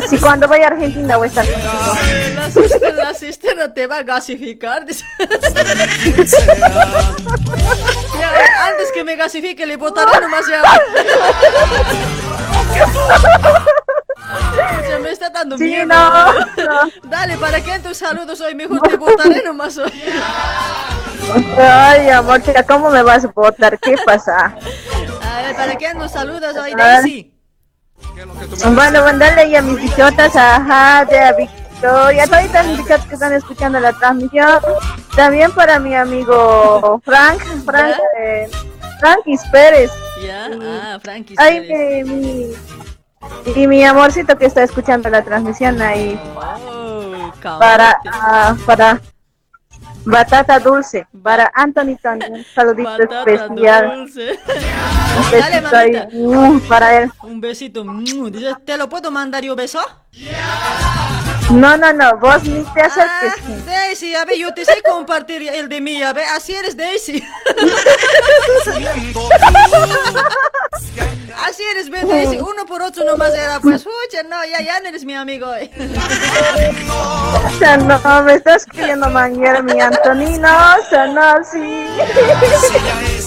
Si 0.08 0.18
cuando 0.18 0.48
vaya 0.48 0.64
a 0.64 0.68
Argentina 0.72 1.16
voy 1.16 1.26
a 1.26 1.28
estar 1.28 1.46
contigo. 1.46 1.72
La 2.34 2.50
cisterna, 2.50 3.04
la 3.04 3.14
cisterna 3.14 3.72
te 3.72 3.86
va 3.86 3.98
a 3.98 4.02
gasificar. 4.02 4.84
Ya, 8.18 8.66
antes 8.66 8.90
que 8.92 9.04
me 9.04 9.14
gasifique, 9.14 9.64
le 9.66 9.76
botaré 9.76 10.20
nomás 10.20 10.44
ya. 10.48 10.62
dando 15.32 15.58
Sí, 15.58 15.64
miedo. 15.64 15.86
no, 15.86 16.32
no. 16.32 16.80
Dale, 17.04 17.36
¿para 17.36 17.60
qué 17.60 17.78
tus 17.78 17.96
saludos 17.98 18.40
hoy? 18.40 18.54
Mejor 18.54 18.80
te 18.82 18.96
botaré 18.96 19.42
nomás 19.44 19.76
hoy. 19.78 19.92
Ay, 21.58 22.08
amor, 22.10 22.42
chica, 22.42 22.62
¿cómo 22.64 22.90
me 22.90 23.02
vas 23.02 23.24
a 23.24 23.28
votar? 23.28 23.78
¿Qué 23.78 23.96
pasa? 24.04 24.56
A 25.22 25.42
ver, 25.42 25.56
¿para 25.56 25.76
qué 25.76 25.92
nos 25.94 26.12
saludas 26.12 26.56
hoy. 26.56 26.72
Daisy? 26.74 27.32
Bueno, 28.74 29.02
mandarle 29.02 29.42
ahí 29.42 29.56
a 29.56 29.62
mis 29.62 29.76
bichotas, 29.80 30.34
ajá, 30.34 31.04
de 31.04 31.18
a 31.18 31.32
Victoria, 31.32 32.24
todas 32.26 32.66
mis 32.66 32.78
bichotas 32.78 33.06
que 33.06 33.14
están 33.14 33.32
escuchando 33.32 33.78
la 33.80 33.92
transmisión. 33.92 34.60
También 35.14 35.50
para 35.52 35.78
mi 35.78 35.94
amigo 35.94 37.00
Frank, 37.04 37.40
Frank, 37.64 37.96
eh, 38.20 38.48
Frankis 39.00 39.42
Pérez. 39.52 39.90
¿Ya? 40.24 40.48
Ah, 40.62 40.98
Frankie. 41.02 41.34
Ay, 41.38 41.60
Pérez. 41.60 42.06
mi, 42.06 42.14
mi- 42.14 42.54
y 43.54 43.66
mi 43.66 43.84
amorcito 43.84 44.36
que 44.36 44.46
está 44.46 44.62
escuchando 44.62 45.08
la 45.08 45.22
transmisión 45.22 45.80
ahí. 45.82 46.20
Oh. 46.36 47.32
Para, 47.58 47.98
ah, 48.12 48.56
para 48.66 49.00
Batata 50.04 50.58
Dulce, 50.58 51.06
para 51.22 51.50
Anthony 51.54 51.96
Tony, 52.02 52.24
un 52.30 52.44
saludito 52.54 52.90
Batata 52.90 53.30
especial. 53.30 53.96
dulce. 53.96 54.38
Un 55.18 55.30
Dale, 55.30 55.60
besito 55.60 55.76
ahí, 55.76 56.08
mm, 56.12 56.60
para 56.68 57.02
él. 57.02 57.12
Un 57.22 57.40
besito. 57.40 57.84
mm, 57.84 58.32
¿Te 58.64 58.76
lo 58.76 58.88
puedo 58.88 59.10
mandar 59.10 59.42
yo 59.44 59.54
beso? 59.54 59.80
No, 61.50 61.76
no, 61.78 61.92
no, 61.94 62.16
vos 62.18 62.42
ni 62.44 62.62
te 62.74 62.82
Ah, 62.82 62.86
acerques. 62.86 63.64
Daisy, 63.66 64.14
a 64.14 64.24
ver, 64.26 64.36
yo 64.36 64.52
te 64.52 64.64
sé 64.64 64.82
compartir 64.82 65.48
el 65.48 65.68
de 65.68 65.80
mí, 65.80 66.02
a 66.02 66.12
ver, 66.12 66.24
así 66.36 66.54
eres 66.54 66.76
Daisy. 66.76 67.22
así 71.46 71.62
eres, 71.70 71.88
ve, 71.90 72.04
Daisy, 72.04 72.36
uno 72.38 72.66
por 72.66 72.82
otro 72.82 73.04
nomás 73.04 73.32
era, 73.34 73.60
pues, 73.60 73.82
fucha, 73.84 74.22
no, 74.28 74.44
ya, 74.44 74.60
ya 74.60 74.80
no 74.80 74.88
eres 74.88 75.04
mi 75.04 75.14
amigo. 75.14 75.52
eh. 75.54 75.70
O 77.46 77.58
sea, 77.58 77.76
no, 77.78 78.22
me 78.22 78.34
estás 78.34 78.66
queriendo 78.66 79.08
manguear 79.08 79.62
mi 79.62 79.80
Antonino, 79.80 80.48
o 80.48 80.88
sea, 80.90 81.06
no, 81.06 81.44
sí. 81.44 81.86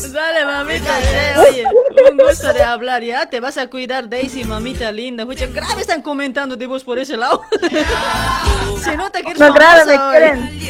Dale, 0.09 0.45
mamita, 0.45 0.99
che, 1.01 1.39
oye, 1.39 1.65
un 2.11 2.17
gusto 2.17 2.51
de 2.53 2.63
hablar, 2.63 3.03
¿ya? 3.03 3.27
Te 3.27 3.39
vas 3.39 3.57
a 3.57 3.67
cuidar, 3.67 4.09
Daisy, 4.09 4.43
mamita 4.43 4.91
linda. 4.91 5.25
Fucha, 5.25 5.45
grave 5.47 5.81
están 5.81 6.01
comentando 6.01 6.55
de 6.57 6.65
vos 6.67 6.83
por 6.83 6.97
ese 6.99 7.15
lado. 7.17 7.41
Se 8.83 8.97
nota 8.97 9.21
que 9.21 9.27
eres 9.29 9.39
No, 9.39 9.53
grave, 9.53 9.85
me 9.85 9.97
hoy. 9.99 10.11
quieren. 10.11 10.61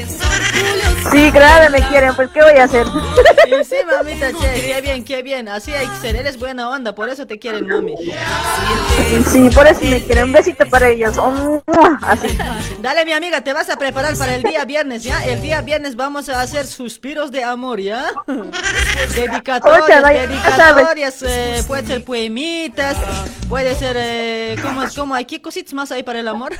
Sí, 1.11 1.31
grave, 1.31 1.69
me 1.69 1.81
quieren, 1.87 2.15
pues, 2.15 2.29
¿qué 2.31 2.41
voy 2.41 2.57
a 2.59 2.65
hacer? 2.65 2.85
Sí, 2.85 3.53
sí, 3.69 3.75
mamita, 3.89 4.31
che, 4.31 4.61
qué 4.61 4.81
bien, 4.81 5.03
qué 5.03 5.23
bien. 5.23 5.47
Así 5.49 5.73
hay 5.73 5.87
que 5.87 5.95
ser, 5.97 6.15
eres 6.15 6.37
buena 6.37 6.69
onda, 6.69 6.93
por 6.93 7.09
eso 7.09 7.25
te 7.25 7.39
quieren, 7.39 7.67
mami. 7.67 7.95
Sí, 9.31 9.49
por 9.53 9.65
eso 9.67 9.79
me 9.83 10.03
quieren. 10.03 10.25
Un 10.25 10.33
besito 10.33 10.65
para 10.69 10.89
ellos. 10.89 11.15
Así. 12.01 12.37
Dale, 12.79 13.05
mi 13.05 13.13
amiga, 13.13 13.41
te 13.41 13.53
vas 13.53 13.69
a 13.69 13.77
preparar 13.77 14.15
para 14.17 14.35
el 14.35 14.43
día 14.43 14.65
viernes, 14.65 15.03
¿ya? 15.03 15.23
El 15.25 15.41
día 15.41 15.61
viernes 15.61 15.95
vamos 15.95 16.29
a 16.29 16.41
hacer 16.41 16.67
suspiros 16.67 17.31
de 17.31 17.43
amor, 17.43 17.79
¿ya? 17.79 18.05
Dedicatorias, 19.27 20.01
no, 20.01 20.11
ya 20.11 20.27
dedicatorias, 20.27 21.21
eh, 21.23 21.63
puede 21.67 21.85
ser 21.85 22.03
poemitas, 22.03 22.97
puede 23.47 23.75
ser, 23.75 23.95
eh, 23.99 24.55
¿cómo, 24.61 24.83
es? 24.83 24.95
¿cómo 24.95 25.13
hay? 25.15 25.25
¿Qué 25.25 25.41
cositas 25.41 25.73
más 25.73 25.91
hay 25.91 26.03
para 26.03 26.19
el 26.19 26.27
amor? 26.27 26.53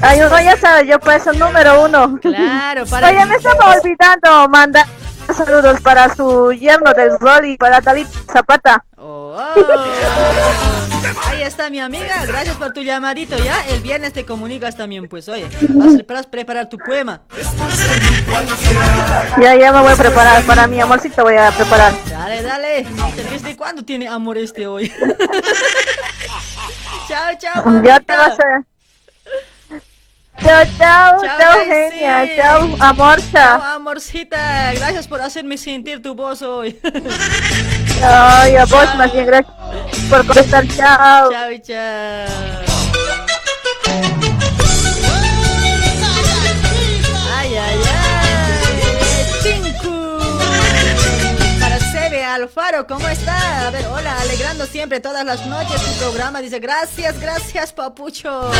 Ay, 0.00 0.20
uno 0.20 0.40
ya 0.40 0.56
sabe, 0.56 0.86
yo 0.86 0.98
pues 1.00 1.22
soy 1.22 1.36
número 1.36 1.84
uno. 1.84 2.18
Claro, 2.20 2.86
para- 2.86 3.08
Oye, 3.08 3.24
me 3.26 3.36
estaba 3.36 3.76
olvidando 3.76 4.48
mandar 4.48 4.86
saludos 5.36 5.80
para 5.80 6.14
su 6.14 6.52
yerno 6.52 6.92
del 6.92 7.18
Rol 7.18 7.46
y 7.46 7.56
para 7.56 7.80
David 7.80 8.06
Zapata. 8.32 8.84
Oh. 8.96 9.36
Ahí 11.26 11.42
está 11.42 11.70
mi 11.70 11.80
amiga, 11.80 12.24
gracias 12.26 12.56
por 12.56 12.72
tu 12.72 12.82
llamadito, 12.82 13.36
¿ya? 13.38 13.64
El 13.68 13.80
viernes 13.80 14.12
te 14.12 14.24
comunicas 14.24 14.76
también, 14.76 15.08
pues, 15.08 15.28
oye, 15.28 15.46
vas 15.70 16.24
a- 16.24 16.30
preparar 16.30 16.68
tu 16.68 16.78
poema. 16.78 17.22
Ya, 19.40 19.54
ya 19.56 19.72
me 19.72 19.80
voy 19.80 19.92
a 19.92 19.96
preparar. 19.96 20.42
Para 20.44 20.66
mi 20.66 20.80
amorcito 20.80 21.22
voy 21.22 21.36
a 21.36 21.50
preparar. 21.50 21.92
Dale, 22.08 22.42
dale. 22.42 22.86
¿Desde 23.30 23.56
cuándo 23.56 23.84
tiene 23.84 24.08
amor 24.08 24.38
este 24.38 24.66
hoy? 24.66 24.92
chao, 27.08 27.32
chao. 27.38 27.82
Ya 27.82 28.00
te 28.00 28.12
mamita. 28.12 28.16
vas 28.16 28.38
a... 28.40 28.62
Chao, 30.42 30.64
chao, 30.78 31.20
Chao, 31.22 31.38
chao, 31.38 31.58
Daisy. 31.58 31.98
genia, 31.98 32.36
chao, 32.36 32.76
amor, 32.80 33.20
Chao, 33.20 33.30
chao. 33.32 33.62
amorcita. 33.76 34.72
Gracias 34.74 35.06
por 35.06 35.20
hacerme 35.20 35.56
sentir 35.58 36.00
tu 36.02 36.14
voz 36.14 36.42
hoy. 36.42 36.80
Ay, 38.02 38.56
a 38.56 38.64
vos 38.64 38.94
más 38.96 39.12
bien, 39.12 39.26
gracias 39.26 39.54
por 40.10 40.26
contestar, 40.26 40.66
chao. 40.68 41.30
chao, 41.30 41.58
chao. 41.62 42.71
Alfaro, 52.34 52.86
¿cómo 52.86 53.06
está? 53.08 53.68
A 53.68 53.70
ver, 53.70 53.84
hola, 53.88 54.18
alegrando 54.20 54.64
siempre 54.64 55.00
todas 55.00 55.22
las 55.24 55.46
noches 55.46 55.82
tu 55.82 55.98
programa. 55.98 56.40
Dice, 56.40 56.60
gracias, 56.60 57.20
gracias, 57.20 57.74
papucho. 57.74 58.50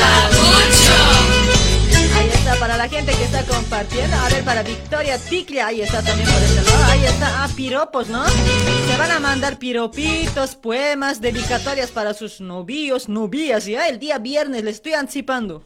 Ahí 2.15 2.29
está, 2.35 2.57
para 2.57 2.77
la 2.77 2.87
gente 2.89 3.13
que 3.13 3.25
está 3.25 3.43
compartiendo. 3.45 4.15
A 4.17 4.29
ver, 4.29 4.45
para 4.45 4.63
Victoria 4.63 5.17
Ticlia, 5.19 5.69
ahí 5.69 5.81
está 5.81 6.03
también 6.03 6.29
por 6.29 6.43
ese 6.43 6.63
lado. 6.63 6.85
Ahí 6.91 7.05
está, 7.07 7.45
ah, 7.45 7.49
piropos, 7.57 8.09
¿no? 8.09 8.23
Se 8.29 8.97
van 8.99 9.11
a 9.11 9.21
mandar 9.21 9.59
piropitos, 9.59 10.55
poemas, 10.55 11.23
dedicatorias 11.23 11.91
para 11.91 12.13
sus 12.13 12.43
novios, 12.43 13.09
novias, 13.09 13.65
¿ya? 13.65 13.89
El 13.89 13.99
día 13.99 14.19
viernes, 14.19 14.65
les 14.65 14.77
estoy 14.77 14.93
anticipando. 14.93 15.65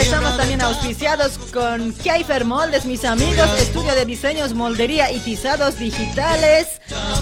Estamos 0.00 0.36
también 0.36 0.62
auspiciados 0.62 1.38
con 1.52 1.92
Keifer 1.92 2.44
Moldes, 2.44 2.86
mis 2.86 3.04
amigos, 3.04 3.48
estudio 3.60 3.94
de 3.94 4.06
diseños, 4.06 4.54
moldería 4.54 5.12
y 5.12 5.18
tizados 5.18 5.78
digitales. 5.78 6.80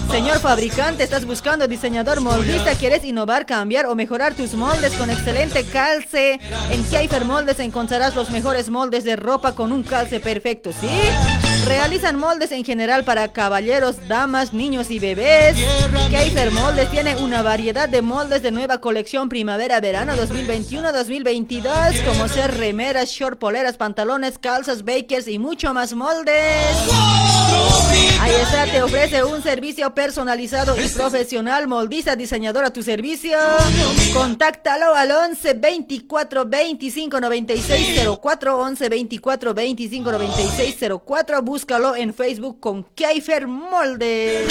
Señor 0.09 0.39
fabricante, 0.39 1.03
estás 1.03 1.25
buscando 1.25 1.67
diseñador 1.67 2.21
moldista, 2.21 2.73
quieres 2.75 3.03
innovar, 3.03 3.45
cambiar 3.45 3.85
o 3.85 3.95
mejorar 3.95 4.33
tus 4.33 4.53
moldes 4.53 4.93
con 4.93 5.09
excelente 5.09 5.65
calce. 5.65 6.39
En 6.71 6.83
Keifer 6.85 7.25
Moldes 7.25 7.59
encontrarás 7.59 8.15
los 8.15 8.29
mejores 8.29 8.69
moldes 8.69 9.03
de 9.03 9.15
ropa 9.15 9.53
con 9.55 9.71
un 9.71 9.83
calce 9.83 10.19
perfecto, 10.19 10.71
¿sí? 10.71 10.87
Realizan 11.65 12.17
moldes 12.17 12.51
en 12.51 12.63
general 12.63 13.03
para 13.03 13.27
caballeros, 13.27 14.07
damas, 14.07 14.53
niños 14.53 14.89
y 14.89 14.99
bebés. 14.99 15.57
Keifer 16.09 16.51
Moldes 16.51 16.89
tiene 16.89 17.15
una 17.17 17.41
variedad 17.41 17.87
de 17.87 18.01
moldes 18.01 18.41
de 18.41 18.51
nueva 18.51 18.79
colección 18.79 19.29
primavera-verano 19.29 20.13
2021-2022, 20.15 22.03
como 22.05 22.27
ser 22.27 22.57
remeras, 22.69 23.09
short, 23.09 23.39
poleras, 23.39 23.77
pantalones, 23.77 24.37
calzas, 24.37 24.85
bakers 24.85 25.27
y 25.27 25.39
mucho 25.39 25.73
más 25.73 25.95
moldes. 25.95 26.77
Ahí 28.21 28.31
está, 28.43 28.65
te 28.65 28.83
ofrece 28.83 29.23
un 29.23 29.41
servicio 29.41 29.91
personalizado 29.95 30.79
y 30.79 30.87
profesional. 30.89 31.67
Moldiza 31.67 32.15
diseñador 32.15 32.65
a 32.65 32.71
tu 32.71 32.83
servicio. 32.83 33.39
Contáctalo 34.13 34.93
al 34.93 35.09
11 35.09 35.55
24 35.55 36.45
25 36.45 37.19
96 37.19 38.07
04 38.21 38.57
11 38.59 38.89
24 38.89 39.53
25 39.55 40.11
96 40.11 40.75
04. 41.03 41.41
Búscalo 41.41 41.95
en 41.95 42.13
Facebook 42.13 42.59
con 42.59 42.83
Keifer 42.93 43.47
Moldes. 43.47 44.47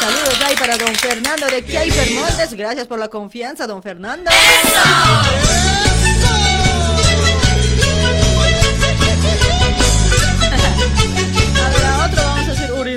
Saludos 0.00 0.40
ahí 0.46 0.56
para 0.56 0.78
don 0.78 0.94
Fernando 0.94 1.46
de 1.48 1.62
Keifer 1.62 2.12
Moldes. 2.14 2.54
Gracias 2.54 2.86
por 2.86 2.98
la 2.98 3.08
confianza, 3.08 3.66
don 3.66 3.82
Fernando. 3.82 4.30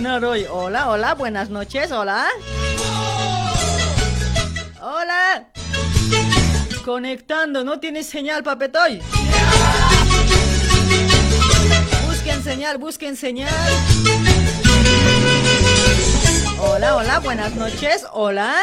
Hoy. 0.04 0.46
Hola, 0.50 0.89
hola, 0.89 1.14
buenas 1.14 1.50
noches, 1.50 1.91
hola. 1.91 2.28
Hola. 4.82 5.48
Conectando, 6.84 7.64
no 7.64 7.80
tienes 7.80 8.06
señal, 8.06 8.43
papetoy. 8.43 9.02
Busquen 12.06 12.43
señal, 12.43 12.78
busquen 12.78 13.16
señal. 13.16 13.54
Hola, 16.60 16.96
hola, 16.98 17.20
buenas 17.20 17.56
noches, 17.56 18.06
hola. 18.12 18.54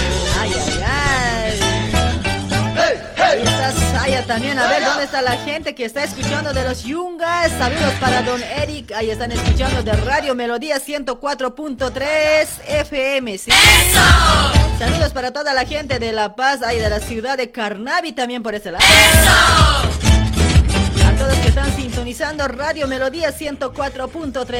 está 3.41 3.73
Saya 3.73 4.25
también. 4.27 4.59
A 4.59 4.69
ver, 4.69 4.85
¿dónde 4.85 5.05
está 5.05 5.23
la 5.23 5.37
gente 5.39 5.75
que 5.75 5.85
está 5.85 6.05
escuchando 6.05 6.53
de 6.53 6.65
los 6.65 6.85
Yungas? 6.85 7.51
Saludos 7.53 7.95
para 8.01 8.23
Don 8.23 8.43
Eric. 8.43 8.93
Ahí 8.93 9.11
están 9.11 9.33
escuchando 9.33 9.83
de 9.83 9.93
Radio 9.93 10.35
Melodía 10.35 10.79
104.3 10.79 12.47
FM. 12.67 13.39
¿sí? 13.39 13.51
Saludos 14.79 15.13
para 15.13 15.33
toda 15.33 15.55
la 15.55 15.65
gente 15.65 15.99
de 15.99 16.13
La 16.13 16.35
Paz, 16.35 16.63
ahí 16.63 16.79
de 16.79 16.91
la 16.91 17.01
ciudad 17.01 17.37
de 17.37 17.51
Carnavi 17.51 18.13
también 18.13 18.43
por 18.43 18.55
ese 18.55 18.71
lado. 18.71 18.85
A 21.07 21.13
todos 21.19 21.35
que 21.39 21.49
están 21.49 21.75
sintonizando 21.77 22.47
Radio 22.49 22.87
Melodía 22.89 23.31
104.3. 23.33 24.59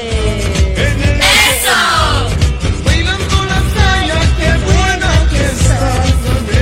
Bailando 2.85 3.45
la 3.45 3.61
saya, 3.75 4.19
qué 4.37 4.51
buena 4.65 5.27
que 5.29 5.45
estás, 5.45 6.52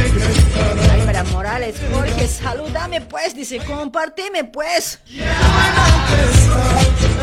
Morales, 1.25 1.75
Jorge, 1.93 2.27
salúdame 2.27 3.01
pues, 3.01 3.35
dice, 3.35 3.59
compartime 3.59 4.45
pues. 4.45 4.99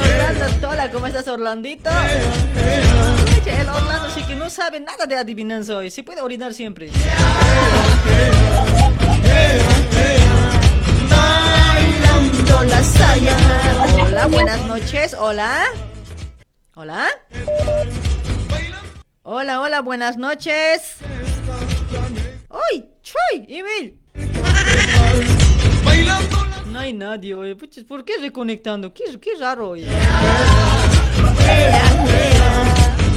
Orlando 0.03 0.61
Tola, 0.61 0.91
¿cómo 0.91 1.07
estás 1.07 1.27
Orlandito? 1.29 1.91
El 3.47 3.69
Orlando 3.69 4.11
sí 4.15 4.23
que 4.23 4.35
no 4.37 4.49
sabe 4.51 4.81
nada 4.81 5.07
de 5.07 5.17
adivinanza 5.17 5.77
hoy, 5.77 5.91
sí 5.91 6.03
puede 6.03 6.21
orinar 6.21 6.55
siempre. 6.55 6.91
Hola, 14.01 14.27
buenas 14.27 14.61
noches, 14.67 15.15
hola. 15.19 15.65
Hola. 16.75 17.09
Hola, 19.23 19.61
hola, 19.61 19.81
buenas 19.81 20.17
noches. 20.17 20.97
¡Uy! 22.49 22.98
¡Chuy! 23.09 23.47
¡Emil! 23.49 23.97
No 26.71 26.79
hay 26.79 26.93
nadie 26.93 27.35
hoy. 27.35 27.55
Puchis, 27.55 27.85
¿Por 27.85 28.05
qué 28.05 28.19
reconectando? 28.21 28.93
Qué, 28.93 29.05
qué 29.19 29.31
raro 29.41 29.71
hoy. 29.71 29.87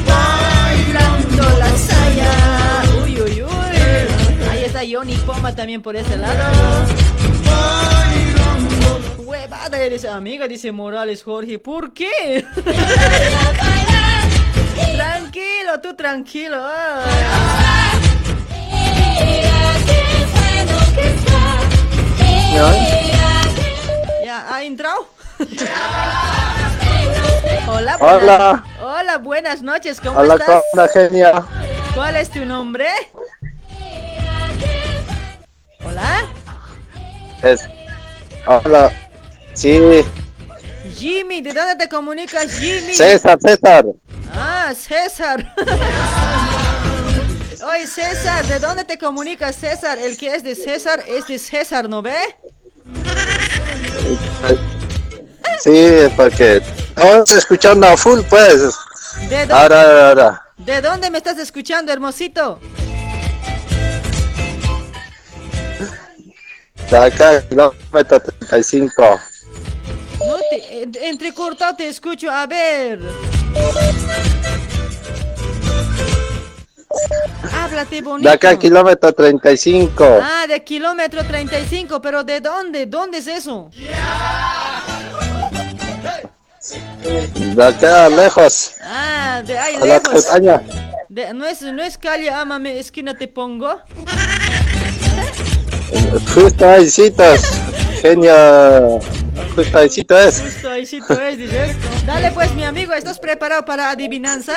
Bailando 0.08 1.44
la 1.60 1.78
saya. 1.78 2.84
Uy, 3.04 3.22
uy, 3.22 3.44
uy. 3.44 3.78
Ahí 4.50 4.64
está 4.64 4.80
Johnny 4.90 5.16
Poma 5.26 5.54
también 5.54 5.82
por 5.82 5.98
ese 5.98 6.16
lado. 6.16 6.86
Huevada 9.18 9.78
eres 9.78 10.06
amiga, 10.06 10.48
dice 10.48 10.72
Morales 10.72 11.22
Jorge. 11.22 11.60
¿Por 11.60 11.92
qué? 11.94 12.46
tranquilo, 14.96 15.82
tú 15.82 15.94
tranquilo. 15.96 16.66
Ya, 24.24 24.46
¿ha 24.54 24.64
entrado? 24.64 25.08
Hola, 27.68 27.98
buenas, 27.98 28.22
Hola. 28.22 28.64
Hola, 28.82 29.18
buenas 29.18 29.62
noches, 29.62 30.00
¿cómo 30.02 30.20
Hola, 30.20 30.36
estás? 30.36 30.64
¿cómo 30.72 30.88
genia? 30.90 31.44
¿Cuál 31.96 32.16
es 32.18 32.30
tu 32.30 32.46
nombre? 32.46 32.88
Hola, 35.84 36.26
Es... 37.42 37.68
Hola. 38.46 38.92
Sí, 39.54 39.80
Jimmy, 40.96 41.42
¿de 41.42 41.54
dónde 41.54 41.76
te 41.76 41.90
comunicas, 41.90 42.52
Jimmy? 42.60 42.94
César, 42.94 43.40
César. 43.42 43.86
Ah, 44.34 44.74
César. 44.76 45.54
Oye, 47.64 47.86
César, 47.86 48.46
¿de 48.46 48.60
dónde 48.60 48.84
te 48.86 48.98
comunicas, 48.98 49.56
César? 49.56 49.98
El 50.00 50.18
que 50.18 50.34
es 50.36 50.44
de 50.44 50.56
César 50.56 51.04
es 51.08 51.28
de 51.28 51.38
César, 51.38 51.88
¿no 51.88 52.02
ve? 52.02 52.16
Sí, 55.64 55.88
porque 56.16 56.58
estamos 56.58 57.30
escuchando 57.32 57.88
a 57.88 57.96
full, 57.98 58.22
pues. 58.30 58.62
¿De 59.30 59.38
dónde, 59.40 59.54
Ahora, 59.54 59.82
ahora, 59.84 60.08
ahora. 60.10 60.46
¿De 60.58 60.82
dónde 60.82 61.10
me 61.12 61.20
estás 61.20 61.38
escuchando, 61.38 61.92
hermosito? 61.92 62.60
De 66.90 66.98
acá, 66.98 67.42
kilómetro 67.48 68.20
35. 68.22 69.20
No 70.20 70.38
te, 70.50 70.84
en- 70.84 70.96
entrecortado 71.04 71.76
te 71.76 71.88
escucho, 71.88 72.30
a 72.32 72.48
ver. 72.48 73.00
Háblate 77.54 78.02
bonito. 78.02 78.30
De 78.30 78.36
acá, 78.36 78.58
kilómetro 78.58 79.14
35. 79.14 80.20
Ah, 80.22 80.46
de 80.48 80.64
kilómetro 80.64 81.24
35, 81.24 82.02
pero 82.02 82.24
¿de 82.24 82.40
dónde? 82.42 82.86
¿Dónde 82.86 83.20
es 83.20 83.28
eso? 83.28 83.70
De 87.56 87.64
acá, 87.64 88.10
lejos. 88.10 88.74
Ah, 88.84 89.42
de 89.46 89.58
ahí 89.58 89.78
la 89.78 89.86
lejos. 89.86 90.14
montaña. 90.14 90.62
De- 91.10 91.34
no, 91.34 91.46
es, 91.46 91.62
no 91.62 91.84
es 91.84 91.98
calle, 91.98 92.30
ámame, 92.30 92.80
esquina 92.80 93.14
te 93.18 93.28
pongo. 93.28 93.80
Justo 96.34 96.70
ahí, 96.70 96.90
citas. 96.90 97.42
Genio. 98.02 99.00
Justo 99.56 99.78
ahí, 99.78 99.88
es. 99.88 100.62
Tú 100.62 100.70
es, 100.70 101.38
dices. 101.38 101.76
Dale 102.06 102.32
pues, 102.32 102.54
mi 102.54 102.64
amigo, 102.64 102.94
¿estás 102.94 103.20
preparado 103.20 103.64
para 103.66 103.92
adivinanza? 103.92 104.56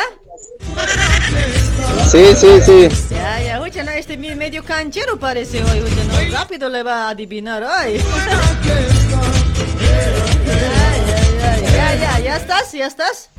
Sí, 2.11 2.35
sí, 2.37 2.61
sí. 2.65 2.89
Ya, 3.11 3.43
ya, 3.43 3.61
oye, 3.61 3.83
no, 3.85 3.91
este 3.93 4.17
medio 4.17 4.65
canchero 4.65 5.19
parece 5.19 5.63
hoy, 5.63 5.81
oye, 5.81 6.05
no, 6.05 6.37
rápido 6.37 6.69
le 6.69 6.83
va 6.83 7.07
a 7.07 7.11
adivinar 7.11 7.63
hoy. 7.63 8.01
Ya, 11.75 11.95
ya, 11.95 11.95
ya, 11.95 12.21
ya 12.21 12.37
estás, 12.37 12.73
ya 12.73 12.87
estás. 12.87 13.31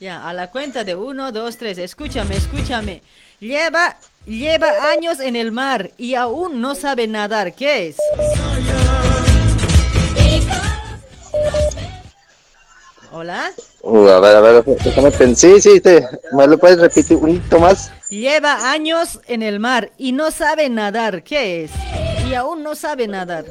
Ya, 0.00 0.28
a 0.28 0.32
la 0.32 0.50
cuenta 0.50 0.84
de 0.84 0.94
uno, 0.94 1.32
dos, 1.32 1.56
tres, 1.56 1.78
escúchame, 1.78 2.36
escúchame. 2.36 3.02
Lleva, 3.40 3.96
lleva 4.26 4.68
años 4.92 5.20
en 5.20 5.36
el 5.36 5.52
mar 5.52 5.90
y 5.96 6.14
aún 6.14 6.60
no 6.60 6.74
sabe 6.74 7.06
nadar, 7.06 7.54
¿qué 7.54 7.88
es? 7.88 7.96
Hola. 13.10 13.50
Uh, 13.82 14.08
a 14.08 14.20
ver, 14.20 14.36
a 14.36 14.40
ver, 14.40 14.64
déjame 14.64 15.10
pensar. 15.10 15.50
Sí, 15.50 15.60
sí, 15.60 15.80
sí. 15.82 15.98
¿Me 16.32 16.46
lo 16.46 16.58
puedes 16.58 16.78
repetir 16.78 17.16
un 17.16 17.38
poquito 17.38 17.58
más? 17.58 17.90
Lleva 18.10 18.70
años 18.70 19.20
en 19.26 19.42
el 19.42 19.60
mar 19.60 19.90
y 19.96 20.12
no 20.12 20.30
sabe 20.30 20.68
nadar. 20.68 21.22
¿Qué 21.22 21.64
es? 21.64 21.70
Y 22.28 22.34
aún 22.34 22.62
no 22.62 22.74
sabe 22.74 23.08
nadar. 23.08 23.46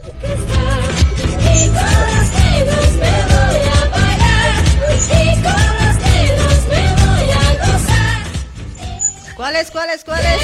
¿Cuál 9.36 9.56
es? 9.56 9.72
¿Cuál 9.72 9.90
es? 9.90 10.04
¿Cuál 10.04 10.20
es? 10.20 10.42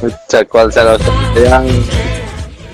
Pucha, 0.00 0.44
¿cuál 0.46 0.72
será? 0.72 0.96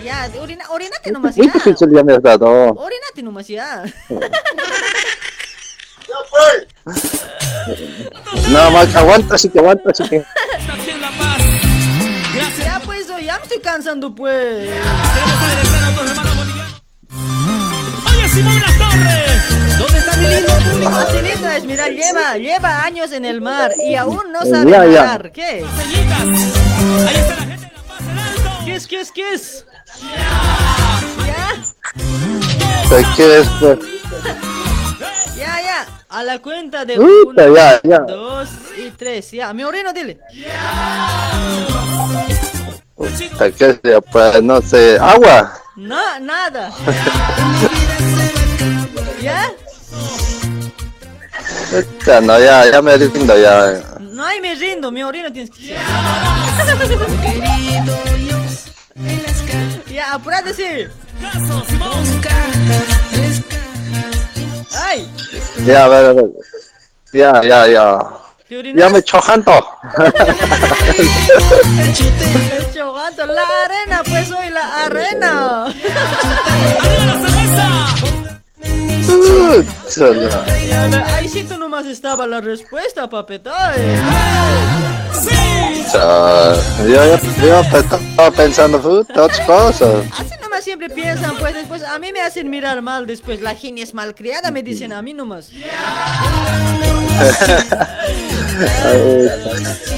Ya, 0.06 0.30
orina, 0.40 0.64
orinate 0.70 1.10
nomás 1.10 1.36
muy 1.36 1.48
ya. 1.48 1.52
difícil 1.52 1.88
ya 1.92 2.04
me 2.04 2.14
has 2.14 2.22
dado. 2.22 2.46
Orinate 2.74 3.22
nomás 3.24 3.48
ya. 3.48 3.82
No, 8.52 8.70
más 8.70 8.94
aguanta, 8.94 9.36
sí 9.36 9.48
que 9.48 9.58
aguanta, 9.58 9.92
sí 9.92 10.08
que. 10.08 10.24
Ya 12.64 12.80
pues, 12.84 13.10
oh, 13.10 13.18
ya 13.18 13.36
me 13.38 13.42
estoy 13.42 13.58
cansando 13.58 14.14
pues. 14.14 14.70
Oye, 18.06 18.28
Simón 18.28 18.60
La 18.60 18.78
Torre, 18.78 19.24
¿dónde 19.76 19.98
está 19.98 20.16
mi 20.18 20.26
lindo 20.28 20.52
público? 20.70 21.48
Es, 21.48 21.64
mira, 21.64 21.88
lleva, 21.88 22.38
lleva 22.38 22.84
años 22.84 23.10
en 23.10 23.24
el 23.24 23.40
mar 23.40 23.72
y 23.84 23.96
aún 23.96 24.30
no 24.30 24.42
sabe 24.42 24.70
nadar. 24.70 25.32
¿Qué? 25.32 25.66
¿Qué 28.64 28.76
es? 28.76 28.86
¿Qué 28.86 29.00
es? 29.00 29.10
¿Qué 29.10 29.34
es? 29.34 29.66
¿Ya? 31.26 31.48
¿Qué 33.16 33.38
es? 33.40 33.48
Ya, 35.36 35.60
ya. 35.60 35.86
A 36.08 36.22
la 36.22 36.38
cuenta 36.38 36.84
de 36.84 36.98
uno, 36.98 37.54
ya, 37.54 37.80
ya. 37.82 37.98
dos 38.00 38.48
y 38.78 38.90
tres. 38.90 39.30
Ya, 39.32 39.52
mi 39.52 39.64
orino, 39.64 39.92
dile. 39.92 40.18
Puta, 42.94 43.50
¿Qué 43.50 43.70
es? 43.70 43.80
Ya, 43.82 44.00
Pues 44.00 44.42
no 44.42 44.62
sé. 44.62 44.98
Agua. 45.00 45.52
No, 45.76 46.18
nada. 46.20 46.72
¿Ya? 49.20 49.50
Puta, 51.70 52.20
no, 52.20 52.38
ya, 52.38 52.70
ya 52.70 52.80
me 52.80 52.96
rindo, 52.96 53.36
ya. 53.36 53.82
No 54.00 54.24
hay 54.24 54.40
me 54.40 54.54
rindo, 54.54 54.90
mi 54.90 55.02
orino 55.02 55.30
tienes 55.30 55.50
que 55.50 55.66
ser. 55.66 55.76
Ya, 59.96 60.12
apúrate, 60.12 60.52
sí. 60.52 60.86
¡Ay! 64.74 65.10
Ya, 65.64 65.86
a 65.86 65.88
ver, 65.88 66.04
a 66.04 66.12
ver. 66.12 66.26
Ya, 67.14 67.40
ya, 67.42 67.66
ya. 67.66 67.98
¿Te 68.46 68.74
Ya 68.74 68.90
me 68.90 69.02
chojando. 69.02 69.52
El 71.88 72.74
chogando, 72.74 73.24
la 73.24 73.42
arena, 73.64 74.02
pues 74.04 74.28
soy 74.28 74.50
la 74.50 74.84
arena. 74.84 75.74
Chuta. 79.94 80.44
Ahí 81.16 81.28
sí 81.28 81.44
tú 81.44 81.56
nomás 81.58 81.86
estaba 81.86 82.26
la 82.26 82.40
respuesta, 82.40 83.08
papeta. 83.08 83.72
eh. 83.76 83.98
Chuta. 85.12 86.54
Yo, 86.82 86.88
yo, 86.88 87.18
yo 87.46 87.60
estaba 87.60 88.30
pensando, 88.32 88.78
otras 88.78 89.40
cosas. 89.40 90.04
Así 90.18 90.34
nomás 90.42 90.64
siempre 90.64 90.90
piensan, 90.90 91.36
pues 91.38 91.54
después 91.54 91.82
a 91.84 91.98
mí 91.98 92.12
me 92.12 92.20
hacen 92.20 92.50
mirar 92.50 92.82
mal 92.82 93.06
después. 93.06 93.40
La 93.40 93.54
genia 93.54 93.84
es 93.84 93.94
malcriada, 93.94 94.50
me 94.50 94.62
dicen 94.62 94.92
a 94.92 95.00
mí 95.02 95.14
nomás. 95.14 95.50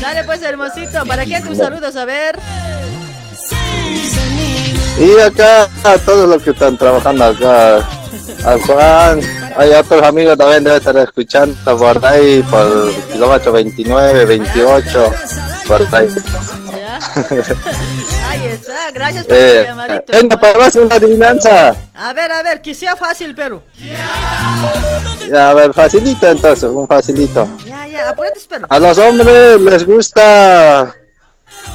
Dale 0.01 0.25
pues, 0.25 0.43
hermosito, 0.43 1.05
¿para 1.07 1.25
quién 1.25 1.45
tus 1.47 1.59
saludos? 1.59 1.97
A 1.97 2.05
ver. 2.05 2.39
Y 4.99 5.19
acá, 5.21 5.69
a 5.85 5.97
todos 5.99 6.29
los 6.29 6.43
que 6.43 6.51
están 6.51 6.77
trabajando 6.77 7.25
acá, 7.25 7.89
a 8.45 8.59
Juan, 8.67 9.21
hay 9.57 9.71
otros 9.73 10.03
amigos 10.03 10.37
también 10.39 10.65
deben 10.65 10.79
estar 10.79 10.97
escuchando 10.97 11.77
por 11.77 12.05
ahí, 12.07 12.43
por 12.51 12.93
kilómetro 13.13 13.53
29, 13.53 14.25
28, 14.25 15.13
por 15.67 15.83
ahí. 15.95 16.09
Ahí 18.29 18.47
está, 18.47 18.91
gracias 18.93 19.25
por 19.27 19.37
Eh, 19.37 19.65
llamadito. 19.67 20.13
venga, 20.13 20.37
para 20.39 20.67
hacer 20.67 20.83
una 20.83 20.97
adivinanza. 20.97 21.75
A 21.95 22.13
ver, 22.13 22.31
a 22.33 22.43
ver, 22.43 22.61
que 22.63 22.75
sea 22.75 22.97
fácil, 22.97 23.35
pero. 23.35 23.63
Ya, 25.31 25.51
a 25.51 25.55
ver, 25.55 25.73
facilito 25.75 26.29
entonces, 26.29 26.65
un 26.71 26.87
facilito. 26.87 27.49
Ya, 27.67 27.87
ya, 27.87 28.09
apúrate, 28.11 28.39
espero. 28.39 28.67
A 28.69 28.79
los 28.79 28.99
hombres 28.99 29.61
les 29.61 29.85
gusta 29.87 30.95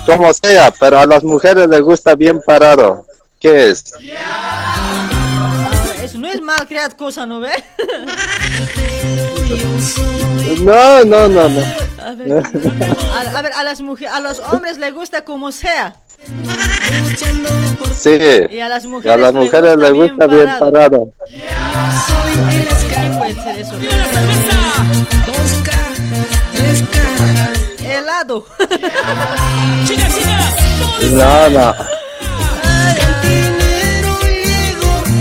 como 0.06 0.34
sea, 0.34 0.72
pero 0.80 1.00
a 1.00 1.06
las 1.06 1.24
mujeres 1.24 1.68
les 1.68 1.82
gusta 1.82 2.16
bien 2.16 2.42
parado. 2.46 3.06
¿Qué 3.40 3.70
es 3.72 3.94
mal 6.44 6.68
creada 6.68 6.96
cosa, 6.96 7.26
¿no 7.26 7.40
ve? 7.40 7.52
No, 10.62 11.04
no, 11.06 11.28
no, 11.28 11.50
no. 11.50 11.62
A 12.04 12.16
ver, 12.16 12.34
a, 12.34 13.38
a 13.38 13.42
ver, 13.42 13.54
a 13.54 13.64
las 13.64 13.82
mujeres, 13.82 14.14
a 14.14 14.20
los 14.20 14.40
hombres 14.40 14.78
les 14.78 14.94
gusta 14.94 15.24
como 15.24 15.52
sea. 15.52 15.96
Sí. 17.98 18.20
Y 18.50 18.60
a 18.60 18.70
las 18.70 18.86
mujeres, 18.86 19.14
a 19.14 19.18
las 19.18 19.34
mujeres 19.34 19.78
les 19.78 19.94
gusta 19.94 20.28
bien 20.28 20.50
parado. 20.60 21.14
¿Qué 22.50 22.68
puede 23.18 23.34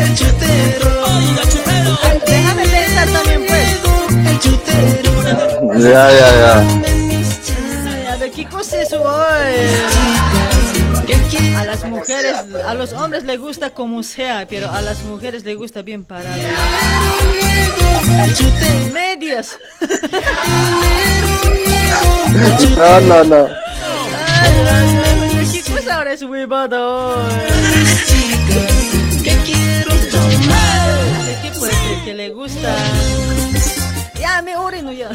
No, 0.03 1.85
no. 1.85 1.99
Déjame 2.27 2.65
pensar 2.67 3.09
también, 3.09 3.43
pues. 3.47 3.69
Ya, 5.83 6.11
ya, 6.11 6.29
ya. 6.37 6.55
Ay, 7.89 8.07
a 8.07 8.17
ver, 8.17 8.31
¿qué 8.31 8.45
cosa 8.47 8.81
es 8.81 8.89
eso 8.89 9.03
hoy? 9.03 9.57
A 11.57 11.65
las 11.65 11.85
mujeres, 11.85 12.37
a 12.67 12.75
los 12.75 12.93
hombres 12.93 13.25
les 13.25 13.39
gusta 13.39 13.71
como 13.71 14.03
sea, 14.03 14.47
pero 14.49 14.71
a 14.71 14.83
las 14.83 15.03
mujeres 15.05 15.45
les 15.45 15.57
gusta 15.57 15.83
bien 15.83 16.05
parado. 16.05 16.37
Medias. 18.93 19.59
No, 22.77 23.01
no, 23.01 23.25
no. 23.25 23.49
¿Qué 25.53 25.63
cosa 25.73 25.97
ahora 25.97 26.13
es 26.13 26.23
huevada 26.23 26.87
hoy? 26.87 28.41
Que 32.13 32.19
le 32.19 32.31
gusta? 32.31 32.75
Ya, 34.21 34.43
me 34.43 34.55
orino 34.57 34.93
ya. 34.93 35.09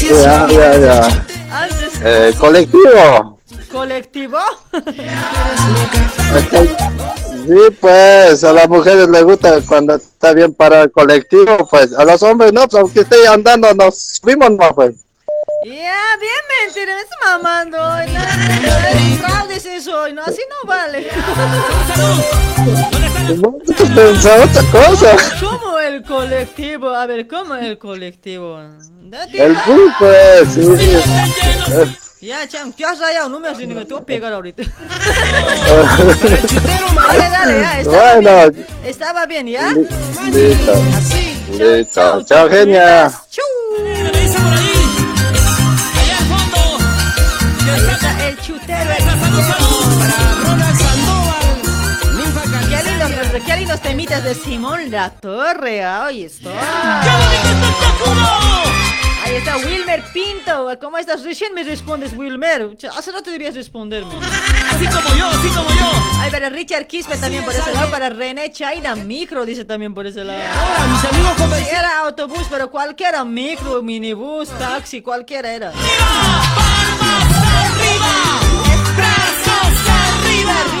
Ya, 0.00 0.46
ya, 0.48 0.78
ya. 0.78 1.26
Eh, 2.02 2.34
colectivo. 2.38 3.38
colectivo. 3.70 4.38
Sí, 7.46 7.76
pues 7.78 8.42
a 8.42 8.52
las 8.54 8.68
mujeres 8.68 9.08
les 9.08 9.22
gusta 9.22 9.60
cuando 9.68 9.94
está 9.96 10.32
bien 10.32 10.54
parado 10.54 10.84
el 10.84 10.92
colectivo, 10.92 11.68
pues 11.68 11.92
a 11.92 12.04
los 12.04 12.22
hombres 12.22 12.52
no, 12.52 12.66
pues 12.66 12.80
aunque 12.82 13.00
esté 13.00 13.26
andando 13.26 13.74
nos 13.74 13.98
subimos 13.98 14.50
no, 14.50 14.74
pues. 14.74 15.04
Ya, 15.64 16.16
bien 16.20 16.42
mentira, 16.64 16.94
me 16.94 17.02
está 17.02 17.38
mamando 17.38 17.78
es 19.54 19.66
eso 19.66 20.08
no, 20.08 20.22
así 20.22 20.40
no 20.50 20.68
vale. 20.68 21.08
Pensaba 23.26 24.44
otra 24.44 24.62
cosa. 24.70 25.16
¿Cómo 25.40 25.78
el 25.78 26.02
colectivo? 26.02 26.90
A 26.90 27.06
ver, 27.06 27.26
¿cómo 27.26 27.54
el 27.54 27.78
colectivo? 27.78 28.60
Date- 29.04 29.42
El 29.44 29.56
pues, 29.98 30.48
sí. 30.54 30.62
Ya, 32.24 32.48
chan, 32.48 32.72
¿qué 32.72 32.86
has 32.86 32.98
rayado? 33.00 33.28
No 33.28 33.38
me 33.38 33.48
has 33.48 33.58
ni 33.58 33.66
me 33.66 33.84
tengo 33.84 33.98
que 34.00 34.06
pegar 34.06 34.32
ahorita. 34.32 34.62
Dale, 37.06 37.28
dale, 37.28 37.60
ya, 37.60 37.80
estaba 37.80 38.14
Bueno, 38.14 38.50
bien. 38.50 38.66
Estaba 38.82 39.26
bien, 39.26 39.46
¿ya? 39.46 39.72
listo. 40.32 40.72
Listo. 41.58 42.22
Chao, 42.24 42.48
genia. 42.48 43.06
Ahí 47.70 47.86
está 47.92 48.26
el 48.28 48.40
chutero. 48.40 49.73
Qué 53.44 53.56
lindos 53.56 53.80
temitas 53.80 54.24
de 54.24 54.34
Simón 54.34 54.90
La 54.90 55.10
Torre. 55.10 55.84
Ahí 55.84 56.24
está. 56.24 56.50
Ahí 59.24 59.36
está 59.36 59.56
Wilmer 59.56 60.02
Pinto. 60.12 60.70
¿Cómo 60.80 60.98
estás? 60.98 61.24
Recién 61.24 61.54
me 61.54 61.62
respondes, 61.62 62.12
Wilmer. 62.16 62.76
Hace 62.96 63.12
rato 63.12 63.26
deberías 63.26 63.54
responderme. 63.54 64.12
Así 64.70 64.86
como 64.86 65.16
yo, 65.16 65.26
así 65.28 65.48
como 65.48 65.68
yo. 65.68 65.92
Ay, 66.20 66.30
para 66.30 66.48
Richard 66.48 66.86
Quispe 66.86 67.16
también 67.16 67.44
por 67.44 67.54
ese 67.54 67.72
lado. 67.72 67.90
Para 67.90 68.10
René 68.10 68.50
Chaina 68.50 68.94
Micro 68.94 69.44
dice 69.44 69.64
también 69.64 69.94
por 69.94 70.06
ese 70.06 70.24
lado. 70.24 70.40
mis 70.90 71.04
amigos 71.04 71.68
Era 71.70 72.00
autobús, 72.00 72.46
pero 72.50 72.70
cualquiera. 72.70 73.24
Micro, 73.24 73.82
minibús, 73.82 74.48
taxi, 74.58 75.02
cualquiera 75.02 75.52
era. 75.52 75.68
Arriba, 75.68 76.63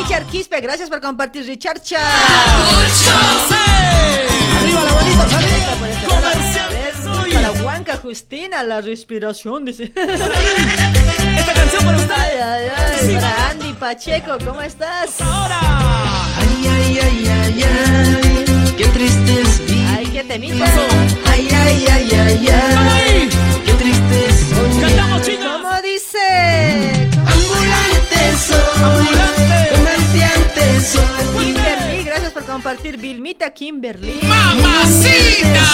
Richard 0.04 0.26
Quispe, 0.26 0.60
gracias 0.60 0.90
por 0.90 1.00
compartir, 1.00 1.46
Richard 1.46 1.80
Cha. 1.80 1.98
Arriba 4.60 4.84
la 4.84 4.92
bonita 4.92 5.24
familia. 5.24 5.76
Por 5.78 5.88
ese 5.88 6.08
lado. 6.10 6.28
A 6.60 7.22
ver, 7.22 7.32
Para 7.32 7.52
Huanca 7.64 7.96
Justina, 7.96 8.62
la 8.64 8.82
respiración, 8.82 9.64
dice. 9.64 9.84
Esta 9.94 11.54
canción 11.54 11.84
para 11.86 11.96
usted. 11.96 12.14
Ay, 12.14 12.36
ay, 12.38 12.68
ay, 12.76 13.14
para 13.14 13.50
Andy 13.50 13.72
Pacheco, 13.72 14.36
¿cómo 14.44 14.60
estás? 14.60 15.16
Ay, 15.20 16.68
ay, 16.68 16.98
ay, 17.02 17.26
ay, 17.26 17.64
ay. 17.64 18.74
Qué 18.76 18.84
triste 18.88 19.40
es 19.40 19.62
Ay, 19.96 20.06
qué 20.12 20.22
temita. 20.24 20.66
Ay, 21.30 21.48
ay, 21.50 21.86
ay, 21.90 22.10
ay, 22.12 22.48
ay. 22.48 23.28
Qué 23.64 23.72
triste 23.72 24.26
es 24.28 24.44
Cantamos, 24.82 25.22
chicos. 25.22 25.46
¿Cómo 25.46 25.80
dice? 25.80 27.08
Ambulante 27.26 28.36
soy. 28.46 29.06
Soy. 29.06 29.83
Kimberly, 31.38 32.04
gracias 32.04 32.32
por 32.32 32.44
compartir. 32.44 32.96
Vilmita 32.96 33.50
Kimberly. 33.52 34.20
¡Mamacita! 34.22 35.64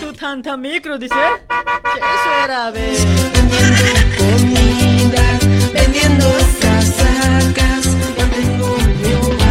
Tu 0.00 0.12
tanta 0.12 0.56
micro, 0.56 0.98
dice. 0.98 1.14
¿Qué 1.48 1.98
eso 1.98 2.44
era, 2.44 2.66
a 2.66 2.70
ver? 2.70 2.96
Comida, 4.18 5.38
vendiendo 5.72 6.26
casacas. 6.60 7.86
Mantengo 8.18 8.76
mi 9.02 9.14
hogar. 9.14 9.43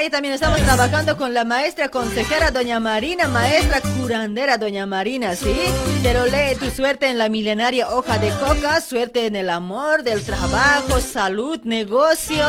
Ahí 0.00 0.08
también 0.08 0.32
estamos 0.32 0.58
trabajando 0.62 1.14
con 1.18 1.34
la 1.34 1.44
maestra 1.44 1.90
consejera 1.90 2.50
Doña 2.50 2.80
Marina, 2.80 3.28
maestra 3.28 3.82
curandera 3.82 4.56
Doña 4.56 4.86
Marina, 4.86 5.36
¿sí? 5.36 5.54
Pero 6.02 6.24
lee 6.24 6.56
tu 6.58 6.70
suerte 6.70 7.10
en 7.10 7.18
la 7.18 7.28
milenaria 7.28 7.86
hoja 7.90 8.16
de 8.16 8.30
coca, 8.30 8.80
suerte 8.80 9.26
en 9.26 9.36
el 9.36 9.50
amor, 9.50 10.02
del 10.02 10.22
trabajo, 10.24 11.02
salud, 11.02 11.60
negocio. 11.64 12.46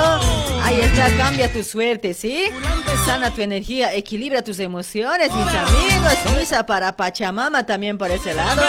Ahí 0.64 0.80
está, 0.80 1.10
cambia 1.18 1.52
tu 1.52 1.62
suerte, 1.62 2.14
¿sí? 2.14 2.46
Sana 3.06 3.32
tu 3.32 3.42
energía, 3.42 3.94
equilibra 3.96 4.44
tus 4.44 4.60
emociones, 4.60 5.30
mis 5.34 5.48
amigos. 5.48 6.40
Misa 6.40 6.66
para 6.66 6.96
Pachamama 6.96 7.66
también 7.66 7.98
por 7.98 8.12
ese 8.12 8.34
lado. 8.34 8.62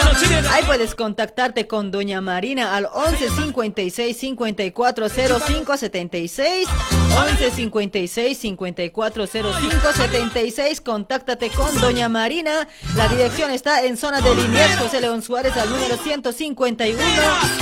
Ahí 0.51 0.63
puedes 0.65 0.93
contactarte 0.93 1.67
con 1.67 1.89
Doña 1.89 2.19
Marina 2.19 2.75
al 2.75 2.89
11 2.93 3.29
56 3.29 4.17
54 4.17 5.07
05 5.07 5.77
76 5.77 6.67
11 7.15 7.51
56 7.51 8.37
54 8.37 8.72
940576. 8.73 10.81
Contáctate 10.81 11.49
con 11.49 11.79
Doña 11.79 12.09
Marina. 12.09 12.67
La 12.95 13.07
dirección 13.07 13.51
está 13.51 13.83
en 13.83 13.97
zona 13.97 14.21
de 14.21 14.33
Liniers, 14.35 14.77
José 14.77 15.01
León 15.01 15.21
Suárez, 15.21 15.55
al 15.57 15.69
número 15.69 15.97
151. 15.97 16.99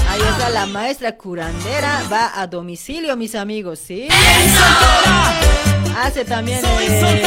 Ahí 0.09 0.22
está 0.22 0.49
la 0.49 0.66
maestra 0.66 1.18
curandera. 1.18 2.03
Va 2.12 2.32
a 2.39 2.47
domicilio, 2.47 3.16
mis 3.18 3.36
amigos, 3.36 3.80
¿sí? 3.80 4.07
Hace 5.97 6.24
también. 6.26 6.62
eh, 6.66 7.24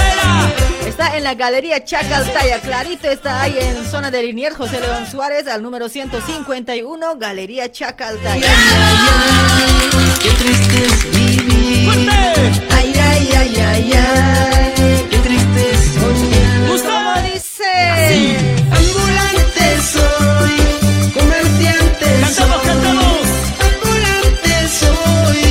está 0.87 1.16
en 1.16 1.24
la 1.24 1.35
galería 1.35 1.85
Chacaltaya. 1.85 2.61
Clarito 2.61 3.09
está 3.11 3.43
ahí 3.43 3.57
en 3.61 3.85
zona 3.85 4.11
de 4.11 4.22
Liniers, 4.22 4.57
José 4.57 4.80
León 4.80 5.07
Suárez, 5.11 5.47
al 5.47 5.62
número 5.62 5.89
151. 5.89 7.16
Galería 7.18 7.70
Chacaltaya. 7.70 8.51
Qué 10.22 10.30
triste 10.30 10.85
es 10.87 11.11
vivir. 11.11 12.74
Ay, 13.45 13.57
ay, 13.57 13.92
ay. 13.92 15.07
Qué 15.11 15.18
triste 15.18 15.64
soñar. 15.92 16.82
¿Cómo 16.82 17.12
dice? 17.28 17.72
Ambulante 18.80 19.66
soy, 19.92 20.57
comerciante 21.12 22.07
Cantamos, 22.22 22.57
soy. 22.57 22.66
cantamos. 22.66 23.20
Ambulante 23.68 24.53
soy, 24.80 25.42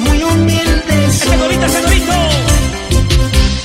muy 0.00 0.18
humilde 0.24 0.96
soy. 1.12 1.28
Señorita, 1.30 1.68
señorito. 1.68 2.14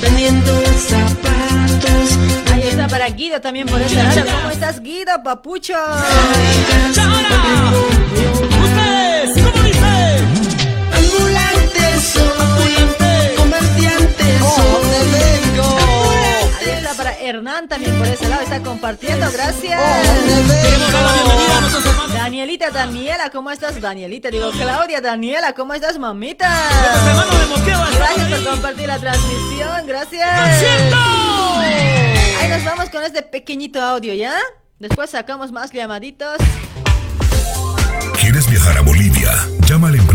Vendiendo 0.04 0.54
zapatos. 0.88 2.08
Ahí 2.54 2.64
está 2.70 2.88
para 2.88 3.08
Guido 3.10 3.42
también 3.42 3.68
por 3.68 3.82
ese 3.82 3.96
lado. 3.96 4.26
¿Cómo 4.32 4.50
estás, 4.52 4.80
Guido, 4.82 5.24
papucho? 5.24 5.74
Ustedes, 8.64 9.44
¿cómo 9.44 9.64
dice? 9.64 10.18
Ambulante 10.94 12.00
soy. 12.14 13.01
Ahí 16.60 16.70
está 16.70 16.94
para 16.96 17.14
Hernán 17.18 17.68
también 17.68 17.98
por 17.98 18.08
ese 18.08 18.28
lado. 18.30 18.42
Está 18.42 18.62
compartiendo, 18.62 19.32
gracias. 19.32 19.82
Hermanos. 20.64 22.14
Danielita, 22.14 22.70
Daniela, 22.70 23.30
¿cómo 23.30 23.52
estás? 23.52 23.80
Danielita, 23.82 24.30
digo, 24.30 24.52
Claudia, 24.52 25.02
Daniela, 25.02 25.54
¿cómo 25.54 25.74
estás, 25.74 25.98
mamita? 25.98 26.50
Gracias 27.96 28.30
por 28.30 28.52
compartir 28.54 28.88
la 28.88 29.00
transmisión, 29.00 29.88
gracias. 29.88 30.30
Ahí 32.40 32.50
nos 32.50 32.64
vamos 32.64 32.90
con 32.90 33.04
este 33.04 33.22
pequeñito 33.22 33.82
audio, 33.82 34.14
¿ya? 34.14 34.36
Después 34.80 35.10
sacamos 35.10 35.52
más 35.52 35.72
llamaditos. 35.72 36.38
¿Quieres 38.20 38.50
viajar 38.50 38.78
a 38.78 38.82
Bolivia? 38.82 39.32
La 39.70 39.78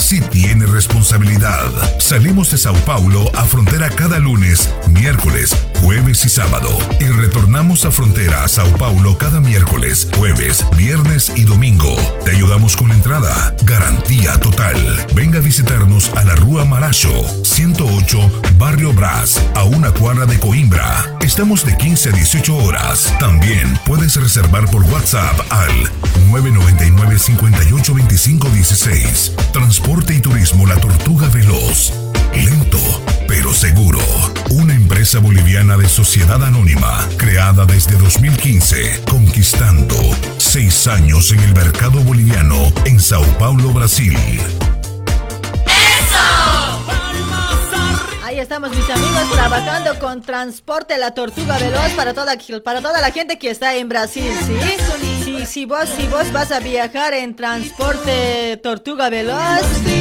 sí 0.00 0.20
tiene 0.20 0.66
responsabilidad. 0.66 1.70
Salimos 2.00 2.50
de 2.50 2.58
Sao 2.58 2.74
Paulo 2.86 3.30
a 3.36 3.44
frontera 3.44 3.90
cada 3.90 4.18
lunes, 4.18 4.72
miércoles, 4.88 5.54
jueves 5.80 6.24
y 6.24 6.28
sábado. 6.28 6.68
Y 7.00 7.04
retornamos 7.04 7.84
a 7.84 7.90
frontera 7.90 8.46
Sao 8.48 8.70
Paulo 8.76 9.16
cada 9.18 9.40
miércoles, 9.40 10.08
jueves, 10.16 10.64
viernes 10.76 11.32
y 11.36 11.44
domingo. 11.44 11.96
Te 12.24 12.32
ayudamos 12.32 12.76
con 12.76 12.88
la 12.88 12.94
entrada. 12.94 13.54
Garantía 13.64 14.38
total. 14.40 14.76
Venga 15.14 15.38
a 15.38 15.42
visitarnos 15.42 16.10
a 16.16 16.24
la 16.24 16.34
Rúa 16.36 16.64
Maracho, 16.64 17.10
108, 17.44 18.42
Barrio 18.58 18.92
Brás, 18.92 19.40
a 19.54 19.64
una 19.64 19.90
cuadra 19.92 20.26
de 20.26 20.38
Coimbra. 20.38 21.16
Estamos 21.20 21.64
de 21.64 21.76
15 21.76 22.10
a 22.10 22.12
18 22.12 22.56
horas. 22.56 23.14
También 23.18 23.78
puedes 23.86 24.16
reservar 24.16 24.70
por 24.70 24.82
WhatsApp 24.84 25.40
al 25.50 25.72
999 26.30 27.18
58 27.18 27.94
25 27.94 28.48
16. 28.48 29.32
Transporte 29.52 30.14
y 30.14 30.20
turismo 30.20 30.66
La 30.66 30.76
Tortuga 30.76 31.28
Veloz. 31.28 31.92
Lento, 32.34 32.78
pero 33.26 33.52
seguro. 33.52 33.98
Una 34.50 34.74
empresa 34.74 35.18
boliviana 35.18 35.76
de 35.76 35.88
sociedad 35.88 36.42
anónima, 36.42 37.08
creada 37.16 37.64
desde 37.66 37.96
2015, 37.96 39.02
conquistando 39.08 39.94
seis 40.38 40.86
años 40.86 41.32
en 41.32 41.40
el 41.40 41.54
mercado 41.54 42.00
boliviano 42.00 42.72
en 42.84 43.00
Sao 43.00 43.24
Paulo, 43.38 43.70
Brasil. 43.72 44.16
Ahí 48.24 48.38
estamos 48.38 48.70
mis 48.70 48.88
amigos 48.88 49.30
trabajando 49.32 49.98
con 49.98 50.22
Transporte 50.22 50.96
La 50.98 51.14
Tortuga 51.14 51.58
Veloz 51.58 51.90
para 51.96 52.14
toda, 52.14 52.36
para 52.62 52.80
toda 52.80 53.00
la 53.00 53.10
gente 53.10 53.38
que 53.38 53.50
está 53.50 53.74
en 53.74 53.88
Brasil, 53.88 54.32
¿sí? 54.46 54.89
Si, 55.40 55.46
si, 55.46 55.64
vos, 55.64 55.88
si 55.96 56.06
vos 56.08 56.30
vas 56.32 56.52
a 56.52 56.60
viajar 56.60 57.14
en 57.14 57.34
Transporte 57.34 58.58
Tortuga 58.62 59.08
Veloz 59.08 59.38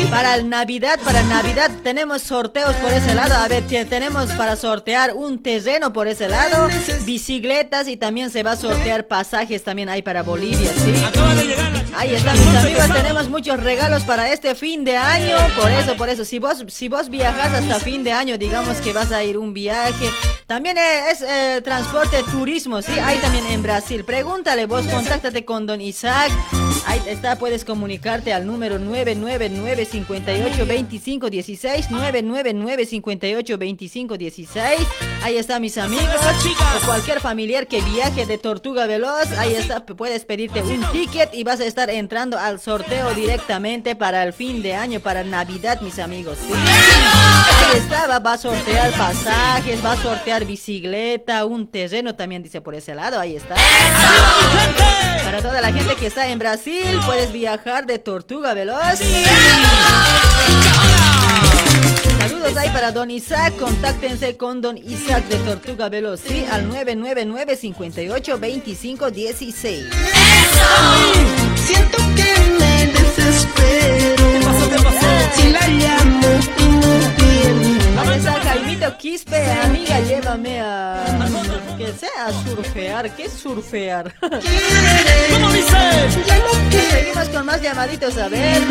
para 0.09 0.35
el 0.35 0.49
Navidad, 0.49 0.99
para 1.05 1.23
Navidad 1.23 1.71
tenemos 1.83 2.23
sorteos 2.23 2.75
por 2.75 2.91
ese 2.91 3.15
lado. 3.15 3.35
A 3.35 3.47
ver, 3.47 3.63
te- 3.65 3.85
tenemos 3.85 4.29
para 4.33 4.55
sortear 4.57 5.13
un 5.13 5.41
terreno 5.41 5.93
por 5.93 6.07
ese 6.09 6.27
lado, 6.27 6.67
bicicletas 7.05 7.87
y 7.87 7.95
también 7.95 8.29
se 8.31 8.43
va 8.43 8.51
a 8.51 8.55
sortear 8.57 9.07
pasajes 9.07 9.63
también 9.63 9.87
hay 9.87 10.01
para 10.01 10.23
Bolivia, 10.23 10.71
¿sí? 10.73 10.93
Ahí 11.95 12.15
están 12.15 12.37
mis 12.37 12.55
amigos, 12.55 12.93
tenemos 12.93 13.29
muchos 13.29 13.59
regalos 13.61 14.03
para 14.03 14.31
este 14.31 14.55
fin 14.55 14.83
de 14.83 14.97
año, 14.97 15.35
por 15.59 15.71
eso, 15.71 15.95
por 15.95 16.09
eso, 16.09 16.23
si 16.25 16.39
vos, 16.39 16.63
si 16.67 16.87
vos 16.89 17.09
viajas 17.09 17.53
hasta 17.53 17.79
fin 17.79 18.03
de 18.03 18.11
año, 18.11 18.37
digamos 18.37 18.77
que 18.77 18.93
vas 18.93 19.11
a 19.11 19.23
ir 19.23 19.37
un 19.37 19.53
viaje, 19.53 20.09
también 20.47 20.77
es 20.77 21.21
eh, 21.21 21.61
transporte 21.63 22.23
turismo, 22.31 22.81
sí, 22.81 22.91
ahí 22.99 23.17
también 23.19 23.45
en 23.47 23.61
Brasil, 23.63 24.03
pregúntale 24.05 24.65
vos, 24.65 24.85
contáctate 24.87 25.38
con 25.45 25.65
don 25.65 25.81
Isaac, 25.81 26.31
ahí 26.85 27.01
está, 27.07 27.37
puedes 27.37 27.65
comunicarte 27.65 28.33
al 28.33 28.45
número 28.45 28.79
999 28.79 29.85
58 29.85 30.65
25 30.65 31.29
16, 31.29 31.91
999 31.91 32.85
58 32.85 33.57
25 33.57 34.17
16, 34.17 34.79
ahí 35.23 35.37
está 35.37 35.59
mis 35.59 35.77
amigos, 35.77 36.15
o 36.81 36.85
cualquier 36.85 37.19
familiar 37.19 37.67
que 37.67 37.81
viaje 37.81 38.25
de 38.25 38.37
Tortuga 38.37 38.85
Veloz, 38.87 39.31
ahí 39.37 39.55
está, 39.55 39.85
puedes 39.85 40.25
pedirte 40.25 40.61
un 40.61 40.83
ticket 40.91 41.33
y 41.33 41.43
vas 41.43 41.59
a 41.59 41.65
estar 41.65 41.89
entrando 41.89 42.37
al 42.37 42.59
sorteo 42.59 43.13
directamente 43.13 43.95
para 43.95 44.23
el 44.23 44.33
fin 44.33 44.61
de 44.61 44.75
año, 44.75 44.99
para 44.99 45.23
Navidad, 45.23 45.81
mis 45.81 45.99
amigos. 45.99 46.37
¿sí? 46.45 46.53
Ahí 46.53 47.77
está, 47.77 48.07
va, 48.07 48.19
va 48.19 48.33
a 48.33 48.37
sortear 48.37 48.91
pasajes, 48.91 49.83
va 49.83 49.93
a 49.93 49.97
sortear 49.97 50.45
bicicleta, 50.45 51.45
un 51.45 51.67
terreno 51.67 52.15
también 52.15 52.43
dice 52.43 52.61
por 52.61 52.75
ese 52.75 52.95
lado, 52.95 53.19
ahí 53.19 53.35
está. 53.35 53.55
Para 55.23 55.41
toda 55.41 55.61
la 55.61 55.71
gente 55.71 55.95
que 55.95 56.07
está 56.07 56.27
en 56.27 56.39
Brasil, 56.39 56.99
puedes 57.05 57.31
viajar 57.31 57.85
de 57.85 57.99
Tortuga 57.99 58.53
Veloz. 58.53 58.99
Saludos 62.19 62.57
ahí 62.57 62.69
para 62.69 62.91
Don 62.91 63.11
Isaac, 63.11 63.55
contáctense 63.57 64.37
con 64.37 64.61
Don 64.61 64.77
Isaac 64.77 65.25
de 65.25 65.37
Tortuga 65.37 65.89
Veloz, 65.89 66.21
sí, 66.21 66.45
al 66.51 66.67
999 66.67 67.55
58 67.55 68.39
25 68.39 69.11
16. 69.11 69.85
Siento 71.65 71.97
que 72.15 72.33
me 72.59 72.85
desespero. 72.87 74.15
¿Qué 74.31 74.39
pasó? 74.45 74.69
¿Qué 74.69 74.75
pasó? 74.83 75.07
Si 75.35 75.49
la 75.51 75.67
llamo 75.67 76.27
y 76.57 76.63
no 76.63 76.93
viene. 77.17 77.78
Ahí 77.99 78.17
está 78.17 78.33
Jaimito 78.33 78.97
Quispe, 78.97 79.51
amiga, 79.63 79.99
llévame 79.99 80.61
a... 80.61 81.03
que 81.77 81.91
sea 81.93 82.27
a 82.27 82.31
surfear, 82.43 83.09
¿qué 83.15 83.25
es 83.25 83.33
surfear? 83.33 84.13
¿Cómo 84.19 85.51
dice? 85.51 85.77
Seguimos 86.91 87.29
con 87.29 87.45
más 87.45 87.61
llamaditos, 87.61 88.17
a 88.17 88.29
ver. 88.29 88.61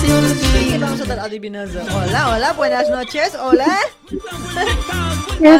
Sí, 0.00 0.78
vamos 0.78 1.00
a 1.00 1.04
dar 1.04 1.20
adivinanza. 1.20 1.82
Hola, 1.94 2.30
hola, 2.30 2.52
buenas 2.52 2.88
noches, 2.88 3.34
hola. 3.40 3.78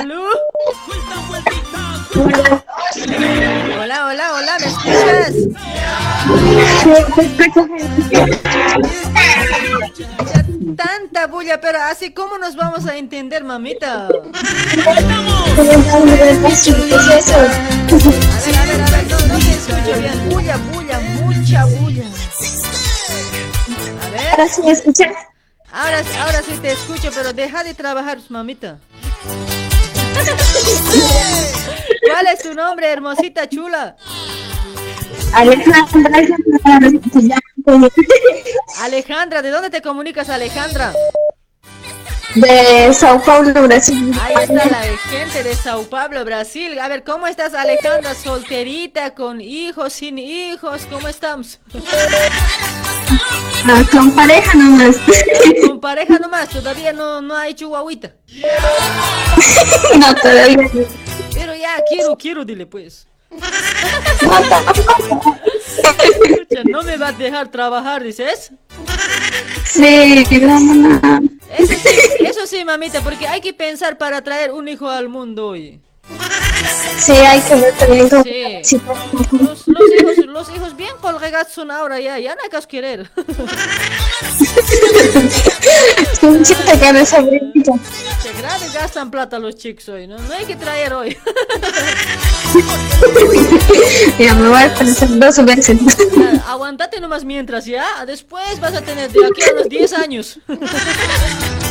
¿Aló? 0.01 0.25
Hola, 3.81 4.07
hola, 4.07 4.33
hola, 4.35 4.59
¿me 4.59 4.67
escuchas? 4.67 5.35
Tanta 10.77 11.27
bulla, 11.27 11.61
pero 11.61 11.83
así 11.83 12.13
cómo 12.13 12.39
nos 12.39 12.55
vamos 12.57 12.87
a 12.87 12.97
entender, 12.97 13.45
mamita. 13.45 14.07
A 14.07 14.09
ver, 14.09 14.19
a 14.19 14.23
ver, 18.65 18.81
a 18.81 18.91
ver, 18.91 19.07
no, 19.09 19.19
no 19.27 19.39
te 19.39 19.51
escucho 19.51 20.01
bien. 20.01 20.29
Bulla, 20.29 20.57
bulla, 20.73 21.01
mucha 21.01 21.65
bulla. 21.67 22.05
A 24.03 24.11
ver. 24.11 24.29
Ahora 24.31 24.49
sí 24.49 24.63
me 24.63 24.73
escuchas. 24.73 25.13
Ahora, 25.73 26.03
ahora 26.21 26.43
sí 26.43 26.59
te 26.61 26.73
escucho, 26.73 27.13
pero 27.15 27.33
deja 27.33 27.63
de 27.63 27.75
trabajar, 27.75 28.19
mamita. 28.29 28.81
¿Cuál 32.11 32.27
es 32.27 32.43
tu 32.43 32.53
nombre, 32.55 32.91
hermosita 32.91 33.49
chula? 33.49 33.97
Alejandra. 35.33 35.87
Alejandra, 38.81 39.43
¿de 39.43 39.51
dónde 39.51 39.71
te 39.71 39.83
comunicas, 39.83 40.29
Alejandra? 40.29 40.93
De 42.35 42.93
Sao 42.95 43.21
Paulo, 43.23 43.53
Brasil. 43.63 44.13
Ahí 44.23 44.35
está 44.43 44.67
la 44.67 44.83
gente 45.11 45.43
de 45.43 45.55
Sao 45.55 45.83
Paulo, 45.85 46.25
Brasil. 46.25 46.79
A 46.79 46.89
ver, 46.89 47.03
¿cómo 47.03 47.27
estás, 47.27 47.55
Alejandra? 47.55 48.15
¿Solterita, 48.15 49.15
con 49.15 49.41
hijos, 49.41 49.93
sin 49.95 50.19
hijos? 50.19 50.87
¿Cómo 50.89 51.09
estamos? 51.09 51.59
Ah, 53.67 53.83
con 53.91 54.13
pareja 54.13 54.57
nomás. 54.57 54.97
Con 55.67 55.81
pareja 55.81 56.19
nomás, 56.19 56.49
todavía 56.49 56.93
no, 56.93 57.21
no 57.21 57.37
ha 57.37 57.49
hecho 57.49 57.69
guaguita. 57.69 58.15
No, 59.99 60.15
todavía 60.15 60.57
no. 60.57 60.69
Pero 61.35 61.55
ya, 61.55 61.83
quiero, 61.89 62.17
quiero, 62.17 62.45
dile 62.45 62.67
pues. 62.67 63.07
No, 66.71 66.83
me 66.83 66.97
va 66.97 67.09
a 67.09 67.13
dejar 67.13 67.51
trabajar, 67.51 68.03
dices. 68.03 68.53
Sí. 69.65 69.85
Eso 71.59 71.75
sí, 71.75 71.99
eso 72.21 72.47
sí, 72.47 72.65
mamita, 72.65 73.01
porque 73.03 73.27
hay 73.27 73.41
que 73.41 73.53
pensar 73.53 73.99
para 73.99 74.23
traer 74.23 74.53
un 74.53 74.69
hijo 74.69 74.89
al 74.89 75.09
mundo 75.09 75.49
hoy. 75.49 75.81
Sí, 76.99 77.13
hay 77.13 77.41
que 77.41 77.55
ver 77.55 77.75
también 77.79 78.09
cómo- 78.09 78.25
Sí. 78.25 78.81
Los, 79.33 79.67
los 79.67 79.91
hijos, 79.99 80.27
los 80.27 80.51
hijos 80.55 80.77
bien 80.77 80.95
colgados 81.01 81.49
son 81.53 81.71
ahora 81.71 81.99
ya, 81.99 82.19
ya 82.19 82.35
no 82.35 82.43
hay 82.43 82.51
que 82.51 82.61
querer. 82.69 83.11
Siento 86.21 86.79
que 86.81 86.93
me 86.93 87.07
sobrinito. 87.07 87.73
Que 88.23 88.33
gastan 88.79 89.11
plata 89.11 89.39
los 89.39 89.57
chicos 89.57 89.89
hoy, 89.89 90.07
¿no? 90.07 90.19
No 90.19 90.35
hay 90.35 90.45
que 90.45 90.57
traer 90.57 90.93
hoy. 90.93 91.17
Ya 94.19 94.35
me 94.35 94.49
voy 94.49 94.63
a 94.63 94.75
pensar 94.75 95.09
dos 95.19 95.45
veces. 95.45 95.79
Aguantate 96.47 97.01
nomás 97.01 97.25
mientras, 97.25 97.65
¿ya? 97.65 98.05
Después 98.05 98.59
vas 98.61 98.75
a 98.75 98.83
tener 98.83 99.11
de 99.11 99.25
aquí 99.27 99.43
a 99.49 99.53
unos 99.55 99.69
10 99.69 99.93
años. 99.95 100.39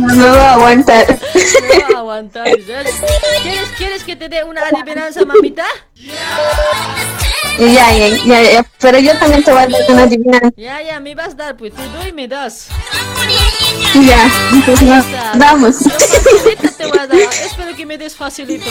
No 0.00 0.14
me 0.14 0.28
voy 0.28 0.38
a 0.38 0.54
aguantar. 0.54 1.06
No 1.08 1.92
va 1.92 1.96
a 1.96 1.98
aguantar. 2.00 2.44
¿Quieres, 2.44 3.68
¿Quieres 3.76 4.04
que 4.04 4.16
te 4.16 4.28
dé 4.28 4.44
una 4.44 4.62
adivinanza, 4.62 5.24
mamita? 5.24 5.64
Ya, 7.58 7.92
ya, 7.92 8.08
ya, 8.08 8.42
ya. 8.42 8.66
Pero 8.80 8.98
yo 8.98 9.18
también 9.18 9.44
te 9.44 9.52
voy 9.52 9.60
a 9.62 9.66
dar 9.66 9.80
una 9.88 10.02
adivinanza. 10.04 10.50
Ya, 10.56 10.82
ya, 10.82 11.00
me 11.00 11.14
vas 11.14 11.34
a 11.34 11.34
dar, 11.34 11.56
pues 11.56 11.74
te 11.74 11.82
doy 11.88 12.08
y 12.08 12.12
me 12.12 12.26
das. 12.26 12.68
Ya, 13.94 14.30
pues 14.64 14.82
no, 14.82 15.04
vamos. 15.36 15.76
Te 16.78 16.86
voy 16.86 16.98
a 16.98 17.06
dar. 17.06 17.18
Espero 17.18 17.76
que 17.76 17.84
me 17.84 17.98
des 17.98 18.16
facilito. 18.16 18.64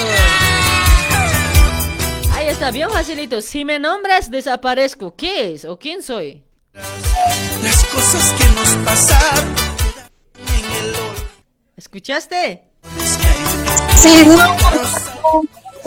Ahí 2.35 2.47
está, 2.47 2.71
bien 2.71 2.89
facilito. 2.89 3.41
Si 3.41 3.65
me 3.65 3.77
nombras, 3.79 4.31
desaparezco. 4.31 5.13
¿Qué 5.15 5.53
es 5.53 5.65
o 5.65 5.77
quién 5.77 6.01
soy? 6.01 6.43
Las 6.73 7.83
cosas 7.85 8.33
que 8.37 8.45
nos 8.55 8.69
pasaron 8.85 9.55
en 10.37 10.65
el 10.71 10.95
¿Escuchaste? 11.79 12.61
Sí. 13.95 14.27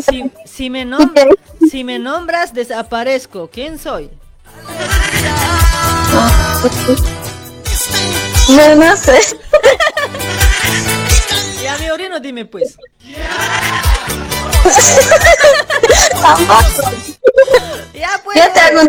Si, 0.09 0.33
si, 0.47 0.71
me 0.71 0.87
nom- 0.87 1.13
si 1.71 1.85
me 1.85 1.99
nombras, 1.99 2.55
desaparezco. 2.55 3.51
¿Quién 3.53 3.79
soy? 3.79 4.09
No, 8.49 8.75
no 8.75 8.97
sé. 8.97 9.21
Ya 11.63 11.77
me 11.77 11.93
orino, 11.93 12.21
dime 12.21 12.47
pues. 12.47 12.79
Tampoco. 16.21 16.91
Ya 17.95 18.21
pues. 18.25 18.37
Yo 18.37 18.53
te 18.53 18.61
hago 18.61 18.81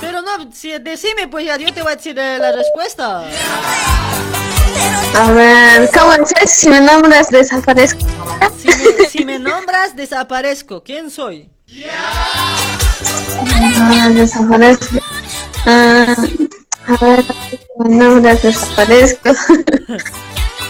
Pero 0.00 0.20
no, 0.22 0.52
si, 0.52 0.76
decime 0.78 1.28
pues 1.28 1.46
ya, 1.46 1.56
yo 1.56 1.72
te 1.72 1.82
voy 1.82 1.92
a 1.92 1.96
decir 1.96 2.18
eh, 2.18 2.38
la 2.38 2.52
respuesta. 2.52 3.22
A 5.14 5.30
ver, 5.30 5.90
¿cómo 5.92 6.12
es? 6.12 6.50
Si 6.50 6.68
me 6.68 6.80
nombras, 6.80 7.30
desaparezco. 7.30 8.00
Si 8.58 8.68
me, 8.68 9.08
si 9.08 9.24
me 9.24 9.38
nombras, 9.38 9.96
desaparezco. 9.96 10.82
¿Quién 10.82 11.10
soy? 11.10 11.50
Ah, 13.54 14.10
desaparezco. 14.10 14.98
Ah, 15.64 16.14
a 16.86 17.04
ver, 17.04 17.24
si 17.24 17.58
me 17.78 17.96
nombras, 17.96 18.42
desaparezco. 18.42 19.30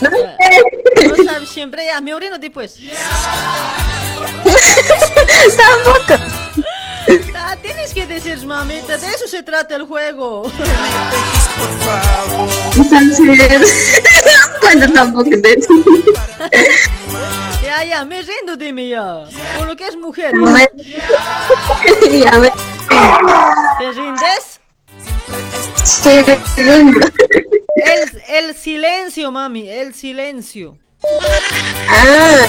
No 0.01 0.11
sé. 0.11 1.09
No 1.09 1.25
sabes 1.25 1.49
siempre, 1.49 1.87
ya 1.87 2.01
me 2.01 2.13
orino, 2.15 2.37
di 2.37 2.51
pues. 2.51 2.79
Tampoco. 5.57 6.23
Ah, 7.37 7.57
tienes 7.61 7.93
que 7.93 8.07
decir, 8.07 8.45
mamita, 8.47 8.97
de 8.97 9.07
eso 9.09 9.27
se 9.29 9.43
trata 9.43 9.77
el 9.77 9.85
juego. 9.87 10.51
Bueno, 14.63 14.93
tampoco 14.93 15.31
de 15.31 15.53
eso. 15.53 15.69
Ya, 17.63 17.85
ya, 17.85 18.05
me 18.05 18.23
rindo, 18.23 18.57
dime 18.57 18.89
ya. 18.89 19.25
Por 19.59 19.67
lo 19.69 19.77
que 19.77 19.87
es 19.87 19.97
mujer. 19.97 20.35
Me- 20.35 20.69
Ya 22.23 22.39
me... 22.39 22.51
¿Te 23.79 23.93
rindes? 23.93 24.61
Sí, 25.85 26.25
lindo. 26.63 27.07
El, 27.77 28.23
el 28.29 28.55
silencio, 28.57 29.31
mami, 29.33 29.69
el 29.69 29.95
silencio. 29.95 30.79
Ah. 31.89 32.49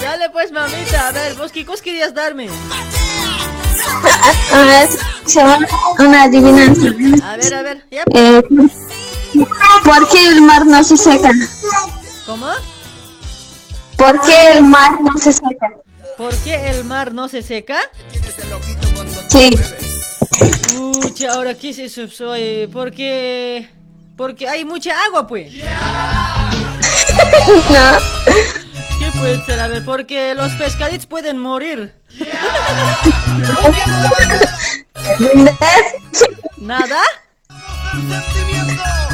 Dale 0.00 0.30
pues, 0.30 0.52
mamita, 0.52 1.08
a 1.08 1.12
ver, 1.12 1.34
vos 1.34 1.52
qué 1.52 1.64
cos 1.64 1.82
querías 1.82 2.14
darme. 2.14 2.48
A 4.52 4.62
ver, 4.62 4.88
se 5.26 5.42
va 5.42 5.58
una 5.98 6.22
adivinanza. 6.24 6.88
A 7.24 7.36
ver, 7.36 7.54
a 7.54 7.62
ver. 7.62 7.84
Eh, 7.90 8.42
¿Por 9.84 10.08
qué 10.08 10.26
el 10.28 10.42
mar 10.42 10.66
no 10.66 10.82
se 10.82 10.96
seca? 10.96 11.30
¿Cómo? 12.26 12.48
¿Por 13.96 14.20
qué 14.22 14.52
el 14.52 14.64
mar 14.64 15.00
no 15.00 15.16
se 15.18 15.32
seca? 15.32 15.72
¿Por 16.16 16.34
qué 16.36 16.70
el 16.70 16.84
mar 16.84 17.12
no 17.12 17.28
se 17.28 17.42
seca? 17.42 17.78
Sí. 19.28 19.50
Pucha, 21.00 21.32
ahora 21.34 21.54
qué 21.54 21.70
es 21.70 21.78
eso, 21.78 22.08
soy, 22.08 22.68
porque... 22.72 23.68
Porque 24.18 24.48
hay 24.48 24.64
mucha 24.64 24.90
agua, 25.04 25.26
pues. 25.28 25.54
No. 27.70 27.98
¿Qué 28.98 29.10
puede 29.16 29.44
ser? 29.46 29.60
A 29.60 29.68
ver, 29.68 29.84
porque 29.84 30.34
los 30.34 30.50
pescaditos 30.54 31.06
pueden 31.06 31.38
morir. 31.38 31.94
¿Nada? 36.56 37.00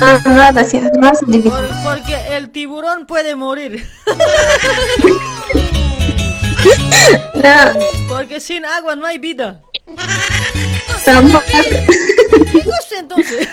Ah, 0.00 0.18
nada, 0.24 0.64
sí, 0.64 0.80
divide. 1.26 1.50
Por- 1.50 1.68
porque 1.84 2.36
el 2.36 2.50
tiburón 2.50 3.06
puede 3.06 3.36
morir. 3.36 3.86
No, 7.34 8.08
Porque 8.08 8.40
sin 8.40 8.64
agua 8.64 8.96
no 8.96 9.06
hay 9.06 9.18
vida. 9.18 9.60
tampoco. 11.04 11.44
¿Qué 12.94 12.98
entonces? 12.98 13.48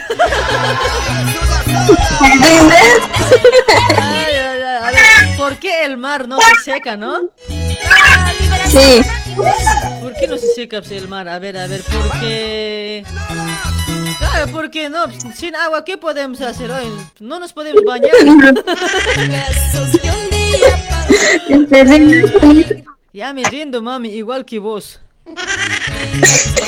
Ay, 3.97 3.99
ay, 3.99 4.35
ay, 4.37 4.61
a 4.61 4.91
ver, 4.91 5.37
¿por 5.37 5.57
qué 5.57 5.85
el 5.85 5.97
mar 5.97 6.27
no 6.27 6.37
se 6.39 6.71
seca, 6.71 6.95
no? 6.95 7.29
Sí. 8.67 9.01
¿Por 10.01 10.13
qué 10.13 10.27
no 10.27 10.37
se 10.37 10.47
seca 10.53 10.81
el 10.89 11.07
mar? 11.07 11.27
A 11.27 11.39
ver, 11.39 11.57
a 11.57 11.67
ver, 11.67 11.81
porque... 11.83 13.03
Claro, 14.19 14.51
porque 14.51 14.89
no, 14.89 15.05
sin 15.35 15.55
agua, 15.55 15.83
¿qué 15.83 15.97
podemos 15.97 16.39
hacer 16.41 16.71
hoy? 16.71 16.85
No 17.19 17.39
nos 17.39 17.53
podemos 17.53 17.83
bañar. 17.83 18.11
Ya 23.13 23.33
me 23.33 23.43
rindo, 23.43 23.81
mami, 23.81 24.07
igual 24.09 24.45
que 24.45 24.57
vos. 24.57 25.01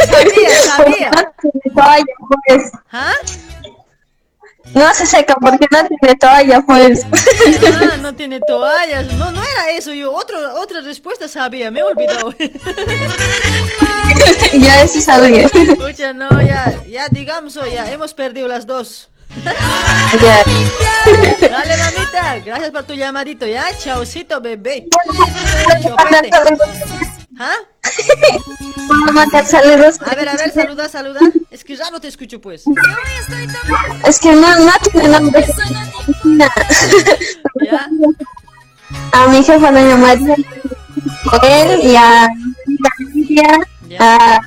Sabía, 0.06 0.62
sabía. 0.62 1.12
No 1.12 1.32
toalla, 1.74 2.04
pues. 2.46 2.72
¿Ah? 2.92 3.14
No 4.74 4.94
se 4.94 5.06
seca 5.06 5.36
porque 5.40 5.68
no 5.72 5.88
tiene 5.88 6.16
toalla, 6.18 6.62
pues. 6.66 7.06
Ah, 7.66 7.98
no 8.02 8.14
tiene 8.14 8.42
toallas. 8.42 9.14
No, 9.14 9.32
no 9.32 9.42
era 9.42 9.72
eso. 9.72 9.94
Yo 9.94 10.12
otro, 10.12 10.38
otra 10.56 10.82
respuesta 10.82 11.30
sabía. 11.30 11.72
Me 11.72 11.80
he 11.80 11.84
olvidado. 11.84 12.34
ya 14.54 14.82
eso 14.84 15.00
sabía. 15.00 15.48
Escucha, 15.48 16.12
no, 16.12 16.30
ya, 16.42 16.84
ya 16.90 17.08
digamos, 17.10 17.54
ya 17.54 17.90
hemos 17.90 18.14
perdido 18.14 18.50
las 18.50 18.68
dos. 18.68 19.10
Ya. 20.22 20.44
Dale, 21.50 21.78
mamita. 21.78 22.40
Gracias 22.46 22.72
por 22.72 22.84
tu 22.84 22.94
llamadito, 22.94 23.46
ya. 23.46 23.66
Chaucito, 23.78 24.40
bebé. 24.42 24.88
Chopete. 25.82 26.30
¿Ah? 27.40 27.56
Voy 28.88 29.10
a 29.10 29.12
mandar 29.12 29.46
saludos. 29.46 30.00
A 30.06 30.16
ver, 30.16 30.30
a 30.30 30.36
ver, 30.36 30.52
saluda, 30.52 30.88
saluda. 30.88 31.20
Es 31.50 31.64
que 31.64 31.76
ya 31.76 31.90
no 31.90 32.00
te 32.00 32.08
escucho, 32.08 32.40
pues. 32.40 32.64
Es 34.08 34.20
que 34.20 34.32
no, 34.34 34.60
no 34.60 34.72
tiene 34.92 35.08
nombre. 35.10 35.46
¿Ya? 37.64 37.90
A 39.12 39.28
mi 39.28 39.44
jefa 39.44 39.72
doña 39.72 39.98
María, 39.98 40.36
a 41.32 41.48
él 41.48 41.80
y 41.84 41.96
a 41.96 42.28
mi 42.68 42.78
familia, 42.78 43.60
a 44.00 44.40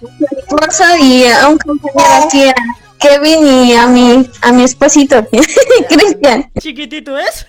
mi 0.00 0.26
esposo 0.38 0.84
y 1.00 1.26
a 1.26 1.48
un 1.48 1.58
compañero 1.58 2.24
aquí, 2.24 2.48
a 2.48 2.54
Kevin 2.98 3.46
y 3.46 3.74
a 3.74 3.86
mi, 3.86 4.28
a 4.42 4.52
mi 4.52 4.64
esposito, 4.64 5.26
Cristian. 5.88 6.50
¿Chiquitito 6.58 7.16
es? 7.16 7.46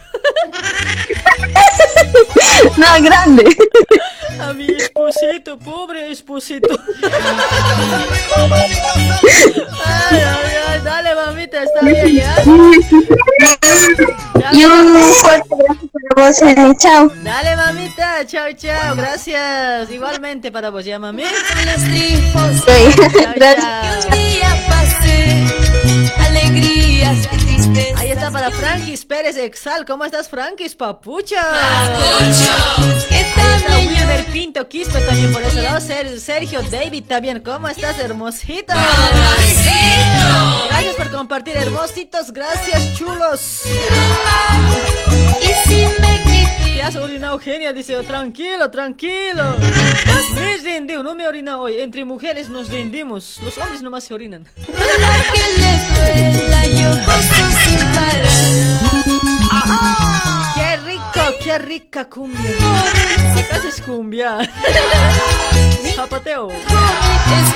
No, 2.77 3.01
grande. 3.01 3.43
A 4.39 4.53
mi 4.53 4.65
esposito, 4.65 5.57
pobre 5.59 6.11
esposito. 6.11 6.79
Ay, 9.85 10.19
ay, 10.19 10.53
ay, 10.69 10.81
dale, 10.83 11.15
mamita, 11.15 11.63
está 11.63 11.81
bien, 11.81 12.15
¿ya? 12.15 12.35
Y 14.51 14.65
un 14.65 14.97
fuerte 15.21 15.49
abrazo 15.53 15.87
para 15.91 16.27
vos, 16.27 16.39
Jenny. 16.39 16.75
Chao. 16.77 17.11
Dale, 17.23 17.55
mamita, 17.55 18.25
chao, 18.25 18.51
chao, 18.55 18.95
gracias. 18.95 19.91
Igualmente 19.91 20.51
para 20.51 20.69
vos, 20.69 20.85
¿ya, 20.85 20.99
mami? 20.99 21.23
Sí, 21.77 22.19
Chao, 22.33 23.33
gracias. 23.35 24.07
chao. 24.07 24.19
alegrías. 26.25 27.27
Ahí 27.97 28.11
está 28.11 28.31
para 28.31 28.51
Frankis 28.51 29.03
Pérez 29.05 29.35
Exal. 29.37 29.85
¿Cómo 29.85 30.05
estás, 30.05 30.29
Frankis, 30.29 30.75
papucha? 30.75 31.41
¿Qué 33.09 33.15
Ahí 33.15 33.21
está 33.21 33.77
Wilmer 33.77 34.25
Pinto 34.25 34.67
Quispe 34.67 34.99
también 35.01 35.31
por 35.33 35.41
ese 35.43 35.61
lado. 35.61 35.79
Ser- 35.81 36.19
Sergio 36.19 36.61
David 36.63 37.03
también. 37.07 37.41
¿Cómo 37.41 37.67
estás, 37.67 37.97
hermosito? 37.99 38.73
Gracias 40.69 40.95
por 40.95 41.11
compartir, 41.11 41.57
hermositos. 41.57 42.31
Gracias, 42.31 42.93
chulos. 42.97 43.61
Y 45.41 45.69
si 45.69 45.85
me 46.01 46.18
¿Qué 46.79 46.85
has 46.85 46.95
orinado, 46.95 47.33
Eugenia? 47.33 47.73
Dice, 47.73 48.01
tranquilo, 48.03 48.71
tranquilo. 48.71 49.57
Me 50.33 51.03
no 51.03 51.13
me 51.13 51.27
orina 51.27 51.57
hoy. 51.57 51.81
Entre 51.81 52.05
mujeres 52.05 52.47
nos 52.47 52.69
rendimos. 52.69 53.37
Los 53.43 53.57
hombres 53.57 53.81
nomás 53.81 54.05
se 54.05 54.13
orinan. 54.13 54.47
¡Qué 60.55 60.77
rico, 60.85 61.21
qué 61.43 61.57
rica 61.59 62.07
cumbia! 62.07 62.49
Acá 63.35 63.59
es 63.67 63.81
cumbia. 63.81 64.37
Zapateo. 66.03 66.47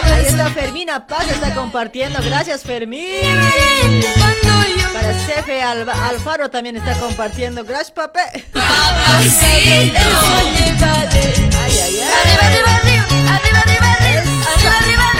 Ahí 0.04 0.26
está 0.28 0.50
Fermina 0.50 1.08
Paz, 1.08 1.26
está 1.30 1.54
compartiendo. 1.56 2.20
Gracias, 2.22 2.62
Fermín. 2.64 3.06
Para 4.94 5.14
Cefe 5.26 5.62
Alba- 5.64 6.10
Alfaro 6.10 6.50
también 6.50 6.76
está 6.76 6.94
compartiendo. 6.96 7.64
Gracias, 7.64 7.92
pape. 7.92 8.20
Ay, 8.54 9.30
ay, 9.64 9.94
ay. 11.82 12.02
Arriba, 12.02 12.44
arriba, 12.46 12.70
arriba, 12.76 13.06
arriba, 13.34 13.60
arriba, 13.62 13.88
arriba, 13.94 14.22
arriba, 14.56 14.78
arriba. 14.78 15.13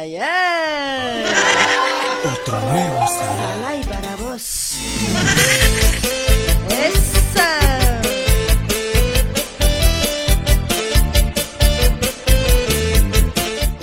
Ay, 0.00 0.16
ay. 0.16 1.24
Otro 2.24 2.60
nuevo 2.60 3.06
Salai 3.08 3.80
para 3.82 4.14
vos. 4.14 4.76
Esa. 6.70 7.58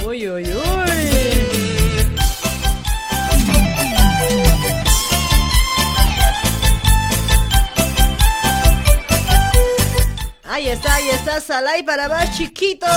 Uy, 0.05 0.29
uy, 0.29 0.53
uy. 0.53 0.85
Ahí 10.45 10.69
está, 10.69 10.95
ahí 10.95 11.09
está, 11.09 11.41
Salai 11.41 11.83
para 11.83 12.07
más 12.07 12.37
chiquitos. 12.37 12.89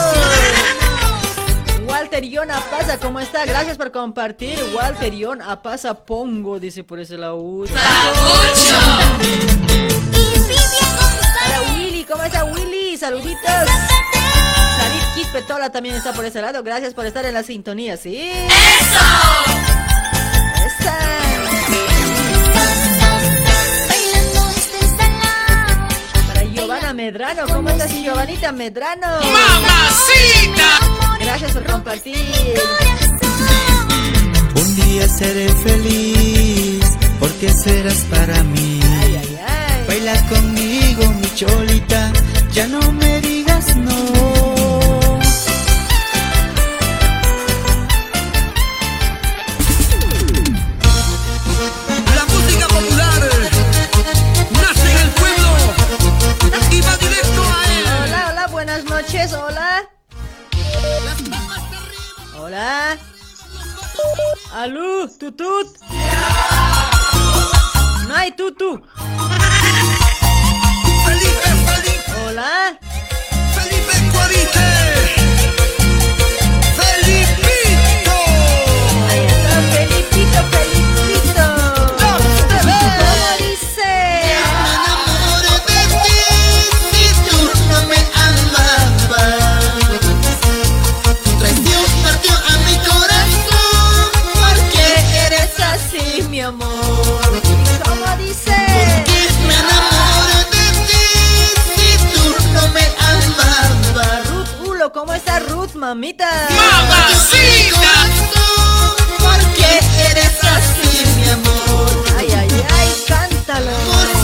Walter 1.89 2.23
Ion 2.23 2.51
Apaza, 2.51 2.99
¿cómo 2.99 3.19
está? 3.19 3.47
Gracias 3.47 3.79
por 3.79 3.91
compartir. 3.91 4.59
Walter 4.75 5.15
Ion 5.15 5.41
Apaza 5.41 5.95
Pongo, 5.95 6.61
dice 6.61 6.85
por 6.85 7.01
ese 7.01 7.17
lado. 7.17 7.65
Para 11.35 11.61
Willy, 11.73 12.05
¿cómo 12.05 12.23
está 12.23 12.45
Willy? 12.45 12.97
Saluditos. 12.99 13.41
Salit 14.77 15.03
Kispetola 15.15 15.71
también 15.71 15.95
está 15.95 16.13
por 16.13 16.27
ese 16.27 16.43
lado. 16.43 16.63
Gracias 16.63 16.93
por 16.93 17.07
estar 17.07 17.25
en 17.25 17.33
la 17.35 17.43
sintonía, 17.43 17.97
¿sí? 17.97 18.31
¡Eso! 18.31 18.99
Para 26.27 26.43
Giovanna 26.45 26.93
Medrano, 26.93 27.47
¿cómo 27.47 27.71
estás, 27.71 27.91
Giovanita 27.93 28.53
Medrano? 28.53 29.07
¡Mamacita! 29.21 30.88
Gracias 31.29 31.53
por 31.53 31.65
compartir. 31.65 32.55
Un 34.55 34.77
día 34.77 35.07
seré 35.07 35.51
feliz 35.51 36.87
porque 37.21 37.51
serás 37.51 37.99
para 38.11 38.43
mí. 38.45 38.81
Baila 39.87 40.27
conmigo, 40.31 41.07
mi 41.21 41.35
cholita, 41.35 42.13
ya 42.51 42.67
no 42.67 42.81
me 42.93 43.21
digas 43.21 43.77
no. 43.77 43.95
La 52.17 52.25
música 52.25 52.69
Hola. 62.39 62.97
Alú, 64.55 65.09
tutut. 65.19 65.67
No 68.07 68.15
hay 68.15 68.31
tutu. 68.33 68.81
Hola. 72.27 72.79
Felipe 73.55 74.13
Cuarite. 74.13 74.88
¿Cómo 104.99 105.15
está 105.15 105.39
Ruth, 105.39 105.75
mamita? 105.75 106.29
¡Mamacita! 106.51 107.95
Porque 109.21 109.71
eres 110.11 110.37
así, 110.43 110.91
mi 111.17 111.29
amor. 111.29 112.05
Ay, 112.19 112.27
ay, 112.37 112.67
ay, 112.79 113.05
cántalo. 113.07 113.71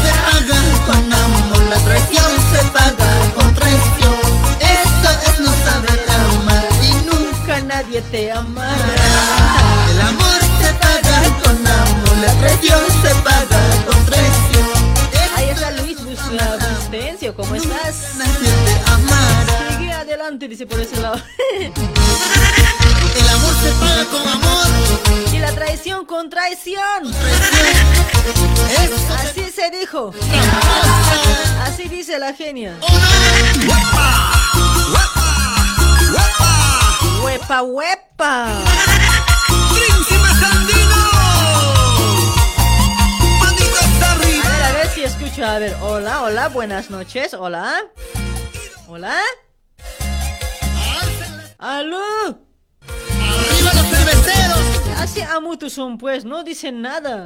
se 0.02 0.10
paga 0.26 0.60
con 0.86 1.12
amor, 1.12 1.62
la 1.70 1.76
traición 1.76 2.30
se 2.51 2.60
paga 2.76 3.10
con 3.36 3.55
traición. 3.55 4.18
Esto 4.59 5.09
es 5.28 5.38
no 5.46 5.52
saber 5.64 6.01
amar 6.10 6.66
y 6.82 6.92
nunca 7.06 7.60
nadie 7.60 8.02
te 8.10 8.32
amará. 8.32 8.96
El 9.90 10.01
amor 10.01 10.40
se 10.60 10.72
paga 10.82 11.18
con 11.44 11.56
amor, 11.66 12.16
la 12.26 12.32
traición 12.40 12.80
se 13.01 13.14
paga 13.22 13.62
con 13.86 14.06
traición. 14.06 14.70
Ahí 15.36 15.51
está 15.51 15.70
Luis 15.70 15.98
Bustencio, 16.05 17.32
¿cómo 17.36 17.55
estás? 17.55 18.43
Adelante, 20.14 20.46
dice 20.46 20.64
por 20.64 20.78
ese 20.78 21.00
lado. 21.00 21.20
El 21.50 21.72
amor 23.30 23.54
se 23.60 23.72
paga 23.80 24.04
con 24.04 24.28
amor. 24.28 24.66
Y 25.32 25.38
la 25.40 25.52
traición 25.52 26.06
con 26.06 26.30
traición. 26.30 27.12
Así 29.18 29.50
se 29.50 29.70
dijo. 29.76 30.14
Así 31.64 31.88
dice 31.88 32.20
la 32.20 32.32
genia. 32.32 32.76
huepa, 37.24 37.62
huepa. 37.62 38.46
A 44.44 44.48
ver, 44.48 44.62
a 44.62 44.72
ver 44.74 44.86
si 44.94 45.02
escucho. 45.02 45.44
A 45.44 45.58
ver, 45.58 45.76
hola, 45.82 46.22
hola, 46.22 46.48
buenas 46.50 46.88
noches. 46.88 47.34
Hola. 47.34 47.80
Hola. 48.86 49.16
¡Aló! 51.66 51.96
¡Arriba 52.82 53.72
los 53.72 53.86
cerveceros! 53.86 54.60
Así 54.98 55.22
amutos 55.22 55.72
son 55.72 55.96
pues, 55.96 56.26
no 56.26 56.44
dicen 56.44 56.82
nada. 56.82 57.24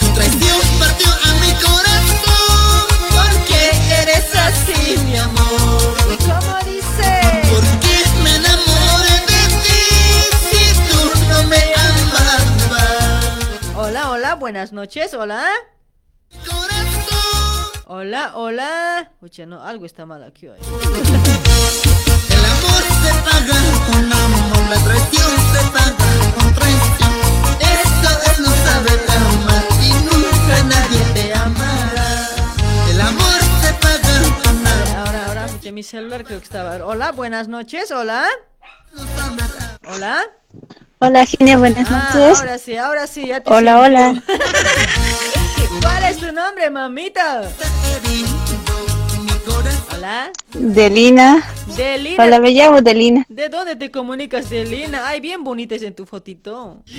Tu 0.00 0.12
traición 0.14 0.60
partió 0.78 1.08
a 1.08 1.32
mi 1.40 1.54
corazón 1.54 2.86
Porque 3.08 3.72
eres 4.02 4.34
así 4.34 4.98
mi 5.06 5.16
amor 5.16 5.96
¿Y 6.12 6.16
cómo 6.18 6.58
dice? 6.66 7.22
Porque 7.48 8.04
me 8.22 8.36
enamoré 8.36 9.16
de 9.32 9.42
ti 9.64 9.82
Si 10.50 10.62
tú 10.90 11.00
no 11.30 11.42
me 11.44 11.62
amabas 11.74 12.44
Hola, 13.74 14.10
hola, 14.10 14.34
buenas 14.34 14.72
noches, 14.72 15.14
hola. 15.14 15.48
Hola, 17.86 18.32
hola. 18.34 19.10
Oye, 19.20 19.46
no, 19.46 19.62
algo 19.62 19.84
está 19.86 20.06
mal 20.06 20.22
aquí 20.24 20.48
hoy. 20.48 20.58
El 20.58 22.44
amor 22.44 22.82
se 23.02 23.12
paga 23.24 23.60
con 23.86 24.12
amor 24.12 24.70
La 24.70 24.76
traición 24.84 25.30
se 25.52 25.60
paga 25.70 25.94
con 26.34 26.54
traición 26.54 27.12
Esto 27.60 28.08
es 28.30 28.40
no 28.40 28.48
saber 28.48 29.00
amar 29.16 29.64
Y 29.82 29.92
nunca 30.04 30.62
nadie 30.64 31.00
te 31.14 31.34
amará 31.34 32.28
El 32.90 33.00
amor 33.00 33.40
se 33.60 33.72
paga 33.74 34.18
con 34.42 34.66
amor 34.66 34.96
Ahora, 35.06 35.26
ahora, 35.26 35.46
oye, 35.58 35.72
mi 35.72 35.82
celular 35.82 36.24
creo 36.24 36.38
que 36.38 36.44
estaba. 36.44 36.76
Hola, 36.86 37.12
buenas 37.12 37.48
noches, 37.48 37.90
hola. 37.90 38.26
Hola. 39.88 40.22
Hola, 41.00 41.26
Genia, 41.26 41.58
buenas 41.58 41.86
Ah, 41.90 42.10
noches. 42.14 42.38
ahora 42.40 42.58
sí, 42.58 42.76
ahora 42.78 43.06
sí, 43.06 43.26
ya 43.26 43.40
te 43.40 43.50
Hola, 43.52 43.78
siento. 43.84 43.98
hola. 43.98 44.22
¿Cuál 45.80 46.04
es 46.04 46.18
tu 46.18 46.30
nombre, 46.32 46.68
mamita? 46.70 47.42
Hola. 49.94 50.30
Delina. 50.52 51.42
Delina. 51.76 52.24
Hola, 52.24 52.40
me 52.40 52.50
llamo 52.50 52.80
Delina. 52.82 53.24
¿De 53.28 53.48
dónde 53.48 53.76
te 53.76 53.90
comunicas, 53.90 54.50
Delina? 54.50 55.06
Ay, 55.08 55.20
bien 55.20 55.42
bonitas 55.44 55.82
en 55.82 55.94
tu 55.94 56.04
fotito. 56.06 56.82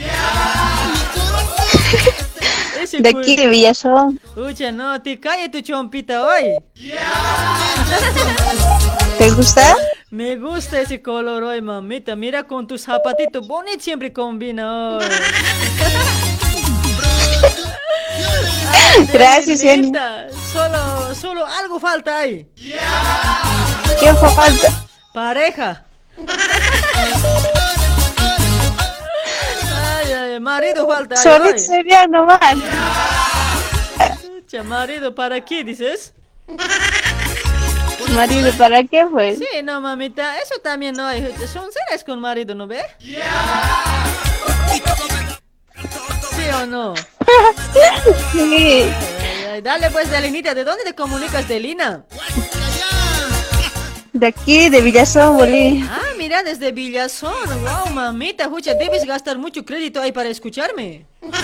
Ese 2.81 2.99
De 2.99 3.09
aquí 3.09 3.35
de 3.35 3.47
Villazón. 3.47 4.19
Ucha, 4.35 4.71
no, 4.71 5.01
te 5.01 5.19
cae 5.19 5.49
tu 5.49 5.61
chompita 5.61 6.23
hoy. 6.23 6.57
¿Te 9.17 9.31
gusta? 9.31 9.75
Me 10.11 10.35
gusta 10.35 10.81
ese 10.81 11.01
color 11.01 11.41
hoy, 11.43 11.61
mamita. 11.61 12.15
Mira 12.15 12.43
con 12.43 12.67
tus 12.67 12.81
zapatitos 12.81 13.47
bonito 13.47 13.79
siempre 13.79 14.13
combina 14.13 14.97
hoy. 14.97 15.05
Gracias, 19.13 19.61
Delinita, 19.61 20.27
Solo, 20.51 21.15
solo 21.15 21.45
algo 21.45 21.79
falta 21.79 22.19
ahí. 22.19 22.47
¿Qué 22.55 24.13
falta? 24.13 24.85
Pareja. 25.13 25.83
Ay, 29.97 30.11
ay, 30.11 30.39
marido 30.39 30.87
falta 30.87 31.15
ahí 31.15 31.21
Solo 31.21 31.57
sería 31.57 32.07
nomás. 32.07 32.39
Marido, 34.63 35.13
¿para 35.13 35.41
qué 35.41 35.63
dices? 35.63 36.13
Marido, 38.13 38.51
¿para 38.57 38.83
qué 38.83 39.05
pues? 39.11 39.39
Sí, 39.39 39.61
no, 39.63 39.81
mamita, 39.81 40.39
eso 40.39 40.55
también 40.63 40.95
no 40.95 41.05
hay. 41.05 41.35
Son 41.51 41.69
seres 41.71 42.03
con 42.05 42.21
marido, 42.21 42.55
¿no 42.55 42.67
ve? 42.67 42.81
¿Sí 46.45 46.51
o 46.51 46.65
no? 46.65 46.93
Sí. 48.31 48.85
Dale 49.63 49.89
pues, 49.89 50.11
Delinita, 50.11 50.53
¿de 50.53 50.63
dónde 50.63 50.83
te 50.83 50.93
comunicas, 50.93 51.47
Delina? 51.47 52.03
De 54.13 54.27
aquí, 54.27 54.69
de 54.69 54.81
Villazón, 54.81 55.37
Bolivia. 55.37 55.87
Ah, 55.89 56.13
mira, 56.17 56.43
desde 56.43 56.71
Villazón. 56.71 57.33
Wow, 57.63 57.93
mamita, 57.93 58.43
escucha, 58.43 58.73
debes 58.75 59.05
gastar 59.05 59.37
mucho 59.37 59.65
crédito 59.65 60.01
ahí 60.01 60.11
para 60.11 60.29
escucharme. 60.29 61.05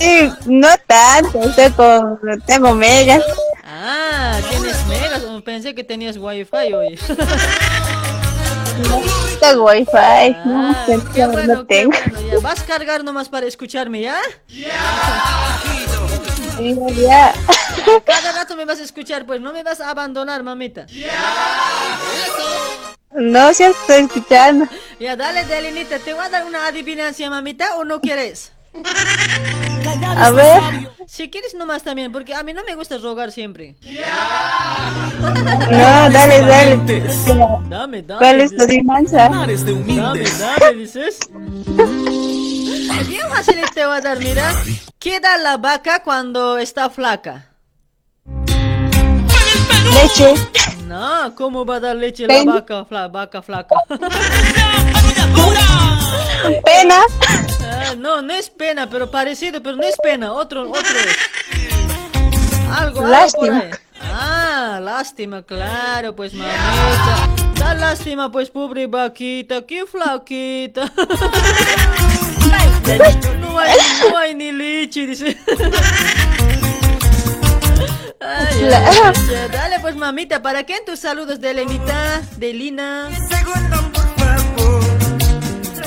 Sí, 0.00 0.28
no 0.44 0.68
tanto, 0.86 1.40
estoy 1.44 1.70
con, 1.70 2.18
tengo 2.44 2.74
megas. 2.74 3.22
Ah, 3.64 4.38
tienes 4.50 4.84
megas. 4.86 5.22
Oh, 5.24 5.40
Pensé 5.40 5.74
que 5.74 5.84
tenías 5.84 6.18
wifi 6.18 6.74
hoy. 6.74 6.98
Tengo 9.40 9.64
wifi, 9.64 9.92
no, 10.44 10.70
Ah, 10.70 10.84
que 10.86 10.98
qué 11.14 11.20
no, 11.22 11.32
bueno, 11.32 11.54
no 11.54 11.66
qué 11.66 11.74
tengo. 11.76 11.90
bueno. 12.12 12.32
Ya, 12.32 12.38
vas 12.40 12.60
a 12.62 12.66
cargar 12.66 13.04
nomás 13.04 13.28
para 13.28 13.46
escucharme, 13.46 14.00
¿ya? 14.02 14.16
Sí, 14.48 14.64
ya. 16.96 17.34
Cada 18.06 18.32
rato 18.32 18.56
me 18.56 18.64
vas 18.64 18.78
a 18.80 18.84
escuchar, 18.84 19.26
pues 19.26 19.40
no 19.40 19.52
me 19.52 19.62
vas 19.62 19.80
a 19.80 19.90
abandonar, 19.90 20.42
mamita. 20.42 20.86
No, 23.12 23.52
sí 23.54 23.64
estoy 23.64 24.04
escuchando. 24.04 24.66
Ya, 24.98 25.14
dale, 25.16 25.44
Delinita, 25.44 25.98
¿te 25.98 26.14
voy 26.14 26.24
a 26.24 26.28
dar 26.30 26.44
una 26.46 26.66
adivinancia, 26.66 27.28
mamita, 27.30 27.76
o 27.76 27.84
no 27.84 28.00
quieres? 28.00 28.52
A 30.16 30.30
ver. 30.30 30.60
Si 31.06 31.28
quieres 31.30 31.54
nomás 31.54 31.82
también, 31.82 32.10
porque 32.12 32.34
a 32.34 32.42
mí 32.42 32.52
no 32.52 32.62
me 32.64 32.74
gusta 32.74 32.98
rogar 32.98 33.30
siempre. 33.30 33.76
No, 35.20 36.10
dale, 36.10 36.40
dale. 36.40 36.76
Dame, 37.68 38.02
dame. 38.02 38.18
¿Cuál 38.18 38.40
es 38.40 38.56
tu 38.56 38.62
adivinanza? 38.62 39.28
Dame, 39.28 39.54
dame, 39.56 40.74
dices. 40.76 41.18
Bien 43.08 43.28
fácil 43.30 43.60
te 43.74 43.86
voy 43.86 43.96
a 43.96 44.00
dar, 44.00 44.18
mira. 44.18 44.52
¿Qué 44.98 45.20
da 45.20 45.36
la 45.36 45.56
vaca 45.58 46.02
cuando 46.02 46.58
está 46.58 46.88
flaca? 46.90 47.50
Leche. 49.92 50.34
No, 50.86 51.34
¿cómo 51.34 51.64
va 51.64 51.76
a 51.76 51.80
dar 51.80 51.96
leche 51.96 52.26
la 52.26 52.42
vaca, 52.44 52.84
fla- 52.84 53.08
vaca 53.10 53.42
flaca? 53.42 53.74
Pena. 56.64 57.00
Ah, 57.86 57.94
no, 57.96 58.22
no 58.22 58.32
es 58.34 58.48
pena, 58.50 58.88
pero 58.88 59.10
parecido, 59.10 59.62
pero 59.62 59.76
no 59.76 59.82
es 59.82 59.94
pena. 60.02 60.32
Otro, 60.32 60.62
otro. 60.70 60.82
Algo, 62.72 63.06
Lástima. 63.06 63.64
Ah, 64.12 64.80
lástima, 64.82 65.42
claro, 65.42 66.14
pues 66.14 66.32
mamita. 66.34 67.28
Da 67.58 67.74
lástima, 67.74 68.30
pues 68.30 68.50
pobre 68.50 68.86
vaquita, 68.86 69.62
qué 69.66 69.84
flaquita. 69.86 70.90
No 73.40 73.58
hay, 73.58 73.78
no 74.10 74.16
hay 74.18 74.34
ni 74.34 74.52
leche, 74.52 75.06
dice. 75.06 75.38
Ay, 78.20 78.46
ay, 78.62 78.68
La- 78.68 78.88
ay, 78.88 79.48
dale 79.52 79.80
pues 79.80 79.96
mamita, 79.96 80.42
¿para 80.42 80.64
qué 80.64 80.76
en 80.76 80.84
tus 80.84 80.98
saludos 81.00 81.40
de 81.40 81.54
Lenita, 81.54 82.20
de 82.36 82.52
Lina? 82.52 83.08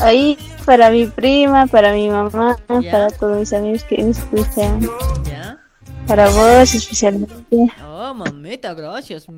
Ahí, 0.02 0.38
para 0.68 0.90
mi 0.90 1.06
prima, 1.06 1.66
para 1.66 1.94
mi 1.94 2.10
mamá, 2.10 2.58
para 2.68 3.10
todos 3.10 3.40
mis 3.40 3.54
amigos 3.54 3.86
que 3.86 4.04
me 4.04 4.12
escuchan. 4.12 4.82
¿Ya? 5.24 5.58
Para 6.06 6.28
vos 6.30 6.74
especialmente. 6.74 7.34
Oh, 7.82 8.14
mamita, 8.14 8.74
gracias. 8.74 9.26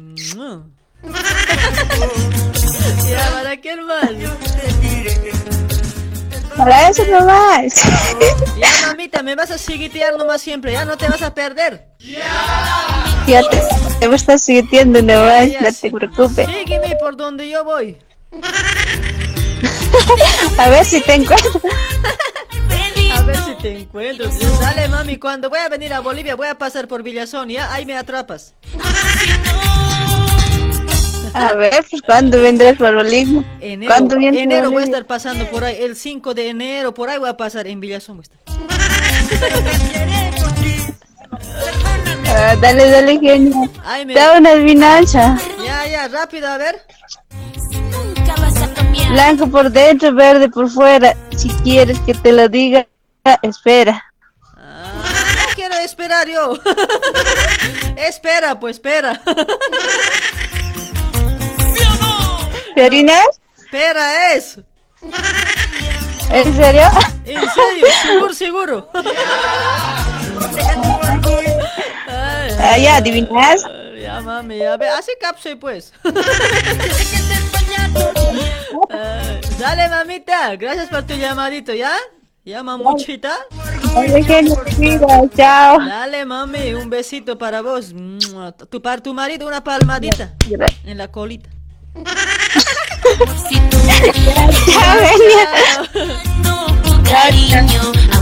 Ya, 3.09 3.31
¿para 3.31 3.57
qué 3.57 3.75
más? 3.77 4.09
Para 6.57 6.89
eso 6.89 7.05
nomás. 7.05 7.83
Ya, 8.57 8.87
mamita, 8.87 9.23
me 9.23 9.35
vas 9.35 9.51
a 9.51 9.57
seguitear 9.57 10.17
nomás 10.17 10.41
siempre, 10.41 10.73
ya 10.73 10.85
no 10.85 10.97
te 10.97 11.07
vas 11.07 11.21
a 11.21 11.33
perder. 11.33 11.87
Ya 13.27 13.41
te, 13.49 13.61
te 13.99 14.07
me 14.07 14.15
estás 14.15 14.41
sintiendo 14.41 15.01
nomás, 15.01 15.49
Ya, 15.51 15.61
no 15.61 15.69
ya, 15.69 15.79
te 15.79 15.91
preocupes. 15.91 16.47
Sígueme 16.47 16.95
por 16.99 17.15
donde 17.15 17.49
yo 17.49 17.63
voy. 17.63 17.97
A 20.57 20.69
ver 20.69 20.85
si 20.85 21.01
te 21.01 21.13
encuentro. 21.15 21.61
A 23.13 23.21
ver 23.21 23.37
si 23.37 23.55
te 23.61 23.77
encuentro. 23.79 24.29
Dale, 24.59 24.87
mami, 24.87 25.17
cuando 25.17 25.49
voy 25.49 25.59
a 25.59 25.69
venir 25.69 25.93
a 25.93 25.99
Bolivia 25.99 26.35
voy 26.35 26.47
a 26.47 26.55
pasar 26.57 26.87
por 26.87 27.03
Villazón, 27.03 27.49
¿ya? 27.49 27.71
Ahí 27.73 27.85
me 27.85 27.97
atrapas. 27.97 28.53
A 31.33 31.53
ver, 31.53 31.85
pues 31.89 32.01
cuándo 32.01 32.41
vendrás 32.41 32.77
para 32.77 32.95
Bolivia. 32.97 33.43
Enero, 33.61 33.91
¿Cuándo 33.93 34.17
vienes 34.17 34.41
enero 34.41 34.61
voy 34.63 34.65
a 34.67 34.69
Bolivia? 34.85 34.85
estar 34.97 35.05
pasando 35.07 35.45
por 35.49 35.63
ahí, 35.63 35.77
el 35.81 35.95
5 35.95 36.33
de 36.33 36.49
enero, 36.49 36.93
por 36.93 37.09
ahí 37.09 37.19
voy 37.19 37.29
a 37.29 37.37
pasar 37.37 37.67
en 37.67 37.79
Villazón. 37.79 38.17
voy 38.17 38.25
a 38.25 38.29
estar. 38.47 39.69
Ah, 42.27 42.55
dale, 42.61 42.89
dale, 42.89 43.19
genio. 43.19 43.69
Ay, 43.83 44.05
me- 44.05 44.13
Da 44.13 44.37
una 44.37 44.51
adivinanza. 44.51 45.37
Ya, 45.63 45.87
ya, 45.87 46.07
rápido, 46.07 46.47
a 46.47 46.57
ver. 46.57 46.81
Blanco 49.09 49.47
por 49.47 49.71
dentro, 49.71 50.13
verde 50.13 50.49
por 50.49 50.69
fuera. 50.69 51.15
Si 51.35 51.49
quieres 51.63 51.99
que 52.01 52.13
te 52.13 52.31
lo 52.31 52.47
diga, 52.47 52.87
espera. 53.41 54.05
No 54.55 55.45
quiero 55.55 55.75
esperar 55.75 56.27
yo. 56.27 56.53
espera, 57.97 58.59
pues 58.59 58.75
espera. 58.77 59.19
¿Serina? 62.75 63.19
Espera 63.57 64.33
es. 64.33 64.59
¿En 66.31 66.55
serio? 66.55 66.83
En 67.25 67.41
serio, 67.49 67.87
seguro, 68.03 68.33
seguro. 68.33 68.89
Ah, 72.61 72.77
ya, 72.77 72.97
¿adivinas? 72.97 73.65
Ya, 73.99 74.21
mami, 74.21 74.59
ya 74.59 74.77
ve, 74.77 74.87
así 74.89 75.11
pues. 75.59 75.93
Dale, 79.59 79.89
mamita, 79.89 80.55
gracias 80.55 80.89
por 80.89 81.03
tu 81.03 81.13
llamadito, 81.15 81.73
¿ya? 81.73 81.91
¿Ya, 82.45 82.63
mamuchita? 82.63 83.35
Chao. 85.35 85.79
Dale, 85.79 86.25
mami, 86.25 86.73
un 86.73 86.89
besito 86.89 87.37
para 87.37 87.61
vos. 87.61 87.93
Tu, 88.69 88.81
para 88.81 89.01
tu 89.03 89.13
marido, 89.13 89.47
una 89.47 89.63
palmadita 89.63 90.33
en 90.85 90.97
la 90.97 91.09
colita. 91.09 91.49
Chao, 97.05 98.18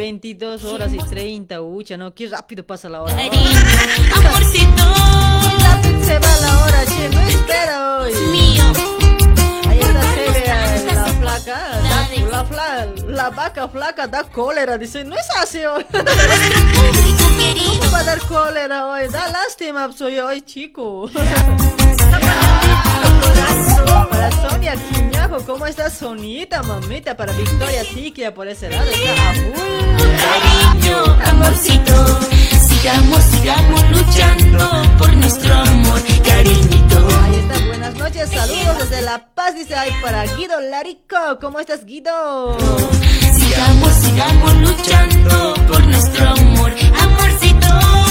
22 0.00 0.64
horas 0.64 0.94
y 0.94 0.96
30, 0.96 1.60
ucha, 1.60 1.98
¿no? 1.98 2.14
Qué 2.14 2.26
rápido 2.26 2.64
pasa 2.64 2.88
la 2.88 3.02
hora. 3.02 3.12
Amorcito. 3.12 4.82
Qué 5.42 5.62
rápido 5.62 6.04
se 6.06 6.18
va 6.18 6.36
la 6.40 6.62
hora, 6.64 6.86
che, 6.86 7.08
no 7.10 7.20
espera 7.20 7.98
hoy. 7.98 8.12
Mío. 8.32 8.64
Ahí 9.68 9.78
está, 9.78 10.00
se 10.00 10.84
ve 10.86 10.92
la 10.94 11.04
flaca, 11.04 11.54
da- 11.82 12.08
la, 12.30 12.44
fla- 12.46 12.86
la 13.08 13.28
vaca 13.28 13.68
flaca 13.68 14.06
da 14.06 14.24
cólera, 14.24 14.78
dice, 14.78 15.04
no 15.04 15.14
es 15.16 15.28
así 15.38 15.58
hoy. 15.66 15.84
¿Cómo 15.92 16.04
va 17.92 17.98
a 17.98 18.04
dar 18.04 18.20
cólera 18.26 18.86
hoy? 18.86 19.06
Da 19.08 19.28
lástima, 19.28 19.92
soy 19.92 20.18
hoy, 20.18 20.40
chico. 20.40 21.10
Para 24.10 24.30
Sonia 24.30 24.74
Quiñajo, 24.76 25.44
¿cómo 25.46 25.66
estás, 25.66 25.94
Sonita, 25.94 26.62
mamita? 26.62 27.16
Para 27.16 27.32
Victoria 27.32 27.82
Tiquia, 27.84 28.34
por 28.34 28.48
ese 28.48 28.68
lado 28.70 28.90
está 28.90 29.30
a 29.30 29.34
full. 29.34 30.00
Cariño, 30.20 31.18
amorcito. 31.26 32.20
Sigamos, 32.80 33.22
sigamos 33.24 33.90
luchando 33.90 34.82
por 34.98 35.12
nuestro 35.14 35.54
amor, 35.54 36.00
cariñito. 36.24 37.08
Ahí 37.22 37.34
está, 37.36 37.66
buenas 37.66 37.94
noches, 37.94 38.30
saludos 38.30 38.78
desde 38.78 39.02
La 39.02 39.26
Paz, 39.34 39.54
dice 39.54 39.74
ahí 39.74 39.92
para 40.02 40.24
Guido 40.36 40.58
Larico, 40.60 41.38
¿cómo 41.40 41.60
estás 41.60 41.84
Guido? 41.84 42.56
Sigamos, 43.36 43.92
sigamos 43.94 44.54
luchando 44.56 45.54
por 45.68 45.84
nuestro 45.84 46.28
amor, 46.30 46.72
amorcito. 46.98 48.09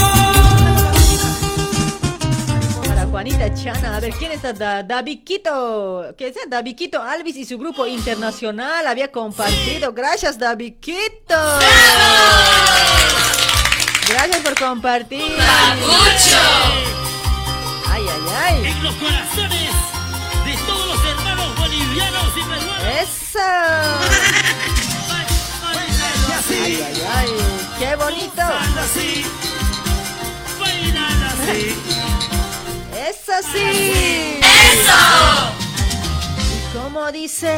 Juanita 3.09 3.51
Chana, 3.53 3.97
a 3.97 3.99
ver, 3.99 4.13
¿quién 4.13 4.31
está? 4.31 4.53
Da, 4.53 4.83
Daviquito, 4.83 6.13
¿qué 6.17 6.27
es? 6.27 6.35
Daviquito 6.47 7.01
Alvis 7.01 7.37
y 7.37 7.45
su 7.45 7.57
grupo 7.57 7.87
internacional 7.87 8.85
había 8.85 9.11
compartido, 9.11 9.91
gracias 9.93 10.37
Daviquito. 10.37 11.35
Gracias 14.07 14.37
por 14.43 14.55
compartir. 14.59 15.35
Ay, 17.89 18.05
ay, 18.07 18.21
ay. 18.43 18.65
En 18.67 18.83
los 18.83 18.93
corazones 18.95 19.71
de 20.45 20.57
todos 20.67 20.87
los 20.87 21.05
hermanos 21.05 21.57
bolivianos 21.57 22.37
y 22.37 22.41
peruanos. 22.41 22.83
¡Eso! 23.01 23.39
Ay, 26.51 26.81
ay, 26.83 27.03
ay, 27.15 27.29
qué 27.79 27.95
bonito. 27.95 28.41
así, 28.41 29.25
bailan 30.59 31.23
así. 31.23 31.75
¡Eso 33.07 33.31
sí! 33.53 34.39
¡Eso! 34.41 34.99
¿Y 36.51 36.77
cómo 36.77 37.09
dice? 37.13 37.57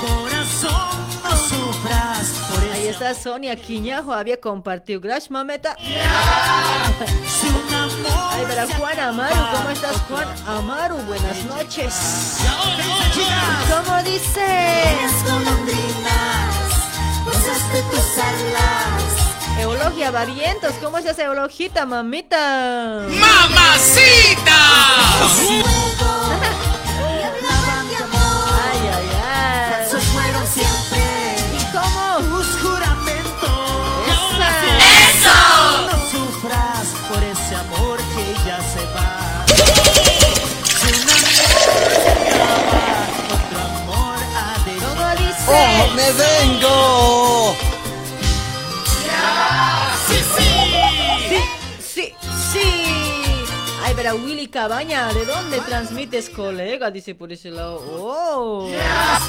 Corazón, 0.00 0.96
no 1.22 1.36
sufras 1.36 2.30
por 2.50 2.64
Ahí 2.72 2.88
está 2.88 3.12
Sonia 3.12 3.56
Quiñajo, 3.56 4.14
había 4.14 4.40
compartido. 4.40 5.00
Gracias, 5.00 5.30
mameta. 5.30 5.76
Ay, 8.30 8.44
para 8.46 8.66
Juan 8.78 9.00
Amaru, 9.00 9.36
¿cómo 9.52 9.70
estás, 9.70 9.96
Juan 10.08 10.28
Amaru? 10.46 10.96
Buenas 11.06 11.44
noches. 11.44 12.38
¿Cómo 13.68 14.02
dice? 14.02 14.76
Eulogia 19.58 20.10
Barrientos, 20.10 20.72
¿cómo 20.82 20.98
estás, 20.98 21.18
Eulogita, 21.18 21.86
mamita? 21.86 23.00
¡Mamacita! 23.08 24.56
Ay, 28.68 28.80
ay, 28.96 29.08
ay. 29.24 30.00
fueron 30.12 30.46
siempre 30.46 31.02
¿Y 31.58 31.60
cómo? 31.72 32.36
tus 32.36 32.46
juramentos. 32.60 33.50
¡Eso! 35.08 35.38
No 35.86 35.96
sufras 36.10 36.86
por 37.08 37.22
ese 37.22 37.54
amor 37.56 37.98
que 37.98 38.24
ya 38.46 38.58
se 38.60 38.84
va. 38.94 39.44
Otro 43.34 43.60
amor 43.60 44.18
ha 44.36 44.64
de. 44.64 44.74
Oh, 45.48 45.94
me 45.94 46.08
vengo! 46.12 47.35
Willy 54.14 54.46
Cabaña, 54.46 55.12
¿de 55.12 55.24
dónde 55.24 55.58
transmites, 55.60 56.30
colega? 56.30 56.90
Dice 56.90 57.14
por 57.14 57.32
ese 57.32 57.50
lado. 57.50 57.82
Oh, 57.90 58.70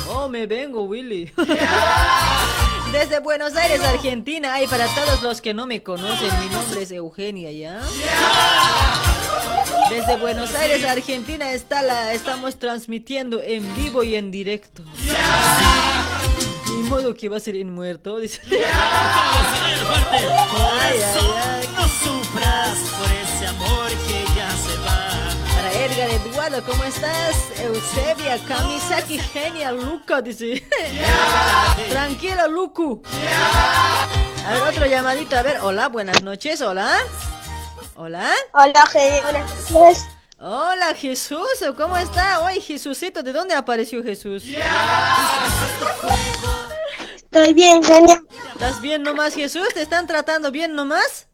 oh, 0.10 0.30
me 0.30 0.46
vengo, 0.46 0.84
Willy. 0.84 1.32
Desde 2.92 3.20
Buenos 3.20 3.56
Aires, 3.56 3.82
Argentina. 3.82 4.54
Ay, 4.54 4.68
para 4.68 4.86
todos 4.88 5.22
los 5.22 5.42
que 5.42 5.54
no 5.54 5.68
me 5.68 5.84
conocen, 5.84 6.30
mi 6.40 6.48
nombre 6.54 6.84
es 6.84 6.92
Eugenia, 6.92 7.52
¿ya? 7.52 7.82
Desde 9.90 10.18
Buenos 10.18 10.54
Aires, 10.56 10.84
Argentina, 10.86 11.52
está 11.52 11.82
la, 11.82 12.14
estamos 12.14 12.58
transmitiendo 12.58 13.42
en 13.42 13.76
vivo 13.76 14.04
y 14.04 14.16
en 14.16 14.32
directo. 14.32 14.84
Ni 16.70 16.90
modo 16.90 17.16
que 17.16 17.30
va 17.30 17.38
a 17.38 17.40
ser 17.40 17.56
en 17.56 17.74
muerto, 17.74 18.20
dice. 18.20 18.42
Ay, 20.12 20.24
ay, 20.62 21.00
ay. 21.12 21.68
No 21.76 21.84
sufras 21.84 22.78
por 22.98 23.12
ese 23.12 23.48
amor 23.48 23.90
que 24.08 24.17
Eduardo, 26.48 26.72
¿cómo 26.72 26.84
estás? 26.86 27.36
Eusebia, 27.60 28.40
Kamisaki, 28.48 29.20
genial, 29.20 29.84
Luca, 29.84 30.22
dice. 30.22 30.66
Tranquilo, 31.90 32.48
Luku. 32.48 33.02
A 34.46 34.54
ver, 34.54 34.62
otro 34.64 34.86
llamadito, 34.86 35.38
a 35.38 35.42
ver. 35.42 35.60
Hola, 35.62 35.90
buenas 35.90 36.24
noches, 36.24 36.62
hola. 36.62 37.00
Hola. 37.96 38.32
Hola, 38.54 38.86
Genia, 38.88 39.24
buenas 39.24 39.72
noches. 39.72 40.06
Hola, 40.40 40.94
Jesús, 40.96 41.66
¿cómo 41.76 41.98
está? 41.98 42.40
Oye, 42.40 42.62
Jesucito, 42.62 43.24
¿de 43.24 43.34
dónde 43.34 43.54
apareció 43.54 44.02
Jesús? 44.02 44.46
Estoy 47.16 47.54
bien, 47.54 47.84
Genia. 47.84 48.22
¿Estás 48.54 48.80
bien 48.80 49.04
nomás, 49.04 49.34
Jesús? 49.34 49.68
¿Te 49.74 49.82
están 49.82 50.08
tratando 50.08 50.50
bien 50.50 50.76
nomás? 50.76 51.28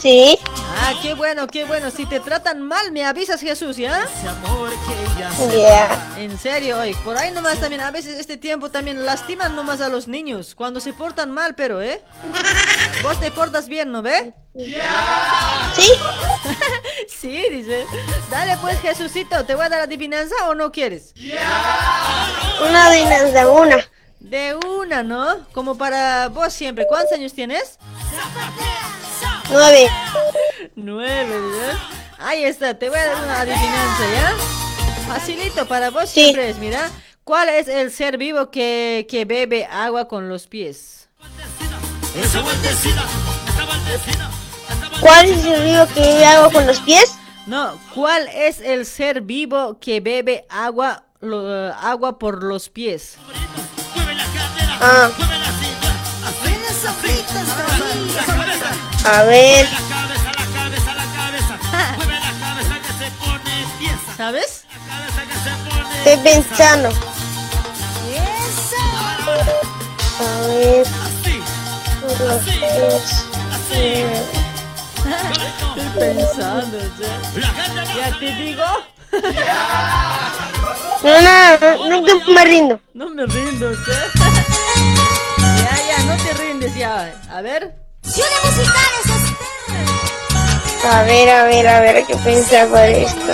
Sí. 0.00 0.38
Ah, 0.80 0.94
qué 1.02 1.14
bueno, 1.14 1.46
qué 1.48 1.64
bueno. 1.64 1.90
Si 1.90 2.06
te 2.06 2.20
tratan 2.20 2.62
mal, 2.62 2.92
me 2.92 3.04
avisas, 3.04 3.40
Jesús, 3.40 3.76
¿ya? 3.76 4.04
Ese 4.04 4.28
amor 4.28 4.70
que 4.70 5.20
ya 5.20 5.30
se 5.32 5.58
Yeah. 5.58 6.14
En 6.18 6.38
serio, 6.38 6.78
oye, 6.78 6.96
por 7.04 7.16
ahí 7.16 7.32
nomás 7.32 7.58
también, 7.58 7.80
a 7.80 7.90
veces 7.90 8.18
este 8.18 8.36
tiempo 8.36 8.70
también 8.70 9.04
lastiman 9.04 9.56
nomás 9.56 9.80
a 9.80 9.88
los 9.88 10.06
niños 10.06 10.54
cuando 10.54 10.78
se 10.80 10.92
portan 10.92 11.32
mal, 11.32 11.54
pero, 11.56 11.82
¿eh? 11.82 12.02
Vos 13.02 13.18
te 13.18 13.30
portas 13.30 13.68
bien, 13.68 13.90
¿no 13.90 14.02
ve? 14.02 14.32
¿Sí? 15.74 15.90
sí, 17.08 17.44
dice. 17.50 17.84
Dale 18.30 18.56
pues, 18.60 18.80
Jesucito, 18.80 19.44
¿te 19.44 19.54
voy 19.56 19.66
a 19.66 19.68
dar 19.68 19.80
adivinanza 19.80 20.34
o 20.48 20.54
no 20.54 20.70
quieres? 20.70 21.12
Una 22.68 22.86
adivinanza, 22.86 23.48
una. 23.48 23.76
De 24.20 24.54
una, 24.54 25.02
¿no? 25.02 25.46
Como 25.52 25.76
para 25.76 26.28
vos 26.28 26.52
siempre. 26.52 26.86
¿Cuántos 26.88 27.12
años 27.12 27.32
tienes? 27.32 27.78
Nueve. 29.50 29.88
Nueve, 30.76 31.40
¿ya? 31.56 32.26
Ahí 32.26 32.44
está, 32.44 32.74
te 32.78 32.88
voy 32.88 32.98
a 32.98 33.06
dar 33.06 33.24
una 33.24 33.40
adivinanza, 33.40 34.02
¿ya? 34.12 34.34
Facilito, 35.06 35.66
para 35.66 35.90
vos 35.90 36.08
siempre 36.10 36.50
es, 36.50 36.58
mira. 36.58 36.90
¿Cuál 37.24 37.48
es 37.50 37.68
el 37.68 37.90
ser 37.92 38.18
vivo 38.18 38.50
que, 38.50 39.06
que 39.10 39.24
bebe 39.24 39.66
agua 39.66 40.08
con 40.08 40.28
los 40.28 40.46
pies? 40.46 41.08
¿Cuál 45.00 45.26
es 45.26 45.44
el 45.44 45.62
río 45.62 45.86
que 45.94 46.00
bebe 46.00 46.24
agua 46.26 46.50
con 46.52 46.66
los 46.66 46.80
pies? 46.80 47.14
No, 47.46 47.78
¿cuál 47.94 48.28
es 48.28 48.60
el 48.60 48.84
ser 48.84 49.22
vivo 49.22 49.78
que 49.80 50.00
bebe 50.00 50.46
agua, 50.50 51.04
lo- 51.20 51.72
agua 51.74 52.18
por 52.18 52.42
los 52.42 52.68
pies? 52.68 53.16
Ah. 54.80 55.10
A 59.04 59.22
ver, 59.24 59.66
¿Sabes? 64.16 64.64
estoy 66.04 66.16
pensando. 66.24 66.88
A 70.20 70.46
ver. 70.46 70.86
Estoy 75.76 75.88
pensando, 75.98 76.78
ya. 76.98 77.12
¿Ya 77.96 78.18
te 78.18 78.34
digo? 78.34 78.64
No, 81.00 81.20
no, 81.20 82.00
no, 82.00 82.32
me 82.34 82.44
rindo. 82.44 82.80
No 82.92 83.08
me 83.08 83.24
rindo, 83.24 83.72
¿sí? 83.72 83.92
Ya, 85.38 85.76
ya, 85.86 86.04
no 86.04 86.16
te 86.22 86.34
rindes 86.34 86.74
ya. 86.74 87.14
A 87.30 87.40
ver. 87.40 87.87
A 90.90 91.02
ver, 91.02 91.28
a 91.28 91.44
ver, 91.44 91.68
a 91.68 91.80
ver, 91.80 92.06
que 92.06 92.16
pensar 92.16 92.66
por 92.68 92.80
esto. 92.80 93.32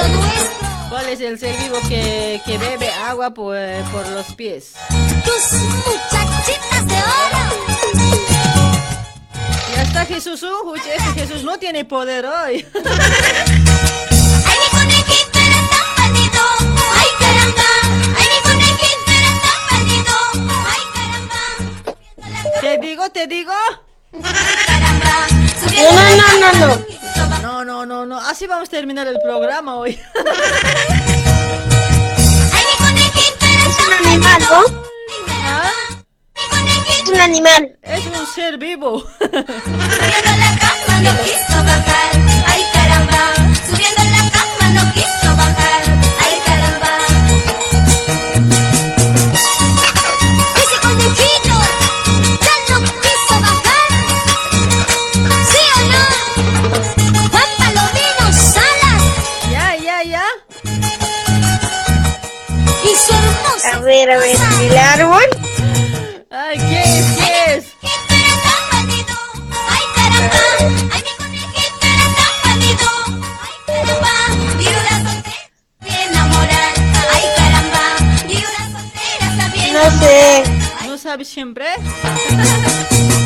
¿Cuál 0.89 1.09
es 1.09 1.21
el 1.21 1.39
ser 1.39 1.57
vivo 1.59 1.79
que, 1.89 2.41
que 2.45 2.59
bebe 2.59 2.91
agua 2.91 3.33
por, 3.33 3.57
por 3.93 4.09
los 4.09 4.35
pies? 4.35 4.73
Tus 5.25 5.53
muchachitas 5.53 6.87
de 6.89 6.97
oro. 6.97 7.39
Ya 9.75 9.83
está 9.83 10.05
Jesús, 10.05 10.43
uh, 10.43 10.75
este 10.75 11.21
Jesús 11.21 11.45
no 11.45 11.57
tiene 11.59 11.85
poder 11.85 12.27
hoy. 12.27 12.67
¿Te 22.61 22.79
digo, 22.79 23.09
te 23.11 23.27
digo? 23.29 23.53
No, 24.15 25.93
no, 25.93 26.17
no, 26.17 26.53
no, 26.53 26.59
no. 27.43 27.65
No, 27.65 27.87
no, 27.87 28.07
no. 28.07 28.19
Así 28.21 28.47
vamos 28.47 28.69
a 28.69 28.71
terminar 28.71 29.07
el 29.07 29.19
programa 29.21 29.77
hoy. 29.77 29.99
Es 33.67 33.87
un 33.87 33.93
animal. 34.07 34.43
¿no? 34.43 34.63
¿Ah? 35.31 35.71
Es 36.89 37.09
un 37.09 37.21
animal. 37.21 37.79
Es 37.83 38.07
un 38.07 38.27
ser 38.35 38.59
vivo. 38.59 39.05
ver, 63.95 64.11
a 64.11 64.19
ver, 64.19 64.37
el 64.61 64.77
árbol. 64.77 65.25
Ay, 66.31 66.59
¿qué 66.59 66.83
es? 66.83 67.05
¿Qué 67.17 67.55
es? 67.55 67.65
conejito 67.81 68.17
eres 68.17 68.39
tan 68.43 68.63
bandido. 68.73 69.15
Ay, 69.69 69.85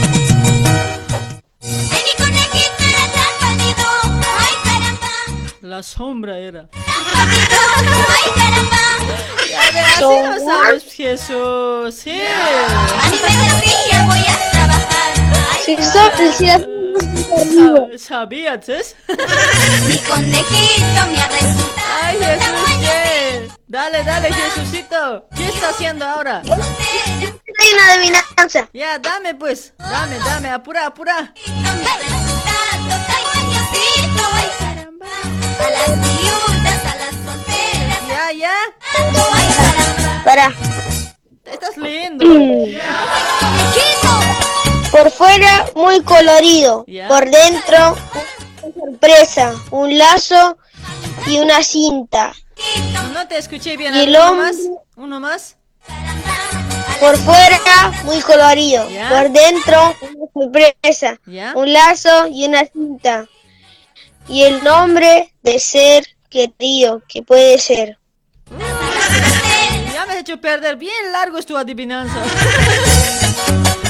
La 5.68 5.82
sombra 5.82 6.38
era. 6.38 6.66
Así 9.86 10.00
no 10.00 10.38
sabes, 10.46 10.84
Jesús. 10.94 11.94
Sí. 11.94 12.22
Voy 14.06 14.24
a 14.26 14.50
trabajar. 14.50 15.12
Sa- 15.92 16.12
¿Sabías? 17.98 18.66
es? 18.70 18.96
mi 19.86 19.98
conejito 19.98 21.06
me 21.12 21.20
ha 21.20 21.28
resultado. 21.28 21.98
Ay, 22.02 22.16
Jesús, 22.16 22.70
¿qué? 22.80 23.48
Dale, 23.66 24.02
dale, 24.04 24.32
Jesucito. 24.32 25.26
¿Qué 25.36 25.48
está 25.48 25.68
haciendo 25.68 26.06
ahora? 26.06 26.40
Hay 26.46 27.72
una 27.74 27.92
adivinanza. 27.92 28.70
Ya, 28.72 28.98
dame 28.98 29.34
pues. 29.34 29.74
Dame, 29.76 30.16
dame, 30.20 30.48
apura, 30.48 30.86
apura. 30.86 31.34
A 35.58 35.70
las 35.70 35.88
viudas, 36.00 36.84
a 36.84 36.96
las 36.96 37.14
solteras. 37.24 38.02
Ya, 38.08 38.32
ya. 38.32 38.54
Para. 40.24 40.52
Estás. 41.44 41.74
Conejito. 41.74 42.26
Por 44.90 45.10
fuera, 45.10 45.66
muy 45.74 46.02
colorido. 46.02 46.84
Ya. 46.86 47.08
Por 47.08 47.30
dentro, 47.30 47.96
una 48.62 48.74
sorpresa. 48.74 49.54
Un 49.70 49.98
lazo 49.98 50.56
y 51.26 51.38
una 51.38 51.62
cinta. 51.62 52.32
No 53.12 53.26
te 53.28 53.38
escuché 53.38 53.76
bien. 53.76 53.94
Y 53.94 54.08
¿Uno 54.08 54.34
más? 54.34 54.56
¿Uno 54.96 55.20
más? 55.20 55.56
Por 57.00 57.16
fuera, 57.18 57.92
muy 58.04 58.20
colorido. 58.20 58.88
Ya. 58.90 59.08
Por 59.08 59.30
dentro, 59.30 59.94
una 60.02 60.26
sorpresa. 60.34 61.20
Ya. 61.26 61.52
Un 61.54 61.72
lazo 61.72 62.26
y 62.28 62.46
una 62.46 62.64
cinta. 62.66 63.26
Y 64.28 64.42
el 64.42 64.62
nombre 64.62 65.32
de 65.42 65.58
ser 65.58 66.04
querido, 66.28 67.02
que 67.08 67.22
puede 67.22 67.58
ser. 67.58 67.98
Ya 69.92 70.06
me 70.06 70.12
has 70.12 70.18
hecho 70.20 70.40
perder. 70.40 70.76
Bien 70.76 71.12
largo 71.12 71.38
es 71.38 71.46
tu 71.46 71.56
adivinanza. 71.56 72.22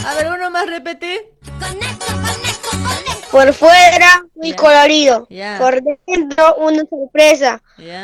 A 0.07 0.15
ver, 0.15 0.29
uno 0.29 0.51
más 0.51 0.67
repetí. 0.67 1.19
Por 3.31 3.53
fuera, 3.53 4.23
muy 4.37 4.55
colorido. 4.55 5.29
Por 5.59 5.83
dentro, 6.07 6.55
una 6.57 6.83
sorpresa. 6.89 7.61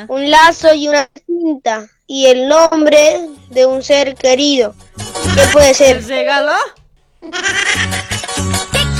Un 0.08 0.30
lazo 0.30 0.74
y 0.74 0.88
una 0.88 1.08
cinta. 1.26 1.86
Y 2.06 2.26
el 2.26 2.48
nombre 2.48 3.20
de 3.48 3.64
un 3.64 3.82
ser 3.82 4.14
querido. 4.16 4.74
¿Qué 5.34 5.46
puede 5.52 5.70
¿El 5.70 5.74
ser? 5.74 6.06
regalo? 6.06 6.52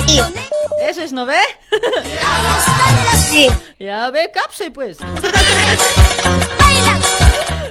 Sí. 0.06 0.20
¿Eso 0.80 1.02
es 1.02 1.12
no 1.12 1.26
ve? 1.26 1.38
Sí. 3.30 3.48
Ya 3.78 4.10
ve, 4.10 4.30
capse 4.32 4.70
pues. 4.70 4.98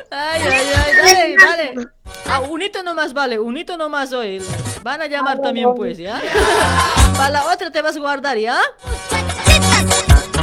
Ay, 0.10 0.42
ay, 0.42 0.72
ay, 0.76 0.96
dale, 0.96 1.36
dale. 1.38 1.88
Ah, 2.26 2.40
unito 2.42 2.84
nomás 2.84 3.14
vale, 3.14 3.40
unito 3.40 3.78
nomás 3.78 4.12
hoy. 4.14 4.42
Van 4.82 5.02
a 5.02 5.08
llamar 5.08 5.40
también 5.42 5.74
pues, 5.76 5.98
¿ya? 5.98 6.22
Para 7.18 7.30
la 7.30 7.46
otra 7.46 7.72
te 7.72 7.82
vas 7.82 7.96
a 7.96 8.00
guardar, 8.00 8.38
¿ya? 8.38 8.60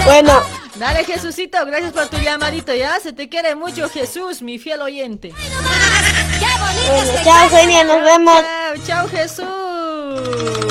Bueno, 0.05 0.43
Dale, 0.81 1.05
Jesucito, 1.05 1.59
gracias 1.67 1.93
por 1.93 2.09
tu 2.09 2.17
llamadito, 2.17 2.75
¿ya? 2.75 2.99
Se 3.01 3.13
te 3.13 3.29
quiere 3.29 3.55
mucho, 3.55 3.87
Jesús, 3.91 4.41
mi 4.41 4.59
fiel 4.59 4.81
oyente. 4.81 5.35
bueno, 6.89 7.13
chao 7.23 7.51
Genia, 7.51 7.85
nos 7.85 8.03
vemos. 8.03 8.43
Chao, 8.43 8.77
chao, 8.87 9.09
Jesús. 9.09 10.70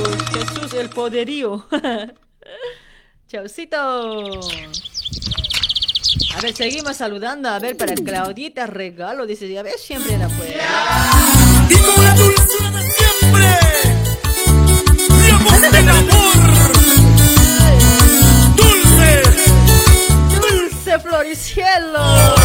El 0.74 0.90
poderío. 0.90 1.66
Chaucito. 3.28 3.78
A 6.36 6.42
ver, 6.42 6.56
seguimos 6.56 6.98
saludando. 6.98 7.50
A 7.50 7.60
ver, 7.60 7.76
para 7.76 7.96
Claudita, 7.96 8.68
regalo. 8.68 9.26
Dice, 9.26 9.58
a 9.58 9.64
ver, 9.64 9.78
siempre 9.78 10.18
la 10.18 10.28
puede. 10.30 10.58
Y 11.70 11.76
con 11.82 12.04
la 12.04 12.14
dulzura 12.16 12.72
de 12.72 12.92
siempre, 12.92 13.60
mi 15.10 15.30
amor 15.30 15.72
del 15.72 15.90
amor, 15.90 16.36
dulce, 18.56 19.22
Dulce 20.40 21.00
Floricielo. 21.00 22.36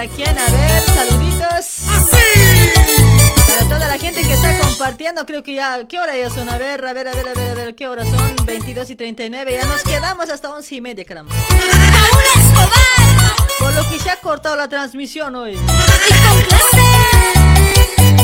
¿Para, 0.00 0.12
quién? 0.14 0.38
A 0.38 0.50
ver, 0.50 0.82
saluditos. 0.82 1.66
Para 3.48 3.68
toda 3.68 3.88
la 3.88 3.98
gente 3.98 4.22
que 4.22 4.32
está 4.32 4.58
compartiendo, 4.58 5.26
creo 5.26 5.42
que 5.42 5.54
ya, 5.54 5.86
¿qué 5.86 5.98
hora 5.98 6.16
ya 6.16 6.30
son? 6.30 6.48
A 6.48 6.56
ver, 6.56 6.84
a 6.84 6.92
ver, 6.94 7.08
a 7.08 7.12
ver, 7.12 7.28
a 7.28 7.34
ver, 7.34 7.50
a 7.50 7.54
ver, 7.54 7.74
¿qué 7.74 7.86
hora 7.86 8.04
son? 8.04 8.36
22 8.46 8.88
y 8.90 8.96
39, 8.96 9.58
ya 9.60 9.66
nos 9.66 9.82
quedamos 9.82 10.30
hasta 10.30 10.50
11 10.50 10.74
y 10.74 10.80
media, 10.80 11.04
caramba. 11.04 11.34
Por 13.58 13.74
lo 13.74 13.90
que 13.90 13.98
se 13.98 14.10
ha 14.10 14.16
cortado 14.16 14.56
la 14.56 14.68
transmisión 14.68 15.34
hoy. 15.34 15.52
Y 15.52 15.56
con 15.56 16.42
placer. 16.44 18.19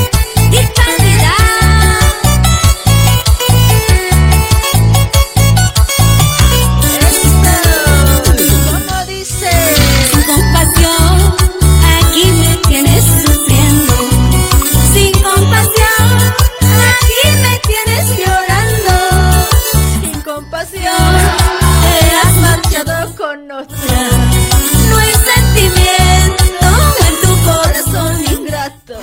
No. 23.46 23.60
No 23.60 24.98
hay 24.98 25.12
sentimiento 25.12 26.68
en 27.06 27.14
tu 27.22 27.32
corazón 27.44 28.24
ingrato. 28.24 28.98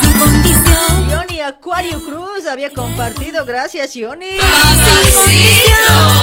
Sin 0.00 0.12
condición. 0.18 1.10
Johnny 1.10 1.40
Acuario 1.40 2.02
Cruz 2.02 2.46
había 2.50 2.70
compartido, 2.70 3.44
gracias 3.44 3.90
Johnny. 3.94 4.30
Sin 4.30 4.80
condición. 4.84 6.16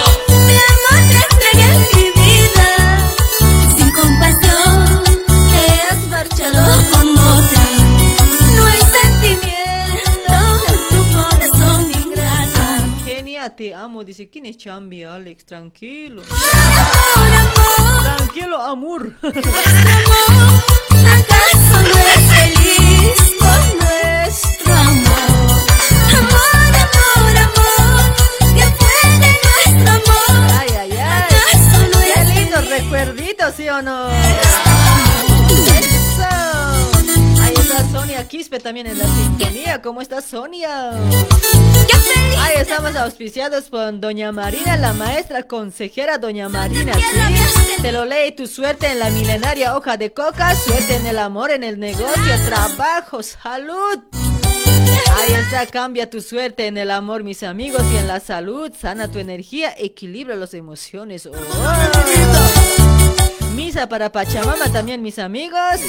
Mi 0.47 0.57
amor 0.71 0.99
te 1.09 1.17
entregué 1.33 1.67
en 1.71 1.81
mi 1.93 2.07
vida. 2.21 2.67
Sin 3.77 3.91
compasión. 3.91 5.03
Te 5.51 5.63
has 5.89 5.99
marchado 6.09 6.63
con 6.91 7.22
Te 13.49 13.73
amo. 13.75 14.05
Dice, 14.05 14.29
¿quién 14.29 14.45
es 14.45 14.57
Chambi, 14.57 15.03
Alex? 15.03 15.45
Tranquilo. 15.45 16.21
Tranquilo, 18.17 18.61
amor. 18.63 19.13
¿Acaso 19.21 19.41
no 21.81 21.97
es 21.99 22.21
feliz 22.31 23.19
con 23.39 23.79
nuestro 23.79 24.73
amor? 24.73 25.59
Amor, 26.17 26.71
amor, 26.85 27.35
amor, 27.37 28.15
¿qué 28.55 28.65
fue 28.77 28.95
de 29.19 29.31
nuestro 29.43 29.91
amor? 29.91 30.51
Ay, 30.59 30.69
ay, 30.79 30.91
ay. 30.93 30.99
¿Acaso 31.01 31.79
no 31.91 31.99
es 31.99 32.25
lindo 32.35 32.61
recuerdito, 32.61 33.43
¿sí 33.55 33.67
o 33.67 33.81
no? 33.81 34.72
Está 37.73 37.89
Sonia 37.89 38.27
Quispe 38.27 38.59
también 38.59 38.85
en 38.85 38.99
la 38.99 39.05
sintonía. 39.05 39.81
¿Cómo 39.81 39.99
está 40.03 40.21
Sonia? 40.21 40.91
Ahí 40.91 42.57
estamos 42.59 42.95
auspiciados 42.95 43.63
por 43.71 43.99
Doña 43.99 44.31
Marina, 44.31 44.77
la 44.77 44.93
maestra 44.93 45.41
consejera 45.41 46.19
Doña 46.19 46.49
Marina, 46.49 46.93
¿sí? 46.93 47.81
Te 47.81 47.91
lo 47.91 48.05
lee 48.05 48.31
tu 48.37 48.45
suerte 48.45 48.91
en 48.91 48.99
la 48.99 49.09
milenaria 49.09 49.75
hoja 49.75 49.97
de 49.97 50.13
coca, 50.13 50.53
suerte 50.53 50.97
en 50.97 51.07
el 51.07 51.17
amor, 51.17 51.49
en 51.49 51.63
el 51.63 51.79
negocio, 51.79 52.45
trabajo, 52.45 53.23
salud. 53.23 54.03
Ahí 55.17 55.33
está, 55.33 55.65
cambia 55.65 56.07
tu 56.07 56.21
suerte 56.21 56.67
en 56.67 56.77
el 56.77 56.91
amor, 56.91 57.23
mis 57.23 57.41
amigos, 57.41 57.81
y 57.91 57.97
en 57.97 58.07
la 58.07 58.19
salud, 58.19 58.71
sana 58.79 59.07
tu 59.07 59.17
energía, 59.17 59.73
equilibra 59.75 60.35
las 60.35 60.53
emociones. 60.53 61.25
Oh. 61.25 61.31
Misa 63.55 63.89
para 63.89 64.11
Pachamama 64.11 64.71
también, 64.71 65.01
mis 65.01 65.17
amigos. 65.17 65.79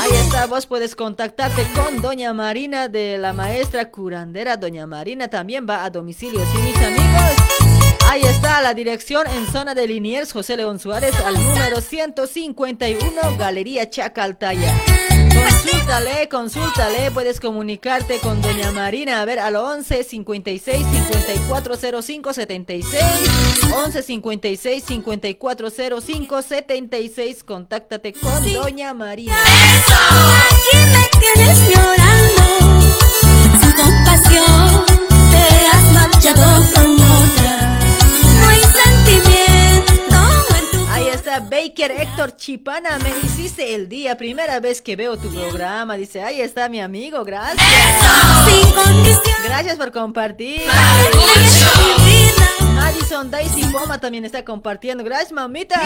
Ahí 0.00 0.12
está, 0.12 0.46
vos 0.46 0.64
puedes 0.64 0.96
contactarte 0.96 1.62
con 1.74 2.00
Doña 2.00 2.32
Marina 2.32 2.88
de 2.88 3.18
la 3.18 3.34
maestra 3.34 3.90
curandera. 3.90 4.56
Doña 4.56 4.86
Marina 4.86 5.28
también 5.28 5.66
va 5.68 5.84
a 5.84 5.90
domicilio, 5.90 6.40
¿sí, 6.40 6.58
mis 6.62 6.76
amigos? 6.76 8.00
Ahí 8.08 8.22
está 8.22 8.62
la 8.62 8.72
dirección 8.72 9.26
en 9.26 9.46
zona 9.52 9.74
de 9.74 9.86
Liniers, 9.86 10.32
José 10.32 10.56
León 10.56 10.78
Suárez, 10.78 11.14
al 11.26 11.34
número 11.34 11.82
151, 11.82 13.36
Galería 13.36 13.90
Chacaltaya. 13.90 14.74
Consúltale, 15.40 16.28
consúltale, 16.28 17.10
puedes 17.10 17.40
comunicarte 17.40 18.18
con 18.18 18.40
Doña 18.40 18.70
Marina, 18.72 19.20
a 19.20 19.24
ver, 19.24 19.38
al 19.38 19.56
11 19.56 20.04
56 20.04 20.86
5405 20.86 22.32
76, 22.32 23.04
11 23.74 24.02
56 24.02 24.84
5405 24.84 26.42
76, 26.42 27.44
contáctate 27.44 28.12
con 28.12 28.52
Doña 28.52 28.94
Marina. 28.94 29.36
Aquí 29.42 30.76
me 30.76 31.08
tienes 31.20 31.58
llorando, 31.68 32.44
sin 33.60 33.72
compasión, 33.72 34.84
te 35.30 35.66
has 35.72 35.92
marchado 35.92 36.64
con 36.74 36.94
otra. 36.94 37.69
Baker 41.38 41.92
Héctor 41.92 42.34
Chipana, 42.34 42.98
me 42.98 43.10
hiciste 43.22 43.76
el 43.76 43.88
día, 43.88 44.16
primera 44.16 44.58
vez 44.58 44.82
que 44.82 44.96
veo 44.96 45.16
tu 45.16 45.32
programa, 45.32 45.94
dice, 45.94 46.22
ahí 46.22 46.40
está 46.40 46.68
mi 46.68 46.80
amigo, 46.80 47.24
gracias. 47.24 47.64
Gracias 49.44 49.76
por 49.76 49.92
compartir. 49.92 50.62
Madison 52.74 53.30
Daisy 53.30 53.62
Poma 53.66 53.98
también 53.98 54.24
está 54.24 54.44
compartiendo, 54.44 55.04
gracias 55.04 55.30
mamita. 55.30 55.80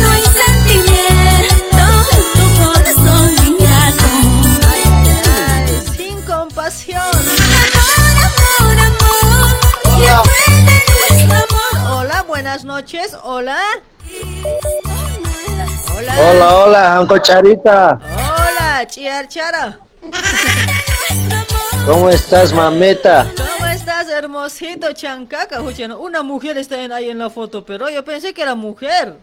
No 0.00 0.10
hay 0.10 0.22
sentimiento 0.22 1.84
en 2.12 2.24
tu 2.34 2.44
corazón 2.62 3.34
ingrato. 3.46 4.04
Sin 5.96 6.20
compasión. 6.22 7.41
Buenas 12.32 12.64
noches, 12.64 13.14
hola. 13.24 13.60
Hola. 15.94 16.14
Hola, 16.18 16.56
hola, 16.56 16.96
Anco 16.96 17.18
Charita. 17.18 17.98
Hola, 18.00 18.86
Chiar 18.86 19.28
Chara. 19.28 19.78
¿Cómo 21.84 22.08
estás, 22.08 22.54
mameta? 22.54 23.30
¿Cómo 23.36 23.66
estás, 23.66 24.08
hermosito 24.08 24.94
chancaca? 24.94 25.60
Una 25.60 26.22
mujer 26.22 26.56
está 26.56 26.76
ahí 26.76 27.10
en 27.10 27.18
la 27.18 27.28
foto, 27.28 27.66
pero 27.66 27.90
yo 27.90 28.02
pensé 28.02 28.32
que 28.32 28.40
era 28.40 28.54
mujer. 28.54 29.18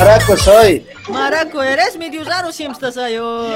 Maraco 0.00 0.36
soy. 0.36 0.84
Maraco, 1.08 1.62
eres 1.62 1.96
medio 1.96 2.24
raro 2.24 2.50
siempre 2.50 2.88
estás 2.88 2.96
ahí. 3.00 3.16
oh. 3.20 3.48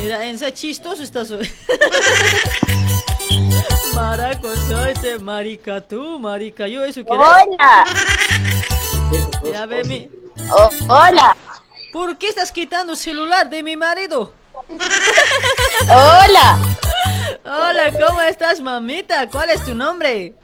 Mira, 0.00 0.24
en 0.24 0.36
ese 0.36 0.54
chistoso 0.54 1.02
estás 1.02 1.30
hoy. 1.32 1.52
Maraco, 3.94 4.48
soy 4.68 5.18
marica 5.20 5.80
tú, 5.80 6.18
marica 6.18 6.66
yo, 6.68 6.84
eso 6.84 7.04
que 7.04 7.12
Hola. 7.12 7.84
Ya 9.52 9.66
ve 9.66 9.84
mi... 9.84 10.08
Oh, 10.50 10.70
hola. 10.88 11.36
¿Por 11.92 12.16
qué 12.18 12.28
estás 12.28 12.52
quitando 12.52 12.92
el 12.92 12.98
celular 12.98 13.50
de 13.50 13.62
mi 13.62 13.76
marido? 13.76 14.32
Hola. 15.88 16.58
Hola, 17.44 17.92
¿cómo 18.06 18.20
estás, 18.20 18.60
mamita? 18.60 19.28
¿Cuál 19.28 19.50
es 19.50 19.64
tu 19.64 19.74
nombre? 19.74 20.34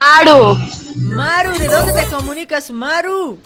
Maru. 0.00 0.58
Maru, 0.96 1.58
¿de 1.58 1.68
dónde 1.68 1.92
te 1.92 2.06
comunicas, 2.06 2.70
Maru? 2.70 3.38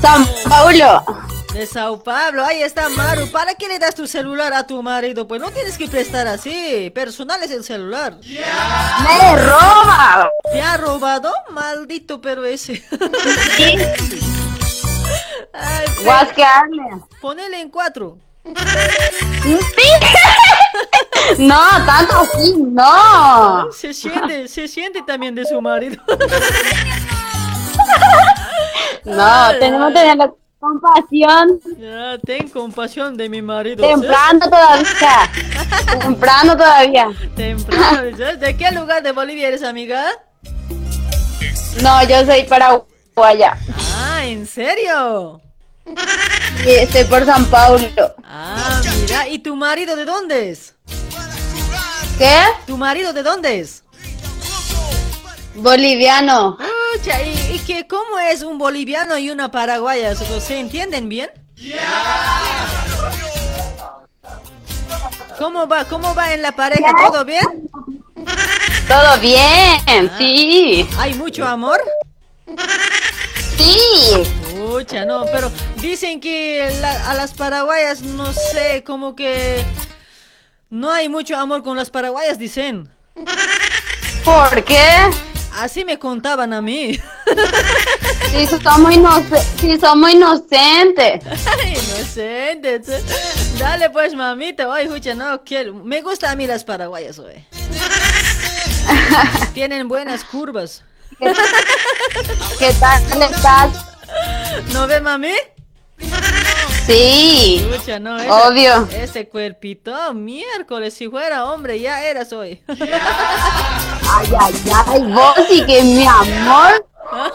San 0.00 0.26
Paulo. 0.48 1.04
De 1.56 1.64
Sao 1.64 1.98
Paulo, 2.02 2.44
ahí 2.44 2.62
está 2.62 2.90
Maru. 2.90 3.30
¿Para 3.30 3.54
qué 3.54 3.66
le 3.66 3.78
das 3.78 3.94
tu 3.94 4.06
celular 4.06 4.52
a 4.52 4.66
tu 4.66 4.82
marido? 4.82 5.26
Pues 5.26 5.40
no 5.40 5.50
tienes 5.50 5.78
que 5.78 5.88
prestar 5.88 6.26
así. 6.26 6.92
Personal 6.94 7.42
es 7.42 7.50
el 7.50 7.64
celular. 7.64 8.18
Me 8.22 9.42
roba. 9.42 10.30
¿Te 10.52 10.60
ha 10.60 10.76
robado? 10.76 11.32
Maldito 11.48 12.20
pero 12.20 12.44
ese. 12.44 12.84
Ay, 15.54 15.86
Guas 16.04 16.30
que 16.34 16.44
hable. 16.44 16.82
Ponele 17.22 17.62
en 17.62 17.70
cuatro. 17.70 18.18
No, 21.38 21.58
tanto 21.84 22.18
así, 22.20 22.54
no. 22.56 23.72
Se 23.72 23.92
siente, 23.92 24.46
se 24.46 24.68
siente 24.68 25.02
también 25.02 25.34
de 25.34 25.44
su 25.44 25.60
marido. 25.60 26.00
No, 29.04 29.50
tenemos 29.58 29.88
que 29.88 29.94
tener 29.94 30.30
compasión. 30.66 31.60
Ya, 31.78 32.18
ten 32.24 32.48
compasión 32.48 33.16
de 33.16 33.28
mi 33.28 33.42
marido. 33.42 33.84
¿sí? 33.84 33.90
Temprano 33.90 34.40
todavía. 34.40 35.30
Temprano 36.00 36.56
todavía. 36.56 37.08
Temprano. 37.34 38.16
¿sí? 38.16 38.38
¿De 38.38 38.56
qué 38.56 38.70
lugar 38.72 39.02
de 39.02 39.12
Bolivia 39.12 39.48
eres, 39.48 39.62
amiga? 39.62 40.04
No, 41.82 42.02
yo 42.04 42.24
soy 42.24 42.44
paraguaya. 42.44 43.58
Ah, 43.96 44.24
¿en 44.24 44.46
serio? 44.46 45.40
Y 46.64 46.70
estoy 46.70 47.04
por 47.04 47.24
San 47.24 47.44
Paulo. 47.46 48.14
Ah, 48.24 48.80
mira. 49.00 49.28
¿Y 49.28 49.38
tu 49.38 49.54
marido 49.54 49.94
de 49.94 50.04
dónde 50.04 50.50
es? 50.50 50.74
¿Qué? 52.18 52.40
¿Tu 52.66 52.76
marido 52.76 53.12
de 53.12 53.22
dónde 53.22 53.60
es? 53.60 53.84
Boliviano. 55.54 56.58
Pucha, 56.96 57.20
¿y, 57.22 57.56
y 57.56 57.58
qué, 57.66 57.86
cómo 57.86 58.18
es 58.18 58.42
un 58.42 58.56
boliviano 58.56 59.18
y 59.18 59.28
una 59.28 59.50
paraguaya? 59.50 60.14
¿Se, 60.14 60.58
entienden 60.58 61.10
bien? 61.10 61.28
¿Cómo 65.38 65.68
va? 65.68 65.84
¿Cómo 65.84 66.14
va 66.14 66.32
en 66.32 66.40
la 66.40 66.52
pareja? 66.52 66.90
¿Todo 67.06 67.22
bien? 67.26 67.68
Todo 68.88 69.20
bien, 69.20 70.10
sí. 70.16 70.88
¿Hay 70.96 71.12
mucho 71.14 71.46
amor? 71.46 71.82
Sí. 73.58 74.22
Pucha, 74.56 75.04
no, 75.04 75.26
pero 75.30 75.52
dicen 75.82 76.18
que 76.18 76.78
la- 76.80 77.10
a 77.10 77.14
las 77.14 77.34
paraguayas, 77.34 78.00
no 78.00 78.32
sé, 78.32 78.82
como 78.86 79.14
que 79.14 79.62
no 80.70 80.90
hay 80.90 81.10
mucho 81.10 81.36
amor 81.36 81.62
con 81.62 81.76
las 81.76 81.90
paraguayas, 81.90 82.38
dicen. 82.38 82.88
¿Por 84.24 84.64
qué? 84.64 85.10
Así 85.56 85.84
me 85.84 85.98
contaban 85.98 86.52
a 86.52 86.62
mí. 86.62 86.98
Sí, 88.30 88.46
somos, 88.62 88.92
inoce- 88.92 89.42
sí, 89.60 89.78
somos 89.80 90.10
inocentes. 90.12 91.22
Ay, 91.58 91.72
inocente. 91.74 92.80
Dale 93.58 93.88
pues, 93.90 94.14
mamita. 94.14 94.80
Escucha, 94.80 95.14
no 95.14 95.42
quiero. 95.44 95.74
Me 95.74 96.02
gustan 96.02 96.32
a 96.32 96.36
mí 96.36 96.46
las 96.46 96.64
paraguayas, 96.64 97.18
oye. 97.20 97.46
Tienen 99.54 99.88
buenas 99.88 100.22
curvas. 100.24 100.82
¿Qué 102.58 102.72
tal 102.78 103.22
estás? 103.22 103.70
¿No 104.72 104.86
ve, 104.86 105.00
mami? 105.00 105.32
Sí. 106.86 107.66
Escucha, 107.70 107.98
no, 107.98 108.16
ese- 108.18 108.30
Obvio. 108.30 108.88
Ese 108.92 109.28
cuerpito, 109.28 110.14
miércoles, 110.14 110.94
si 110.94 111.08
fuera 111.08 111.44
hombre, 111.46 111.80
ya 111.80 112.04
eras 112.04 112.32
hoy. 112.32 112.62
Ay, 112.68 114.28
ay, 114.40 114.54
ay, 114.86 115.02
vos 115.12 115.34
sí 115.48 115.64
que 115.66 115.82
mi 115.82 116.06
amor. 116.06 116.86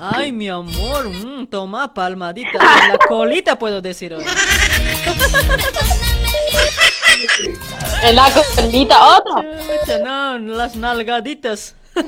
Ay, 0.00 0.30
mi 0.30 0.48
amor, 0.48 1.08
mm, 1.08 1.48
toma 1.48 1.92
palmadita. 1.92 2.50
En 2.52 2.88
la 2.92 2.98
colita 3.08 3.58
puedo 3.58 3.82
decir 3.82 4.14
hoy. 4.14 4.24
En 8.04 8.14
la 8.14 8.30
colita, 8.54 9.16
otro. 9.16 9.42
No, 10.04 10.38
las 10.38 10.76
nalgaditas. 10.76 11.74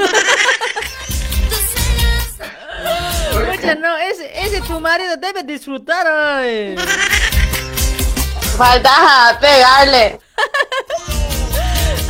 No, 3.79 3.97
ese, 3.99 4.31
ese 4.41 4.61
tu 4.63 4.81
marido 4.81 5.17
debe 5.17 5.43
disfrutar 5.43 6.07
hoy. 6.07 6.77
Falta 8.57 9.39
pegarle. 9.41 10.21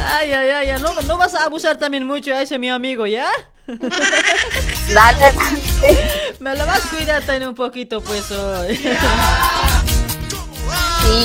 Ay, 0.02 0.32
ay, 0.32 0.48
ay, 0.48 0.70
ay, 0.70 0.80
no, 0.80 0.94
no 1.02 1.18
vas 1.18 1.34
a 1.34 1.44
abusar 1.44 1.76
también 1.76 2.06
mucho 2.06 2.34
a 2.34 2.40
ese 2.40 2.58
mi 2.58 2.70
amigo, 2.70 3.06
¿ya? 3.06 3.28
Dale. 3.66 5.32
Me 6.40 6.56
lo 6.56 6.66
vas 6.66 6.86
a 6.86 6.88
cuidar 6.88 7.22
también 7.22 7.50
un 7.50 7.54
poquito, 7.54 8.00
pues, 8.00 8.30
hoy. 8.30 8.80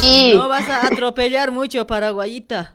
Sí. 0.02 0.34
No 0.36 0.49
vas 0.49 0.68
a 0.70 0.88
atropellar 0.88 1.52
mucho, 1.52 1.88
paraguayita. 1.88 2.74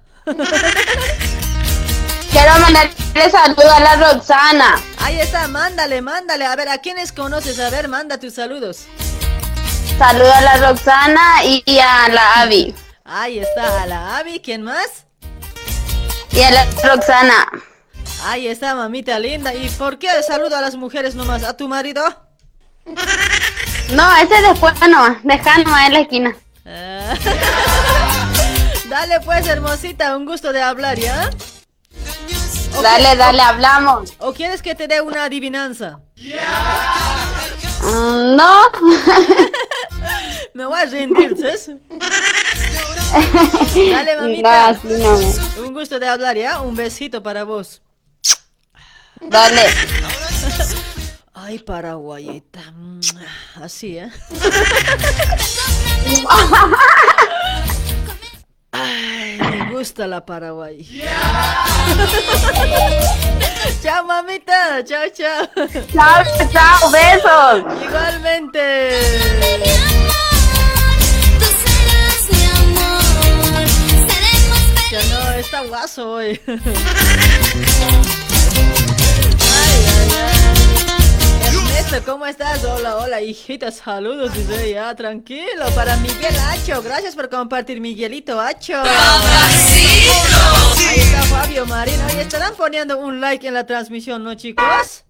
Quiero 2.30 2.52
mandarle 2.60 3.30
saludo 3.30 3.72
a 3.72 3.80
la 3.80 3.96
Roxana. 3.96 4.80
Ahí 4.98 5.20
está, 5.20 5.48
mándale, 5.48 6.00
mándale. 6.00 6.46
A 6.46 6.54
ver, 6.54 6.68
¿a 6.68 6.78
quiénes 6.78 7.12
conoces? 7.12 7.58
A 7.58 7.70
ver, 7.70 7.88
manda 7.88 8.18
tus 8.18 8.34
saludos. 8.34 8.86
Saludo 9.98 10.32
a 10.32 10.40
la 10.40 10.56
Roxana 10.68 11.44
y, 11.44 11.62
y 11.66 11.78
a 11.80 12.08
la 12.08 12.40
Avi. 12.40 12.74
Ahí 13.04 13.40
está, 13.40 13.82
a 13.82 13.86
la 13.86 14.18
Abby, 14.18 14.40
¿quién 14.40 14.62
más? 14.62 15.06
Y 16.32 16.40
a 16.40 16.50
la 16.52 16.64
Roxana. 16.84 17.48
Ahí 18.24 18.46
está, 18.46 18.74
mamita 18.74 19.18
linda. 19.18 19.52
¿Y 19.52 19.68
por 19.70 19.98
qué 19.98 20.08
saludo 20.22 20.56
a 20.56 20.60
las 20.60 20.76
mujeres 20.76 21.14
nomás? 21.14 21.42
¿A 21.42 21.56
tu 21.56 21.68
marido? 21.68 22.02
No, 23.92 24.16
ese 24.18 24.40
después 24.42 24.74
no, 24.88 25.18
deja 25.24 25.58
nomás 25.58 25.86
en 25.86 25.92
la 25.92 26.00
esquina. 26.00 26.36
Ah. 26.64 27.14
Dale 28.88 29.20
pues, 29.20 29.46
hermosita, 29.46 30.16
un 30.16 30.26
gusto 30.26 30.52
de 30.52 30.62
hablar, 30.62 30.98
¿ya? 30.98 31.30
¿O 32.80 32.82
Dale, 32.82 33.14
dale, 33.14 33.42
hablamos. 33.42 34.14
¿O 34.18 34.32
quieres 34.32 34.62
que 34.62 34.74
te 34.74 34.88
dé 34.88 35.02
una 35.02 35.24
adivinanza? 35.24 36.00
Mm, 37.82 38.36
no. 38.36 38.62
Me 40.54 40.64
voy 40.64 40.80
a 40.80 40.86
rendir, 40.86 41.36
¿sabes? 41.36 41.70
Dale, 43.74 44.16
No, 44.16 44.22
mamita. 44.22 44.78
no. 44.82 45.18
Un 45.66 45.74
gusto 45.74 45.98
de 46.00 46.08
hablar, 46.08 46.38
¿ya? 46.38 46.62
Un 46.62 46.74
besito 46.74 47.22
para 47.22 47.44
vos. 47.44 47.82
Dale. 49.20 49.66
Ay, 51.34 51.58
paraguayita. 51.58 52.60
Así, 53.60 53.98
¿eh? 53.98 54.10
Ay, 58.72 59.38
me 59.38 59.72
gusta 59.72 60.06
la 60.06 60.24
Paraguay. 60.24 60.86
chao, 63.82 64.04
mamita. 64.04 64.84
Chao, 64.84 65.08
chao. 65.12 65.48
Chao, 65.92 66.24
chao, 66.52 66.90
besos. 66.90 67.64
Igualmente. 67.82 69.00
Ya 74.90 75.00
no, 75.08 75.32
está 75.32 75.62
guaso 75.64 76.10
hoy. 76.12 76.40
¿cómo 81.98 82.24
estás? 82.24 82.62
Hola, 82.64 82.96
hola, 82.96 83.20
hijita, 83.20 83.72
saludos. 83.72 84.32
Dice 84.32 84.72
ya, 84.72 84.94
tranquilo. 84.94 85.66
Para 85.74 85.96
Miguel 85.96 86.36
Hacho, 86.48 86.80
gracias 86.82 87.16
por 87.16 87.28
compartir, 87.28 87.80
Miguelito 87.80 88.40
Hacho. 88.40 88.80
Ahí 90.88 91.00
está 91.00 91.22
Fabio 91.22 91.66
Marino. 91.66 92.06
Oye, 92.06 92.22
estarán 92.22 92.54
poniendo 92.54 92.96
un 92.98 93.20
like 93.20 93.44
en 93.46 93.54
la 93.54 93.66
transmisión, 93.66 94.22
¿no, 94.22 94.34
chicos? 94.34 95.04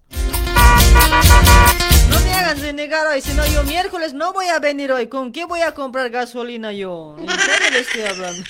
No 2.09 2.19
me 2.19 2.33
hagan 2.33 2.59
renegar 2.59 3.05
hoy, 3.07 3.21
si 3.21 3.33
no 3.33 3.45
yo 3.45 3.63
miércoles 3.63 4.13
no 4.13 4.33
voy 4.33 4.47
a 4.47 4.57
venir 4.57 4.91
hoy. 4.91 5.05
¿Con 5.07 5.31
qué 5.31 5.45
voy 5.45 5.61
a 5.61 5.75
comprar 5.75 6.09
gasolina 6.09 6.71
yo? 6.71 7.15
¿En 7.19 7.29
serio 7.29 7.69
le 7.71 7.79
estoy 7.79 8.01
hablando? 8.01 8.43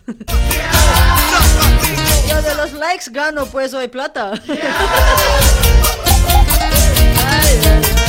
Yo 2.30 2.42
de 2.42 2.56
los 2.56 2.72
likes 2.74 3.12
gano 3.12 3.46
pues 3.48 3.74
hoy 3.74 3.90
plata. 3.90 4.32
Ay, 7.28 7.60
ay, 7.66 8.01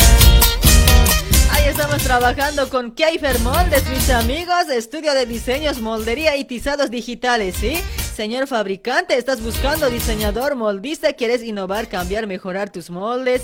estamos 1.82 2.04
trabajando 2.04 2.68
con 2.68 2.92
Keifer 2.92 3.40
Moldes, 3.40 3.84
mis 3.90 4.08
amigos, 4.08 4.68
estudio 4.68 5.14
de 5.14 5.26
diseños, 5.26 5.80
moldería 5.80 6.36
y 6.36 6.44
tizados 6.44 6.92
digitales, 6.92 7.56
¿sí? 7.56 7.76
Señor 8.14 8.46
fabricante, 8.46 9.18
¿estás 9.18 9.42
buscando 9.42 9.90
diseñador, 9.90 10.54
moldista? 10.54 11.12
¿Quieres 11.14 11.42
innovar, 11.42 11.88
cambiar, 11.88 12.28
mejorar 12.28 12.70
tus 12.70 12.88
moldes? 12.88 13.42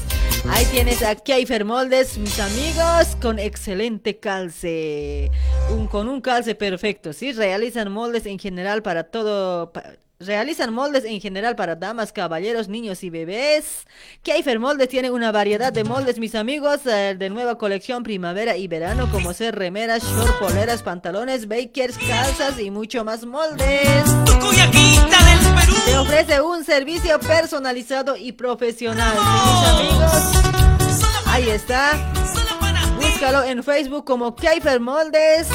Ahí 0.51 0.65
tienes 0.66 1.02
a 1.02 1.16
Keifer 1.16 1.65
Moldes, 1.65 2.16
mis 2.16 2.39
amigos, 2.39 3.16
con 3.20 3.40
excelente 3.40 4.20
calce. 4.20 5.32
Con 5.90 6.09
un 6.09 6.20
calce 6.20 6.55
perfecto, 6.55 7.12
¿sí? 7.12 7.32
Realizan 7.32 7.90
moldes 7.90 8.24
en 8.27 8.39
general 8.39 8.82
para 8.85 9.02
todo... 9.02 9.73
Realizan 10.20 10.74
moldes 10.74 11.05
en 11.05 11.20
general 11.20 11.55
para 11.55 11.77
damas, 11.77 12.11
caballeros, 12.11 12.66
niños 12.66 13.05
y 13.05 13.11
bebés. 13.11 13.86
Keifer 14.24 14.59
Moldes 14.59 14.89
tiene 14.89 15.12
una 15.12 15.31
variedad 15.31 15.73
de 15.73 15.85
moldes, 15.85 16.19
mis 16.19 16.35
amigos, 16.35 16.81
eh, 16.86 17.15
de 17.16 17.31
nueva 17.31 17.57
colección 17.57 18.03
primavera 18.03 18.57
y 18.57 18.66
verano, 18.66 19.09
como 19.12 19.32
ser 19.32 19.55
remeras, 19.55 20.03
short, 20.03 20.40
poleras, 20.40 20.82
pantalones, 20.82 21.47
bakers, 21.47 21.97
calzas 21.99 22.59
y 22.59 22.73
mucho 22.73 23.05
más 23.05 23.24
moldes. 23.24 24.03
Te 25.85 25.97
ofrece 25.97 26.40
un 26.40 26.65
servicio 26.65 27.20
personalizado 27.20 28.16
y 28.16 28.32
profesional, 28.32 29.16
¿sí, 29.16 29.51
mis 29.53 29.69
amigos. 29.69 30.23
Ahí 31.27 31.49
está. 31.51 31.93
Búscalo 32.97 33.45
en 33.45 33.62
Facebook 33.62 34.05
como 34.05 34.35
Keifer 34.35 34.81
Moldes. 34.81 35.47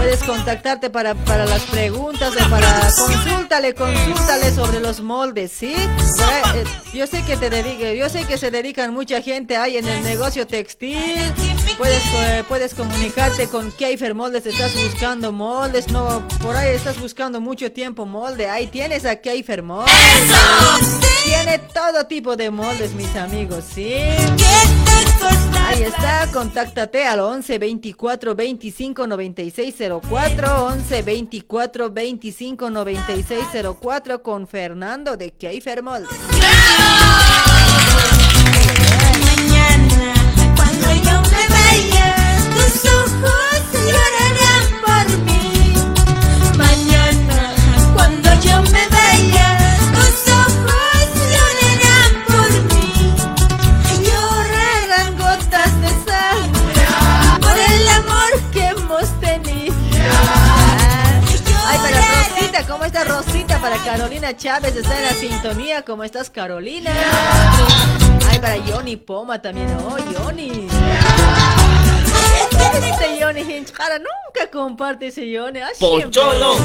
Puedes 0.00 0.22
contactarte 0.22 0.88
para, 0.88 1.14
para 1.14 1.44
las 1.44 1.60
preguntas 1.64 2.32
o 2.34 2.50
para 2.50 2.90
consúltale, 2.96 3.74
consúltale 3.74 4.50
sobre 4.50 4.80
los 4.80 5.02
moldes, 5.02 5.52
¿sí? 5.52 5.74
Eh, 5.74 6.64
yo 6.94 7.06
sé 7.06 7.22
que 7.22 7.36
te 7.36 7.50
dedique, 7.50 7.98
yo 7.98 8.08
sé 8.08 8.24
que 8.24 8.38
se 8.38 8.50
dedican 8.50 8.94
mucha 8.94 9.20
gente 9.20 9.58
ahí 9.58 9.76
en 9.76 9.86
el 9.86 10.02
negocio 10.02 10.46
textil. 10.46 10.96
Puedes, 11.78 12.02
eh, 12.14 12.44
puedes 12.46 12.74
comunicarte 12.74 13.48
con 13.48 13.72
Keifer 13.72 14.14
Moldes, 14.14 14.46
estás 14.46 14.74
buscando 14.74 15.32
moldes, 15.32 15.88
no, 15.88 16.26
por 16.42 16.54
ahí 16.56 16.74
estás 16.74 17.00
buscando 17.00 17.40
mucho 17.40 17.72
tiempo 17.72 18.04
molde, 18.06 18.48
ahí 18.48 18.66
tienes 18.66 19.06
a 19.06 19.16
Keifer 19.16 19.62
Moldes. 19.62 19.92
Tiene 21.24 21.58
todo 21.58 22.06
tipo 22.06 22.36
de 22.36 22.50
moldes, 22.50 22.92
mis 22.94 23.14
amigos, 23.16 23.64
¿sí? 23.74 23.94
Ahí 25.66 25.82
está, 25.82 26.28
contáctate 26.32 27.06
al 27.06 27.20
11 27.20 27.58
24 27.58 28.34
25 28.34 29.06
96 29.06 29.74
04, 30.02 30.64
11 30.64 31.02
24 31.02 31.90
25 31.90 32.70
96 32.70 33.44
04 33.80 34.22
con 34.22 34.46
Fernando 34.46 35.16
de 35.16 35.30
Keifer 35.32 35.82
Moldes. 35.82 36.10
Para 63.60 63.76
Carolina 63.84 64.36
Chávez, 64.36 64.74
está 64.76 64.96
en 64.96 65.04
la 65.04 65.12
sintonía. 65.12 65.82
¿Cómo 65.82 66.04
estás, 66.04 66.30
Carolina? 66.30 66.90
Ay, 68.30 68.38
para 68.38 68.56
Johnny 68.66 68.96
Poma 68.96 69.40
también. 69.40 69.68
Oh, 69.84 69.96
Johnny. 70.16 70.68
¿Qué 72.50 72.80
dice 72.80 73.18
Johnny 73.20 73.40
Hinch? 73.40 73.72
Cara, 73.72 73.98
nunca 73.98 74.50
comparte 74.50 75.08
ese 75.08 75.22
Johnny. 75.36 75.60
Ah. 75.60 75.68
Pocholo, 75.78 76.56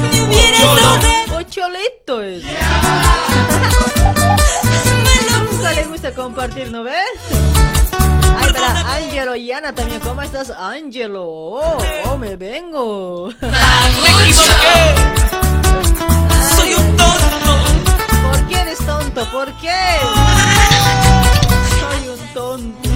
Pocholo. 1.28 1.78
Es. 2.22 2.44
compartir, 6.16 6.70
¿no 6.70 6.82
ves? 6.82 6.94
Ay, 8.38 8.52
para 8.52 8.94
Angelo 8.96 9.36
y 9.36 9.52
Ana 9.52 9.74
también, 9.74 10.00
¿cómo 10.00 10.22
estás, 10.22 10.50
Angelo? 10.50 11.24
Oh, 11.24 11.78
oh, 12.06 12.16
me 12.16 12.36
vengo. 12.36 13.30
Tonto? 18.86 19.24
¿Por 19.30 19.52
qué? 19.54 19.98
Soy 21.80 22.08
un 22.08 22.34
tonto. 22.34 22.88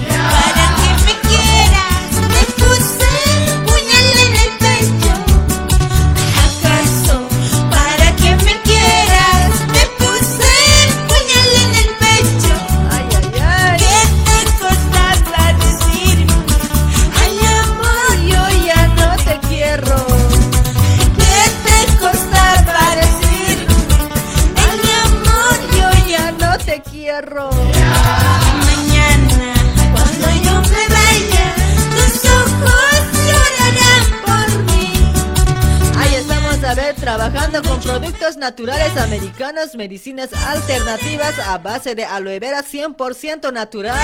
Trabajando 37.51 37.69
con 37.69 37.79
productos 37.81 38.37
naturales 38.37 38.95
americanos, 38.97 39.75
medicinas 39.75 40.29
alternativas 40.33 41.37
a 41.39 41.57
base 41.57 41.95
de 41.95 42.05
aloe 42.05 42.39
vera 42.39 42.63
100% 42.63 43.51
natural 43.51 43.97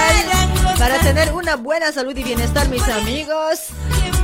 para 0.77 0.99
tener 0.99 1.33
una 1.33 1.55
buena 1.55 1.91
salud 1.91 2.15
y 2.15 2.23
bienestar, 2.23 2.67
mis 2.69 2.83
amigos. 2.83 3.67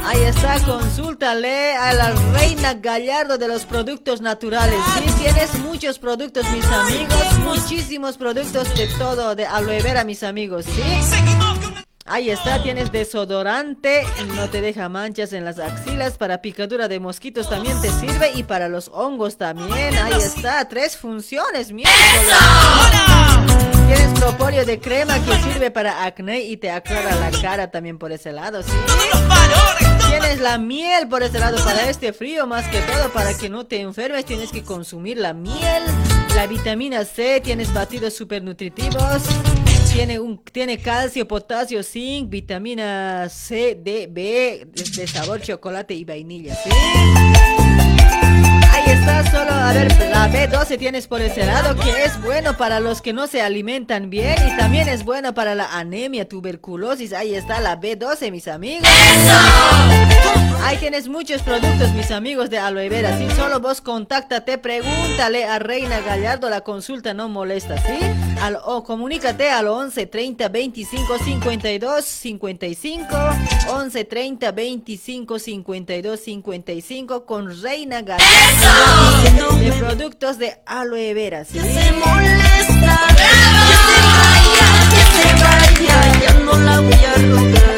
Ahí 0.06 0.22
está, 0.24 0.60
consúltale 0.60 1.76
a 1.76 1.94
la 1.94 2.12
reina 2.34 2.74
Gallardo 2.74 3.38
de 3.38 3.48
los 3.48 3.66
productos 3.66 4.22
naturales. 4.22 4.80
Sí, 4.98 5.14
tienes 5.22 5.54
muchos 5.60 5.98
productos, 6.00 6.46
mis 6.50 6.66
amigos, 6.66 7.40
muchísimos 7.40 8.18
productos 8.18 8.74
de 8.76 8.88
todo, 8.98 9.36
de 9.36 9.46
aloe 9.46 9.82
vera, 9.82 10.04
mis 10.04 10.24
amigos, 10.24 10.66
¿sí? 10.66 11.63
Ahí 12.06 12.30
está, 12.30 12.62
tienes 12.62 12.92
desodorante, 12.92 14.06
no 14.36 14.50
te 14.50 14.60
deja 14.60 14.90
manchas 14.90 15.32
en 15.32 15.46
las 15.46 15.58
axilas, 15.58 16.18
para 16.18 16.42
picadura 16.42 16.90
de 16.90 17.00
mosquitos 17.00 17.50
también 17.50 17.80
te 17.82 17.90
sirve 17.90 18.32
y 18.36 18.44
para 18.44 18.68
los 18.68 18.90
hongos 18.94 19.38
también. 19.38 19.98
Ahí 19.98 20.22
está, 20.22 20.68
tres 20.68 20.98
funciones, 20.98 21.72
miércoles. 21.72 22.02
Tienes 23.88 24.20
propóleo 24.20 24.66
de 24.66 24.80
crema 24.82 25.18
que 25.24 25.34
sirve 25.44 25.72
para 25.72 26.04
acné 26.04 26.42
y 26.42 26.58
te 26.58 26.72
aclara 26.72 27.16
la 27.16 27.32
cara 27.42 27.72
también 27.72 27.98
por 27.98 28.12
ese 28.12 28.34
lado, 28.34 28.64
¿sí? 28.64 28.72
Tienes 30.10 30.42
la 30.42 30.58
miel 30.58 31.08
por 31.08 31.24
ese 31.24 31.40
lado 31.40 31.64
para 31.64 31.90
este 31.90 32.12
frío, 32.12 32.46
más 32.46 32.68
que 32.68 32.80
todo 32.80 33.14
para 33.14 33.34
que 33.38 33.48
no 33.48 33.66
te 33.66 33.80
enfermes, 33.80 34.26
tienes 34.26 34.52
que 34.52 34.62
consumir 34.62 35.18
la 35.18 35.34
miel, 35.34 35.84
la 36.36 36.48
vitamina 36.48 37.06
C, 37.06 37.40
tienes 37.42 37.74
batidos 37.74 38.14
super 38.14 38.44
nutritivos. 38.44 39.24
Tiene, 39.94 40.20
un, 40.20 40.44
tiene 40.44 40.80
calcio, 40.80 41.28
potasio, 41.28 41.84
zinc, 41.84 42.28
vitamina 42.28 43.30
C, 43.30 43.80
D, 43.80 44.08
B, 44.10 44.68
de, 44.74 45.08
sabor 45.08 45.40
chocolate 45.40 45.94
y 45.94 46.04
vainilla, 46.04 46.56
¿sí? 46.56 47.63
Ahí 48.74 48.86
está, 48.88 49.24
solo, 49.30 49.52
a 49.52 49.72
ver, 49.72 49.88
la 50.10 50.28
B12 50.30 50.80
tienes 50.80 51.06
por 51.06 51.22
ese 51.22 51.46
lado, 51.46 51.76
que 51.76 52.06
es 52.06 52.20
bueno 52.24 52.58
para 52.58 52.80
los 52.80 53.04
que 53.04 53.14
no 53.14 53.28
se 53.28 53.42
alimentan 53.44 54.10
bien 54.10 54.36
y 54.48 54.58
también 54.58 54.90
es 54.90 55.06
bueno 55.06 55.36
para 55.36 55.54
la 55.54 55.78
anemia, 55.78 56.28
tuberculosis. 56.28 57.14
Ahí 57.14 57.36
está 57.36 57.60
la 57.60 57.80
B12, 57.80 58.32
mis 58.32 58.48
amigos. 58.48 58.88
Ahí 60.64 60.78
tienes 60.78 61.08
muchos 61.08 61.44
productos, 61.44 61.92
mis 61.94 62.10
amigos 62.10 62.50
de 62.50 62.58
aloe 62.58 62.90
vera. 62.90 63.16
Si 63.18 63.30
solo 63.36 63.60
vos 63.60 63.82
contáctate, 63.82 64.58
pregúntale 64.58 65.46
a 65.46 65.60
Reina 65.60 66.00
Gallardo, 66.00 66.50
la 66.50 66.62
consulta 66.62 67.14
no 67.14 67.30
molesta, 67.30 67.78
¿sí? 67.78 68.00
Al, 68.42 68.58
o 68.66 68.84
comunícate 68.84 69.50
al 69.50 69.68
11 69.68 70.08
30 70.08 70.50
25 70.50 71.18
52 71.20 72.06
55 72.06 73.16
11 73.70 74.06
30 74.06 74.52
25 74.52 75.40
52 75.40 76.20
55 76.20 77.26
con 77.26 77.62
Reina 77.62 78.02
Gallardo 78.02 78.63
de 79.60 79.72
productos 79.74 80.38
de 80.38 80.56
aloe 80.66 81.14
vera, 81.14 81.46
¿sí? 81.46 81.60
se 81.60 81.92
molesta, 81.92 82.98
que 83.18 83.76
se 83.88 83.98
vaya, 84.10 84.68
que 84.94 85.04
se 85.14 85.28
vaya, 85.44 85.98
ya 86.22 86.34
no 86.46 86.54
la 86.58 86.80
voy 86.80 86.94
a 86.94 87.14
rogar. 87.30 87.78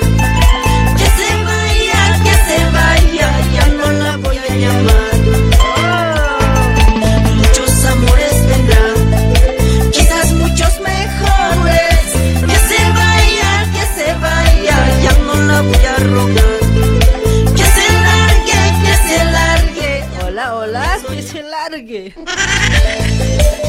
Que 0.97 1.07
se 1.17 1.29
vaya, 1.43 2.01
que 2.23 2.33
se 2.47 2.59
vaya, 2.71 3.27
ya 3.53 3.67
no 3.67 3.91
la 3.91 4.17
voy 4.17 4.37
a 4.37 4.55
llamar. 4.55 5.14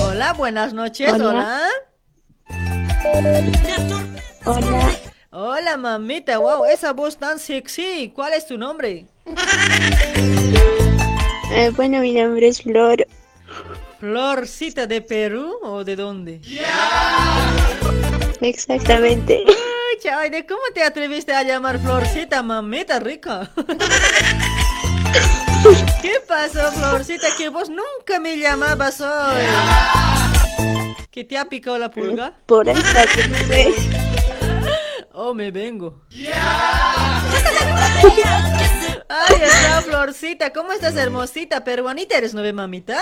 Hola, 0.05 0.33
buenas 0.35 0.73
noches, 0.73 1.13
hola. 1.13 1.61
Hola, 4.45 4.91
Hola, 5.31 5.77
mamita, 5.77 6.39
wow, 6.39 6.65
esa 6.67 6.93
voz 6.93 7.19
tan 7.19 7.41
sexy. 7.41 8.13
¿Cuál 8.15 8.35
es 8.35 8.47
tu 8.47 8.57
nombre? 8.57 9.07
eh, 11.53 11.71
bueno, 11.75 11.99
mi 11.99 12.13
nombre 12.13 12.47
es 12.47 12.63
Flor. 12.63 13.05
¿Florcita 13.99 14.87
de 14.87 15.01
Perú 15.03 15.59
o 15.63 15.83
de 15.83 15.97
dónde? 15.97 16.41
Exactamente. 18.41 19.45
Ay, 20.17 20.31
¿de 20.31 20.47
cómo 20.47 20.63
te 20.73 20.85
atreviste 20.85 21.33
a 21.33 21.43
llamar 21.43 21.81
Florcita, 21.81 22.41
mamita 22.43 23.01
rica? 23.01 23.51
¿Qué 26.03 26.15
pasó, 26.27 26.71
Florcita? 26.73 27.29
Que 27.37 27.49
vos 27.49 27.69
nunca 27.69 28.21
me 28.21 28.39
llamabas 28.39 29.01
hoy. 29.01 29.43
¿Que 31.11 31.25
te 31.25 31.39
ha 31.39 31.47
picado 31.47 31.79
la 31.79 31.91
pulga? 31.91 32.35
Por 32.47 32.69
esta 32.69 33.07
que 33.07 33.23
sé. 33.47 33.75
Oh, 35.13 35.33
me 35.33 35.51
vengo. 35.51 36.03
Ay, 39.09 39.37
está 39.43 39.83
Florcita. 39.83 40.53
¿Cómo 40.53 40.73
estás, 40.73 40.95
hermosita? 40.97 41.65
¿Peruanita 41.65 42.19
eres, 42.19 42.35
no 42.35 42.43
ve, 42.43 42.53
mamita? 42.53 42.99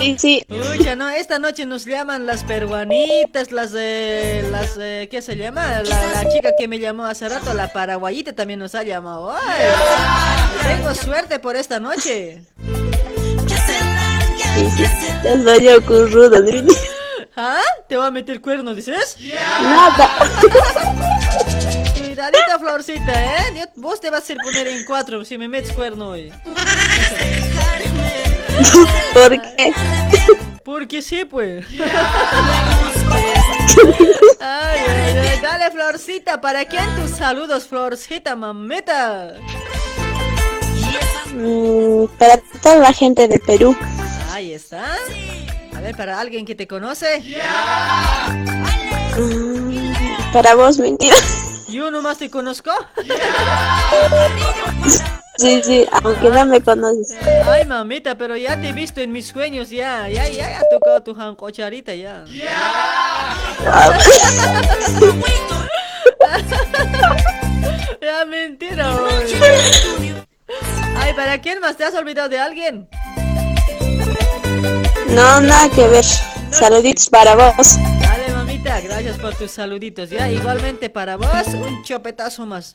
Sí, 0.00 0.16
sí. 0.18 0.46
Uy, 0.48 0.84
ya 0.84 0.96
no, 0.96 1.08
esta 1.08 1.38
noche 1.38 1.64
nos 1.66 1.86
llaman 1.86 2.26
las 2.26 2.44
peruanitas, 2.44 3.52
las, 3.52 3.72
eh, 3.74 4.46
las, 4.50 4.76
eh, 4.78 5.08
¿qué 5.10 5.22
se 5.22 5.36
llama? 5.36 5.82
La, 5.82 6.06
la 6.12 6.28
chica 6.30 6.50
que 6.58 6.68
me 6.68 6.78
llamó 6.78 7.06
hace 7.06 7.28
rato, 7.28 7.54
la 7.54 7.72
paraguayita 7.72 8.34
también 8.34 8.58
nos 8.58 8.74
ha 8.74 8.82
llamado. 8.82 9.32
Ay, 9.32 9.66
tengo 10.62 10.94
suerte 10.94 11.38
por 11.38 11.56
esta 11.56 11.80
noche. 11.80 12.42
Soy 15.44 15.68
ocurrudo. 15.68 16.36
¿Ah? 17.36 17.60
¿Te 17.88 17.96
va 17.96 18.06
a 18.06 18.10
meter 18.10 18.40
cuerno, 18.40 18.74
dices? 18.74 19.16
Nada. 19.62 20.10
Cuidadita, 21.96 22.58
Florcita, 22.58 23.24
¿eh? 23.24 23.68
Vos 23.76 24.00
te 24.00 24.10
vas 24.10 24.20
a 24.20 24.22
hacer 24.22 24.36
poner 24.42 24.68
en 24.68 24.84
cuatro 24.84 25.24
si 25.24 25.36
me 25.36 25.48
metes 25.48 25.72
cuerno 25.72 26.10
hoy. 26.10 26.32
¿Por 29.14 29.40
qué? 29.40 29.72
Porque 30.64 31.02
sí, 31.02 31.24
pues. 31.24 31.66
Ay, 34.40 34.80
ay, 34.88 35.18
ay, 35.18 35.40
dale, 35.42 35.70
Florcita, 35.70 36.40
¿para 36.40 36.64
quién 36.64 36.84
tus 36.96 37.10
saludos, 37.10 37.66
Florcita, 37.66 38.34
mameta? 38.34 39.34
Mm, 41.34 42.06
para 42.18 42.38
toda 42.62 42.76
la 42.76 42.92
gente 42.92 43.28
de 43.28 43.38
Perú. 43.40 43.76
Ahí 44.30 44.52
está. 44.52 44.96
A 45.76 45.80
ver, 45.80 45.96
para 45.96 46.18
alguien 46.18 46.46
que 46.46 46.54
te 46.54 46.66
conoce. 46.66 47.22
Mm, 49.18 50.32
para 50.32 50.54
vos, 50.54 50.78
mentira. 50.78 51.16
Yo 51.68 51.90
nomás 51.90 52.18
te 52.18 52.30
conozco. 52.30 52.70
Sí, 55.38 55.60
sí, 55.62 55.86
aunque 56.02 56.30
no 56.30 56.46
me 56.46 56.60
conoces. 56.60 57.16
Ay, 57.44 57.64
mamita, 57.66 58.16
pero 58.16 58.36
ya 58.36 58.60
te 58.60 58.68
he 58.70 58.72
visto 58.72 59.00
en 59.00 59.12
mis 59.12 59.26
sueños, 59.26 59.70
ya. 59.70 60.08
Ya, 60.08 60.28
ya, 60.28 60.48
ya 60.50 60.58
ha 60.58 60.68
tocado 60.70 61.02
tu 61.02 61.14
jancocharita, 61.14 61.94
ya. 61.94 62.24
Ya, 68.00 68.24
mentira, 68.24 68.94
oye. 68.94 70.14
Ay, 70.96 71.12
¿para 71.14 71.40
quién 71.40 71.60
más? 71.60 71.76
¿Te 71.76 71.84
has 71.84 71.94
olvidado 71.94 72.28
de 72.28 72.38
alguien? 72.38 72.88
No, 75.08 75.40
nada 75.40 75.68
que 75.70 75.86
ver. 75.88 76.04
Saluditos 76.50 77.08
para 77.10 77.34
vos. 77.34 77.76
Dale, 78.66 78.88
gracias 78.88 79.18
por 79.18 79.34
tus 79.34 79.52
saluditos, 79.52 80.10
ya. 80.10 80.30
Igualmente 80.30 80.90
para 80.90 81.16
vos, 81.16 81.46
un 81.54 81.84
chopetazo 81.84 82.46
más. 82.46 82.74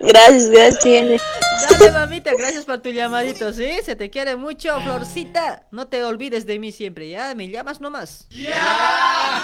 Gracias, 0.00 0.50
gracias. 0.50 1.22
Dale, 1.70 1.90
mamita, 1.90 2.30
gracias 2.38 2.64
por 2.64 2.78
tu 2.78 2.90
llamadito, 2.90 3.52
¿sí? 3.52 3.68
Se 3.84 3.96
te 3.96 4.10
quiere 4.10 4.36
mucho, 4.36 4.80
Florcita. 4.80 5.64
No 5.72 5.88
te 5.88 6.04
olvides 6.04 6.46
de 6.46 6.58
mí 6.58 6.72
siempre, 6.72 7.08
¿ya? 7.08 7.34
Me 7.34 7.48
llamas 7.48 7.80
nomás. 7.80 8.26
Ya, 8.30 9.42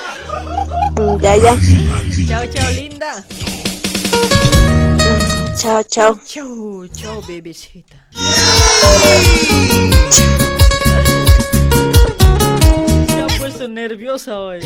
ya. 1.37 1.57
Chao, 2.29 2.47
chao, 2.47 2.71
linda. 2.71 3.25
Chao, 5.57 5.83
chao. 5.83 6.21
Chao, 6.27 6.87
chao, 6.89 7.23
bebecita. 7.27 7.97
Se 13.07 13.21
ha 13.21 13.27
puesto 13.39 13.69
nerviosa 13.69 14.39
hoy. 14.39 14.61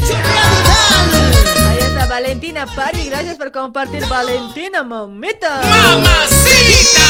Ahí 1.68 1.78
está 1.78 2.06
Valentina 2.06 2.64
Pari, 2.66 3.04
gracias 3.10 3.36
por 3.36 3.52
compartir 3.52 4.04
Valentina, 4.06 4.82
mamita. 4.82 5.60
¡Mamacita! 5.60 7.04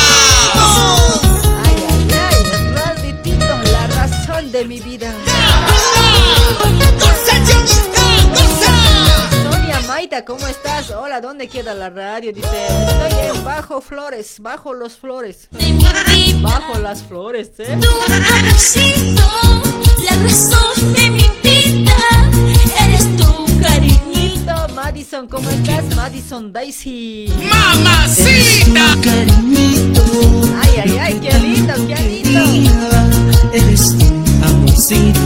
Ay, 1.65 1.87
ay, 1.89 2.09
ay, 2.13 2.45
la 3.73 3.87
razón 3.87 4.51
de 4.51 4.65
mi 4.65 4.81
vida. 4.81 5.15
Sonia 9.51 9.81
Maita, 9.87 10.25
¿cómo 10.25 10.47
estás? 10.47 10.91
Hola, 10.91 11.21
¿dónde 11.21 11.49
queda 11.49 11.75
la 11.75 11.91
radio? 11.91 12.33
Dice, 12.33 12.67
estoy 12.67 13.13
en 13.37 13.45
Bajo 13.45 13.81
Flores, 13.81 14.37
bajo 14.41 14.75
los 14.75 14.97
flores. 14.97 15.49
Bajo 16.43 16.79
las 16.79 17.03
flores, 17.03 17.51
¿eh? 17.59 17.79
La 18.09 18.19
razón 20.23 20.93
de 20.95 21.11
mi 21.11 21.18
Madison, 24.89 25.29
¿cómo 25.29 25.51
estás? 25.51 25.85
Madison 25.95 26.51
Daisy. 26.51 27.31
¡Mamacita! 27.51 28.97
Ay, 30.63 30.77
ay, 30.83 30.99
ay, 30.99 31.21
qué 31.21 31.39
lindo, 31.39 31.75
qué 31.87 31.95
lindo. 31.95 32.89
Eres 33.53 33.99
tu 33.99 34.07
amorcito. 34.47 35.21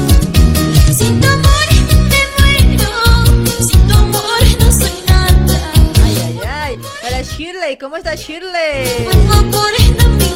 Sin 0.92 1.20
tu 1.20 1.28
amor 1.28 1.68
me 2.10 2.22
muero. 2.38 2.90
Sin 3.64 3.86
tu 3.86 3.94
amor 3.94 4.42
no 4.58 4.72
soy 4.72 4.98
nada. 5.06 5.72
Ay, 6.02 6.16
ay, 6.24 6.40
ay. 6.44 6.78
Para 7.00 7.22
Shirley, 7.22 7.78
¿cómo 7.78 7.96
está 7.98 8.16
Shirley? 8.16 9.04
Por 9.04 9.14
favor, 9.28 9.70
no 9.96 10.08
me 10.08 10.26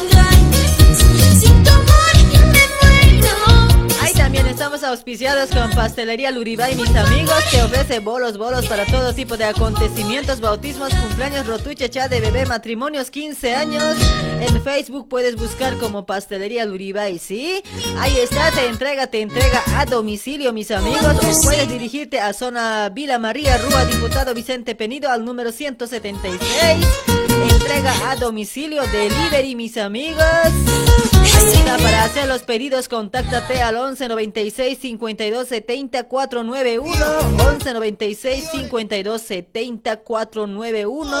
también 4.27 4.47
estamos 4.47 4.83
auspiciados 4.83 5.49
con 5.51 5.71
Pastelería 5.71 6.31
Luribay, 6.31 6.75
mis 6.75 6.93
amigos, 6.93 7.41
que 7.49 7.61
ofrece 7.61 7.99
bolos, 7.99 8.37
bolos 8.37 8.65
para 8.65 8.85
todo 8.85 9.13
tipo 9.13 9.37
de 9.37 9.45
acontecimientos, 9.45 10.41
bautismos, 10.41 10.93
cumpleaños, 10.93 11.47
rotuche, 11.47 11.89
chat 11.89 12.11
de 12.11 12.19
bebé, 12.19 12.45
matrimonios, 12.45 13.09
15 13.09 13.55
años. 13.55 13.95
En 14.41 14.61
Facebook 14.61 15.07
puedes 15.07 15.37
buscar 15.37 15.77
como 15.77 16.05
Pastelería 16.05 16.65
Luribay, 16.65 17.19
¿sí? 17.19 17.63
Ahí 17.99 18.17
está, 18.17 18.51
te 18.51 18.67
entrega, 18.67 19.07
te 19.07 19.21
entrega 19.21 19.63
a 19.77 19.85
domicilio, 19.85 20.51
mis 20.51 20.71
amigos. 20.71 21.05
O 21.05 21.43
puedes 21.43 21.69
dirigirte 21.69 22.19
a 22.19 22.33
zona 22.33 22.89
Vila 22.89 23.19
María, 23.19 23.57
Rúa 23.57 23.85
Diputado 23.85 24.33
Vicente 24.33 24.75
Penido, 24.75 25.09
al 25.09 25.23
número 25.23 25.53
176. 25.53 27.26
Entrega 27.43 27.93
a 28.09 28.15
domicilio, 28.15 28.83
delivery, 28.87 29.55
mis 29.55 29.77
amigos. 29.77 30.23
Para 31.81 32.05
hacer 32.05 32.27
los 32.27 32.41
pedidos, 32.43 32.87
contáctate 32.87 33.61
al 33.61 33.75
11 33.75 34.07
96 34.07 34.79
52 34.79 35.47
70 35.47 36.03
491. 36.05 37.05
11 37.51 37.73
96 37.73 38.49
52 38.51 39.21
70 39.21 39.97
491. 39.97 41.17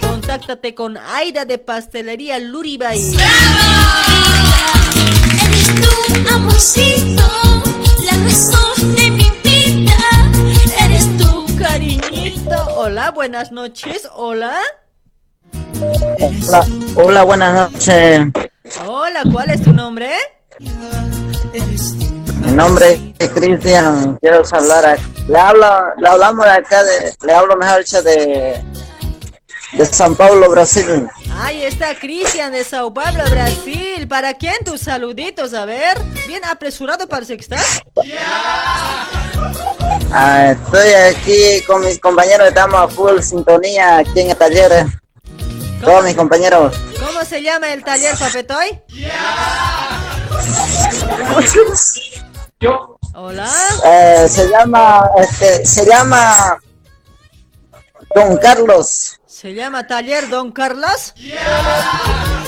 Contáctate 0.00 0.74
con 0.74 0.98
Aida 0.98 1.44
de 1.44 1.58
Pastelería 1.58 2.38
Luribay. 2.38 2.98
Eres 5.46 5.74
tu 5.80 6.34
amorcito. 6.34 7.22
La 8.04 8.16
razón 8.24 8.96
de 8.96 9.10
mi 9.10 9.30
vida 9.42 9.96
eres 10.84 11.06
tu 11.16 11.46
Cariñito, 11.56 12.56
hola, 12.76 13.10
buenas 13.10 13.52
noches, 13.52 14.08
hola. 14.14 14.60
Hola, 16.48 16.66
hola, 16.96 17.22
buenas 17.24 17.72
noches. 17.72 18.20
Hola, 18.86 19.22
¿cuál 19.32 19.50
es 19.50 19.62
tu 19.62 19.72
nombre? 19.72 20.10
Mi 20.58 22.52
nombre 22.52 23.14
es 23.18 23.28
Cristian. 23.30 24.16
Quiero 24.20 24.42
hablar. 24.52 24.86
a- 24.86 24.96
Le 25.28 25.38
hablo, 25.38 25.66
le 25.98 26.08
hablamos 26.08 26.44
de 26.44 26.50
acá 26.50 26.82
de, 26.84 27.14
le 27.26 27.32
hablo 27.32 27.56
mejor 27.56 27.84
de 27.84 28.62
de 29.72 29.84
San 29.84 30.14
Paulo, 30.16 30.48
Brasil. 30.50 31.06
Ahí 31.42 31.62
está 31.62 31.94
Cristian 31.94 32.50
de 32.52 32.64
Sao 32.64 32.92
Paulo, 32.92 33.22
Brasil. 33.30 34.08
¿Para 34.08 34.32
quién 34.34 34.54
tus 34.64 34.80
saluditos? 34.80 35.52
A 35.52 35.66
ver, 35.66 35.98
bien 36.26 36.42
apresurado 36.46 37.06
parece 37.06 37.36
que 37.36 37.42
estás. 37.42 37.82
Ah, 40.10 40.52
estoy 40.52 40.88
aquí 40.94 41.62
con 41.66 41.82
mis 41.84 42.00
compañeros, 42.00 42.48
estamos 42.48 42.80
a 42.80 42.88
full 42.88 43.20
sintonía 43.20 43.98
aquí 43.98 44.20
en 44.20 44.30
el 44.30 44.36
taller. 44.36 44.86
Todos 45.80 46.04
mis 46.04 46.14
compañeros. 46.14 46.76
¿Cómo 46.98 47.24
se 47.24 47.42
llama 47.42 47.72
el 47.72 47.84
taller, 47.84 48.16
Papetoy? 48.18 48.80
Hola. 53.14 53.50
Eh, 53.84 54.26
se 54.28 54.48
llama, 54.48 55.10
este, 55.18 55.64
se 55.66 55.86
llama 55.86 56.58
Don 58.14 58.36
Carlos. 58.38 59.18
¿Se 59.26 59.54
llama 59.54 59.86
Taller 59.86 60.28
Don 60.28 60.50
Carlos? 60.50 61.14
Sí, 61.16 61.32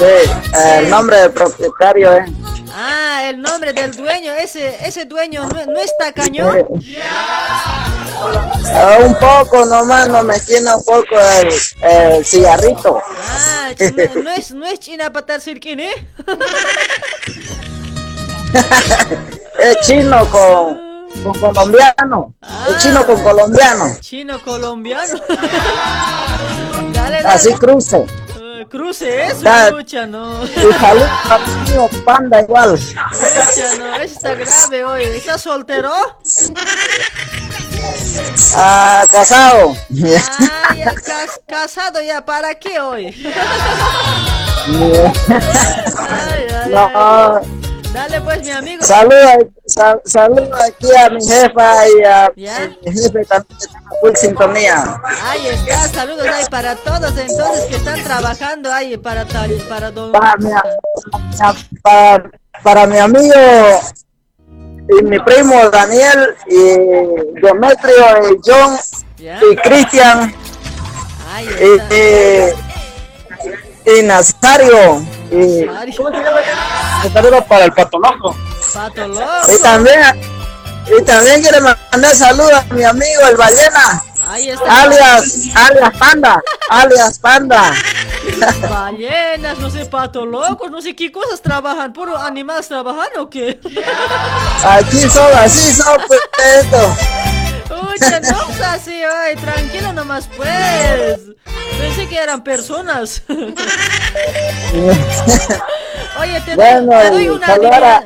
eh, 0.02 0.78
el 0.78 0.90
nombre 0.90 1.18
del 1.18 1.30
propietario 1.30 2.12
es. 2.12 2.49
Ah, 2.82 3.28
el 3.28 3.42
nombre 3.42 3.74
del 3.74 3.94
dueño. 3.94 4.32
Ese, 4.32 4.74
ese 4.86 5.04
dueño 5.04 5.46
no, 5.46 5.66
no 5.66 5.80
está 5.80 6.14
cañón. 6.14 6.66
Ah, 8.72 8.96
un 9.04 9.14
poco 9.16 9.66
nomás, 9.66 10.08
no 10.08 10.22
me 10.22 10.40
tiene 10.40 10.74
un 10.74 10.82
poco 10.82 11.20
el, 11.20 11.52
el 11.82 12.24
cigarrito. 12.24 13.02
Ah, 13.06 13.68
no, 14.14 14.22
no 14.22 14.30
es, 14.30 14.52
no 14.52 14.64
es 14.64 14.80
China 14.80 15.12
Patar 15.12 15.42
Sirkin, 15.42 15.80
¿eh? 15.80 16.06
es 19.58 19.76
chino 19.82 20.26
con, 20.30 20.80
con 21.22 21.38
colombiano. 21.38 22.34
Es 22.66 22.82
chino 22.82 23.04
con 23.04 23.22
colombiano. 23.22 23.94
Chino 24.00 24.42
colombiano. 24.42 25.20
dale, 26.94 26.94
dale. 26.94 27.28
Así 27.28 27.52
cruce. 27.52 28.06
Eh, 28.70 28.76
cruce 28.76 29.26
eso, 29.26 29.42
Da- 29.42 29.70
lucha, 29.70 30.06
no. 30.06 30.44
Y 30.44 30.48
salud 30.78 31.02
al 31.28 31.40
mío, 31.68 31.88
panda 32.04 32.40
igual. 32.40 32.72
Lucha, 32.72 33.74
no, 33.78 33.96
está 33.96 34.34
grave 34.34 34.84
hoy. 34.84 35.02
¿Estás 35.02 35.40
soltero? 35.42 35.92
Ah, 38.56 39.04
casado. 39.10 39.74
Ah, 40.38 40.74
ya 40.76 40.94
cas- 40.94 41.40
casado 41.46 42.00
ya, 42.02 42.24
¿para 42.24 42.54
qué 42.54 42.78
hoy? 42.80 43.06
Ay, 44.70 46.46
ay, 46.64 46.70
No, 46.70 46.90
ay. 46.94 47.42
Dale 47.92 48.20
pues, 48.20 48.42
mi 48.42 48.50
amigo. 48.52 48.84
Saluda, 48.84 49.38
sal- 49.74 50.02
saluda 50.04 50.64
aquí 50.66 50.88
a 50.96 51.10
mi 51.10 51.24
jefa 51.24 51.88
y 51.88 52.04
a 52.04 52.32
¿Ya? 52.36 52.70
mi 52.84 52.92
jefe 52.92 53.24
también 53.24 53.58
que 53.58 53.64
está 53.64 53.78
en 54.08 54.16
sintonía. 54.16 55.00
Ahí 55.24 55.46
está, 55.48 55.88
saludos 55.88 56.26
ahí 56.26 56.44
para 56.50 56.76
todos 56.76 57.16
entonces 57.16 57.64
que 57.68 57.76
están 57.76 58.02
trabajando 58.02 58.72
ahí 58.72 58.96
para 58.96 59.24
tal, 59.26 59.52
para 59.68 59.90
don... 59.90 60.12
Para 60.12 60.36
mi, 60.36 60.50
para, 61.82 62.30
para 62.62 62.86
mi 62.86 62.98
amigo 62.98 63.34
y 64.98 65.04
mi 65.04 65.18
primo 65.20 65.70
Daniel 65.70 66.34
y 66.46 67.40
Demetrio 67.40 68.32
y 68.32 68.40
John 68.44 68.76
¿Ya? 69.16 69.38
y 69.50 69.56
Cristian 69.56 70.34
Ahí 71.32 71.46
y, 71.60 71.94
y, 71.94 72.69
y 73.98 74.02
Nazario 74.02 75.02
y 75.30 75.66
¿Cómo 75.96 76.10
se 76.10 76.16
llama? 76.16 76.40
saludos 77.12 77.44
para 77.44 77.64
el 77.64 77.72
pato 77.72 77.98
loco. 77.98 78.36
Pato 78.74 79.06
loco. 79.08 79.22
Y 79.56 79.62
también 79.62 80.00
y 80.98 81.02
también 81.04 81.40
quiero 81.42 81.58
mandar 81.92 82.14
saludos 82.14 82.52
a 82.52 82.74
mi 82.74 82.82
amigo 82.84 83.22
el 83.28 83.36
ballena 83.36 84.02
Ahí 84.28 84.50
está. 84.50 84.82
alias 84.82 85.34
alias 85.54 85.90
panda 85.98 86.42
alias 86.68 87.18
panda 87.18 87.72
Ballenas, 88.68 89.58
no 89.58 89.70
sé, 89.70 89.86
pato 89.86 90.24
locos, 90.26 90.70
no 90.70 90.80
sé 90.80 90.94
qué 90.94 91.10
cosas 91.10 91.40
trabajan, 91.40 91.92
puro 91.92 92.16
animales 92.16 92.68
trabajan 92.68 93.08
o 93.18 93.28
qué. 93.30 93.58
aquí 94.64 95.08
son 95.08 95.32
así 95.38 95.72
son 95.72 95.96
pues 96.06 96.20
esto 96.56 96.96
Uy, 97.70 97.96
no 98.00 98.16
es 98.16 98.60
así, 98.62 99.02
ay, 99.02 99.36
tranquilo 99.36 99.92
nomás 99.92 100.28
pues. 100.36 101.20
Pensé 101.78 102.08
que 102.08 102.18
eran 102.18 102.42
personas. 102.42 103.22
Oye, 106.20 106.40
te, 106.44 106.56
Bueno, 106.56 106.98
te 107.00 107.10
doy 107.10 107.28
una 107.28 107.46
saludar 107.46 107.84
a, 107.84 108.04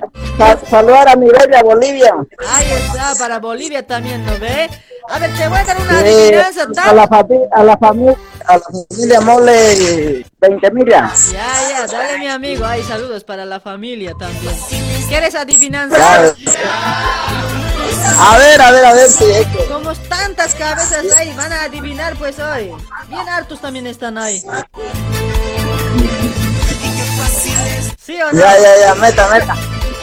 saludar 0.68 1.08
a 1.08 1.16
mi 1.16 1.28
bella 1.28 1.62
Bolivia. 1.62 2.14
Ahí 2.48 2.70
está, 2.72 3.14
para 3.18 3.38
Bolivia 3.38 3.86
también, 3.86 4.24
¿no 4.24 4.38
ve? 4.38 4.68
A 5.08 5.18
ver, 5.18 5.34
te 5.34 5.48
voy 5.48 5.58
a 5.58 5.64
dar 5.64 5.76
una 5.80 6.00
Sí, 6.00 6.06
adivinanza 6.06 6.62
a 6.82 6.94
la 6.94 7.06
familia, 7.08 7.48
a 7.52 7.64
la 7.64 7.76
familia, 7.76 8.16
a 8.46 8.56
la 8.56 8.60
familia 8.60 9.20
Mole 9.20 10.24
20 10.40 10.70
millas. 10.70 11.32
Ya, 11.32 11.46
ya, 11.70 11.86
dale 11.86 12.18
mi 12.18 12.28
amigo, 12.28 12.64
ahí 12.64 12.82
saludos 12.82 13.24
para 13.24 13.44
la 13.44 13.60
familia 13.60 14.14
también. 14.18 14.54
¿Quieres 15.08 15.34
adivinanza? 15.34 16.34
Ya. 16.36 17.63
A 18.18 18.38
ver, 18.38 18.60
a 18.60 18.70
ver, 18.70 18.84
a 18.84 18.92
ver 18.94 19.08
Como 19.68 19.92
tantas 19.94 20.54
cabezas 20.54 21.04
ahí, 21.18 21.32
van 21.36 21.52
a 21.52 21.62
adivinar 21.64 22.16
pues 22.16 22.38
hoy. 22.38 22.72
Bien 23.08 23.28
hartos 23.28 23.60
también 23.60 23.86
están 23.86 24.16
ahí. 24.18 24.42
¿Sí 28.00 28.20
o 28.20 28.32
no? 28.32 28.38
Ya, 28.38 28.58
ya, 28.58 28.78
ya, 28.80 28.94
meta, 28.94 29.28
meta. 29.28 29.54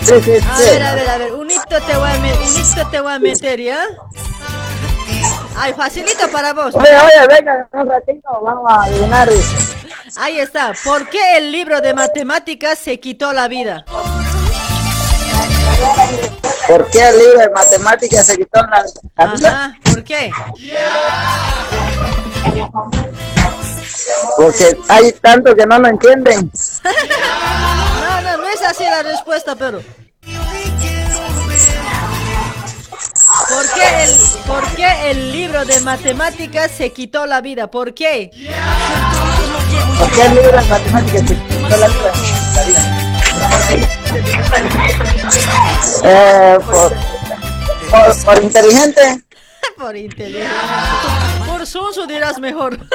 Sí, 0.03 0.13
sí, 0.23 0.31
A 0.49 0.57
sí. 0.57 0.63
ver, 0.63 0.83
a 0.83 0.95
ver, 0.95 1.09
a 1.09 1.17
ver, 1.17 1.33
un 1.33 1.49
hito 1.51 1.63
te 1.85 1.95
voy 1.97 2.09
a, 2.09 2.17
me- 2.17 2.33
un 2.33 2.59
hito 2.59 2.87
te 2.89 2.99
voy 3.01 3.13
a 3.13 3.19
meter, 3.19 3.59
¿ya? 3.61 3.83
Ay, 5.55 5.73
facilito 5.73 6.27
para 6.31 6.53
vos. 6.53 6.73
Oye, 6.73 6.87
oye, 6.89 7.27
venga, 7.27 7.67
un 7.73 7.87
ratito, 7.87 8.29
vamos 8.41 8.63
a 8.71 8.83
adivinar. 8.83 9.29
Ahí 10.17 10.39
está. 10.39 10.73
¿Por 10.83 11.07
qué 11.09 11.37
el 11.37 11.51
libro 11.51 11.81
de 11.81 11.93
matemáticas 11.93 12.79
se 12.79 12.99
quitó 12.99 13.31
la 13.31 13.47
vida? 13.47 13.85
¿Por 16.67 16.89
qué 16.89 17.09
el 17.09 17.17
libro 17.17 17.39
de 17.39 17.49
matemáticas 17.49 18.25
se 18.25 18.37
quitó 18.37 18.61
la 18.61 18.85
la 19.17 19.25
vida? 19.33 19.79
¿por 19.83 20.03
qué? 20.03 20.31
Porque 24.37 24.77
hay 24.87 25.11
tanto 25.13 25.55
que 25.55 25.65
no 25.65 25.79
lo 25.79 25.87
entienden. 25.87 26.51
No, 28.01 28.21
no, 28.21 28.37
no 28.37 28.47
es 28.47 28.61
así 28.61 28.83
la 28.83 29.03
respuesta, 29.03 29.55
pero. 29.55 29.81
¿Por 33.49 33.73
qué, 33.73 34.03
el, 34.03 34.09
¿Por 34.45 34.75
qué 34.75 35.11
el 35.11 35.31
libro 35.31 35.65
de 35.65 35.79
matemáticas 35.81 36.71
se 36.71 36.91
quitó 36.91 37.25
la 37.25 37.41
vida? 37.41 37.69
¿Por 37.69 37.93
qué? 37.93 38.31
¿Por 39.97 40.11
qué 40.11 40.25
el 40.25 40.35
libro 40.35 40.61
de 40.61 40.67
matemáticas 40.67 41.27
se 41.27 41.35
quitó 41.35 41.77
la 41.77 41.87
vida? 41.87 42.90
Eh, 46.03 46.57
por, 46.65 46.93
por, 47.89 48.25
por 48.25 48.43
inteligente. 48.43 49.23
Por 49.77 49.95
inteligente. 49.97 50.49
Por 51.47 51.65
sonso 51.65 52.05
dirás 52.05 52.37
mejor. 52.39 52.77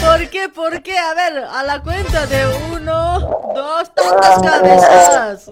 ¿Por 0.00 0.28
qué? 0.30 0.48
¿Por 0.48 0.82
qué? 0.82 0.98
A 0.98 1.14
ver, 1.14 1.44
a 1.44 1.62
la 1.62 1.80
cuenta 1.80 2.26
de 2.26 2.46
uno, 2.72 3.20
dos, 3.54 3.94
tantas 3.94 4.38
cabezas. 4.42 5.50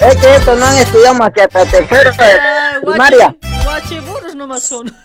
Es 0.00 0.16
que 0.16 0.36
esto 0.36 0.54
no 0.56 0.66
han 0.66 0.76
estudiado 0.76 1.14
más 1.14 1.32
que 1.32 1.42
hasta 1.42 1.64
tercero 1.66 2.12
de 2.12 2.22
Ay, 2.24 2.80
primaria. 2.84 3.28
guachi- 3.40 3.64
Guachiburros 3.64 4.34
nomás 4.36 4.62
son. 4.62 4.94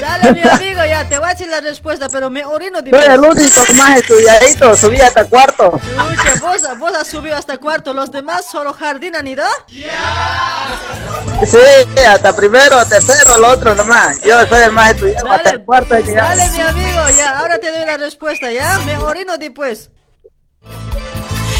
Dale, 0.00 0.32
mi 0.32 0.42
amigo, 0.48 0.84
ya 0.84 1.08
te 1.08 1.18
voy 1.18 1.28
a 1.28 1.32
decir 1.32 1.48
la 1.48 1.60
respuesta, 1.60 2.08
pero 2.08 2.30
me 2.30 2.44
orino 2.44 2.80
de 2.82 2.90
Soy 2.90 3.04
el 3.04 3.20
único 3.20 3.60
más 3.74 3.98
estudiadito, 3.98 4.76
subí 4.76 5.00
hasta 5.00 5.24
cuarto. 5.24 5.78
Escucha, 5.78 6.34
vos, 6.40 6.78
vos 6.78 6.92
has 6.94 7.06
subido 7.06 7.36
hasta 7.36 7.58
cuarto, 7.58 7.92
los 7.92 8.10
demás 8.10 8.44
solo 8.50 8.72
jardín 8.72 9.14
han 9.16 9.26
ido. 9.26 9.44
Sí, 11.46 11.58
hasta 12.06 12.34
primero, 12.34 12.84
tercero, 12.86 13.36
el 13.36 13.44
otro 13.44 13.74
nomás. 13.74 14.20
Yo 14.22 14.46
soy 14.46 14.62
el 14.62 14.72
más 14.72 14.90
estudiado, 14.92 15.30
hasta 15.30 15.50
el 15.50 15.64
cuarto 15.64 15.94
he 15.94 16.02
llegado. 16.02 16.28
Dale, 16.28 16.50
mi 16.50 16.60
amigo, 16.60 17.08
ya, 17.16 17.38
ahora 17.38 17.58
te 17.58 17.70
doy 17.70 17.86
la 17.86 17.96
respuesta, 17.96 18.50
ya, 18.50 18.78
me 18.80 18.96
orino 18.98 19.36
después. 19.38 19.90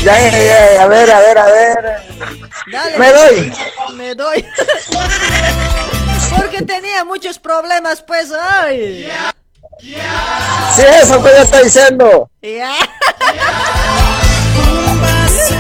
Ya, 0.03 0.19
ya, 0.19 0.31
ya, 0.31 0.83
a 0.83 0.87
ver, 0.87 1.11
a 1.11 1.21
ver, 1.21 1.39
a 1.39 1.47
ver. 1.47 2.03
Dale. 2.73 2.99
Me 2.99 3.13
doy. 3.13 3.53
Me 3.95 4.15
doy. 4.15 4.45
Porque 6.37 6.63
tenía 6.63 7.05
muchos 7.05 7.39
problemas, 7.39 8.01
pues, 8.03 8.33
ay. 8.33 9.11
Sí, 9.81 10.83
eso 11.03 11.23
que 11.23 11.29
yo 11.31 11.43
estoy 11.43 11.65
diciendo. 11.65 12.31
Ya. 12.43 12.75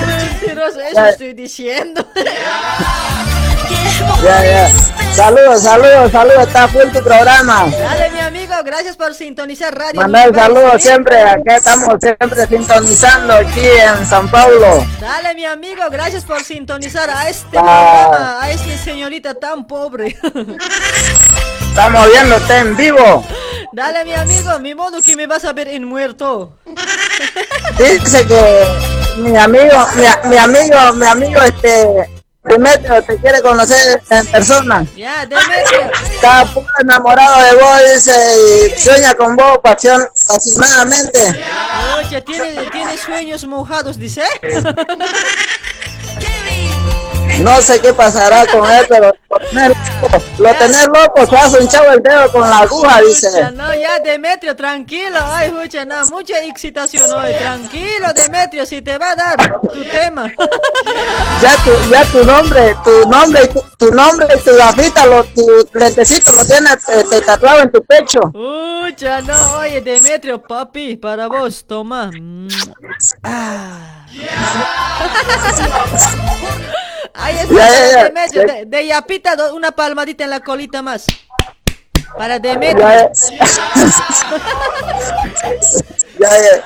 Mentiroso, 0.06 0.80
eso 0.80 0.94
Ya. 0.94 1.08
estoy 1.10 1.32
diciendo. 1.34 2.06
Ya, 4.22 4.44
ya. 4.44 4.68
Saludos, 5.14 5.62
saludos, 5.62 6.12
saludos, 6.12 6.46
está 6.46 6.68
full 6.68 6.88
tu 6.92 7.02
programa. 7.02 7.66
Dale, 7.66 8.10
mi 8.10 8.20
amigo, 8.20 8.54
gracias 8.64 8.96
por 8.96 9.12
sintonizar 9.14 9.76
Radio 9.76 10.00
Mandar 10.00 10.28
Universal. 10.28 10.54
saludos 10.54 10.82
siempre, 10.82 11.20
acá 11.22 11.56
estamos 11.56 11.94
siempre 12.00 12.46
sintonizando 12.46 13.34
aquí 13.34 13.66
en 13.66 14.06
San 14.06 14.28
Paulo. 14.30 14.86
Dale, 15.00 15.34
mi 15.34 15.44
amigo, 15.44 15.82
gracias 15.90 16.24
por 16.24 16.42
sintonizar 16.44 17.10
a 17.10 17.28
este 17.28 17.58
Ah. 17.58 18.06
programa, 18.08 18.42
a 18.42 18.50
esta 18.50 18.84
señorita 18.84 19.34
tan 19.34 19.66
pobre. 19.66 20.16
Estamos 21.70 22.08
viéndote 22.10 22.56
en 22.58 22.76
vivo. 22.76 23.24
Dale, 23.72 24.04
mi 24.04 24.14
amigo, 24.14 24.58
mi 24.60 24.74
modo 24.74 25.00
que 25.02 25.16
me 25.16 25.26
vas 25.26 25.44
a 25.44 25.52
ver 25.52 25.68
en 25.68 25.84
muerto. 25.84 26.56
Dice 27.78 28.26
que 28.26 28.64
mi 29.18 29.36
amigo, 29.36 29.86
mi, 29.96 30.28
mi 30.30 30.36
amigo, 30.36 30.92
mi 30.94 31.06
amigo 31.06 31.40
este 31.42 32.19
Demetrio 32.42 33.02
te 33.02 33.18
quiere 33.18 33.42
conocer 33.42 34.02
en 34.08 34.26
persona. 34.26 34.86
Ya, 34.96 35.26
Demetrio. 35.26 35.90
Está 36.14 36.46
puro 36.46 36.66
enamorado 36.80 37.42
de 37.42 37.54
vos, 37.54 37.94
dice, 37.94 38.12
y 38.74 38.80
sueña 38.80 39.14
con 39.14 39.36
vos 39.36 39.58
pasión, 39.58 40.02
apasionadamente. 40.24 41.44
Oye, 41.98 42.22
¿tiene, 42.22 42.70
tiene 42.70 42.96
sueños 42.96 43.44
mojados, 43.44 43.98
dice. 43.98 44.24
No 47.40 47.62
sé 47.62 47.80
qué 47.80 47.94
pasará 47.94 48.46
con 48.46 48.70
él, 48.70 48.84
pero 48.86 49.14
lo 49.30 49.38
tener 49.38 49.70
loco, 49.70 50.22
lo 50.38 50.54
tener 50.54 50.88
loco, 50.88 51.26
se 51.26 51.36
hace 51.36 51.58
un 51.58 51.68
chavo 51.68 51.90
el 51.92 52.02
dedo 52.02 52.30
con 52.32 52.42
la 52.42 52.58
aguja, 52.58 53.00
dice. 53.00 53.30
Ya, 53.34 53.50
no, 53.50 53.74
ya, 53.74 53.98
Demetrio, 53.98 54.54
tranquilo. 54.54 55.18
Ay, 55.22 55.48
escucha, 55.48 55.86
no, 55.86 56.04
mucha 56.06 56.38
excitación 56.44 57.10
hoy. 57.10 57.32
Tranquilo, 57.38 58.08
Demetrio, 58.14 58.66
si 58.66 58.82
te 58.82 58.98
va 58.98 59.12
a 59.12 59.16
dar 59.16 59.60
tu 59.62 59.82
tema. 59.84 60.30
Ya 61.40 61.56
tu, 61.64 61.90
ya 61.90 62.04
tu 62.12 62.24
nombre, 62.24 62.76
tu 62.84 63.08
nombre, 63.08 63.48
tu, 63.48 63.62
tu 63.78 63.94
nombre 63.94 64.26
y 64.36 64.40
tu 64.40 64.56
gafita, 64.56 65.06
lo, 65.06 65.24
tu 65.24 65.66
lentecito 65.72 66.32
lo 66.32 66.44
tienes 66.44 66.86
este, 66.88 67.22
tatuado 67.22 67.60
en 67.60 67.72
tu 67.72 67.82
pecho. 67.82 68.20
Escucha, 68.20 69.22
no, 69.22 69.60
oye, 69.60 69.80
Demetrio, 69.80 70.42
papi, 70.42 70.96
para 70.96 71.26
vos, 71.26 71.64
toma. 71.66 72.10
Mm. 72.12 72.48
Ah. 73.22 73.96
Ahí 77.14 77.36
está, 77.36 77.54
para 77.54 77.90
ya. 77.90 78.04
Demetrio, 78.04 78.46
de, 78.46 78.64
de 78.66 78.86
yapita, 78.86 79.52
una 79.52 79.70
palmadita 79.70 80.24
en 80.24 80.30
la 80.30 80.40
colita 80.40 80.82
más. 80.82 81.06
Para 82.16 82.38
Demetrio. 82.38 82.88
Ya, 82.88 83.10
ya, 86.18 86.28
ya, 86.28 86.64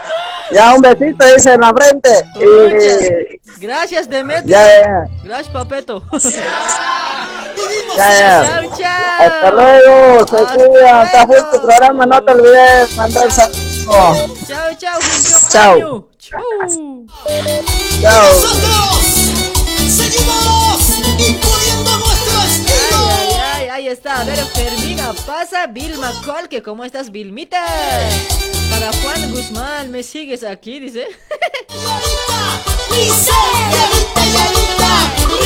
ya 0.50 0.74
un 0.74 0.80
besito 0.80 1.24
dice 1.34 1.52
en 1.52 1.60
la 1.60 1.72
frente. 1.72 2.10
Y, 2.36 3.40
Gracias, 3.60 4.08
Demetrio. 4.08 4.56
Ya, 4.56 4.66
ya. 4.82 5.04
Gracias, 5.22 5.48
papeto. 5.52 6.02
ya, 7.96 8.10
ya. 8.18 8.44
Chao, 8.44 8.76
chao. 8.78 8.90
Hasta 9.18 9.50
luego, 9.50 10.26
se 10.26 10.36
Hasta 10.36 10.54
cuida, 10.54 11.02
hasta 11.02 11.26
luego. 11.26 11.50
tu 11.50 11.60
programa, 11.66 12.06
no 12.06 12.22
te 12.24 12.32
olvides 12.32 12.96
mandar 12.96 13.30
saludos. 13.30 13.86
Chao, 14.48 14.74
chao, 14.78 14.98
Julio 15.00 15.38
Chao. 15.50 16.08
Chau. 16.18 17.06
Chao. 18.02 19.00
Seguimos 19.94 20.98
imponiendo 21.18 21.98
nuestro 21.98 22.42
estilo. 22.42 23.08
Ay, 23.10 23.28
ay, 23.54 23.68
ahí 23.68 23.88
está. 23.88 24.20
A 24.20 24.24
ver, 24.24 24.38
Fermina, 24.46 25.12
pasa. 25.26 25.66
Vilma 25.66 26.12
Colque, 26.24 26.62
¿cómo 26.62 26.84
estás, 26.84 27.10
Vilmita? 27.10 27.64
Para 28.70 28.92
Juan 29.02 29.30
Guzmán, 29.32 29.90
¿me 29.90 30.02
sigues 30.02 30.42
aquí? 30.42 30.80
Dice. 30.80 31.06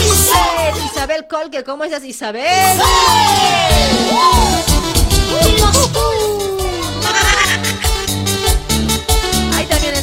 Isabel, 0.00 0.84
Isabel 0.84 1.26
Colque, 1.28 1.62
¿cómo 1.64 1.84
estás, 1.84 2.04
Isabel? 2.04 2.78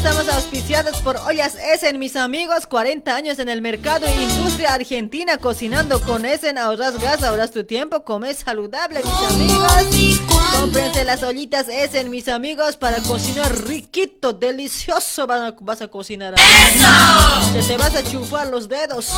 Estamos 0.08 0.32
auspiciados 0.36 0.98
por 1.02 1.18
Ollas 1.18 1.56
Essen, 1.56 1.98
mis 1.98 2.16
amigos. 2.16 2.68
40 2.68 3.16
años 3.16 3.40
en 3.40 3.50
el 3.50 3.62
mercado 3.64 4.06
e 4.06 4.24
industria 4.24 4.76
argentina 4.76 5.38
cocinando 5.40 6.00
con 6.02 6.26
Essen. 6.26 6.60
Ahorras 6.60 7.00
gas, 7.02 7.24
ahorras 7.24 7.50
tu 7.50 7.64
tiempo, 7.64 8.04
comes 8.04 8.38
saludable, 8.38 9.02
mis 9.04 9.32
amigos. 9.32 10.20
Cómprense 10.60 11.04
las 11.06 11.24
ollitas 11.24 11.68
Essen, 11.70 12.12
mis 12.12 12.28
amigos, 12.28 12.78
para 12.78 12.98
cocinar 13.00 13.52
riquito, 13.66 14.32
delicioso 14.32 15.26
van 15.26 15.42
a- 15.44 15.56
vas 15.60 15.82
a 15.82 15.88
cocinar. 15.88 16.36
¡Eso! 16.36 17.54
Que 17.54 17.64
te 17.64 17.78
vas 17.78 17.96
a 17.96 18.04
chupar 18.04 18.48
los 18.48 18.70
dedos. 18.70 19.10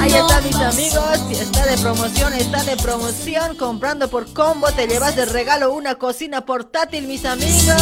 Ahí 0.00 0.12
está, 0.12 0.40
mis 0.42 0.54
amigos. 0.56 1.18
Está 1.30 1.64
de 1.66 1.78
promoción, 1.78 2.32
está 2.34 2.62
de 2.64 2.76
promoción. 2.76 3.56
Comprando 3.56 4.08
por 4.08 4.30
combo, 4.34 4.66
te 4.72 4.86
llevas 4.86 5.16
de 5.16 5.24
regalo 5.24 5.72
una 5.72 5.94
cocina 5.94 6.44
portátil, 6.44 7.06
mis 7.06 7.24
amigos. 7.24 7.74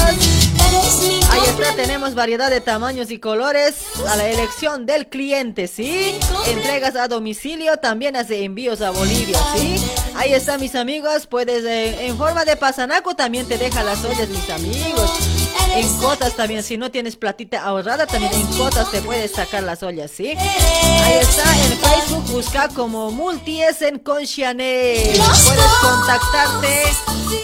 Ahí 1.31 1.41
está, 1.47 1.75
tenemos 1.77 2.15
variedad 2.15 2.51
de 2.51 2.61
tamaños 2.61 3.11
y 3.11 3.19
colores 3.19 3.77
a 4.09 4.17
la 4.17 4.29
elección 4.29 4.87
del 4.87 5.07
cliente, 5.09 5.69
¿sí? 5.69 6.19
Entregas 6.47 6.97
a 6.97 7.09
domicilio, 7.09 7.77
también 7.77 8.17
hace 8.17 8.45
envíos 8.45 8.81
a 8.81 8.91
Bolivia, 8.91 9.39
¿sí? 9.55 9.77
Ahí 10.17 10.33
está, 10.33 10.59
mis 10.59 10.75
amigos, 10.75 11.27
puedes, 11.27 11.65
eh, 11.65 12.07
en 12.07 12.17
forma 12.17 12.45
de 12.45 12.57
pasanaco 12.57 13.15
también 13.15 13.47
te 13.47 13.59
deja 13.59 13.83
las 13.83 14.05
ollas, 14.05 14.29
mis 14.29 14.51
amigos. 14.51 15.48
En 15.75 15.89
cotas 15.99 16.35
también, 16.35 16.63
si 16.63 16.77
no 16.77 16.91
tienes 16.91 17.17
platita 17.17 17.63
ahorrada, 17.63 18.07
también 18.07 18.33
en 18.33 18.47
cotas 18.57 18.91
te 18.91 19.01
puedes 19.01 19.33
sacar 19.33 19.63
las 19.63 19.83
ollas, 19.83 20.11
¿sí? 20.11 20.29
Ahí 20.29 21.19
está, 21.21 21.45
en 21.67 21.79
Facebook 21.79 22.25
busca 22.33 22.69
como 22.69 23.11
Multiesen 23.11 23.99
con 23.99 24.25
Chanel. 24.25 25.17
Puedes 25.17 25.73
contactarte 25.81 26.83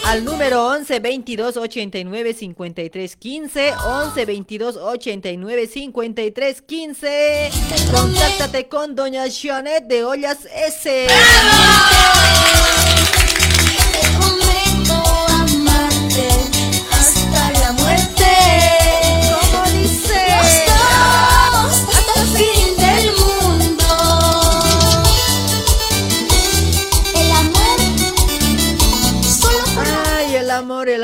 al 0.05 0.25
número 0.25 0.67
11 0.67 0.99
22 0.99 1.57
89 1.57 2.33
53 2.33 3.15
15 3.15 3.73
11 3.73 4.25
22 4.25 4.77
89 4.77 5.67
53 5.67 6.61
15 6.61 7.51
contáctate 7.91 8.67
con 8.67 8.95
doña 8.95 9.25
Janet 9.29 9.85
de 9.85 10.03
Ollas 10.03 10.39
S 10.45 11.07
amarte 11.07 12.84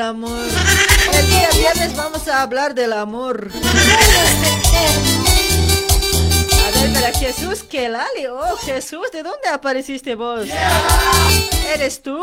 amor, 0.02 0.46
el 1.12 1.26
día 1.28 1.48
viernes 1.54 1.96
vamos 1.96 2.26
a 2.28 2.42
hablar 2.42 2.74
del 2.74 2.92
amor. 2.92 3.50
A 6.58 6.80
ver, 6.80 6.92
para 6.92 7.12
Jesús, 7.12 7.62
que 7.62 7.88
Lali. 7.88 8.26
Oh, 8.30 8.56
Jesús, 8.56 9.06
¿de 9.12 9.22
dónde 9.22 9.48
apareciste 9.48 10.14
vos? 10.14 10.46
¿Eres 11.72 12.02
tú? 12.02 12.18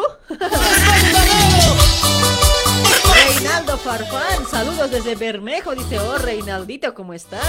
Reinaldo 3.13 3.77
Farfán, 3.77 4.47
saludos 4.49 4.91
desde 4.91 5.15
Bermejo, 5.15 5.73
dice, 5.73 5.99
oh 5.99 6.17
Reinaldito, 6.17 6.93
¿cómo 6.93 7.13
estás? 7.13 7.41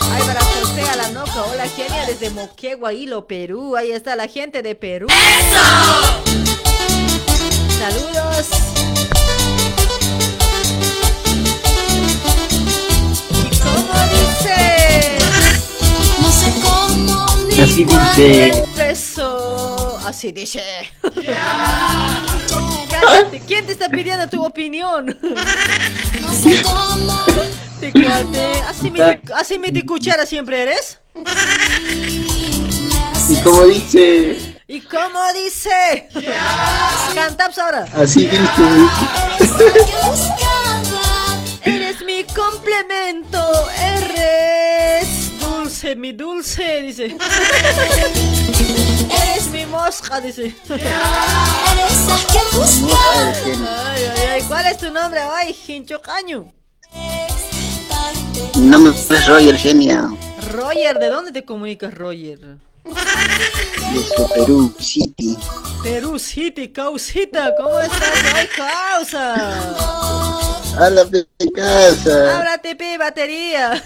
Ay, 0.00 0.22
para 0.22 0.40
José 0.40 0.82
Alanoca, 0.82 1.42
hola 1.50 1.68
genia 1.68 2.06
desde 2.06 2.30
Moquegua, 2.30 2.92
Hilo, 2.92 3.26
Perú, 3.26 3.76
ahí 3.76 3.92
está 3.92 4.16
la 4.16 4.28
gente 4.28 4.62
de 4.62 4.74
Perú. 4.74 5.08
Saludos. 7.78 8.71
Así 17.62 17.84
dice. 17.84 18.64
Eso, 18.90 19.98
así 20.04 20.32
dice. 20.32 20.62
Cállate, 22.90 23.40
¿quién 23.46 23.66
te 23.66 23.72
está 23.72 23.88
pidiendo 23.88 24.28
tu 24.28 24.44
opinión? 24.44 25.16
Te. 27.80 27.92
Así 28.68 28.90
me, 28.90 29.20
así 29.34 29.58
me 29.58 29.70
de 29.70 29.86
cuchara 29.86 30.26
siempre 30.26 30.62
eres. 30.62 30.98
Y 33.28 33.36
como 33.42 33.64
dice, 33.66 34.58
¿Y 34.66 34.80
cómo 34.80 35.20
dice? 35.34 36.08
Canta 37.14 37.46
pues, 37.46 37.58
ahora. 37.58 37.86
así 37.94 38.26
dice. 38.26 38.62
Eres 41.64 42.02
mi 42.04 42.24
complemento, 42.24 43.70
eres 43.78 45.31
dulce, 45.82 45.96
mi 45.96 46.12
dulce, 46.12 46.82
dice. 46.82 47.06
Eres 49.10 49.48
mi 49.50 49.66
mosca, 49.66 50.20
dice. 50.20 50.54
eres 50.68 50.78
el 52.08 52.26
que. 52.26 52.38
Ay, 53.68 54.02
ay, 54.16 54.26
ay, 54.32 54.42
¿cuál 54.46 54.66
es 54.66 54.78
tu 54.78 54.90
nombre? 54.92 55.20
Ay, 55.20 55.56
Hincho 55.66 56.00
Caño. 56.00 56.52
No 58.58 58.78
me 58.78 58.90
es 58.90 59.26
Roger 59.26 59.56
Genia, 59.56 60.08
Roger, 60.52 60.98
¿de 60.98 61.08
dónde 61.08 61.32
te 61.32 61.44
comunicas, 61.44 61.92
Roger? 61.94 62.58
desde 63.94 64.28
Perú 64.34 64.74
City. 64.78 65.36
Perú 65.82 66.18
City, 66.18 66.68
causita, 66.72 67.54
¿cómo 67.56 67.78
estás? 67.80 68.34
¡Ay, 68.34 68.48
causa! 68.56 69.34
A 70.78 70.88
la 70.90 71.04
pe- 71.04 71.26
casa, 71.54 72.38
Ábrate, 72.38 72.74
pe, 72.76 72.96
batería. 72.96 73.82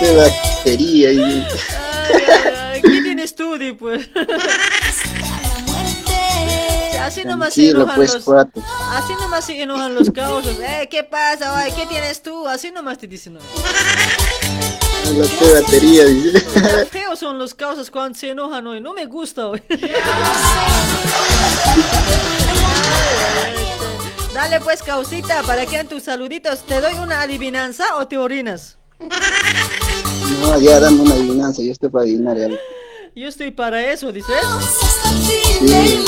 pe- 0.00 0.16
batería. 0.16 0.32
Ay, 0.64 1.04
ay, 1.06 1.46
ay, 2.74 2.80
¿Qué 2.82 3.00
tienes 3.02 3.34
tú, 3.34 3.58
di, 3.58 3.72
pues? 3.72 4.08
Así 7.00 7.24
nomás 7.24 7.52
se 7.54 7.70
enojan 7.70 7.96
pues 7.96 8.14
los... 8.14 8.28
Así 8.28 9.12
nomás 9.20 9.44
se 9.44 9.60
enojan 9.60 9.94
los 9.94 10.10
causos. 10.10 10.56
Eh, 10.60 10.88
¿qué 10.90 11.02
pasa? 11.02 11.58
Ay, 11.58 11.72
¿qué 11.72 11.84
tienes 11.86 12.22
tú? 12.22 12.46
Así 12.48 12.70
nomás 12.70 12.96
te 12.98 13.06
dicen. 13.06 13.34
¿no? 13.34 13.40
A 15.04 15.10
la 15.12 15.24
pe- 15.24 15.52
batería. 15.60 16.04
dice. 16.04 16.44
Qué 16.44 16.86
feos 16.90 17.18
son 17.18 17.38
los 17.38 17.54
causas 17.54 17.90
cuando 17.90 18.18
se 18.18 18.30
enojan 18.30 18.66
hoy. 18.66 18.80
No 18.80 18.92
me 18.94 19.06
gusta 19.06 19.48
hoy. 19.48 19.62
Dale 24.34 24.60
pues, 24.60 24.82
causita, 24.82 25.42
para 25.42 25.66
que 25.66 25.78
en 25.78 25.88
tus 25.88 26.04
saluditos 26.04 26.60
te 26.66 26.80
doy 26.80 26.94
una 26.94 27.20
adivinanza 27.20 27.96
o 27.96 28.08
te 28.08 28.16
orinas. 28.18 28.78
No, 30.40 30.58
ya 30.58 30.80
dame 30.80 31.02
una 31.02 31.14
adivinanza, 31.14 31.62
yo 31.62 31.72
estoy 31.72 31.90
para 31.90 32.04
adivinar 32.04 32.36
ya. 32.38 32.48
Yo 33.14 33.28
estoy 33.28 33.50
para 33.50 33.84
eso, 33.92 34.10
dices. 34.10 34.34
Sí. 35.26 36.02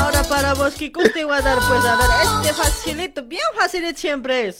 Ahora 0.00 0.24
para 0.24 0.54
vos, 0.54 0.74
¿qué 0.74 0.90
te 0.90 1.24
voy 1.24 1.34
a 1.36 1.40
dar? 1.40 1.58
Pues 1.60 1.84
a 1.84 1.96
ver, 1.96 2.06
este 2.42 2.52
facilito, 2.52 3.22
bien 3.22 3.42
facilito 3.56 3.98
siempre 4.00 4.48
es. 4.48 4.56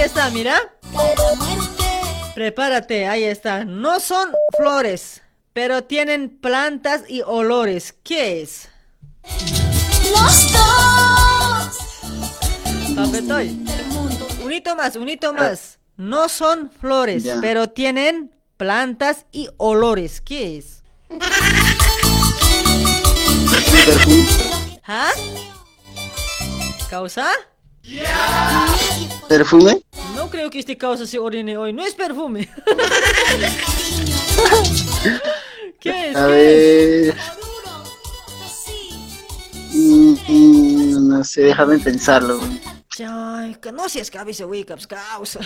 Ahí 0.00 0.06
está, 0.06 0.30
mira. 0.30 0.72
Prepárate, 2.34 3.06
ahí 3.06 3.22
está. 3.24 3.66
No 3.66 4.00
son 4.00 4.32
flores, 4.56 5.20
pero 5.52 5.84
tienen 5.84 6.30
plantas 6.30 7.02
y 7.06 7.20
olores. 7.20 7.94
¿Qué 8.02 8.40
es? 8.40 8.70
Los 10.10 10.52
dos. 10.52 11.78
Papetoy. 12.96 13.62
Un 14.42 14.50
hito 14.50 14.74
más, 14.74 14.96
un 14.96 15.06
hito 15.06 15.34
más. 15.34 15.78
No 15.98 16.30
son 16.30 16.70
flores, 16.70 17.22
Ya. 17.24 17.36
pero 17.42 17.68
tienen 17.68 18.34
plantas 18.56 19.26
y 19.32 19.50
olores. 19.58 20.22
¿Qué 20.22 20.56
es? 20.56 20.82
¿Ah? 24.86 25.10
¿Causa? 26.88 27.28
¿Perfume? 29.28 29.80
No 30.14 30.28
creo 30.28 30.50
que 30.50 30.58
este 30.58 30.76
causa 30.76 31.06
se 31.06 31.18
orine 31.18 31.56
hoy. 31.56 31.72
No 31.72 31.84
es 31.84 31.94
perfume. 31.94 32.48
¿Qué 35.80 36.10
es? 36.10 36.16
A 36.16 36.26
¿Qué 36.26 37.08
es? 37.08 37.14
ver. 37.14 37.16
Mm, 39.72 40.14
mm, 40.28 41.08
no 41.08 41.24
sé, 41.24 41.42
déjame 41.42 41.78
pensarlo. 41.78 42.40
Ay, 43.08 43.56
que 43.62 43.72
no 43.72 43.88
seas 43.88 44.10
cabeza 44.10 44.44
causa. 44.86 45.40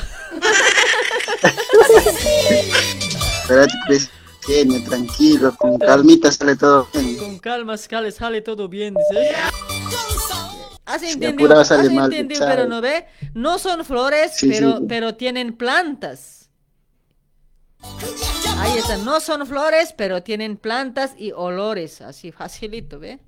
Espérate, 3.43 3.74
pues, 3.86 4.11
tranquilo, 4.85 5.55
con 5.56 5.78
calmita 5.78 6.32
sale 6.32 6.56
todo 6.56 6.89
bien. 6.93 7.16
Con 7.16 7.39
calma, 7.39 7.77
sale, 7.77 8.11
sale 8.11 8.40
todo 8.40 8.69
bien, 8.69 8.94
dice. 8.94 9.35
Has 10.86 11.02
entendido, 11.02 11.59
has 11.59 11.70
mal, 11.70 12.12
entendido, 12.12 12.47
pero 12.47 12.66
no 12.66 12.81
ve. 12.81 13.06
No 13.32 13.59
son 13.59 13.85
flores, 13.85 14.32
Sí, 14.36 14.48
pero, 14.51 14.78
sí. 14.78 14.85
pero 14.89 15.15
tienen 15.15 15.56
plantas. 15.56 16.51
Ahí 18.59 18.78
está, 18.78 18.97
no 18.98 19.20
son 19.20 19.47
flores, 19.47 19.94
pero 19.97 20.23
tienen 20.23 20.56
plantas 20.56 21.12
y 21.19 21.32
olores. 21.32 22.01
Así 22.01 22.32
facilito, 22.32 22.98
¿ve? 22.98 23.19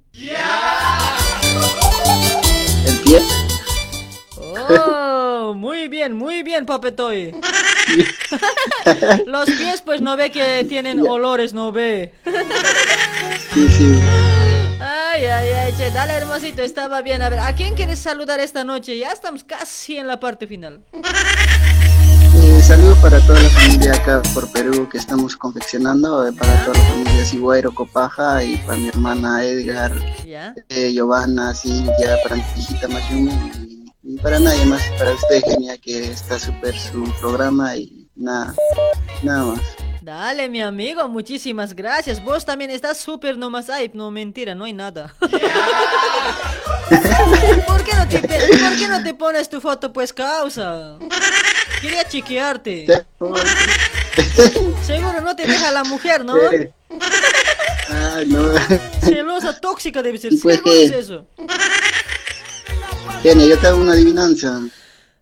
El 2.87 2.99
pie. 3.05 3.21
Oh, 4.39 5.55
muy 5.57 5.89
bien, 5.89 6.15
muy 6.15 6.43
bien, 6.43 6.67
papetoy. 6.67 7.35
Los 9.27 9.47
pies, 9.51 9.83
pues 9.83 10.01
no 10.01 10.17
ve 10.17 10.31
que 10.31 10.65
tienen 10.69 11.07
olores, 11.07 11.53
no 11.55 11.73
ve. 11.73 12.15
Sí, 13.55 13.69
sí. 13.69 13.95
Ay, 14.79 15.25
ay, 15.25 15.49
ay, 15.49 15.75
che, 15.77 15.91
dale 15.91 16.13
hermosito, 16.13 16.63
estaba 16.63 17.01
bien. 17.03 17.23
A 17.23 17.29
ver, 17.31 17.41
¿a 17.41 17.55
quién 17.55 17.75
quieres 17.75 17.99
saludar 17.99 18.41
esta 18.41 18.63
noche? 18.63 18.99
Ya 18.99 19.11
estamos 19.13 19.43
casi 19.43 19.97
en 19.97 20.07
la 20.07 20.21
parte 20.21 20.47
final. 20.47 20.85
Eh, 20.93 22.61
saludos 22.63 22.99
para 22.99 23.19
toda 23.21 23.41
la 23.41 23.49
familia 23.49 23.95
acá 23.95 24.21
por 24.35 24.51
Perú 24.53 24.87
que 24.91 24.99
estamos 24.99 25.35
confeccionando, 25.37 26.29
eh, 26.29 26.33
para 26.33 26.65
toda 26.65 26.79
la 26.79 26.85
familia 26.91 27.25
Sigüero, 27.25 27.73
Copaja 27.75 28.45
y 28.45 28.59
para 28.59 28.77
mi 28.77 28.89
hermana 28.89 29.43
Edgar, 29.43 29.93
¿Ya? 30.27 30.55
eh, 30.69 30.93
Giovanna, 30.93 31.55
Cintia, 31.55 32.19
para 32.23 32.37
mi 32.37 32.43
hijita 32.59 32.89
Mayumi 32.89 33.33
y, 33.33 33.93
y 34.03 34.17
para 34.19 34.39
nadie 34.39 34.67
más, 34.67 34.83
para 34.99 35.13
usted 35.13 35.43
genia 35.47 35.79
que 35.79 36.11
está 36.11 36.39
súper 36.39 36.79
su 36.79 37.05
programa 37.21 37.75
y 37.77 38.07
nada, 38.15 38.55
nada 39.23 39.45
más. 39.55 39.61
Dale, 40.07 40.49
mi 40.49 40.63
amigo, 40.63 41.07
muchísimas 41.09 41.75
gracias. 41.75 42.23
Vos 42.23 42.45
también 42.45 42.71
estás 42.71 42.99
súper 42.99 43.37
nomás. 43.37 43.69
Ay, 43.69 43.91
no, 43.93 44.13
mentira, 44.13 44.55
no 44.55 44.63
hay 44.63 44.73
nada. 44.73 45.13
¿Por 45.19 45.31
qué, 47.83 47.97
no 47.97 48.07
te, 48.07 48.21
¿Por 48.21 48.77
qué 48.79 48.87
no 48.87 49.03
te 49.03 49.15
pones 49.15 49.49
tu 49.49 49.61
foto, 49.61 49.93
pues, 49.93 50.13
causa? 50.13 50.97
Quería 51.81 52.05
chequearte. 52.05 52.87
Seguro 54.87 55.21
no 55.23 55.35
te 55.35 55.45
deja 55.45 55.73
la 55.73 55.83
mujer, 55.83 56.25
¿no? 56.25 56.37
Ay, 57.91 58.27
no. 58.27 58.53
Celosa, 59.01 59.59
tóxica 59.59 60.05
debe 60.05 60.19
ser. 60.19 60.35
Pues 60.41 60.59
Seguro 60.59 60.73
es 60.73 60.93
eso. 60.93 61.27
Genia, 63.25 63.47
yo 63.47 63.59
te 63.59 63.67
hago 63.67 63.81
una 63.81 63.91
adivinanza. 63.91 64.61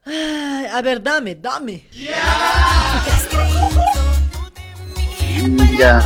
Ay, 0.05 0.66
a 0.70 0.82
ver, 0.82 1.02
dame, 1.02 1.36
dame. 1.36 1.89
Mm, 1.90 3.55
Ya, 5.78 6.00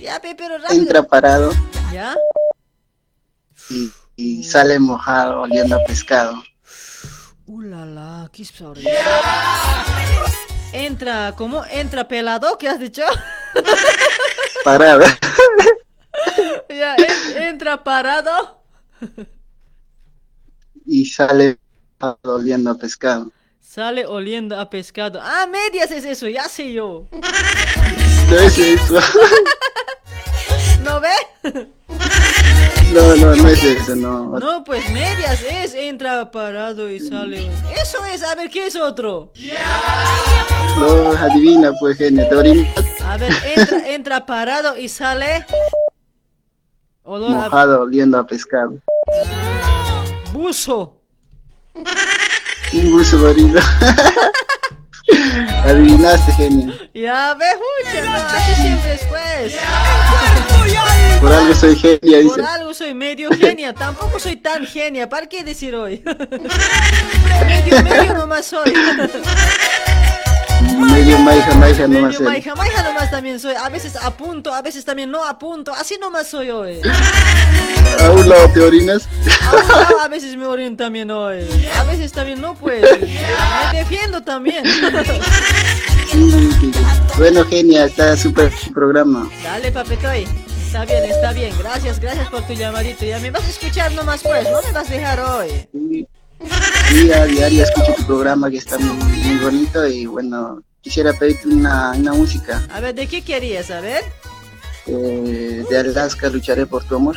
Ya, 0.00 0.20
pe, 0.20 0.34
pero 0.34 0.56
rápido. 0.58 0.80
entra 0.80 1.02
parado 1.02 1.52
¿Ya? 1.92 2.16
y, 3.68 3.90
y 4.16 4.44
sale 4.44 4.78
mojado 4.78 5.42
oliendo 5.42 5.76
a 5.76 5.84
pescado. 5.84 6.42
Uh, 7.46 7.60
la, 7.60 7.84
la, 7.84 8.30
qué. 8.32 8.80
Entra, 10.72 11.34
¿cómo? 11.36 11.64
Entra 11.66 12.08
pelado, 12.08 12.56
¿qué 12.56 12.68
has 12.68 12.80
dicho? 12.80 13.02
Parado. 14.64 15.04
ya, 16.70 16.96
en- 16.96 17.42
entra 17.42 17.84
parado. 17.84 18.62
y 20.86 21.04
sale 21.06 21.58
mojado 22.00 22.18
oliendo 22.36 22.70
a 22.70 22.74
pescado. 22.78 23.30
Sale 23.60 24.06
oliendo 24.06 24.58
a 24.58 24.70
pescado. 24.70 25.20
Ah, 25.22 25.46
medias 25.46 25.90
es 25.90 26.04
eso, 26.04 26.28
ya 26.28 26.48
sé 26.48 26.72
yo. 26.72 27.06
No 28.30 28.38
es 28.38 28.58
eso. 28.58 28.98
¿No 30.82 31.00
ve? 31.00 31.08
No, 32.92 33.16
no, 33.16 33.34
no 33.34 33.48
es 33.48 33.64
eso, 33.64 33.96
no. 33.96 34.38
No, 34.38 34.64
pues 34.64 34.88
medias 34.90 35.42
es, 35.42 35.74
entra 35.74 36.30
parado 36.30 36.88
y 36.90 37.00
sale. 37.00 37.50
Eso 37.80 38.04
es, 38.04 38.22
a 38.22 38.34
ver, 38.34 38.50
¿qué 38.50 38.66
es 38.66 38.76
otro? 38.76 39.32
No, 40.78 41.10
adivina 41.12 41.72
pues. 41.80 41.98
Te 41.98 42.34
orinas 42.34 42.68
A 43.04 43.16
ver, 43.16 43.32
entra, 43.56 43.88
entra 43.88 44.26
parado 44.26 44.76
y 44.76 44.88
sale. 44.88 45.44
Olor 47.02 47.30
a 47.30 47.34
mojado 47.34 47.82
oliendo 47.82 48.18
a 48.18 48.26
pescado. 48.26 48.78
buzo. 50.32 51.00
Un 52.72 52.90
buzo 52.90 53.18
marido. 53.18 53.60
Adivinaste, 55.64 56.32
genia. 56.32 56.74
Ya 56.94 57.34
ves, 57.34 57.56
mucha, 57.58 58.04
no, 58.04 58.12
así 58.12 58.54
siempre 58.62 58.94
es 58.94 59.04
pues. 59.04 59.56
Por 61.20 61.32
algo 61.32 61.54
soy 61.54 61.76
genia, 61.76 62.18
dice. 62.18 62.30
Por 62.30 62.42
algo 62.42 62.74
soy 62.74 62.94
medio 62.94 63.30
genia, 63.30 63.74
tampoco 63.74 64.18
soy 64.18 64.36
tan 64.36 64.66
genia, 64.66 65.08
¿para 65.08 65.26
qué 65.26 65.44
decir 65.44 65.74
hoy? 65.74 66.02
medio, 67.46 67.82
medio 67.82 68.14
nomás 68.14 68.46
soy. 68.46 68.72
Medio 70.74 71.18
maija, 71.18 71.54
maija 71.54 71.88
nomás. 71.88 72.12
Medio 72.12 72.20
maija, 72.20 72.54
maija 72.54 72.82
nomás 72.82 73.10
también 73.10 73.40
soy. 73.40 73.54
A 73.54 73.68
veces 73.68 73.96
apunto, 73.96 74.52
a 74.52 74.62
veces 74.62 74.84
también 74.84 75.10
no 75.10 75.24
apunto. 75.24 75.72
Así 75.72 75.96
nomás 76.00 76.28
soy 76.28 76.50
hoy. 76.50 76.80
A 78.00 78.10
un 78.10 78.28
lado 78.28 78.48
te 78.50 78.60
orinas. 78.60 79.08
A, 79.42 79.56
un 79.56 79.68
lado 79.68 80.00
a 80.00 80.08
veces 80.08 80.36
me 80.36 80.46
orino 80.46 80.76
también 80.76 81.10
hoy. 81.10 81.46
A 81.78 81.84
veces 81.84 82.12
también 82.12 82.40
no, 82.40 82.54
pues. 82.54 82.82
Me 83.72 83.78
defiendo 83.78 84.22
también. 84.22 84.64
Bueno, 87.16 87.44
genia, 87.46 87.84
está 87.84 88.16
súper 88.16 88.52
programa. 88.72 89.28
Dale, 89.42 89.72
papetoy. 89.72 90.26
Está 90.66 90.84
bien, 90.84 91.04
está 91.04 91.32
bien. 91.32 91.54
Gracias, 91.58 92.00
gracias 92.00 92.28
por 92.28 92.42
tu 92.46 92.52
llamadito. 92.52 93.04
Ya 93.04 93.18
me 93.20 93.30
vas 93.30 93.44
a 93.44 93.48
escuchar 93.48 93.92
nomás, 93.92 94.22
pues. 94.22 94.44
No 94.50 94.60
me 94.62 94.72
vas 94.72 94.88
a 94.88 94.92
dejar 94.92 95.20
hoy. 95.20 96.08
Día, 96.92 97.24
diario 97.24 97.64
escucho 97.64 97.94
tu 97.94 98.06
programa 98.06 98.50
que 98.50 98.58
está 98.58 98.78
muy, 98.78 98.94
muy 98.94 99.36
bonito 99.36 99.86
y 99.86 100.06
bueno, 100.06 100.62
quisiera 100.80 101.12
pedirte 101.12 101.48
una, 101.48 101.92
una 101.92 102.12
música. 102.12 102.66
A 102.72 102.80
ver, 102.80 102.94
¿de 102.94 103.06
qué 103.06 103.22
querías? 103.22 103.70
A 103.70 103.80
ver. 103.80 104.04
Eh, 104.86 105.64
de 105.68 105.78
Alaska 105.78 106.28
lucharé 106.28 106.66
por 106.66 106.84
tu 106.84 106.96
amor. 106.96 107.16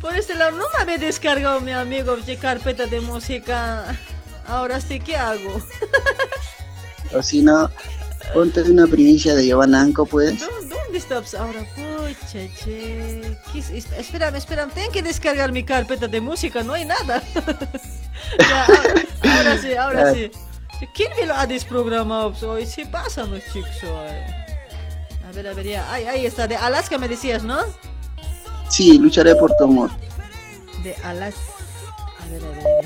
Por 0.00 0.16
este 0.16 0.34
lado, 0.34 0.52
no 0.52 0.64
me 0.74 0.82
había 0.82 0.98
descargado 0.98 1.60
mi 1.60 1.72
amigo 1.72 2.16
de 2.16 2.36
carpeta 2.36 2.86
de 2.86 3.00
música. 3.00 3.96
Ahora 4.46 4.80
sí, 4.80 5.00
¿qué 5.00 5.16
hago? 5.16 5.60
O 7.14 7.22
si 7.22 7.42
no, 7.42 7.70
ponte 8.34 8.62
una 8.62 8.86
primicia 8.86 9.34
de 9.34 9.46
Giovanna 9.46 9.80
Anco, 9.80 10.06
pues. 10.06 10.38
¿Dó- 10.40 10.46
¿Dónde 10.68 10.98
estás 10.98 11.34
ahora? 11.34 11.60
Pucha, 11.74 12.38
che. 12.64 13.36
¿Qué 13.52 13.58
es? 13.58 13.70
Espérame, 13.70 14.36
espérame. 14.36 14.70
Tengo 14.72 14.92
que 14.92 15.02
descargar 15.02 15.52
mi 15.52 15.64
carpeta 15.64 16.06
de 16.08 16.20
música. 16.20 16.62
No 16.62 16.74
hay 16.74 16.84
nada. 16.84 17.22
Ya, 18.40 18.64
ahora, 18.64 19.04
ahora 19.36 19.58
sí, 19.58 19.74
ahora 19.74 20.14
sí. 20.14 20.30
¿Quién 20.94 21.10
me 21.20 21.26
lo 21.26 21.34
ha 21.34 21.46
desprogramado 21.46 22.32
hoy? 22.50 22.66
Se 22.66 22.84
pasan 22.86 23.30
los 23.30 23.42
chicos 23.52 23.70
hoy. 23.84 25.28
A 25.28 25.32
ver, 25.32 25.46
a 25.48 25.52
ver, 25.54 25.66
ya. 25.66 25.92
Ahí, 25.92 26.06
ahí 26.06 26.26
está. 26.26 26.48
De 26.48 26.56
Alaska 26.56 26.98
me 26.98 27.08
decías, 27.08 27.44
¿no? 27.44 27.58
Sí, 28.68 28.98
lucharé 28.98 29.34
por 29.36 29.54
tu 29.56 29.64
amor. 29.64 29.90
De 30.82 30.94
Alaska. 31.04 31.40
A 32.20 32.26
ver, 32.30 32.42
a 32.42 32.48
ver, 32.48 32.58
a 32.58 32.64
ver. 32.64 32.84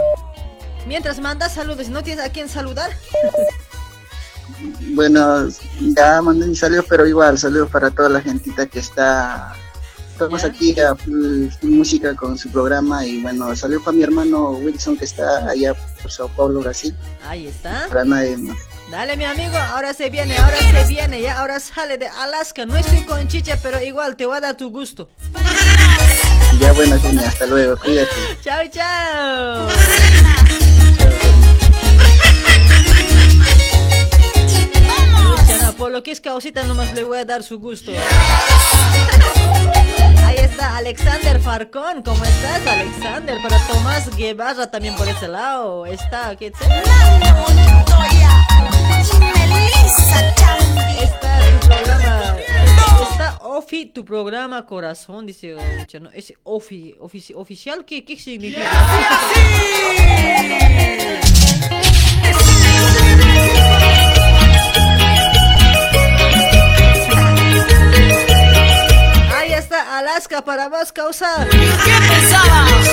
Mientras 0.87 1.21
mandas 1.21 1.55
saludos, 1.55 1.89
¿no 1.89 2.03
tienes 2.03 2.25
a 2.25 2.29
quién 2.31 2.49
saludar? 2.49 2.91
Bueno, 4.95 5.49
ya 5.81 6.23
mandé 6.23 6.47
mis 6.47 6.59
saludos, 6.59 6.87
pero 6.89 7.07
igual, 7.07 7.39
saludos 7.39 7.71
para 7.71 7.91
toda 7.91 8.09
la 8.09 8.21
gentita 8.21 8.67
que 8.67 8.79
está. 8.81 9.55
Estamos 10.13 10.45
aquí 10.45 10.79
a 10.79 10.95
full, 10.95 11.49
música 11.63 12.15
con 12.15 12.37
su 12.37 12.51
programa 12.51 13.07
y 13.07 13.23
bueno, 13.23 13.57
saludos 13.57 13.85
para 13.85 13.97
mi 13.97 14.03
hermano 14.03 14.51
Wilson 14.51 14.99
que 14.99 15.07
está 15.07 15.49
allá 15.49 15.73
por 16.03 16.11
Sao 16.11 16.29
Paulo, 16.29 16.61
Brasil. 16.61 16.95
Ahí 17.27 17.47
está. 17.47 17.87
Para 17.89 18.05
nadie 18.05 18.37
más. 18.37 18.59
Dale, 18.91 19.17
mi 19.17 19.25
amigo, 19.25 19.57
ahora 19.57 19.95
se 19.95 20.11
viene, 20.11 20.37
ahora 20.37 20.57
se 20.59 20.89
viene, 20.89 21.23
ya, 21.23 21.39
ahora 21.39 21.61
sale 21.61 21.97
de 21.97 22.09
Alaska. 22.09 22.67
No 22.67 22.77
estoy 22.77 23.03
con 23.05 23.29
chicha, 23.29 23.57
pero 23.63 23.81
igual 23.81 24.17
te 24.17 24.27
voy 24.27 24.37
a 24.37 24.41
dar 24.41 24.57
tu 24.57 24.69
gusto. 24.71 25.09
Ya 26.59 26.73
bueno, 26.73 27.01
genia, 27.01 27.29
hasta 27.29 27.47
luego, 27.47 27.77
cuídate. 27.77 28.11
Chao, 28.43 28.69
chao. 28.71 29.69
Luciana, 35.51 35.73
por 35.73 35.91
lo 35.91 36.03
que 36.03 36.11
es 36.13 36.21
causita, 36.21 36.63
nomás 36.65 36.93
le 36.95 37.05
voy 37.05 37.19
a 37.19 37.25
dar 37.25 37.43
su 37.43 37.59
gusto. 37.59 37.93
Ahí 40.25 40.37
está 40.39 40.77
Alexander 40.77 41.41
Farcón, 41.41 42.03
¿cómo 42.03 42.25
estás, 42.25 42.67
Alexander? 42.67 43.39
Para 43.43 43.59
Tomás 43.67 44.15
Guevara 44.17 44.71
también 44.71 44.95
por 44.97 45.09
ese 45.09 45.29
lado. 45.29 45.87
Está, 45.87 46.37
¿qué 46.37 46.51
tal? 46.53 46.71
Está 51.03 51.41
programa. 51.67 52.37
Está 53.11 53.39
Ofi, 53.43 53.87
tu 53.87 54.05
programa 54.05 54.65
Corazón, 54.67 55.27
dice 55.27 55.57
Luciano. 55.79 56.11
Ese 56.15 56.37
Ofi, 56.45 56.95
ofici- 57.01 57.35
oficial, 57.35 57.85
¿qué, 57.85 58.05
qué 58.05 58.17
significa? 58.19 58.69
Está 69.61 69.99
Alaska 69.99 70.43
para 70.43 70.70
más 70.70 70.91
causa. 70.91 71.47
¿Qué 71.51 71.93
pensabas? 72.09 72.89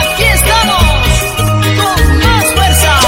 Aquí 0.00 0.24
estamos 0.24 0.82
con 1.78 2.18
más 2.18 2.44
fuerza. 2.52 2.98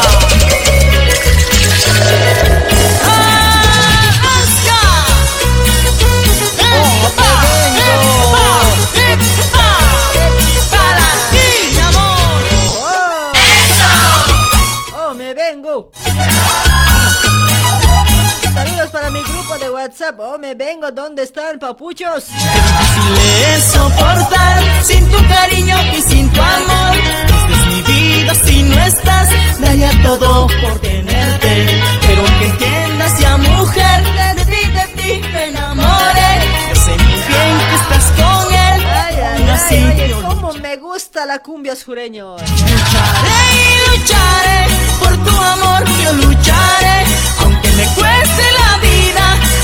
WhatsApp. 20.12 20.40
Me 20.40 20.54
vengo. 20.54 20.90
¿dónde 20.90 21.22
están, 21.22 21.58
papuchos? 21.58 22.24
difícil 22.26 23.16
es 23.56 23.64
soportar 23.64 24.62
sin 24.84 25.08
tu 25.10 25.28
cariño 25.28 25.76
y 25.96 26.02
sin 26.02 26.30
tu 26.30 26.40
amor. 26.40 26.96
Esta 26.96 27.52
es 27.52 27.66
mi 27.66 27.82
vida 27.82 28.34
si 28.34 28.62
no 28.62 28.84
estás, 28.84 29.28
daría 29.60 29.90
todo 30.02 30.46
por 30.46 30.78
tenerte. 30.80 31.80
Pero 32.06 32.24
que 32.38 32.46
entiendas 32.46 33.18
ya 33.18 33.36
mujer, 33.36 34.04
de 34.36 34.44
ti, 34.44 34.70
de 34.70 35.02
ti 35.02 35.28
me 35.32 35.44
enamoré. 35.46 36.32
Yo 36.68 36.76
sé 36.76 36.90
muy 36.90 37.20
bien 37.28 37.58
que 37.70 37.76
estás 37.76 38.04
con 38.16 38.54
él, 38.54 38.86
Ay, 38.86 39.16
ay, 39.20 39.48
así 39.50 39.74
ay, 39.76 40.12
oye, 40.12 40.22
cómo 40.26 40.52
me 40.54 40.76
gusta 40.76 41.24
la 41.26 41.38
cumbia 41.38 41.74
sureño. 41.76 42.36
lucharé 42.36 43.38
y 43.54 43.98
lucharé 43.98 44.66
por 45.00 45.16
tu 45.24 45.36
amor, 45.42 45.84
yo 46.02 46.12
lucharé. 46.12 47.04
Aunque 47.40 47.70
me 47.70 47.84
cueste 47.94 48.42
la 48.60 48.78
vida, 48.78 48.93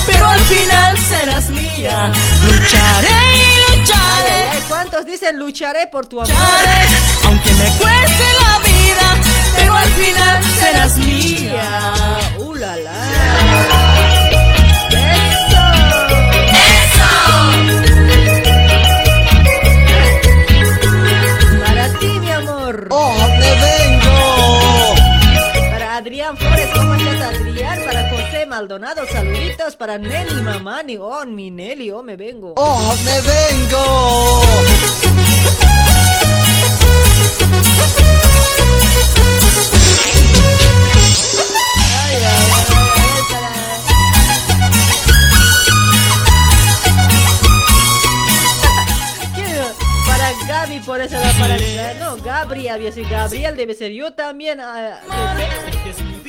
pero 0.06 0.27
al 0.28 0.40
final 0.40 0.98
serás 0.98 1.48
mía. 1.51 2.12
Lucharé 2.47 3.09
y 3.35 3.77
lucharé. 3.78 4.48
Ay, 4.52 4.62
¿Cuántos 4.68 5.05
dicen 5.06 5.39
lucharé 5.39 5.86
por 5.86 6.06
tu 6.06 6.20
amor? 6.20 6.28
lucharé, 6.32 6.86
aunque 7.27 7.52
me 7.55 7.64
cueste 7.78 8.24
la 8.40 8.59
vida, 8.59 9.16
pero 9.56 9.74
al 9.74 9.89
final 9.90 10.44
serás 10.59 10.97
mía. 10.98 11.93
¡Uh, 12.39 12.55
la, 12.55 12.77
la! 12.77 12.93
¡Eso! 16.52 17.10
Para 21.64 21.89
ti, 21.98 22.06
mi 22.20 22.31
amor. 22.31 22.86
¡Oh, 22.90 23.14
me 23.39 23.51
vengo! 23.60 24.94
Para 25.70 25.97
Adrián 25.97 26.36
Flores, 26.36 26.68
¿cómo 26.74 26.94
estás, 26.94 27.35
Adrián? 27.40 27.78
Maldonado, 28.61 29.07
saluditos. 29.07 29.74
Para 29.74 29.97
Nelly 29.97 30.43
Mamani, 30.43 30.99
oh, 30.99 31.24
mi 31.24 31.51
Nelly, 31.51 31.91
oh, 31.93 32.03
me 32.03 32.15
vengo. 32.15 32.53
¡Oh, 32.59 32.95
me 33.07 33.20
vengo! 33.23 34.43
Ay, 41.78 42.16
ay, 42.16 42.23
ay, 42.23 42.51
ay, 42.97 43.23
para... 43.31 43.51
¿Qué? 49.35 49.49
Para 50.07 50.32
Gaby, 50.47 50.81
por 50.81 51.01
eso 51.01 51.16
era 51.16 51.32
para... 51.39 51.57
No, 51.99 52.16
Gabriel, 52.23 52.74
había 52.74 52.93
sido 52.93 53.09
Gabriel, 53.09 53.57
debe 53.57 53.74
ser 53.74 53.93
yo 53.93 54.12
también. 54.12 54.61
ah, 54.61 55.01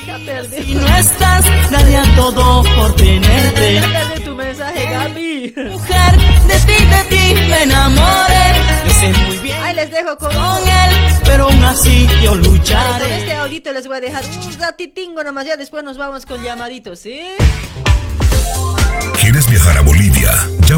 Si 0.06 0.74
no 0.74 0.88
estás, 0.98 1.46
daría 1.70 2.04
todo 2.16 2.64
por 2.76 2.96
tenerte. 2.96 3.82
Perdí 3.82 4.24
tu 4.24 4.36
mensaje, 4.36 4.86
Gaby. 4.90 5.54
Mujer, 5.70 6.12
de 6.48 6.60
ti, 6.66 6.86
de 6.86 7.04
ti 7.10 7.34
me 7.50 7.64
enamoré. 7.64 8.54
Yo 8.88 8.94
sé 8.94 9.14
muy 9.28 9.38
bien 9.38 9.58
Ahí 9.62 9.76
les 9.76 9.92
dejo 9.92 10.18
con... 10.18 10.34
con 10.34 10.58
él, 10.68 10.96
pero 11.24 11.46
aún 11.46 11.64
así 11.64 12.08
yo 12.24 12.32
Con 12.32 12.42
lucharé. 12.42 13.20
este 13.20 13.34
audito 13.36 13.72
les 13.74 13.86
voy 13.88 13.98
a 13.98 14.02
dejar 14.02 14.24
un 14.44 14.60
ratitingo 14.60 15.24
nomás, 15.24 15.46
ya 15.46 15.56
después 15.56 15.84
nos 15.84 15.98
vamos 15.98 16.26
con 16.26 16.44
llamaditos, 16.44 17.00
¿sí? 17.00 17.22
¿Quieres 19.22 19.48
viajar 19.50 19.78
a 19.78 19.82
Bolivia? 19.82 20.32
La 20.68 20.78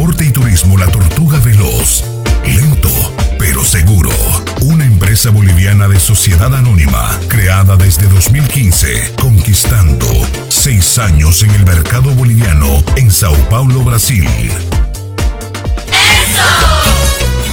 y 0.09 0.31
turismo 0.31 0.77
La 0.77 0.87
Tortuga 0.87 1.37
Veloz. 1.39 2.03
Lento, 2.43 2.89
pero 3.37 3.63
seguro. 3.63 4.09
Una 4.61 4.83
empresa 4.83 5.29
boliviana 5.29 5.87
de 5.87 5.99
sociedad 5.99 6.53
anónima, 6.55 7.19
creada 7.27 7.75
desde 7.77 8.07
2015, 8.07 9.13
conquistando 9.21 10.07
seis 10.49 10.97
años 10.97 11.43
en 11.43 11.51
el 11.51 11.65
mercado 11.65 12.09
boliviano 12.15 12.83
en 12.95 13.11
Sao 13.11 13.35
Paulo, 13.47 13.83
Brasil. 13.83 14.27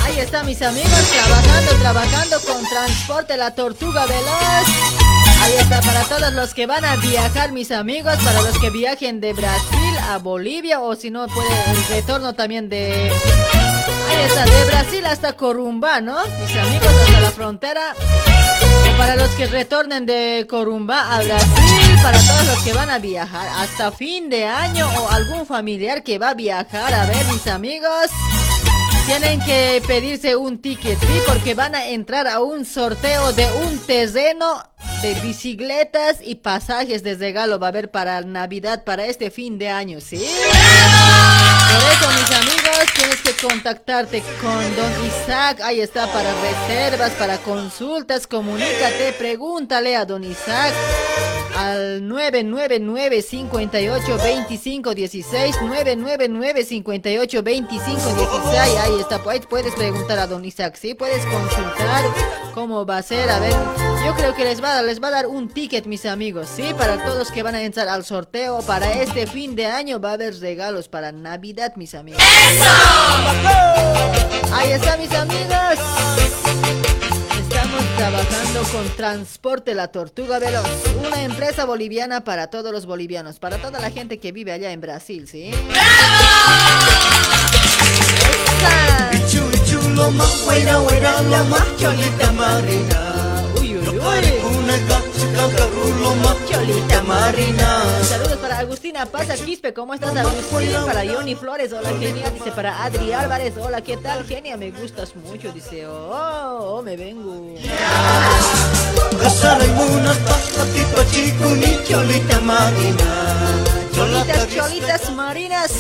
Ahí 0.05 0.19
están 0.19 0.47
mis 0.47 0.63
amigos 0.63 1.13
trabajando, 1.13 1.73
trabajando 1.83 2.41
con 2.41 2.67
Transporte 2.67 3.37
La 3.37 3.55
Tortuga 3.55 4.07
Veloz. 4.07 5.18
Ahí 5.49 5.55
está 5.57 5.81
para 5.81 6.03
todos 6.03 6.35
los 6.35 6.53
que 6.53 6.67
van 6.67 6.85
a 6.85 6.97
viajar, 6.97 7.53
mis 7.53 7.71
amigos, 7.71 8.17
para 8.23 8.43
los 8.43 8.59
que 8.59 8.69
viajen 8.69 9.19
de 9.19 9.33
Brasil 9.33 9.97
a 10.11 10.19
Bolivia 10.19 10.81
o 10.81 10.95
si 10.95 11.11
no 11.11 11.27
puede 11.27 11.49
el 11.71 11.87
retorno 11.87 12.35
también 12.35 12.69
de 12.69 13.11
Ahí 14.11 14.25
está, 14.27 14.45
de 14.45 14.65
Brasil 14.67 15.07
hasta 15.07 15.33
Corumbá, 15.33 16.03
¿no? 16.03 16.19
Mis 16.23 16.55
amigos 16.55 16.89
hasta 16.89 17.21
la 17.21 17.31
frontera. 17.31 17.95
Para 18.99 19.17
los 19.17 19.31
que 19.31 19.47
retornen 19.47 20.05
de 20.05 20.47
Corumbá 20.47 21.17
a 21.17 21.23
Brasil, 21.23 21.97
para 22.03 22.19
todos 22.19 22.45
los 22.45 22.59
que 22.63 22.75
van 22.75 22.91
a 22.91 22.99
viajar 22.99 23.49
hasta 23.57 23.91
fin 23.91 24.29
de 24.29 24.45
año 24.45 24.87
o 25.01 25.09
algún 25.09 25.47
familiar 25.47 26.03
que 26.03 26.19
va 26.19 26.31
a 26.31 26.35
viajar, 26.35 26.93
a 26.93 27.07
ver, 27.07 27.25
mis 27.33 27.47
amigos. 27.47 28.11
Tienen 29.09 29.41
que 29.41 29.83
pedirse 29.87 30.37
un 30.37 30.59
ticket, 30.59 31.01
¿sí? 31.01 31.21
Porque 31.27 31.55
van 31.55 31.75
a 31.75 31.87
entrar 31.87 32.29
a 32.29 32.41
un 32.41 32.67
sorteo 32.67 33.33
de 33.33 33.47
un 33.65 33.79
terreno 33.79 34.63
de 35.01 35.15
bicicletas 35.23 36.19
y 36.23 36.35
pasajes 36.35 37.03
de 37.03 37.15
regalo. 37.15 37.59
Va 37.59 37.69
a 37.69 37.71
haber 37.71 37.91
para 37.91 38.21
Navidad, 38.21 38.85
para 38.85 39.07
este 39.07 39.31
fin 39.31 39.59
de 39.59 39.71
año, 39.71 40.03
¿sí? 40.03 40.19
Por 40.19 41.81
eso, 41.91 42.21
mis 42.21 42.37
amigos, 42.37 42.85
tienes 42.95 43.23
que 43.23 43.33
contactarte 43.47 44.23
con 44.43 44.77
Don 44.77 44.93
Isaac. 45.07 45.63
Ahí 45.63 45.81
está 45.81 46.07
para 46.13 46.31
reservas, 46.43 47.13
para 47.13 47.39
consultas. 47.39 48.27
Comunícate, 48.27 49.15
pregúntale 49.15 49.97
a 49.97 50.05
Don 50.05 50.23
Isaac 50.23 50.75
al 51.59 52.07
999 52.07 53.23
58 53.23 54.17
25 54.17 54.95
16 54.95 55.57
999 55.63 56.65
58 56.65 57.43
25 57.43 58.15
16 58.15 58.57
ahí 58.57 59.01
está 59.01 59.21
ahí 59.29 59.41
puedes 59.41 59.75
preguntar 59.75 60.21
a 60.21 60.29
don 60.29 60.45
Isaac 60.45 60.77
sí 60.77 60.95
puedes 60.95 61.25
consultar 61.27 62.05
cómo 62.55 62.87
va 62.87 62.99
a 62.99 63.03
ser. 63.03 63.29
A 63.31 63.41
ver 63.41 63.53
yo 64.05 64.15
creo 64.15 64.35
que 64.35 64.45
les 64.45 64.63
va 64.63 64.71
a 64.71 64.75
dar 64.77 64.85
les 64.85 65.03
va 65.03 65.09
a 65.09 65.11
dar 65.11 65.27
un 65.27 65.49
ticket 65.49 65.87
mis 65.87 66.07
amigos 66.07 66.49
sí 66.49 66.75
para 66.79 67.05
todos 67.05 67.33
que 67.33 67.43
van 67.43 67.57
a 67.57 67.63
entrar 67.63 67.89
al 67.89 68.05
sorteo 68.05 68.63
para 68.63 68.93
este 68.93 69.27
fin 69.27 69.57
de 69.57 69.67
año. 69.67 70.01
Va 70.01 70.11
a 70.11 70.13
haber 70.15 70.39
regalos 70.39 70.89
para 70.89 71.11
navidad 71.11 71.75
mis 71.77 71.95
amigos. 71.95 72.23
Ahí 74.53 74.71
está 74.71 74.97
mis 74.97 75.13
amigos 75.13 76.88
Trabajando 77.97 78.63
con 78.73 78.89
Transporte 78.97 79.75
La 79.75 79.89
Tortuga 79.89 80.39
Veloz, 80.39 80.67
una 81.07 81.23
empresa 81.23 81.65
boliviana 81.65 82.25
para 82.25 82.49
todos 82.49 82.73
los 82.73 82.87
bolivianos, 82.87 83.39
para 83.39 83.59
toda 83.59 83.81
la 83.81 83.91
gente 83.91 84.19
que 84.19 84.33
vive 84.33 84.53
allá 84.53 84.73
en 84.73 84.81
Brasil, 84.81 85.29
¿sí? 85.29 85.51
Uy, 93.61 93.77
uy, 93.77 93.89
uy. 93.89 94.98
Saludos 98.03 98.39
para 98.39 98.59
Agustina 98.59 99.07
Paz 99.07 99.29
Quispe, 99.41 99.73
¿cómo 99.73 99.95
estás 99.95 100.17
Agustín? 100.17 100.73
Para 100.85 101.07
Johnny 101.07 101.35
Flores, 101.37 101.73
hola 101.73 101.91
genia, 101.99 102.29
dice 102.31 102.51
para 102.51 102.85
Adri 102.85 103.13
Álvarez, 103.13 103.55
hola, 103.57 103.81
¿qué 103.81 103.97
tal 103.97 104.25
genia? 104.25 104.57
Me 104.57 104.71
gustas 104.73 105.15
mucho, 105.15 105.53
dice, 105.53 105.87
oh, 105.87 106.79
oh, 106.79 106.83
me 106.83 106.97
vengo. 106.97 107.55
Cholitas, 113.99 114.49
cholitas 114.55 115.11
marinas. 115.11 115.73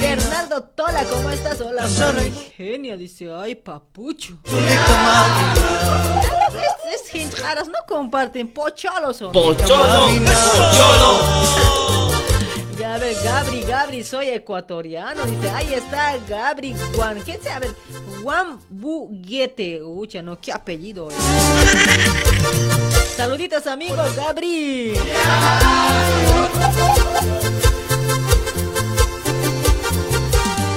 Bernardo 0.00 0.62
Tola, 0.62 1.04
¿cómo 1.04 1.28
estás? 1.28 1.60
Hola, 1.60 1.86
Mari. 1.86 2.32
Genia, 2.56 2.96
dice, 2.96 3.30
ay, 3.30 3.54
papucho. 3.54 4.38
Es, 6.88 7.02
es 7.02 7.10
gente 7.10 7.36
raras, 7.42 7.68
no 7.68 7.80
comparten, 7.86 8.48
pocholos 8.48 9.18
son. 9.18 9.30
Pocholo, 9.32 10.06
pocholo. 10.06 11.20
Ya, 11.92 11.97
a 12.88 12.98
ver, 12.98 13.14
Gabri, 13.22 13.60
Gabri, 13.62 14.04
soy 14.04 14.28
ecuatoriano. 14.28 15.24
Dice, 15.26 15.50
ahí 15.50 15.74
está 15.74 16.16
Gabri 16.28 16.74
Juan. 16.94 17.20
¿Quién 17.24 17.40
se 17.42 17.50
A 17.50 17.58
ver, 17.58 17.74
Juan 18.22 18.58
Buguete. 18.70 19.82
Ucha, 19.82 20.22
no, 20.22 20.40
qué 20.40 20.52
apellido. 20.52 21.10
eh. 21.10 21.14
Saluditos, 23.16 23.66
amigos, 23.66 24.14
Gabri. 24.16 24.94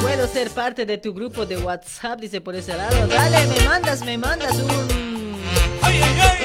Puedo 0.02 0.28
ser 0.28 0.50
parte 0.52 0.86
de 0.86 0.98
tu 0.98 1.14
grupo 1.14 1.46
de 1.46 1.58
WhatsApp, 1.58 2.20
dice 2.20 2.42
por 2.42 2.56
ese 2.56 2.76
lado. 2.76 3.08
Dale, 3.08 3.46
me 3.48 3.66
mandas, 3.66 4.04
me 4.04 4.18
mandas 4.18 4.56
un, 4.56 5.36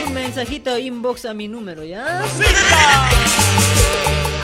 un 0.06 0.14
mensajito 0.14 0.78
inbox 0.78 1.24
a 1.24 1.34
mi 1.34 1.48
número, 1.48 1.84
¿ya? 1.84 2.22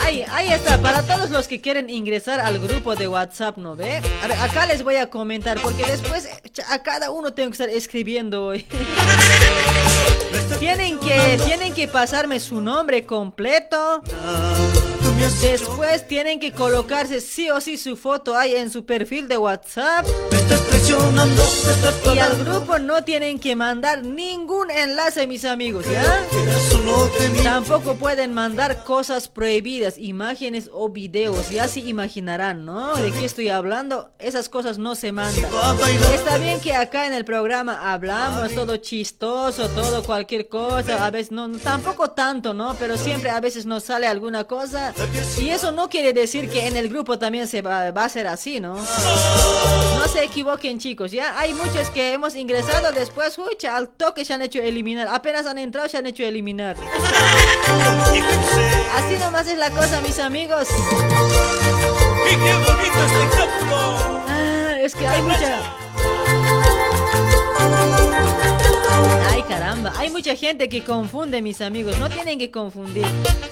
Ahí, 0.03 0.25
ahí 0.31 0.53
está, 0.53 0.79
para 0.79 1.03
todos 1.03 1.31
los 1.31 1.47
que 1.47 1.61
quieren 1.61 1.89
ingresar 1.89 2.41
al 2.41 2.59
grupo 2.59 2.97
de 2.97 3.07
WhatsApp, 3.09 3.57
¿no 3.57 3.77
ve? 3.77 4.03
A 4.23 4.27
ver, 4.27 4.39
acá 4.39 4.67
les 4.67 4.83
voy 4.83 4.97
a 4.97 5.09
comentar, 5.09 5.61
porque 5.61 5.85
después 5.85 6.29
a 6.69 6.83
cada 6.83 7.11
uno 7.11 7.33
tengo 7.33 7.51
que 7.51 7.55
estar 7.55 7.69
escribiendo 7.69 8.47
hoy. 8.47 8.67
tienen 10.59 10.99
que, 10.99 11.41
tienen 11.45 11.75
que 11.75 11.89
pasarme 11.89 12.41
su 12.41 12.61
nombre 12.61 13.05
completo. 13.05 14.03
Después 15.41 16.07
tienen 16.09 16.41
que 16.41 16.53
colocarse 16.53 17.21
sí 17.21 17.51
o 17.51 17.61
sí 17.61 17.77
su 17.77 17.97
foto 17.97 18.37
ahí 18.37 18.57
en 18.57 18.71
su 18.71 18.85
perfil 18.85 19.29
de 19.29 19.39
WhatsApp. 19.39 20.07
Y 22.13 22.19
al 22.19 22.45
grupo 22.45 22.79
no 22.79 23.05
tienen 23.05 23.39
que 23.39 23.55
mandar 23.55 24.05
ningún 24.05 24.71
enlace, 24.71 25.27
mis 25.27 25.45
amigos, 25.45 25.87
¿ya? 25.91 26.25
Tampoco 27.45 27.95
pueden 27.95 28.35
mandar 28.35 28.83
cosas 28.83 29.29
prohibidas, 29.29 29.97
imágenes 29.97 30.69
o 30.73 30.89
videos. 30.89 31.51
Ya 31.51 31.69
se 31.69 31.81
imaginarán, 31.81 32.65
¿no? 32.65 32.97
¿De 32.97 33.13
qué 33.13 33.25
estoy 33.25 33.49
hablando? 33.49 34.11
Esas 34.19 34.49
cosas 34.49 34.79
no 34.79 34.97
se 34.97 35.13
mandan. 35.13 35.45
Está 36.13 36.39
bien 36.39 36.61
que 36.61 36.75
acá 36.75 37.07
en 37.07 37.15
el 37.15 37.25
programa 37.25 37.93
hablamos 37.93 38.55
todo 38.55 38.77
chistoso, 38.79 39.69
todo 39.69 40.03
cualquier 40.03 40.32
cosa. 40.49 41.05
A 41.05 41.11
veces 41.11 41.33
no, 41.33 41.49
tampoco 41.59 42.11
tanto, 42.11 42.55
¿no? 42.55 42.75
Pero 42.79 42.97
siempre 42.97 43.31
a 43.31 43.41
veces 43.41 43.67
nos 43.67 43.85
sale 43.85 44.07
alguna 44.07 44.45
cosa. 44.45 44.93
Y 45.39 45.51
eso 45.51 45.73
no 45.73 45.89
quiere 45.89 46.13
decir 46.13 46.49
que 46.49 46.67
en 46.67 46.77
el 46.77 46.89
grupo 46.89 47.19
también 47.19 47.47
se 47.47 47.63
va, 47.63 47.91
va 47.91 48.05
a 48.05 48.09
ser 48.09 48.27
así, 48.27 48.61
¿no? 48.61 48.75
No 48.75 50.09
se 50.09 50.25
equivoquen, 50.25 50.79
chicos. 50.79 51.13
Ya 51.13 51.39
hay 51.39 51.55
muchos 51.55 51.91
que 51.91 52.13
hemos 52.13 52.35
ingresado 52.35 52.93
después, 52.93 53.39
ucha, 53.39 53.77
al 53.77 53.89
toque 53.89 54.25
se 54.25 54.35
han 54.35 54.43
hecho 54.43 54.61
eliminar. 54.61 55.09
Apenas 55.09 55.47
han 55.47 55.59
entrado, 55.59 55.89
se 55.89 55.99
han 55.99 56.07
hecho 56.07 56.23
eliminar. 56.25 56.77
Así 58.97 59.17
nomás 59.19 59.47
es 59.47 59.59
la 59.59 59.71
cosa, 59.71 60.01
mis 60.01 60.19
amigos. 60.19 60.69
Ah, 64.29 64.75
es 64.81 64.95
que 64.95 65.07
hay 65.07 65.23
mucha. 65.23 65.61
Caramba, 69.53 69.93
hay 69.99 70.09
mucha 70.09 70.35
gente 70.35 70.67
que 70.71 70.83
confunde, 70.83 71.43
mis 71.43 71.61
amigos. 71.61 71.99
No 71.99 72.09
tienen 72.09 72.39
que 72.39 72.51
confundir. 72.51 73.05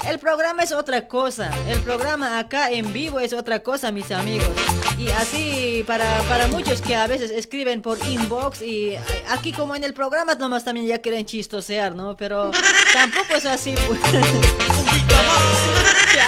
El 0.09 0.19
programa 0.19 0.63
es 0.63 0.73
otra 0.73 1.07
cosa. 1.07 1.51
El 1.69 1.79
programa 1.81 2.39
acá 2.39 2.71
en 2.71 2.91
vivo 2.95 3.21
es 3.21 3.35
otra 3.35 3.63
cosa, 3.63 3.93
mis 3.93 4.11
amigos. 4.11 4.49
Y 4.97 5.11
así, 5.11 5.85
para, 5.87 6.23
para 6.23 6.47
muchos 6.47 6.81
que 6.81 6.97
a 6.97 7.07
veces 7.07 7.31
escriben 7.31 7.83
por 7.83 7.99
inbox 8.07 8.63
y 8.63 8.97
aquí 9.29 9.53
como 9.53 9.77
en 9.77 9.85
el 9.85 9.93
programa 9.93 10.35
nomás 10.37 10.65
también 10.65 10.87
ya 10.87 11.01
quieren 11.01 11.27
chistosear, 11.27 11.95
¿no? 11.95 12.17
Pero 12.17 12.51
tampoco 12.95 13.35
es 13.37 13.45
así, 13.45 13.75
pues. 13.87 14.01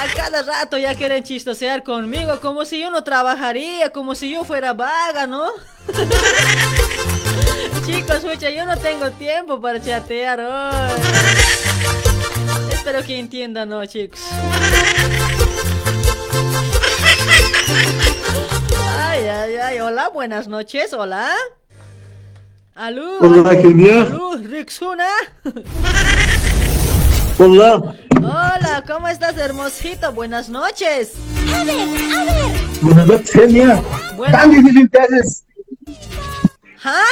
A 0.03 0.15
cada 0.15 0.43
rato 0.43 0.77
ya 0.79 0.95
quieren 0.95 1.23
chistosear 1.25 1.83
conmigo, 1.83 2.41
como 2.41 2.67
si 2.67 2.79
yo 2.79 2.91
no 2.91 3.05
trabajaría, 3.05 3.91
como 3.91 4.15
si 4.15 4.31
yo 4.31 4.45
fuera 4.45 4.75
vaga, 4.75 5.27
¿no? 5.27 5.47
Chicos, 7.87 8.17
escucha, 8.25 8.51
yo 8.51 8.65
no 8.67 8.77
tengo 8.77 9.11
tiempo 9.13 9.61
para 9.61 9.81
chatear 9.81 10.41
hoy. 10.41 11.01
Espero 12.73 13.03
que 13.05 13.19
entiendan, 13.19 13.69
¿no, 13.69 13.85
chicos? 13.87 14.21
Ay, 18.99 19.27
ay, 19.29 19.57
ay, 19.57 19.81
hola, 19.81 20.09
buenas 20.09 20.49
noches, 20.49 20.93
hola. 20.93 21.29
Aló. 22.75 23.19
Hola, 23.21 23.51
genial. 23.51 24.07
Aló, 24.07 24.37
Rixuna. 24.37 25.07
Hola, 27.39 27.95
Hola, 28.17 28.85
¿cómo 28.87 29.09
estás, 29.09 29.37
hermosito? 29.37 30.13
Buenas 30.13 30.49
noches. 30.49 31.13
A 31.55 31.65
ver, 31.65 31.77
a 31.81 32.25
ver. 32.25 32.45
buenas 32.81 33.07
noches, 33.07 33.31
genia. 33.33 33.83
Buenas- 34.17 34.41
Tan 34.41 34.51
difícil 34.51 34.91
te 34.91 35.01
haces. 35.01 35.45
¿Ah? 36.85 37.05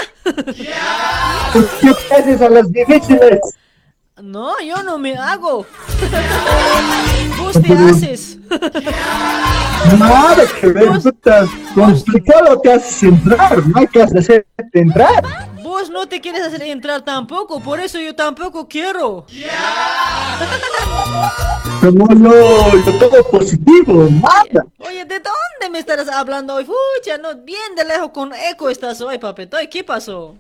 ¿Qué 1.53 2.15
haces 2.15 2.43
a 2.43 2.49
las 2.49 2.71
difíciles? 2.73 3.41
No, 4.23 4.61
yo 4.61 4.83
no 4.83 4.99
me 4.99 5.17
hago. 5.17 5.67
Vos 7.39 7.63
te 7.63 7.73
haces. 7.73 8.39
Nada 9.99 10.45
que 10.61 10.67
ver, 10.67 10.89
puta. 11.01 11.47
Complicado 11.75 12.61
te 12.61 12.73
haces 12.73 13.03
entrar, 13.05 13.67
no 13.67 13.79
hay 13.79 13.87
que 13.87 14.03
hacerte 14.03 14.45
entrar. 14.73 15.25
Vos 15.71 15.89
no 15.89 16.09
te 16.09 16.21
quieres 16.21 16.43
hacer 16.43 16.63
entrar 16.63 17.03
tampoco, 17.03 17.61
por 17.61 17.79
eso 17.79 18.01
yo 18.01 18.13
tampoco 18.13 18.67
quiero. 18.67 19.25
Como 21.81 22.07
no, 22.07 22.33
yo 22.85 22.99
todo 22.99 23.23
positivo, 23.31 24.09
nada. 24.11 24.67
Oye, 24.81 25.05
¿de 25.05 25.21
dónde 25.21 25.71
me 25.71 25.79
estarás 25.79 26.09
hablando 26.09 26.57
hoy? 26.57 26.65
Fucha, 26.65 27.19
no, 27.19 27.37
bien 27.37 27.77
de 27.77 27.85
lejos 27.85 28.11
con 28.11 28.33
eco 28.35 28.69
estás 28.69 29.01
hoy, 29.01 29.19
papetoy. 29.19 29.69
¿Qué 29.69 29.85
pasó? 29.85 30.35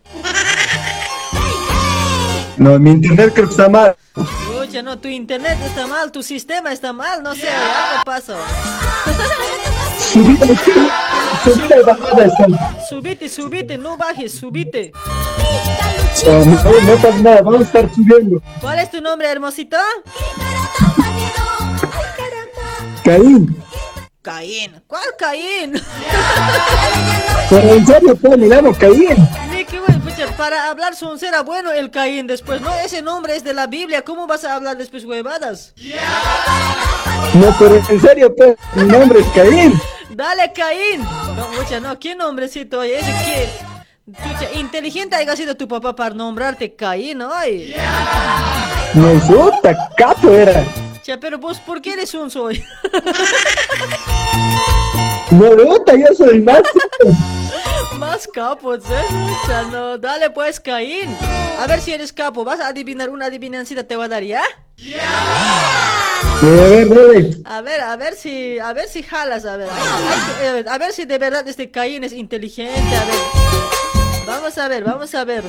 No, 2.56 2.80
mi 2.80 2.90
internet 2.90 3.30
creo 3.32 3.46
que 3.46 3.52
está 3.52 3.68
mal. 3.68 3.94
Fucha, 4.12 4.82
no, 4.82 4.98
tu 4.98 5.06
internet 5.06 5.58
está 5.64 5.86
mal, 5.86 6.10
tu 6.10 6.24
sistema 6.24 6.72
está 6.72 6.92
mal, 6.92 7.22
no 7.22 7.36
sé, 7.36 7.48
algo 7.48 8.02
pasó. 8.04 8.34
Subida 10.12 10.44
y 11.80 11.84
bajada 11.84 12.24
están. 12.24 12.58
Subite, 12.88 13.28
subite, 13.28 13.78
no 13.78 13.96
bajes, 13.96 14.32
subite. 14.32 14.90
No, 16.26 16.44
no, 16.44 16.96
pasa 16.96 17.18
nada, 17.18 17.42
vamos 17.42 17.60
a 17.60 17.64
estar 17.64 17.94
subiendo. 17.94 18.42
¿Cuál 18.60 18.80
es 18.80 18.90
tu 18.90 19.00
nombre, 19.00 19.30
hermosito? 19.30 19.76
Caín, 23.04 23.56
Caín. 24.20 24.82
¿Cuál 24.88 25.04
Caín? 25.16 25.80
pero 27.48 27.68
en 27.74 27.86
serio, 27.86 28.16
pues, 28.16 28.36
me 28.36 28.48
llamo 28.48 28.74
Caín. 28.74 29.28
Bueno, 29.86 30.00
pucha, 30.04 30.26
para 30.36 30.70
hablar 30.70 30.96
soncera, 30.96 31.42
bueno 31.42 31.70
el 31.70 31.90
Caín 31.92 32.26
después, 32.26 32.60
¿no? 32.60 32.74
Ese 32.74 33.00
nombre 33.00 33.36
es 33.36 33.44
de 33.44 33.54
la 33.54 33.68
Biblia, 33.68 34.02
¿cómo 34.02 34.26
vas 34.26 34.44
a 34.44 34.56
hablar 34.56 34.76
después 34.76 35.04
huevadas? 35.04 35.72
No, 37.34 37.54
pero 37.58 37.76
en 37.76 38.00
serio, 38.00 38.34
pues, 38.36 38.56
mi 38.74 38.82
nombre 38.82 39.20
es 39.20 39.26
Caín. 39.28 39.80
Dale, 40.20 40.52
Caín. 40.52 41.00
No, 41.34 41.46
pucha, 41.46 41.80
no, 41.80 41.98
¿qué 41.98 42.14
nombrecito? 42.14 42.80
Oye, 42.80 42.98
ese 42.98 43.10
que... 43.24 44.58
Inteligente 44.58 45.16
haya 45.16 45.34
sido 45.34 45.56
tu 45.56 45.66
papá 45.66 45.96
para 45.96 46.14
nombrarte 46.14 46.76
Caín, 46.76 47.22
hoy. 47.22 47.74
No, 48.92 49.18
puta, 49.20 49.88
capo 49.96 50.30
era. 50.30 50.62
Cha, 51.02 51.18
pero 51.18 51.38
vos, 51.38 51.58
¿por 51.60 51.80
qué 51.80 51.94
eres 51.94 52.12
un 52.12 52.30
soy? 52.30 52.62
No, 55.30 55.56
puta, 55.56 55.94
yo 55.96 56.08
soy 56.14 56.40
más. 56.40 56.60
Más 57.96 58.26
capos, 58.26 58.80
¿eh? 58.90 59.04
No, 59.70 59.96
dale 59.96 60.28
pues, 60.30 60.58
Caín. 60.58 61.16
A 61.60 61.66
ver 61.66 61.80
si 61.80 61.92
eres 61.92 62.12
capo, 62.12 62.44
vas 62.44 62.60
a 62.60 62.68
adivinar 62.68 63.10
una 63.10 63.26
adivinancita, 63.26 63.84
te 63.84 63.94
voy 63.94 64.06
a 64.06 64.08
dar, 64.08 64.24
¿ya? 64.24 64.42
A 64.82 66.46
ver, 66.46 66.88
dale. 66.88 67.36
A 67.44 67.60
ver, 67.60 67.80
a 67.80 67.96
ver 67.96 68.14
si, 68.14 68.58
a 68.58 68.72
ver 68.72 68.88
si 68.88 69.02
jalas, 69.02 69.44
a 69.44 69.56
ver, 69.56 69.68
a 69.68 70.52
ver, 70.52 70.68
a 70.68 70.78
ver 70.78 70.92
si 70.92 71.04
de 71.04 71.18
verdad 71.18 71.46
este 71.46 71.70
Caín 71.70 72.02
es 72.02 72.12
inteligente, 72.12 72.96
a 72.96 73.04
ver. 73.04 73.14
Vamos 74.26 74.56
a 74.56 74.68
ver, 74.68 74.84
vamos 74.84 75.14
a 75.14 75.24
ver. 75.24 75.44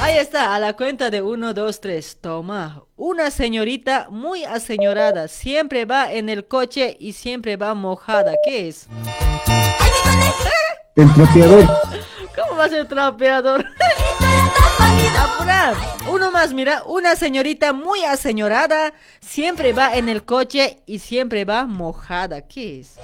Ahí 0.00 0.16
está, 0.16 0.54
a 0.54 0.58
la 0.58 0.74
cuenta 0.74 1.10
de 1.10 1.22
uno, 1.22 1.54
dos, 1.54 1.80
tres. 1.80 2.18
Toma. 2.20 2.84
Una 2.96 3.30
señorita 3.30 4.06
muy 4.10 4.44
aseñorada. 4.44 5.28
Siempre 5.28 5.84
va 5.84 6.12
en 6.12 6.28
el 6.28 6.46
coche 6.46 6.96
y 6.98 7.12
siempre 7.12 7.56
va 7.56 7.74
mojada. 7.74 8.34
¿Qué 8.44 8.68
es? 8.68 8.86
El 10.96 11.12
trapeador. 11.14 11.66
¿Cómo 12.34 12.58
va 12.58 12.64
a 12.64 12.68
ser 12.68 12.88
trapeador? 12.88 13.64
Ahora, 15.18 15.74
uno 16.08 16.30
más, 16.30 16.52
mira, 16.52 16.82
una 16.86 17.16
señorita 17.16 17.72
muy 17.72 18.04
aseñorada 18.04 18.92
siempre 19.20 19.72
va 19.72 19.94
en 19.94 20.08
el 20.08 20.24
coche 20.24 20.78
y 20.86 20.98
siempre 20.98 21.44
va 21.44 21.64
mojada. 21.66 22.42
¿Qué 22.42 22.80
es? 22.80 22.94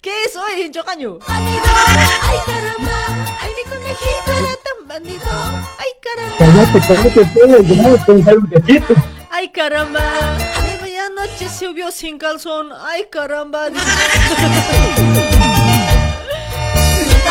¿Qué 0.00 0.24
es 0.24 0.36
hoy, 0.36 0.70
Chocaño? 0.70 1.18
Ay, 1.26 1.58
caramba. 2.46 3.06
Ay, 3.40 3.50
mi 3.56 3.64
conejito 3.70 4.32
era 4.38 4.56
tan 4.64 4.88
bandido. 4.88 5.30
Ay, 5.78 5.90
caramba. 6.02 6.36
Cállate, 6.38 6.80
cállate. 8.64 8.94
Ay, 9.30 9.48
caramba. 9.48 10.00
Ay, 10.82 10.96
anoche 10.96 11.48
se 11.48 11.66
subió 11.66 11.90
sin 11.90 12.18
calzón. 12.18 12.72
Ay, 12.72 13.06
caramba. 13.10 13.68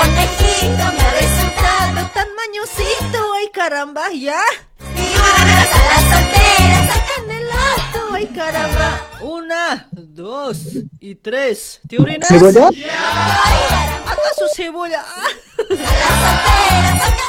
Conejito 0.06 0.86
me 0.94 1.02
ha 1.02 1.11
resultado 1.11 2.10
tan 2.14 2.27
mañosito. 2.36 3.34
Ay, 3.38 3.48
caramba, 3.53 4.03
¿ya? 4.14 4.41
Figuras 4.95 5.69
a 5.73 5.80
las 5.90 6.03
solteras 6.11 6.88
sacan 6.88 7.32
el. 7.32 7.45
Ay, 8.14 8.27
caramba. 8.27 9.02
Una, 9.22 9.88
dos 9.91 10.57
y 10.99 11.15
tres. 11.15 11.82
¿Te 11.90 11.99
orinas? 11.99 12.27
¿Cebolla? 12.27 12.68
¿Acaso 14.06 14.48
cebolla? 14.56 15.03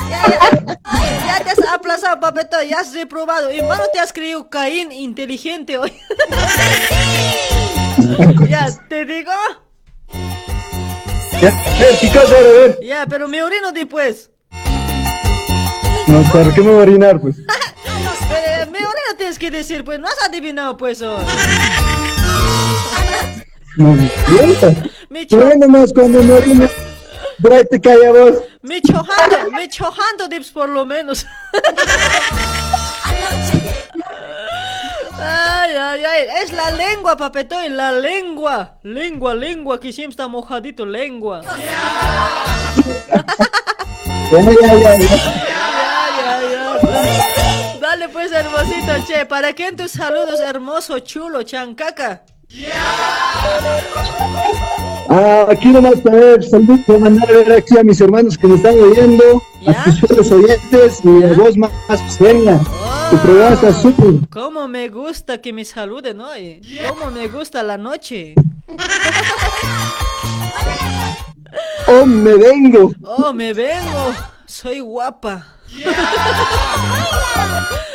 ya, 0.08 0.22
ya, 0.28 0.28
ya 1.26 1.44
te 1.44 1.50
has 1.50 1.68
aplazado, 1.72 2.20
papeto, 2.20 2.62
ya 2.62 2.80
has 2.80 2.92
reprobado. 2.94 3.48
Hermano, 3.48 3.84
te 3.92 3.98
has 3.98 4.12
creído 4.12 4.48
Caín 4.50 4.92
inteligente 4.92 5.78
hoy. 5.78 5.92
ya, 8.48 8.68
te 8.88 9.04
digo. 9.04 9.32
Ya, 11.40 11.50
eh. 11.50 12.78
Ya, 12.82 13.06
pero 13.06 13.28
me 13.28 13.42
orino 13.42 13.72
después. 13.72 14.30
No, 16.06 16.22
¿para 16.32 16.54
qué 16.54 16.62
me 16.62 16.70
voy 16.70 16.78
a 16.78 16.82
orinar, 16.82 17.20
pues? 17.20 17.36
Eh, 18.28 18.66
me 18.66 18.78
orino 18.78 19.16
tienes 19.16 19.38
que 19.38 19.50
decir, 19.50 19.84
pues, 19.84 20.00
no 20.00 20.08
has 20.08 20.22
adivinado, 20.24 20.76
pues. 20.76 21.00
No, 21.00 21.16
mienta. 23.76 24.74
Pero 25.08 25.54
nomás 25.56 25.92
cuando 25.92 26.22
me 26.22 26.32
orino, 26.32 26.68
te 27.70 27.80
calla 27.80 28.10
vos. 28.10 28.34
Me 28.62 28.82
chojando, 28.82 29.50
me 29.52 29.68
chojando, 29.68 30.26
dips, 30.28 30.50
por 30.50 30.68
lo 30.68 30.84
menos. 30.84 31.24
Ay, 35.28 35.74
ay, 35.74 36.04
ay, 36.04 36.28
es 36.42 36.52
la 36.52 36.70
lengua, 36.70 37.16
papetoy, 37.16 37.68
la 37.68 37.90
lengua. 37.92 38.78
Lengua, 38.82 39.34
lengua, 39.34 39.80
que 39.80 39.92
siempre 39.92 40.12
está 40.12 40.28
mojadito, 40.28 40.86
lengua. 40.86 41.42
Dale 47.80 48.08
pues, 48.08 48.32
hermosito, 48.32 48.92
che, 49.06 49.26
¿para 49.26 49.52
quién 49.52 49.76
tus 49.76 49.92
saludos, 49.92 50.40
hermoso, 50.40 50.98
chulo, 51.00 51.42
chancaca? 51.42 52.22
Ah, 55.08 55.46
aquí 55.50 55.68
nomás 55.68 56.00
para 56.00 56.16
ver, 56.16 56.44
saludos, 56.44 56.80
para 56.86 56.98
mandar 56.98 57.28
a 57.30 57.32
ver 57.32 57.52
aquí 57.52 57.78
a 57.78 57.84
mis 57.84 58.00
hermanos 58.00 58.36
que 58.36 58.46
me 58.46 58.56
están 58.56 58.78
oyendo, 58.80 59.42
a 59.66 59.84
tus 59.84 60.00
fieles 60.00 60.32
oyentes 60.32 61.00
y 61.04 61.22
a 61.22 61.32
vos 61.34 61.56
más, 61.56 61.70
más 61.88 62.00
pequeña. 62.16 62.58
Tu 63.10 63.18
programa 63.18 63.54
está 63.54 63.72
súper. 63.72 64.28
¿Cómo 64.30 64.66
me 64.66 64.88
gusta 64.88 65.40
que 65.40 65.52
me 65.52 65.64
saluden 65.64 66.20
hoy? 66.20 66.60
¿Cómo 66.88 67.10
me 67.10 67.28
gusta 67.28 67.62
la 67.62 67.78
noche? 67.78 68.34
Oh, 71.88 72.04
me 72.04 72.34
vengo. 72.34 72.90
Oh, 73.04 73.32
me 73.32 73.52
vengo. 73.54 74.12
Soy 74.44 74.80
guapa. 74.80 75.46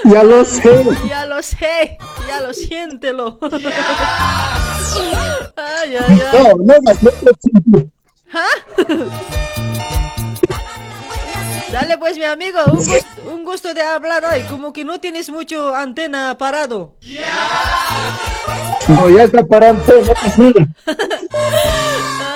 Ya 0.05 0.23
lo 0.23 0.45
sé. 0.45 0.85
Ya 1.07 1.25
lo 1.25 1.43
sé. 1.43 1.97
Ya 2.27 2.39
lo 2.41 2.53
siéntelo. 2.53 3.37
Ay, 5.55 5.95
ay, 5.95 6.21
ay. 6.31 6.43
No, 6.43 6.55
no, 6.55 6.73
no, 7.65 7.91
¿Ah? 8.33 8.47
Dale 11.71 11.97
pues 11.97 12.17
mi 12.17 12.25
amigo, 12.25 12.59
un 12.67 12.77
gusto, 12.77 13.05
un 13.33 13.43
gusto 13.45 13.73
de 13.73 13.81
hablar 13.81 14.25
hoy, 14.25 14.41
como 14.43 14.73
que 14.73 14.83
no 14.83 14.99
tienes 14.99 15.29
mucho 15.29 15.73
antena 15.73 16.37
parado. 16.37 16.95
no, 18.89 19.09
ya 19.09 19.23
está 19.23 19.41
no 19.41 19.47
pasa 19.47 19.73
nada. 20.37 20.67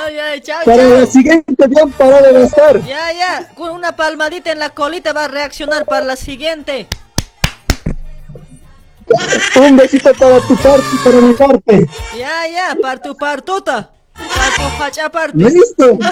Ay, 0.06 0.20
ay, 0.20 0.42
chao, 0.42 0.62
Para 0.64 0.84
chao. 0.84 1.00
la 1.00 1.06
siguiente 1.06 1.68
bien 1.68 1.92
parado 1.92 2.34
de 2.34 2.44
estar. 2.44 2.82
Ya, 2.86 3.12
ya, 3.12 3.50
con 3.56 3.72
una 3.72 3.96
palmadita 3.96 4.52
en 4.52 4.60
la 4.60 4.70
colita 4.70 5.12
va 5.12 5.26
a 5.26 5.28
reaccionar 5.28 5.86
para 5.86 6.06
la 6.06 6.16
siguiente. 6.16 6.88
Un 9.56 9.78
besito 9.78 10.14
para 10.14 10.40
tu 10.42 10.56
parte 10.58 10.84
para 11.04 11.22
mi 11.22 11.34
parte. 11.34 11.88
Ya, 12.18 12.48
ya, 12.48 12.76
para 12.82 13.02
tu 13.02 13.16
partota. 13.16 13.92
Para 14.14 14.56
tu 14.56 14.78
facha 14.78 15.10
parte. 15.10 15.38
Listo. 15.38 15.98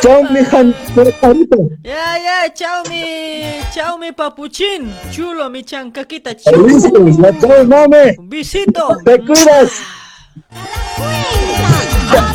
Chao, 0.00 0.22
mi 0.30 0.44
jan, 0.44 0.74
carito. 1.20 1.68
Ya, 1.82 2.18
ya, 2.18 2.54
chao 2.54 2.82
mi, 2.88 3.60
chao 3.74 3.98
mi 3.98 4.12
papuchín. 4.12 4.94
Chulo, 5.10 5.50
mi 5.50 5.64
chancaquita, 5.64 6.34
chulo. 6.36 6.66
Listo, 6.66 7.08
ya 7.08 7.32
chao, 7.40 7.64
mame. 7.64 8.14
Un 8.18 8.28
besito. 8.28 8.96
Te 9.04 9.18
cuidas. 9.18 9.72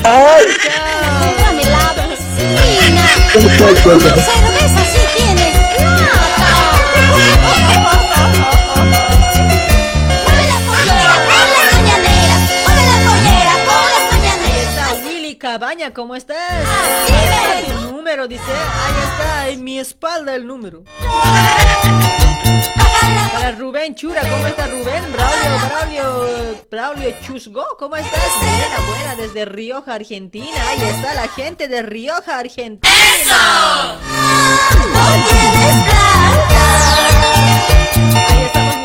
Ay. 0.03 0.45
La 1.71 2.05
vecina. 2.07 3.05
Cerveza 3.33 4.83
sí 4.91 5.01
tienes. 5.17 5.52
Cabaña, 15.43 15.93
¿cómo 15.93 16.15
estás? 16.15 16.37
Ahí 16.39 17.65
está 17.65 17.73
tu 17.73 17.91
número, 17.91 18.29
dice. 18.29 18.43
Ahí 18.47 18.93
está, 19.03 19.49
en 19.49 19.61
mi 19.61 19.77
espalda 19.77 20.35
el 20.35 20.47
número. 20.47 20.85
Para 23.33 23.51
Rubén 23.51 23.93
Chura, 23.93 24.21
¿cómo 24.21 24.47
está 24.47 24.67
Rubén? 24.67 25.03
Braulio, 25.11 25.59
Braulio, 25.67 26.65
Braulio 26.71 27.13
Chusgo, 27.27 27.65
¿cómo 27.77 27.97
estás? 27.97 28.21
Buena, 28.39 28.79
buena, 28.87 29.15
desde 29.17 29.43
Rioja, 29.43 29.95
Argentina. 29.95 30.69
Ahí 30.69 30.81
está 30.81 31.13
la 31.13 31.27
gente 31.27 31.67
de 31.67 31.81
Rioja, 31.81 32.39
Argentina. 32.39 32.93
Ahí 34.95 35.92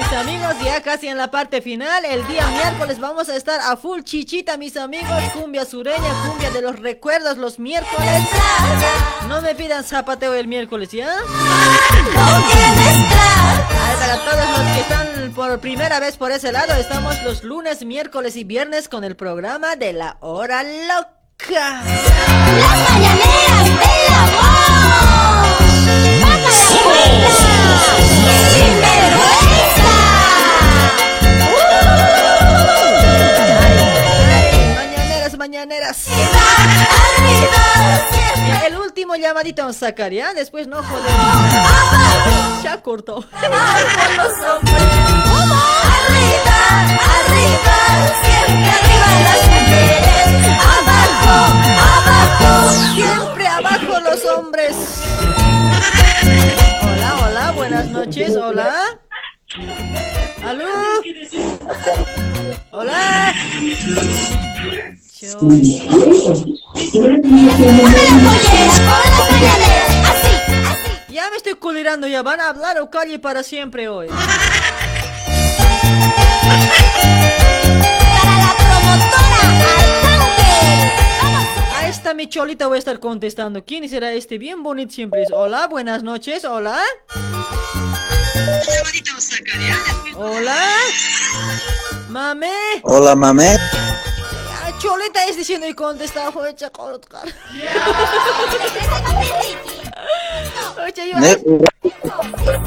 mis 0.09 0.19
amigos, 0.19 0.55
ya 0.65 0.83
casi 0.83 1.09
en 1.09 1.17
la 1.19 1.31
parte 1.31 1.61
final. 1.61 2.05
El 2.05 2.27
día 2.27 2.47
miércoles 2.49 2.99
vamos 2.99 3.28
a 3.28 3.37
estar 3.37 3.61
a 3.61 3.77
full 3.77 4.01
chichita, 4.03 4.57
mis 4.57 4.77
amigos. 4.77 5.11
Cumbia 5.35 5.65
sureña, 5.65 6.15
cumbia 6.27 6.51
de 6.51 6.62
los 6.62 6.78
recuerdos 6.78 7.37
los 7.37 7.59
miércoles. 7.59 8.23
No 9.28 9.43
me 9.43 9.55
pidan 9.55 9.85
zapateo 9.85 10.35
el 10.35 10.49
miércoles, 10.49 10.91
¿ya? 10.93 11.09
Para 14.01 14.17
todos 14.19 14.59
los 14.59 14.61
que 14.75 14.81
están 14.81 15.33
por 15.35 15.59
primera 15.61 16.01
vez 16.01 16.17
por 16.17 16.33
ese 16.33 16.53
lado, 16.53 16.75
estamos 16.75 17.23
los 17.23 17.45
lunes, 17.45 17.85
miércoles 17.85 18.37
y 18.37 18.45
viernes 18.45 18.89
con 18.89 19.05
el 19.05 19.17
programa 19.17 19.77
de 19.77 19.93
la 19.93 20.17
hora 20.20 20.62
loca. 20.62 21.83
Las 22.59 22.78
mañaneras 22.89 23.65
del 23.65 24.15
amor. 24.15 24.59
Baja 26.20 26.51
la. 28.03 28.08
Mañaneras. 35.49 36.05
El 38.67 38.77
último 38.77 39.17
llamadito 39.17 39.62
vamos 39.62 39.77
a 39.77 39.86
sacar, 39.86 40.12
¿ya? 40.12 40.35
Después 40.35 40.68
no 40.68 40.83
jodemos. 40.83 42.62
Ya 42.62 42.83
cortó. 42.83 43.25
Abajo 43.33 44.12
los 44.15 44.33
hombres. 44.47 44.83
Arriba, 45.97 46.59
arriba, 47.17 47.77
siempre 48.20 48.68
arriba 48.77 49.09
las 49.25 49.43
mujeres. 49.49 50.28
Abajo, 50.68 51.36
abajo, 51.97 52.52
Siempre 52.94 53.47
abajo 53.47 54.01
los 54.01 54.25
hombres. 54.27 54.77
Hola, 56.83 57.10
hola, 57.25 57.52
buenas 57.52 57.86
noches, 57.86 58.36
hola. 58.36 59.01
¿Aló? 60.44 60.67
Hola. 62.70 63.35
Yo- 65.21 65.39
Ya 71.11 71.29
me 71.31 71.37
estoy 71.37 71.55
culirando, 71.55 72.07
ya 72.07 72.23
van 72.23 72.41
a 72.41 72.51
hablar 72.51 72.81
o 72.81 72.89
calle 72.91 73.19
para 73.19 73.43
siempre 73.43 73.89
hoy. 73.89 74.07
Para 74.09 74.23
la 78.39 78.55
promotora 78.57 79.19
Arcángel. 79.43 80.93
Vamos. 81.23 81.47
A 81.77 81.89
esta 81.89 82.15
mi 82.15 82.29
cholita 82.29 82.67
voy 82.69 82.77
a 82.77 82.79
estar 82.79 83.01
contestando. 83.01 83.65
¿Quién 83.65 83.89
será 83.89 84.13
este? 84.13 84.39
Bien 84.39 84.63
bonito 84.63 84.93
siempre 84.93 85.23
es. 85.23 85.29
Hola, 85.33 85.67
buenas 85.67 86.03
noches, 86.05 86.45
hola. 86.45 86.79
Hola. 90.15 90.57
Mame. 92.09 92.53
Hola, 92.83 93.15
mame. 93.17 93.57
Cholita 94.79 95.25
es 95.27 95.37
diciendo 95.37 95.67
y 95.67 95.75
contesta, 95.75 96.31
fue 96.33 96.55
chacolotcar. 96.55 97.27
Oye, 100.85 101.11
yo... 101.13 101.19
Ne, 101.19 101.37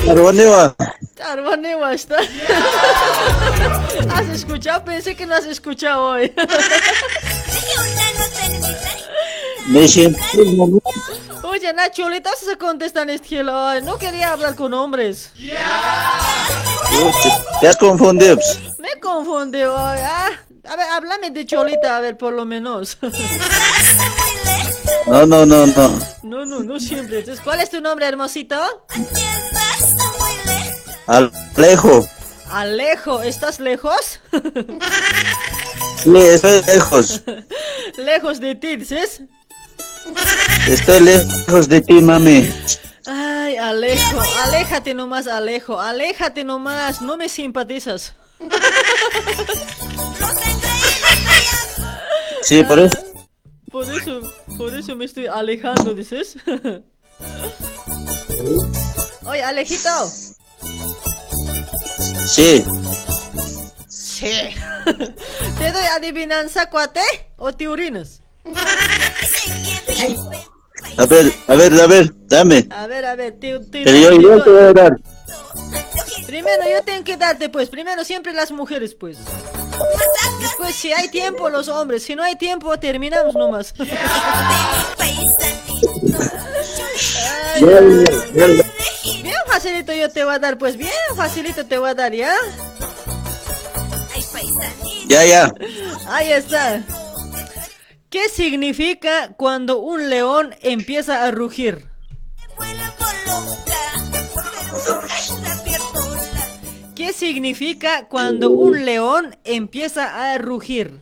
Arwanewa. 0.10 0.76
Arbanewa 1.24 1.94
está. 1.94 2.18
¿Has 4.14 4.28
escuchado? 4.30 4.84
Pensé 4.84 5.16
que 5.16 5.26
no 5.26 5.36
has 5.36 5.46
escuchado 5.46 6.02
hoy. 6.04 6.34
Me 9.68 9.88
siento 9.88 10.20
Oye, 11.44 11.72
Nacho, 11.74 12.10
le 12.10 12.20
das 12.20 12.44
a 12.52 12.58
contestar 12.58 13.10
este. 13.10 13.44
Ay, 13.50 13.82
No 13.84 13.98
quería 13.98 14.32
hablar 14.34 14.56
con 14.56 14.74
hombres. 14.74 15.32
Te 17.62 17.68
has 17.68 17.78
confundido. 17.78 18.38
Me 18.80 19.00
confundió. 19.00 19.78
ay, 19.78 20.00
Ah, 20.04 20.30
a 20.64 20.76
ver, 20.76 20.88
háblame 20.92 21.32
de 21.32 21.46
Cholita, 21.46 21.98
a 21.98 22.02
ver, 22.02 22.18
por 22.18 22.34
lo 22.34 22.46
menos. 22.46 22.98
No, 25.08 25.26
no, 25.26 25.46
no, 25.46 25.66
no. 25.66 26.00
No, 26.24 26.46
no, 26.46 26.60
no 26.62 26.80
siempre. 26.80 27.20
Entonces, 27.20 27.44
¿cuál 27.44 27.60
es 27.60 27.70
tu 27.70 27.82
nombre, 27.82 28.08
hermosito? 28.08 28.56
Alejo. 31.08 32.08
Alejo, 32.50 33.22
¿estás 33.24 33.60
lejos? 33.60 34.20
Sí, 36.04 36.16
estoy 36.16 36.62
lejos. 36.64 37.22
lejos 37.98 38.40
de 38.40 38.56
ti, 38.56 38.76
¿dices? 38.78 39.22
Estoy 40.68 41.00
lejos 41.02 41.68
de 41.68 41.82
ti, 41.82 42.02
mami. 42.02 42.54
Ay, 43.06 43.58
Alejo, 43.58 44.22
aléjate 44.44 44.94
nomás, 44.94 45.28
Alejo, 45.28 45.80
aléjate 45.80 46.44
nomás, 46.44 47.02
no 47.02 47.18
me 47.18 47.28
simpatizas. 47.28 48.14
Sí, 52.42 52.64
por 52.64 52.80
eso. 52.80 52.98
Por 53.72 53.90
eso, 53.90 54.22
por 54.58 54.76
eso 54.76 54.96
me 54.96 55.06
estoy 55.06 55.28
alejando, 55.28 55.94
dices. 55.94 56.36
Oye, 59.26 59.44
Alejito. 59.44 59.90
Sí. 62.28 62.66
Sí. 63.88 64.32
¿Te 64.86 65.72
doy 65.72 65.86
adivinanza, 65.96 66.70
cuate? 66.70 67.02
¿O 67.38 67.54
te 67.54 67.68
orinas? 67.68 68.22
A 70.98 71.06
ver, 71.06 71.32
a 71.48 71.56
ver, 71.56 71.74
a 71.80 71.88
ver, 71.88 72.14
dame. 72.28 72.68
A 72.72 72.88
ver, 72.88 73.06
a 73.06 73.16
ver, 73.16 73.40
te, 73.40 73.60
te 73.60 73.84
Pero 73.84 73.98
yo, 73.98 74.22
yo 74.22 74.44
te 74.44 74.50
voy 74.50 74.64
a 74.64 74.74
dar. 74.74 74.98
Primero 76.32 76.64
yo 76.64 76.82
tengo 76.82 77.04
que 77.04 77.18
darte, 77.18 77.50
pues, 77.50 77.68
primero 77.68 78.06
siempre 78.06 78.32
las 78.32 78.52
mujeres, 78.52 78.96
pues. 78.96 79.18
Después, 80.40 80.74
si 80.74 80.94
hay 80.94 81.10
tiempo, 81.10 81.50
los 81.50 81.68
hombres. 81.68 82.04
Si 82.04 82.16
no 82.16 82.24
hay 82.24 82.38
tiempo, 82.38 82.80
terminamos 82.80 83.36
nomás. 83.36 83.74
Ay. 84.98 85.28
Bien 89.24 89.36
facilito 89.46 89.92
yo 89.92 90.10
te 90.10 90.24
voy 90.24 90.36
a 90.36 90.40
dar, 90.40 90.58
pues 90.58 90.78
bien 90.78 90.94
facilito 91.18 91.66
te 91.66 91.78
voy 91.78 91.90
a 91.90 91.96
dar, 91.96 92.14
¿ya? 92.14 92.34
Ya, 95.08 95.26
ya. 95.26 95.54
Ahí 96.08 96.32
está. 96.32 96.82
¿Qué 98.10 98.30
significa 98.30 99.34
cuando 99.36 99.80
un 99.80 100.10
león 100.10 100.56
empieza 100.62 101.26
a 101.26 101.32
rugir? 101.32 101.90
¿Qué 107.02 107.14
significa 107.14 108.08
cuando 108.08 108.52
un 108.52 108.86
león 108.86 109.36
empieza 109.44 110.34
a 110.34 110.38
rugir? 110.38 111.02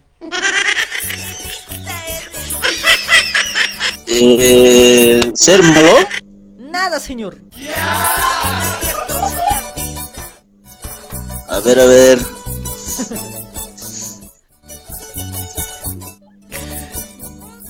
Eh, 4.08 5.30
¿Ser 5.36 5.62
malo? 5.62 5.98
Nada, 6.58 7.02
señor. 7.02 7.38
A 11.50 11.60
ver, 11.60 11.80
a 11.82 11.86
ver. 11.86 12.20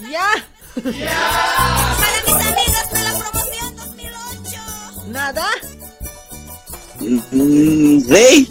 ¡Ya! 0.08 0.30
¿Nada? 5.08 5.48
Mm, 7.09 8.07
¿Rey? 8.07 8.49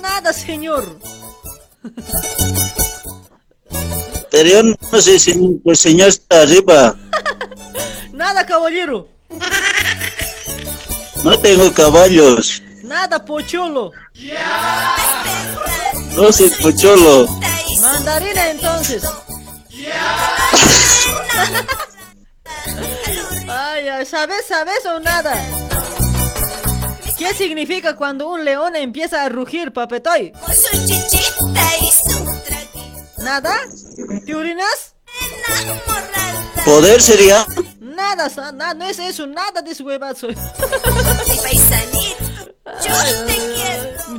Nada, 0.00 0.32
señor. 0.32 0.98
Pero 4.30 4.48
yo 4.48 4.62
no 4.62 5.00
sé 5.00 5.18
si 5.18 5.60
el 5.64 5.76
señor 5.76 6.08
está 6.08 6.42
arriba. 6.42 6.94
Nada, 8.12 8.46
caballero. 8.46 9.08
No 11.24 11.38
tengo 11.40 11.72
caballos. 11.72 12.62
Nada, 12.82 13.24
pocholo. 13.24 13.90
No 16.16 16.32
soy 16.32 16.50
pocholo. 16.62 17.26
Mandarina, 17.80 18.50
entonces. 18.50 19.04
Ay, 23.48 23.88
ay, 23.88 24.06
¿sabes, 24.06 24.46
sabes 24.46 24.86
o 24.86 25.00
nada? 25.00 25.34
¿Qué 27.18 27.32
significa 27.34 27.94
cuando 27.96 28.28
un 28.28 28.44
león 28.44 28.74
empieza 28.76 29.24
a 29.24 29.28
rugir, 29.28 29.72
papetoy? 29.72 30.32
¿Nada? 33.18 33.54
¿Te 34.26 34.34
orinas? 34.34 34.94
¿Poder 36.64 37.00
sería? 37.00 37.46
Nada, 37.80 38.28
sa- 38.28 38.52
na- 38.52 38.74
no 38.74 38.84
es 38.86 38.98
eso, 38.98 39.26
nada 39.26 39.62
de 39.62 39.74
su 39.74 39.84
huevazo. 39.84 40.28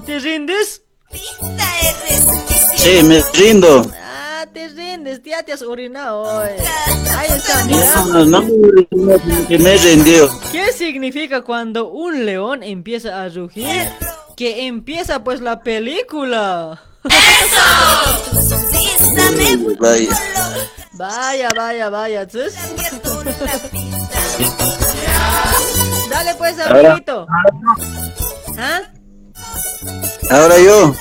¿Te 0.06 0.20
rindes? 0.20 0.82
Sí, 2.78 3.04
me 3.04 3.22
rindo. 3.34 3.92
Te 4.56 4.70
rindes, 4.70 5.22
ya 5.22 5.44
te 5.44 5.52
has 5.52 5.62
orinado 5.62 6.22
hoy. 6.22 6.48
Ahí 7.18 7.28
está, 7.28 7.66
mira. 7.66 7.94
No, 8.06 8.26
no, 8.26 8.42
no, 8.42 9.48
que 9.50 9.60
me 9.60 9.76
rindió. 9.76 10.30
¿Qué 10.50 10.72
significa 10.72 11.42
cuando 11.42 11.90
un 11.90 12.26
león 12.26 12.64
empieza 12.64 13.22
a 13.22 13.28
rugir? 13.28 13.90
Que 14.38 14.66
empieza 14.66 15.26
pues 15.26 15.42
la 15.42 15.60
película. 15.60 16.82
Vaya. 19.78 20.10
Vaya, 20.94 21.50
vaya, 21.54 21.90
vaya. 21.90 22.26
¿tus? 22.26 22.54
Dale 26.10 26.34
pues, 26.36 26.58
amiguito. 26.62 27.28
¿Ah? 28.58 28.82
Ahora 30.32 30.58
yo. 30.60 30.96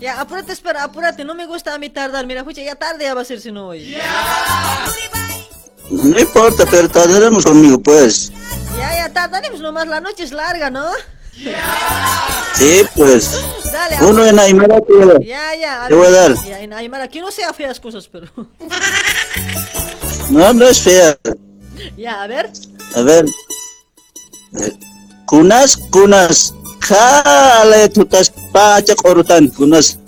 Ya, 0.00 0.20
apúrate, 0.20 0.52
espera, 0.52 0.84
apúrate. 0.84 1.24
No 1.24 1.34
me 1.34 1.46
gusta 1.46 1.74
a 1.74 1.78
mí 1.78 1.90
tardar. 1.90 2.26
Mira, 2.26 2.40
escucha, 2.40 2.62
ya 2.62 2.76
tarde 2.76 3.04
ya 3.04 3.14
va 3.14 3.22
a 3.22 3.24
ser 3.24 3.40
si 3.40 3.50
no 3.50 3.68
hoy. 3.68 3.96
No 5.90 6.18
importa, 6.18 6.64
pero 6.70 6.88
tardaremos 6.88 7.44
conmigo, 7.44 7.80
pues. 7.80 8.30
Ya, 8.78 8.94
ya, 8.94 9.12
tardaremos 9.12 9.60
nomás. 9.60 9.86
La 9.88 10.00
noche 10.00 10.24
es 10.24 10.32
larga, 10.32 10.70
¿no? 10.70 10.86
Sí, 12.54 12.82
pues. 12.94 13.44
Dale, 13.72 13.96
Uno 14.06 14.24
en 14.24 14.38
Aymara 14.38 14.80
dar. 14.80 15.20
Ya, 15.22 15.54
ya. 15.54 15.86
Te 15.88 15.94
voy 15.94 16.06
a 16.06 16.10
dar. 16.10 16.34
Ya, 16.44 16.60
en 16.60 16.72
Aymara, 16.72 17.04
aquí 17.04 17.20
no 17.20 17.30
sea 17.30 17.52
feas 17.52 17.80
cosas, 17.80 18.08
pero. 18.08 18.28
No, 20.30 20.52
no 20.52 20.66
es 20.66 20.80
fea. 20.80 21.16
ya, 21.96 22.22
a 22.22 22.26
ver. 22.26 22.50
A 22.94 23.02
ver. 23.02 23.24
Eh, 24.60 24.78
Kunas, 25.26 25.76
kunas. 26.80 27.24
Jale, 27.24 27.88
tutas 27.88 28.30
pacha 28.52 28.94
korutan. 28.94 29.50
Kunas. 29.50 29.98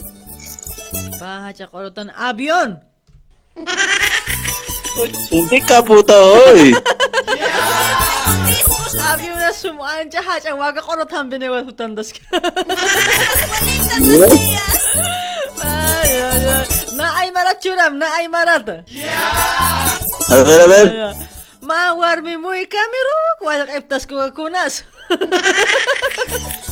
Pacha, 1.18 1.66
corotan. 1.66 2.10
Avión. 2.16 2.80
Hindi 5.30 5.60
ka 5.60 5.82
puta, 5.84 6.16
hoy. 6.16 6.74
Avión 9.04 9.40
es 9.42 9.64
un 9.64 9.80
ancha 9.80 10.20
hacha 10.20 10.54
waga 10.54 10.80
corotan 10.80 11.28
binewa 11.28 11.62
hutandas. 11.62 12.12
Ay, 15.62 16.12
ay, 16.22 16.46
ay. 16.48 16.66
Na 16.94 17.16
Aymara 17.20 17.58
churam, 17.60 17.98
na 17.98 18.06
Aymara. 18.16 18.56
A 20.28 20.36
ver, 20.42 20.60
a 20.60 20.66
ver. 20.66 21.14
Mawar 21.60 22.22
mi 22.22 22.36
muy 22.36 22.66
kamero, 22.66 23.16
wadak 23.42 23.70
eptas 23.76 24.06
ko 24.06 24.32
kunas. 25.10 26.70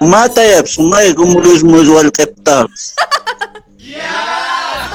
Mata 0.00 0.42
ya, 0.42 0.66
sumay, 0.66 1.12
gumulus 1.14 1.62
mo 1.62 1.82
wal 1.94 2.10
kepta. 2.10 2.66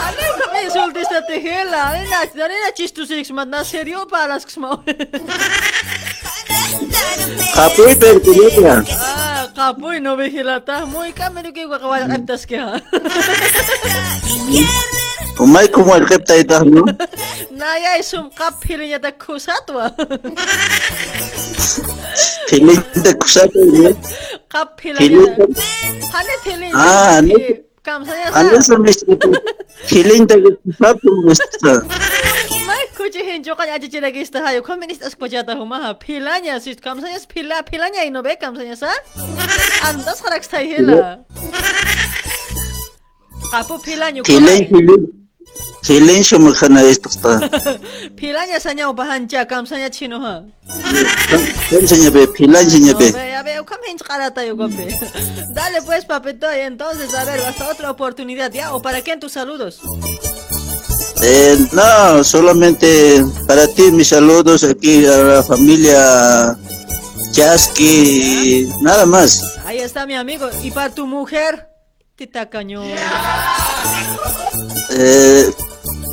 Ano 0.08 0.24
ka 0.40 0.46
may 0.54 0.66
insultista 0.68 1.18
Nada 1.18 1.28
te 1.28 1.42
hela. 1.42 1.90
Arena, 1.90 2.18
arena 2.46 2.72
chistusix 2.78 3.32
man 3.32 3.50
na 3.50 3.64
serio 3.64 4.06
palas 4.06 4.46
ksma. 4.46 4.78
Kapoy 7.56 7.96
pero 7.98 8.20
kuya. 8.22 8.86
Ah, 8.86 9.50
kapoy 9.56 10.00
no 10.00 10.16
vigilata. 10.16 10.86
Muy 10.86 11.12
kamero 11.14 11.52
que 11.54 11.66
wakawala 11.66 12.14
antas 12.14 12.46
que 12.46 12.60
ha. 12.60 12.78
Pumay 15.38 15.70
ko 15.70 15.86
mga 15.86 16.10
kripta 16.10 16.34
ito, 16.34 16.58
no? 16.66 16.82
Naya, 17.54 18.02
isungkap, 18.02 18.58
hili 18.66 18.90
niya 18.90 18.98
tag 18.98 19.22
kusat, 19.22 19.70
wa. 19.70 19.86
hili 22.50 22.74
niya 22.74 22.82
tag 23.06 23.22
kusat, 23.22 23.54
wa. 23.54 23.94
Kap, 24.50 24.82
hili 24.82 25.14
niya. 25.14 25.38
Hanit, 26.10 26.42
hili 26.42 26.74
niya. 26.74 26.76
Ah, 26.82 27.22
hanit. 27.22 27.38
Eh, 27.38 27.62
Kamsa 27.86 28.18
sa 28.66 28.82
mission. 28.82 29.14
Hili 29.94 30.26
niya 30.26 30.34
tag 30.34 30.42
wa. 31.06 31.38
Pumay 32.50 32.84
niya 33.38 33.54
kan 33.54 33.70
aja 33.70 34.10
gista 34.10 34.42
hayo. 34.42 34.66
Kuminis 34.66 35.06
as 35.06 35.14
kwa 35.14 35.30
jata 35.30 35.54
humaha. 35.54 35.94
Pila 36.02 36.42
niya, 36.42 36.58
sis. 36.58 36.82
Kamsa 36.82 37.14
niya, 37.14 37.22
pila, 37.30 37.62
pila 37.62 37.94
niya 37.94 38.10
inobe. 38.10 38.42
Kamsa 38.42 38.66
niya 38.66 38.74
sa? 38.74 38.90
Andas 39.86 40.18
Feeling, 45.84 46.24
feeling. 46.24 46.24
Feeling 46.24 46.24
siya 46.24 46.38
magkana 46.40 46.82
ito 46.84 47.10
ta. 47.22 47.34
Pilanya 48.16 48.60
sanya 48.64 48.90
ubahancha 48.90 49.48
kamsanya 49.48 49.90
chino 49.90 50.20
ha. 50.20 50.44
Kung 51.70 51.88
sa 51.88 51.96
niya 51.96 52.12
be, 52.12 52.28
feeling 52.36 52.68
sa 52.68 52.78
niya 52.78 52.96
be. 52.98 53.10
¿cómo 53.64 53.84
hincha 53.88 54.06
carata 54.06 54.44
yo, 54.46 54.56
compi? 54.58 54.88
Dale 55.56 55.82
pues, 55.82 56.06
papito, 56.06 56.48
y 56.52 56.60
entonces, 56.62 57.14
a 57.14 57.26
ver, 57.26 57.40
hasta 57.42 57.70
otra 57.70 57.92
oportunidad, 57.92 58.52
¿ya? 58.52 58.74
¿O 58.74 58.82
para 58.82 59.02
quién 59.02 59.20
tus 59.20 59.34
saludos? 59.34 59.82
Eh, 61.22 61.58
no, 61.72 62.24
solamente 62.24 63.26
para 63.48 63.68
ti 63.68 63.92
mis 63.92 64.10
saludos 64.10 64.64
aquí 64.64 65.06
a 65.06 65.18
la 65.18 65.44
familia 65.44 66.56
Chasqui, 67.32 68.70
nada 68.82 69.06
más. 69.06 69.58
Ahí 69.66 69.80
está 69.80 70.06
mi 70.06 70.16
amigo. 70.16 70.50
¿Y 70.64 70.72
para 70.72 70.94
tu 70.94 71.08
mujer? 71.08 71.68
Tita 72.16 72.50
cañón. 72.50 72.88
Eh, 75.00 75.54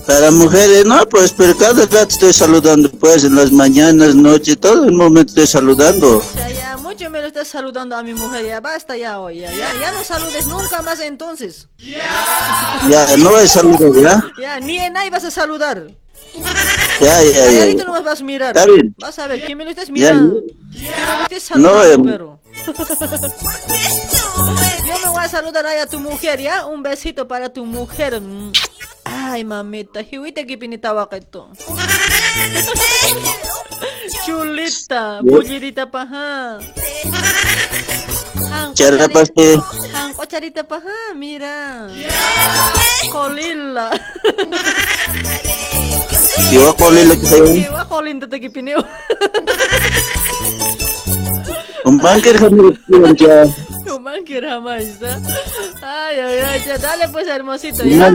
para 0.07 0.31
mujeres, 0.31 0.85
no, 0.85 1.07
pues, 1.09 1.33
pero 1.33 1.57
cada 1.57 1.87
rato 1.87 2.09
estoy 2.09 2.33
saludando, 2.35 2.91
pues, 2.91 3.25
en 3.25 3.35
las 3.35 3.51
mañanas, 3.51 4.15
noche, 4.15 4.57
todo 4.57 4.85
el 4.85 4.93
momento 4.93 5.31
estoy 5.31 5.47
saludando. 5.47 6.19
O 6.19 6.23
sea, 6.23 6.51
ya 6.51 6.77
mucho 6.77 7.09
me 7.09 7.23
lo 7.23 7.29
estás 7.29 7.49
saludando 7.49 7.97
a 7.97 8.03
mi 8.03 8.13
mujer, 8.13 8.45
ya 8.45 8.61
basta 8.61 8.95
ya 8.97 9.19
hoy, 9.21 9.41
ya, 9.41 9.51
ya, 9.53 9.73
ya 9.81 9.93
no 9.93 10.05
saludes 10.05 10.47
nunca 10.47 10.83
más 10.83 11.01
entonces. 11.01 11.69
Ya, 11.79 13.17
no 13.17 13.35
hay 13.35 13.49
saludo, 13.49 13.99
¿ya? 13.99 14.23
Ya, 14.39 14.61
ni 14.61 14.77
en 14.77 14.95
ahí 14.99 15.09
vas 15.09 15.25
a 15.25 15.31
saludar. 15.31 15.87
Ya, 17.01 17.23
ya, 17.23 17.51
ya. 17.51 17.61
ahorita 17.63 17.85
no 17.85 17.93
más 17.93 18.05
vas 18.05 18.21
a 18.21 18.25
mirar. 18.25 18.57
Está 18.57 18.71
bien. 18.71 18.95
Vas 18.99 19.19
a 19.19 19.27
ver, 19.27 19.45
¿quién 19.45 19.59
me 19.59 19.65
lo 19.65 19.71
estás 19.71 19.91
mirando? 19.91 20.43
¿Quién 20.73 20.91
me 20.91 21.29
lo 21.29 21.37
estás 21.37 21.59
No, 21.59 21.83
eh, 21.85 21.99
pero? 21.99 22.41
Yo 24.87 24.99
me 25.03 25.09
voy 25.11 25.25
a 25.25 25.29
saludar 25.29 25.67
ahí 25.67 25.79
a 25.81 25.87
tu 25.87 25.99
mujer, 26.01 26.41
¿ya? 26.41 26.67
Un 26.67 26.83
besito 26.83 27.27
para 27.27 27.53
tu 27.53 27.65
mujer. 27.65 28.21
Ay, 29.05 29.45
mamita, 29.45 30.01
hiwite 30.03 30.47
que 30.47 30.59
pinita 30.59 31.09
esto. 31.13 31.51
Chulita, 34.27 35.21
Ya. 35.23 35.31
pullirita 35.31 35.91
paja. 35.91 36.59
Cara 38.77 39.09
pasti, 39.09 39.55
Ang 39.95 40.15
kocharita 40.15 40.65
paja, 40.65 41.15
mira. 41.15 41.89
Kolila. 43.13 43.91
Siwa 46.35 46.71
kolin 46.75 47.07
lagi 47.07 47.27
sa'yo. 47.27 47.47
Siwa 47.47 47.83
kolin 47.87 48.19
tatagi 48.19 48.51
piniw. 48.51 48.81
Umpangkir 51.87 52.35
kami 52.43 52.75
lang 52.91 53.15
siya. 53.15 53.47
Umpangkir 53.87 54.43
hamay 54.43 54.83
sa. 54.89 55.15
Ay, 55.85 56.19
ay, 56.19 56.37
ay, 56.43 56.59
siya. 56.59 56.77
Dale 56.81 57.07
po 57.13 57.23
sa 57.23 57.39
hermosito, 57.39 57.87
ya. 57.87 58.11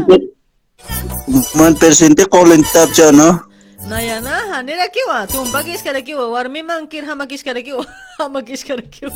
Man 1.56 1.74
persente 1.80 2.28
kolin 2.28 2.66
tap 2.76 2.92
siya, 2.92 3.16
no? 3.16 3.40
Naya 3.88 4.20
na, 4.20 4.60
hanira 4.60 4.92
kiwa. 4.92 5.24
Tumpagis 5.32 5.80
ka 5.80 5.96
na 5.96 6.04
kiwa. 6.04 6.28
Warmi 6.28 6.60
mangkir 6.60 7.08
hamagis 7.08 7.40
ka 7.46 7.56
na 7.56 7.64
kiwa. 7.64 7.88
Hamagis 8.20 8.68
ka 8.68 8.76
na 8.76 8.84
kiwa. 8.84 9.16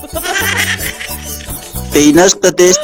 Tinas 1.91 2.33
ka 2.39 2.55
test. 2.55 2.79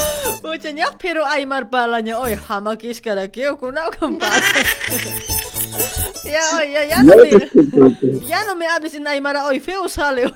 Pero 0.99 1.23
ay 1.23 1.48
marbala 1.48 2.03
niya. 2.03 2.19
Oy, 2.19 2.35
hamagis 2.35 2.99
ka 2.99 3.15
na 3.15 3.31
kiwa. 3.31 3.56
Kunaw 3.56 3.88
kang. 3.95 4.19
Ya, 6.23 6.63
ya, 6.63 6.83
ya 6.85 7.03
no 7.03 7.15
me, 7.15 7.29
ya 8.27 8.43
no 8.45 8.55
me 8.55 8.67
hables 8.67 8.93
en 8.93 9.07
Aymara, 9.07 9.45
oy, 9.47 9.59
feo 9.59 9.89
sale. 9.89 10.31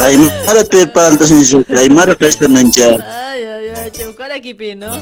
Ay, 0.00 0.16
mara 0.46 0.64
tu 0.64 0.78
pantas 0.92 1.30
ni 1.30 1.44
siya. 1.44 1.62
Ay, 1.78 1.88
mara 1.88 2.14
kasta 2.14 2.46
nandiyan. 2.48 3.00
Ay, 3.00 3.44
ay, 3.44 3.68
ay, 3.76 3.90
cheucara 3.90 4.38
kipino. 4.40 4.92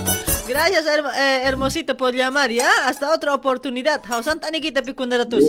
Gracias, 0.47 0.85
hermo- 0.87 1.11
eh, 1.17 1.43
hermosito, 1.45 1.97
por 1.97 2.15
llamar, 2.15 2.51
¿ya? 2.51 2.69
Hasta 2.87 3.11
otra 3.11 3.35
oportunidad. 3.35 4.01
Hausan 4.05 4.39
tani 4.41 4.61
kita 4.61 4.83
pikundaratus. 4.83 5.45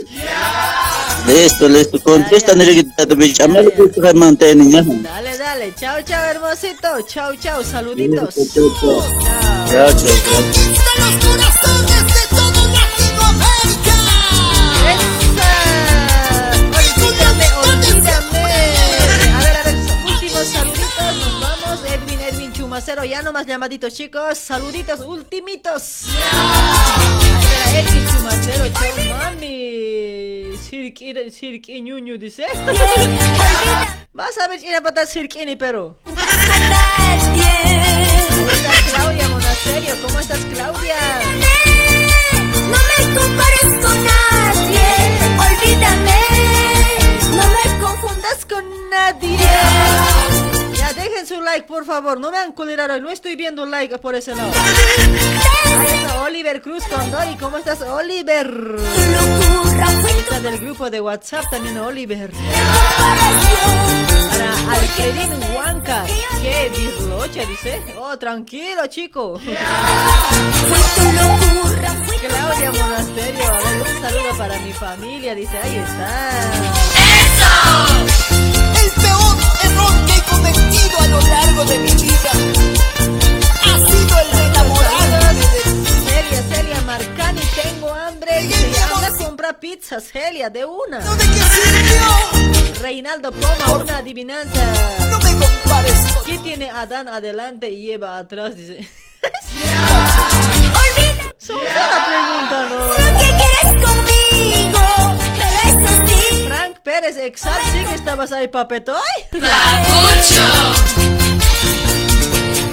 Listo, 1.28 1.68
listo. 1.70 2.00
Contesta 2.02 2.54
kita 2.56 3.06
tu 3.06 3.16
bitch. 3.16 3.42
Amal 3.42 3.70
ko 3.76 3.88
sa 3.94 4.14
mantain 4.14 4.58
niya. 4.58 4.82
Dale, 4.84 5.38
dale. 5.38 5.74
Chao, 5.80 6.02
chao, 6.02 6.24
hermosito. 6.24 7.02
Chao, 7.08 7.36
chao. 7.36 7.64
Saluditos. 7.64 8.36
Ya, 9.70 9.86
ya, 9.86 9.92
ya. 9.92 12.03
0. 22.96 23.06
Ya 23.06 23.22
no 23.22 23.32
más 23.32 23.46
llamaditos, 23.46 23.94
chicos. 23.94 24.38
Saluditos 24.38 25.00
ultimitos. 25.02 26.06
Vas 34.14 34.38
a 34.38 34.48
ver, 34.48 34.64
ir 34.64 34.76
a 34.76 34.82
patar 34.82 35.08
sirkini, 35.08 35.56
pero. 35.56 35.98
¿Cómo 36.04 36.20
estás, 38.52 38.82
Claudia 38.92 39.28
Monasterio? 39.30 39.96
¿Cómo 40.02 40.20
estás, 40.20 40.40
Claudia? 40.54 40.96
No 42.54 42.78
me 42.90 42.98
compares 43.18 43.72
con 43.82 44.06
nadie, 44.06 44.86
olvídame. 45.40 46.22
No 47.32 47.44
me 47.48 47.64
confundas 47.82 48.46
con 48.46 48.90
nadie. 48.90 50.33
Dejen 51.04 51.28
su 51.28 51.42
like, 51.42 51.64
por 51.64 51.86
favor. 51.86 52.18
No 52.18 52.32
me 52.32 52.38
han 52.38 52.54
culerado. 52.54 52.98
No 53.02 53.10
estoy 53.10 53.36
viendo 53.36 53.66
like 53.66 53.98
por 53.98 54.16
ese 54.16 54.34
lado. 54.36 54.52
Ahí 54.54 56.00
está 56.02 56.22
Oliver 56.22 56.62
Cruz 56.62 56.86
con 56.86 57.12
Dori. 57.12 57.36
¿Cómo 57.36 57.58
estás, 57.58 57.82
Oliver? 57.82 58.78
Está 60.18 60.40
del 60.40 60.60
grupo 60.60 60.90
de 60.90 61.02
WhatsApp 61.02 61.44
también 61.52 61.78
Oliver. 61.78 62.32
Para 64.30 64.54
Alfredín 64.76 65.34
Huanca. 65.54 66.06
¿Qué 66.42 66.72
dislocha, 66.74 67.46
dice? 67.48 67.84
Oh, 68.00 68.18
tranquilo, 68.18 68.88
chico. 68.88 69.42
Claudia 72.28 72.72
Monasterio. 72.72 73.44
Un 73.82 74.02
saludo 74.02 74.38
para 74.38 74.58
mi 74.60 74.72
familia. 74.72 75.36
Dice, 75.36 75.58
ahí 75.58 75.76
está. 75.76 76.30
El 78.82 78.90
peor 79.02 79.38
error 79.64 80.06
que 80.06 80.13
he 80.48 80.54
cometido 80.54 81.00
a 81.00 81.08
lo 81.08 81.22
largo 81.22 81.66
de 81.66 81.78
mi 81.80 81.92
vida 81.92 82.32
ha 83.66 83.78
sido 83.78 84.20
el 84.20 84.32
de 84.32 84.44
enamorar. 84.46 85.36
Celia, 86.06 86.42
Celia 86.50 86.82
Marcani, 86.82 87.42
tengo 87.62 87.94
hambre. 87.94 88.50
Anda 88.96 89.08
a 89.08 89.12
comprar 89.18 89.60
pizza, 89.60 90.00
Celia, 90.00 90.50
de 90.50 90.64
una. 90.66 91.00
Reinaldo 92.82 93.32
Poma, 93.32 93.78
una 93.82 93.98
adivinanza. 93.98 94.64
No 95.10 95.20
me 95.20 95.32
compares 95.32 95.98
con 96.14 96.24
¿Qué 96.26 96.38
tiene 96.40 96.70
Adán 96.70 97.08
adelante 97.08 97.70
y 97.70 97.92
Eva 97.92 98.18
atrás? 98.18 98.56
Dice. 98.56 98.88
Son 101.38 101.58
una 101.58 102.06
pregunta, 102.06 102.68
¿no? 102.70 102.78
¿Qué 103.20 103.30
quieres 103.38 103.72
conmigo? 103.86 104.80
Pérez, 106.84 107.18
exacto, 107.18 107.64
sí 107.72 107.86
que 107.86 107.96
estabas 107.96 108.32
ahí, 108.32 108.48
papetoy. 108.48 108.98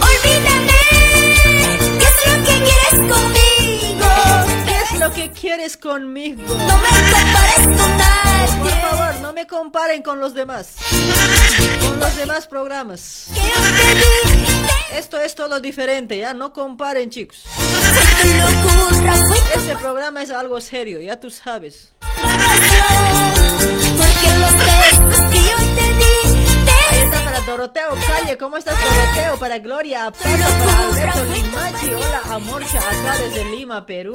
Olvídame. 0.01 0.73
¿Qué 1.99 2.07
es 2.07 2.19
lo 2.27 2.35
que 2.45 2.55
quieres 2.65 2.95
conmigo? 3.15 4.11
¿Qué 4.67 4.77
es 4.83 5.01
lo 5.01 5.13
que 5.13 5.31
quieres 5.31 5.77
conmigo? 5.77 6.43
No 6.43 6.79
me 6.79 6.89
compares 7.13 7.79
con 7.79 7.97
nadie. 7.99 8.59
Por 8.59 8.71
favor, 8.71 9.15
no 9.23 9.33
me 9.33 9.41
me 9.41 9.47
comparen 9.47 10.03
con 10.03 10.21
los 10.21 10.35
demás. 10.35 10.77
Con 11.81 11.99
los 11.99 12.15
demás 12.15 12.47
programas. 12.47 13.29
Esto 14.93 15.19
es 15.19 15.35
todo 15.35 15.61
diferente, 15.61 16.19
ya 16.19 16.35
no 16.35 16.53
comparen, 16.53 17.09
chicos. 17.09 17.45
Este 19.57 19.77
programa 19.77 20.23
es 20.23 20.31
algo 20.31 20.61
serio, 20.61 21.01
ya 21.01 21.19
tú 21.19 21.31
sabes. 21.31 21.91
Ahí 26.91 26.99
está 27.05 27.25
para 27.25 27.41
Doroteo 27.41 27.95
Calle, 28.07 28.39
¿cómo 28.39 28.57
estás 28.57 28.75
Doroteo? 28.79 29.39
Para 29.39 29.59
Gloria 29.59 30.11
Pata, 30.11 30.29
para 30.29 30.83
Alberto 30.89 31.25
Limachi, 31.25 31.95
hola 31.95 32.23
Amorcha, 32.31 32.79
acá 32.79 33.19
desde 33.19 33.45
Lima, 33.45 33.85
Perú. 33.87 34.15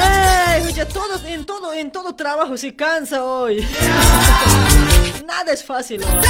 Ay, 0.00 0.62
oye, 0.66 0.86
todos, 0.86 1.24
en 1.24 1.44
todo, 1.44 1.72
en 1.72 1.90
todo 1.90 2.14
trabajo 2.14 2.56
se 2.56 2.74
cansa 2.74 3.24
hoy. 3.24 3.66
Nada 5.26 5.52
es 5.52 5.64
fácil. 5.64 6.02
hoy. 6.02 6.28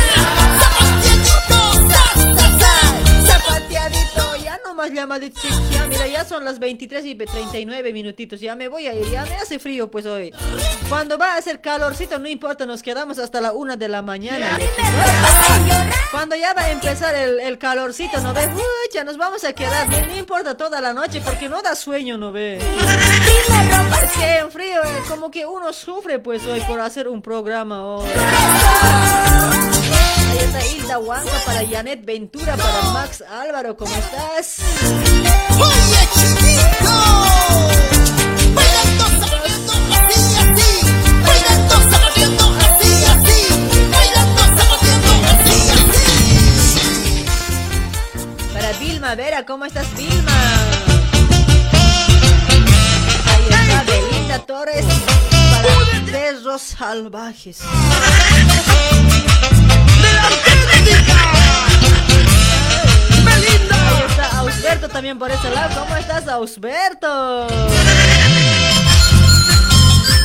Ya 4.48 4.58
no 4.64 4.74
más 4.74 4.90
llamadito. 4.90 5.42
Ya, 5.70 5.86
mira, 5.86 6.06
ya 6.06 6.24
son 6.24 6.42
las 6.42 6.58
23 6.58 7.04
y 7.04 7.14
39 7.14 7.92
minutitos. 7.92 8.40
Ya 8.40 8.56
me 8.56 8.68
voy 8.68 8.86
a 8.86 8.94
ir, 8.94 9.04
ya 9.10 9.26
me 9.26 9.34
hace 9.34 9.58
frío 9.58 9.90
pues 9.90 10.06
hoy. 10.06 10.32
Cuando 10.88 11.18
va 11.18 11.34
a 11.34 11.36
hacer 11.36 11.60
calorcito, 11.60 12.18
no 12.18 12.28
importa, 12.28 12.64
nos 12.64 12.82
quedamos 12.82 13.18
hasta 13.18 13.42
la 13.42 13.52
una 13.52 13.76
de 13.76 13.88
la 13.88 14.00
mañana. 14.00 14.58
Cuando 16.10 16.34
ya 16.36 16.54
va 16.54 16.62
a 16.62 16.70
empezar 16.70 17.14
el, 17.14 17.38
el 17.38 17.58
calorcito, 17.58 18.18
no 18.20 18.32
ve, 18.32 18.48
ya 18.92 19.04
nos 19.04 19.18
vamos 19.18 19.44
a 19.44 19.52
quedar. 19.52 19.88
No, 19.88 20.16
importa 20.16 20.56
toda 20.56 20.80
la 20.80 20.94
noche 20.94 21.20
porque 21.20 21.50
no 21.50 21.60
da 21.60 21.74
sueño, 21.74 22.16
no 22.16 22.32
ve. 22.32 22.56
Es 22.56 24.12
que 24.12 24.38
en 24.38 24.50
frío, 24.50 24.82
eh, 24.82 25.02
como 25.06 25.30
que 25.30 25.44
uno 25.44 25.70
sufre 25.72 26.18
pues 26.18 26.46
hoy 26.46 26.60
por 26.62 26.80
hacer 26.80 27.08
un 27.08 27.20
programa 27.20 27.84
hoy. 27.84 28.08
Ahí 30.30 30.38
está 30.38 30.66
Hilda 30.66 30.98
Huanca 30.98 31.32
para 31.44 31.66
Janet 31.68 32.02
Ventura, 32.04 32.56
para 32.56 32.82
Max 32.92 33.22
Álvaro, 33.28 33.76
¿cómo 33.76 33.94
estás? 33.94 34.62
Para 49.00 49.14
Vilma 49.14 49.14
Vera, 49.14 49.46
¿cómo 49.46 49.64
estás 49.64 49.86
Vilma? 49.96 50.32
Ahí 53.26 53.44
está 53.48 53.84
Belinda 53.84 54.40
Torres 54.40 54.84
para 55.52 55.68
Perros 56.10 56.62
Salvajes. 56.62 57.60
Ahí 63.26 63.44
está 64.08 64.38
Ausberto 64.38 64.88
también 64.88 65.18
por 65.18 65.30
ese 65.30 65.50
lado. 65.50 65.80
¿Cómo 65.80 65.94
estás, 65.96 66.26
Ausberto? 66.26 67.46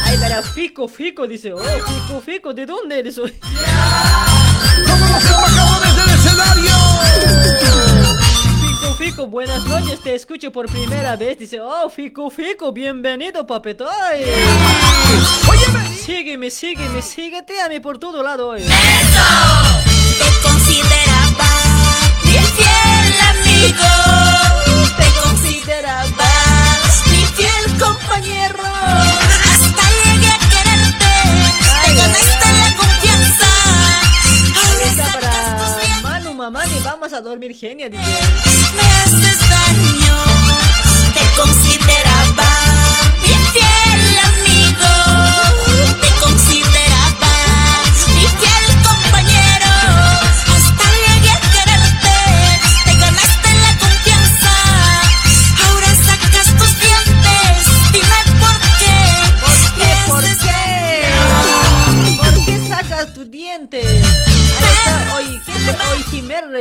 Ay, 0.04 0.18
para 0.18 0.42
Fico, 0.42 0.88
Fico, 0.88 1.28
dice. 1.28 1.54
Oh, 1.54 1.60
Fico, 1.60 2.22
Fico, 2.22 2.54
¿de 2.54 2.66
dónde 2.66 3.00
eres 3.00 3.18
hoy? 3.20 3.32
Fico, 3.32 3.54
Fico, 9.04 9.28
buenas 9.28 9.66
noches, 9.66 10.00
te 10.00 10.16
escucho 10.16 10.50
por 10.50 10.72
primera 10.72 11.18
vez. 11.18 11.38
Dice, 11.38 11.60
oh, 11.60 11.90
Fico, 11.90 12.30
Fico, 12.30 12.72
bienvenido, 12.72 13.46
papetoy. 13.46 13.90
Sígueme, 16.06 16.50
sígueme, 16.50 17.02
síguete 17.02 17.60
a 17.60 17.68
mí 17.68 17.82
por 17.82 17.98
todo 17.98 18.24
lado 18.24 18.48
hoy. 18.48 18.62
Te 18.62 20.48
consideraba 20.48 21.50
fiel 22.22 22.93
vamos 37.04 37.14
a 37.18 37.22
dormir 37.22 37.54
genia. 37.54 37.90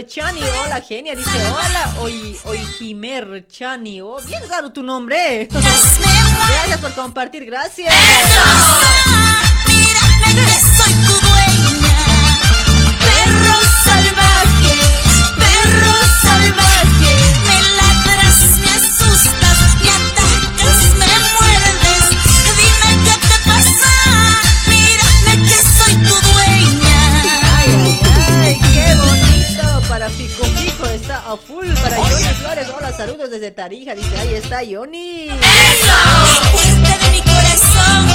Chani, 0.07 0.41
hola. 0.65 0.81
genia, 0.81 1.15
dice 1.15 1.31
hola, 1.51 1.95
Oy, 2.01 2.37
Oy 2.45 2.59
Jimer 2.79 3.47
Chani, 3.49 4.01
oh, 4.01 4.21
bien 4.27 4.43
raro 4.49 4.73
tu 4.73 4.83
nombre. 4.83 5.49
Gracias 5.53 6.79
por 6.81 6.93
compartir, 6.95 7.45
gracias. 7.45 7.93
Fico 30.29 30.45
Fico 30.45 30.87
está 30.87 31.19
a 31.19 31.37
full. 31.37 31.67
Para 31.83 31.97
Johnny 31.97 32.35
Flores, 32.35 32.69
hola, 32.77 32.93
saludos 32.93 33.31
desde 33.31 33.51
Tarija. 33.51 33.95
Dice, 33.95 34.17
ahí 34.19 34.35
está 34.35 34.61
Johnny. 34.61 35.31
Fuiste 36.53 36.99
de 37.05 37.11
mi 37.11 37.21
corazón, 37.23 38.07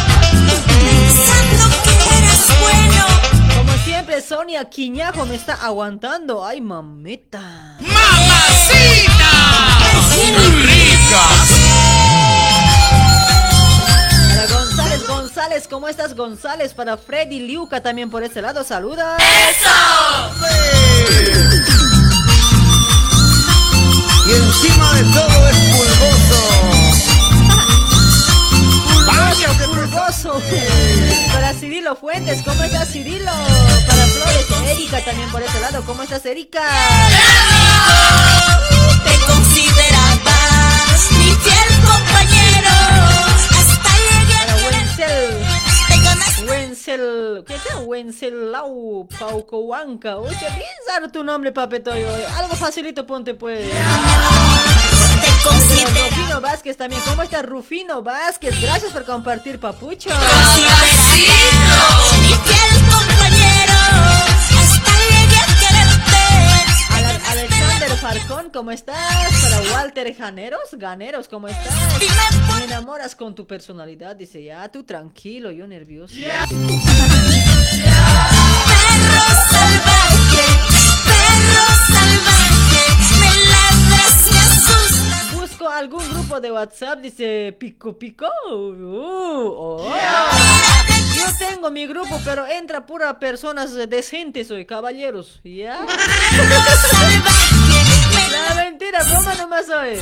pensando 0.69 1.67
que 1.83 1.91
bueno. 2.61 3.05
Como 3.57 3.73
siempre, 3.83 4.21
Sonia 4.21 4.63
Quiñajo 4.69 5.25
me 5.25 5.35
está 5.35 5.55
aguantando. 5.55 6.45
Ay, 6.45 6.61
mamita. 6.61 7.77
Para 7.79 8.27
González, 15.17 15.67
¿cómo 15.67 15.87
estás, 15.87 16.15
González? 16.15 16.75
Para 16.75 16.95
Freddy 16.95 17.39
Liuca 17.39 17.81
también 17.81 18.11
por 18.11 18.21
ese 18.23 18.39
lado, 18.39 18.63
saluda. 18.63 19.17
Y 24.27 24.31
encima 24.31 24.93
de 24.93 25.03
todo 25.05 25.49
es 25.49 25.57
pulgoso. 25.73 26.39
Pulgoso, 28.93 29.49
pulgoso. 29.71 30.41
Para 31.33 31.51
Cirilo 31.55 31.95
Fuentes, 31.95 32.43
¿cómo 32.43 32.61
estás, 32.63 32.89
Cirilo? 32.89 33.31
Para 33.87 34.05
Flores, 34.05 34.45
Erika 34.67 35.03
también 35.03 35.31
por 35.31 35.41
ese 35.41 35.59
lado, 35.59 35.83
¿cómo 35.83 36.03
estás, 36.03 36.23
Erika? 36.27 36.61
Te 37.09 38.36
Wenzel, 46.77 47.43
¿qué 47.47 47.55
es? 47.55 47.61
Wencelau 47.85 49.07
Paucohuanca. 49.19 50.17
Oye, 50.17 50.37
bien 50.39 51.11
tu 51.11 51.23
nombre, 51.23 51.51
papetoyo. 51.51 52.07
Algo 52.37 52.55
facilito 52.55 53.05
ponte, 53.05 53.33
pues. 53.33 53.67
Rufino 56.09 56.41
Vázquez 56.41 56.77
también. 56.77 57.01
¿Cómo 57.05 57.23
está 57.23 57.41
Rufino 57.41 58.03
Vázquez? 58.03 58.61
Gracias 58.61 58.91
por 58.91 59.05
compartir, 59.05 59.59
papucho. 59.59 60.09
Farcón, 68.01 68.49
¿cómo 68.51 68.71
estás? 68.71 68.95
Para 69.41 69.59
Walter 69.73 70.15
Janeros, 70.15 70.69
Ganeros, 70.73 71.27
¿cómo 71.27 71.47
estás? 71.47 71.73
Me 72.57 72.65
enamoras 72.65 73.15
con 73.15 73.33
tu 73.33 73.47
personalidad, 73.47 74.15
dice 74.15 74.43
ya, 74.43 74.69
tú 74.69 74.83
tranquilo, 74.83 75.51
yo 75.51 75.67
nervioso. 75.67 76.13
Perro 76.15 76.27
salvaje, 79.49 80.45
perro 81.05 81.65
salvaje. 81.87 82.85
Me 83.19 83.31
ladras, 83.45 84.31
me 84.31 84.39
asustas. 84.39 85.33
Busco 85.33 85.67
algún 85.67 86.07
grupo 86.09 86.39
de 86.39 86.51
WhatsApp, 86.51 86.99
dice 86.99 87.55
pico 87.59 87.97
pico. 87.97 88.27
Uh, 88.51 89.53
oh. 89.57 89.95
Yo 91.15 91.25
tengo 91.39 91.71
mi 91.71 91.87
grupo, 91.87 92.21
pero 92.23 92.45
entra 92.45 92.85
pura 92.85 93.17
personas 93.17 93.73
decentes 93.89 94.51
hoy, 94.51 94.65
caballeros. 94.65 95.41
¿Ya? 95.43 95.79
La 98.37 98.55
mentira, 98.55 99.03
broma 99.03 99.33
nomás 99.35 99.69
hoy. 99.69 99.99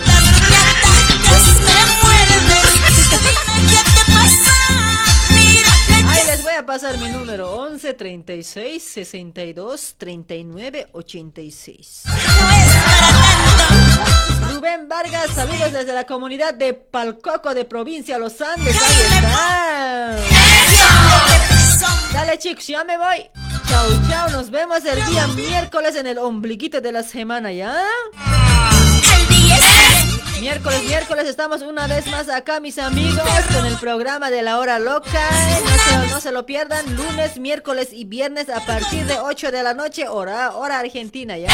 Ahí 6.07 6.23
les 6.27 6.43
voy 6.43 6.53
a 6.57 6.65
pasar 6.65 6.97
mi 6.97 7.09
número 7.09 7.51
11 7.55 7.93
36 7.93 8.83
62 8.83 9.95
39 9.97 10.87
86. 10.91 12.03
Rubén 14.53 14.87
Vargas, 14.87 15.29
saludos 15.33 15.71
desde 15.71 15.93
la 15.93 16.05
comunidad 16.05 16.53
de 16.53 16.73
Palcoco 16.73 17.53
de 17.53 17.65
provincia 17.65 18.17
Los 18.17 18.41
Andes. 18.41 18.75
Ahí 18.81 19.17
está. 19.17 20.17
Dale 22.13 22.37
chicos, 22.37 22.67
ya 22.67 22.83
me 22.83 22.97
voy. 22.97 23.29
Chau, 23.67 24.09
chau, 24.09 24.29
nos 24.31 24.49
vemos 24.49 24.85
el 24.85 25.05
día 25.07 25.27
miércoles 25.27 25.95
en 25.95 26.07
el 26.07 26.17
ombliguito 26.17 26.79
de 26.79 26.91
la 26.91 27.03
semana, 27.03 27.51
¿ya? 27.51 27.75
Miércoles, 30.39 30.83
miércoles 30.83 31.27
estamos 31.27 31.61
una 31.61 31.87
vez 31.87 32.05
más 32.07 32.29
acá, 32.29 32.59
mis 32.59 32.77
amigos, 32.77 33.23
con 33.53 33.65
el 33.65 33.75
programa 33.77 34.29
de 34.29 34.43
la 34.43 34.59
hora 34.59 34.79
loca. 34.79 35.29
No 35.63 36.01
se, 36.03 36.13
no 36.13 36.21
se 36.21 36.31
lo 36.31 36.45
pierdan, 36.45 36.95
lunes, 36.95 37.39
miércoles 37.39 37.89
y 37.91 38.05
viernes 38.05 38.49
a 38.49 38.59
partir 38.65 39.05
de 39.05 39.19
8 39.19 39.51
de 39.51 39.63
la 39.63 39.73
noche, 39.73 40.07
hora, 40.07 40.51
hora 40.55 40.79
argentina, 40.79 41.37
¿ya? 41.37 41.49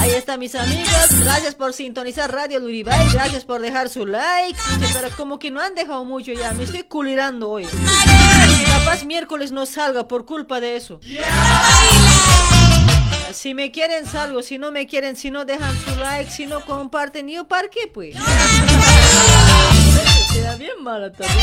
Ahí 0.00 0.10
está, 0.10 0.36
mis 0.36 0.54
amigos. 0.54 1.08
Gracias 1.22 1.54
por 1.54 1.72
sintonizar 1.72 2.30
Radio 2.30 2.60
Luribay. 2.60 3.08
Gracias 3.12 3.44
por 3.44 3.62
dejar 3.62 3.88
su 3.88 4.04
like. 4.04 4.58
Pero 4.92 5.08
como 5.16 5.38
que 5.38 5.50
no 5.50 5.60
han 5.62 5.74
dejado 5.74 6.04
mucho 6.04 6.32
ya. 6.32 6.52
Me 6.52 6.64
estoy 6.64 6.82
culirando 6.82 7.48
hoy. 7.48 7.66
Capaz 8.66 9.04
miércoles 9.04 9.52
no 9.52 9.66
salga 9.66 10.08
por 10.08 10.24
culpa 10.24 10.60
de 10.60 10.76
eso. 10.76 11.00
Si 13.32 13.52
me 13.54 13.70
quieren 13.70 14.06
salgo, 14.06 14.42
si 14.42 14.58
no 14.58 14.70
me 14.70 14.86
quieren, 14.86 15.16
si 15.16 15.30
no 15.30 15.44
dejan 15.44 15.76
su 15.84 15.96
like, 15.96 16.30
si 16.30 16.46
no 16.46 16.60
comparten, 16.64 17.28
yo 17.28 17.46
para 17.46 17.68
qué 17.68 17.88
pues. 17.92 18.14
Queda 20.32 20.56
bien 20.56 20.82
mala 20.82 21.12
también. 21.12 21.38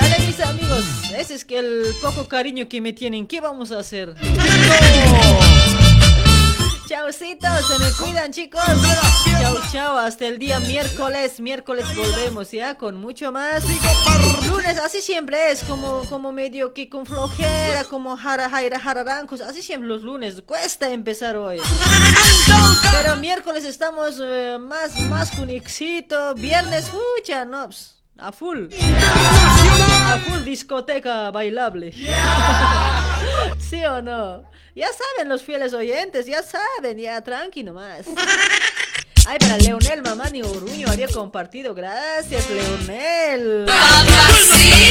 Dale 0.00 0.26
mis 0.26 0.40
amigos, 0.40 0.84
ese 1.16 1.34
es 1.34 1.44
que 1.44 1.58
el 1.58 1.94
poco 2.02 2.26
cariño 2.26 2.68
que 2.68 2.80
me 2.80 2.92
tienen, 2.92 3.26
¿qué 3.26 3.40
vamos 3.40 3.70
a 3.70 3.78
hacer? 3.78 4.14
Chaucitos, 6.88 7.68
se 7.68 7.78
me 7.78 7.92
cuidan 7.92 8.32
chicos. 8.32 8.60
Chau, 9.40 9.56
chau, 9.70 9.96
hasta 9.98 10.26
el 10.26 10.40
día 10.40 10.58
miércoles. 10.58 11.38
Miércoles 11.38 11.86
volvemos 11.94 12.50
ya 12.50 12.74
con 12.74 12.96
mucho 12.96 13.30
más. 13.30 13.62
Lunes, 14.60 14.78
así 14.78 15.00
siempre 15.00 15.50
es, 15.50 15.62
como, 15.64 16.04
como 16.10 16.32
medio 16.32 16.74
que 16.74 16.90
con 16.90 17.06
flojera, 17.06 17.84
como 17.84 18.14
jara, 18.16 18.50
jaira, 18.50 18.78
jararancos. 18.78 19.40
Así 19.40 19.62
siempre 19.62 19.88
los 19.88 20.02
lunes, 20.02 20.42
cuesta 20.44 20.90
empezar 20.90 21.36
hoy. 21.36 21.58
Pero 22.92 23.16
miércoles 23.16 23.64
estamos 23.64 24.20
eh, 24.22 24.58
más, 24.60 24.98
más 25.08 25.30
con 25.30 25.48
éxito. 25.48 26.34
Viernes, 26.34 26.84
escucha, 26.84 27.46
no. 27.46 27.66
pues, 27.66 28.02
A 28.18 28.32
full. 28.32 28.66
A 30.06 30.18
full 30.26 30.44
discoteca 30.44 31.30
bailable. 31.30 31.92
¿Sí 33.58 33.82
o 33.86 34.02
no? 34.02 34.44
Ya 34.74 34.88
saben 34.88 35.30
los 35.30 35.42
fieles 35.42 35.72
oyentes, 35.72 36.26
ya 36.26 36.42
saben, 36.42 36.98
ya 36.98 37.22
tranqui 37.22 37.62
nomás. 37.62 38.06
Ay, 39.30 39.38
para 39.38 39.58
Leonel 39.58 40.02
Mamani 40.02 40.42
Oruño 40.42 40.90
había 40.90 41.06
compartido. 41.06 41.72
Gracias, 41.72 42.50
Leonel. 42.50 43.64
Ay, 43.70 44.90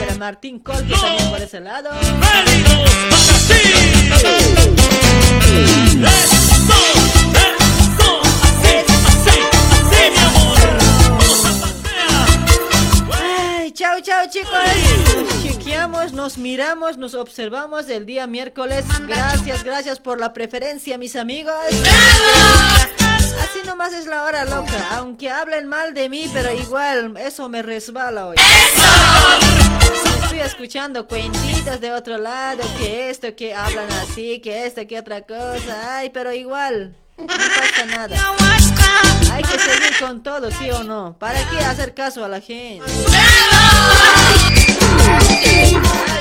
para 0.00 0.16
Martín 0.16 0.58
Colque 0.58 0.92
también 1.00 1.30
por 1.30 1.40
ese 1.40 1.60
lado. 1.60 1.90
Ay, 13.12 13.70
chao, 13.70 14.00
chao 14.00 14.26
chicos. 14.28 14.50
Nos 15.14 15.42
chequeamos, 15.44 16.12
nos 16.12 16.38
miramos, 16.38 16.98
nos 16.98 17.14
observamos 17.14 17.88
el 17.88 18.04
día 18.04 18.26
miércoles. 18.26 18.84
Gracias, 19.06 19.62
gracias 19.62 20.00
por 20.00 20.18
la 20.18 20.32
preferencia, 20.32 20.98
mis 20.98 21.14
amigos. 21.14 21.54
Así 23.42 23.60
nomás 23.64 23.92
es 23.92 24.06
la 24.06 24.24
hora 24.24 24.44
loca. 24.44 24.88
Aunque 24.92 25.30
hablen 25.30 25.66
mal 25.66 25.94
de 25.94 26.08
mí, 26.08 26.30
pero 26.32 26.52
igual 26.52 27.16
eso 27.16 27.48
me 27.48 27.62
resbala 27.62 28.26
hoy. 28.28 28.36
Estoy 30.22 30.40
escuchando 30.40 31.06
cuentitas 31.06 31.80
de 31.80 31.92
otro 31.92 32.18
lado, 32.18 32.62
que 32.78 33.10
esto, 33.10 33.34
que 33.34 33.54
hablan 33.54 33.88
así, 34.02 34.40
que 34.40 34.66
esto, 34.66 34.86
que 34.86 34.98
otra 34.98 35.22
cosa. 35.22 35.98
Ay, 35.98 36.10
pero 36.10 36.32
igual. 36.32 36.94
No 37.16 37.26
pasa 37.26 37.86
nada. 37.86 38.16
Hay 39.32 39.42
que 39.42 39.58
seguir 39.58 39.98
con 39.98 40.22
todo, 40.22 40.50
¿sí 40.50 40.70
o 40.70 40.84
no? 40.84 41.16
¿Para 41.18 41.38
qué 41.50 41.58
hacer 41.58 41.94
caso 41.94 42.24
a 42.24 42.28
la 42.28 42.40
gente? 42.40 42.84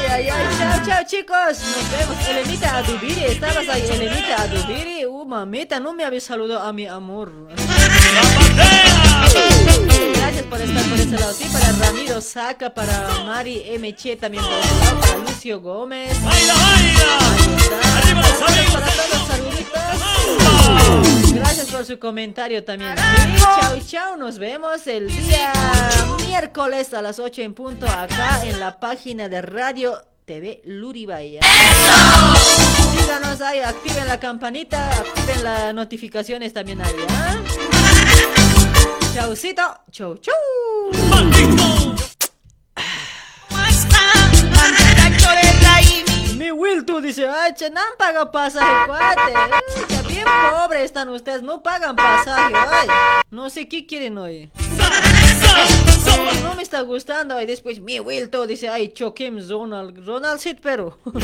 Ay, 0.09 0.29
ay, 0.29 0.45
chao, 0.57 0.81
chao, 0.85 1.03
chicos. 1.05 1.59
Nos 1.59 1.91
vemos. 1.91 2.27
Elenita 2.27 2.77
Adubiri, 2.77 3.23
¿estabas 3.25 3.67
ahí? 3.69 3.83
Elenita 3.89 4.41
Adubiri. 4.43 5.05
Uh, 5.05 5.25
mamita, 5.25 5.79
no 5.79 5.93
me 5.93 6.03
habías 6.05 6.23
saludado 6.23 6.61
a 6.61 6.73
mi 6.73 6.85
amor. 6.87 7.31
Gracias 10.15 10.45
por 10.45 10.61
estar 10.61 10.83
por 10.83 10.99
ese 10.99 11.11
lado. 11.11 11.33
Sí, 11.33 11.45
para 11.51 11.71
Ramiro 11.73 12.21
Saca, 12.21 12.73
para 12.73 13.23
Mari 13.25 13.63
MH 13.79 14.17
también 14.17 14.43
por 14.43 14.53
ese 14.53 14.79
lado, 14.79 14.99
para 15.01 15.17
Lucio 15.17 15.59
Gómez. 15.61 16.17
Ahí 16.25 16.41
está. 16.41 16.55
Para 18.71 18.87
todos, 18.87 19.27
saluditos. 19.27 20.06
Gracias 21.33 21.67
por 21.67 21.85
su 21.85 21.99
comentario 21.99 22.63
también. 22.63 22.95
Sí, 23.75 23.85
chao. 23.87 24.17
Nos 24.17 24.39
vemos 24.39 24.87
el 24.87 25.07
día 25.07 25.53
miércoles 26.27 26.93
a 26.93 27.01
las 27.01 27.19
8 27.19 27.41
en 27.41 27.53
punto 27.53 27.87
acá 27.87 28.43
en 28.43 28.59
la 28.59 28.79
página 28.79 29.29
de 29.29 29.41
Radio 29.41 30.01
TV 30.25 30.61
Luribay. 30.65 31.39
Síganos 32.99 33.39
ahí, 33.41 33.59
activen 33.59 34.07
la 34.07 34.19
campanita, 34.19 34.89
activen 34.91 35.43
las 35.43 35.73
notificaciones 35.73 36.53
también 36.53 36.81
ahí. 36.81 36.93
¿ah? 37.09 37.37
Chaucito, 39.13 39.63
chau, 39.91 40.17
chau. 40.17 40.33
Mi 46.37 46.51
Wiltu 46.51 47.01
dice, 47.01 47.27
ay, 47.27 47.53
che, 47.55 47.69
no 47.71 47.79
han 47.79 47.97
pagado 47.97 48.31
pasaje, 48.31 48.85
cuate. 48.85 49.33
Ay, 49.35 50.05
bien 50.07 50.25
pobres 50.51 50.83
están 50.83 51.09
ustedes, 51.09 51.41
no 51.41 51.63
pagan 51.63 51.95
pasaje, 51.95 52.53
ay. 52.55 52.87
No 53.31 53.49
sé 53.49 53.67
qué 53.67 53.87
quieren 53.87 54.19
hoy. 54.19 54.51
No 56.43 56.53
me 56.53 56.61
está 56.61 56.81
gustando, 56.81 57.41
y 57.41 57.47
después 57.47 57.79
mi 57.79 57.99
Wiltu 57.99 58.45
dice, 58.45 58.69
ay, 58.69 58.89
choquem 58.89 59.39
Ronald, 59.49 60.05
Ronald 60.05 60.39
Sid, 60.39 60.57
pero. 60.61 60.99
No 61.05 61.19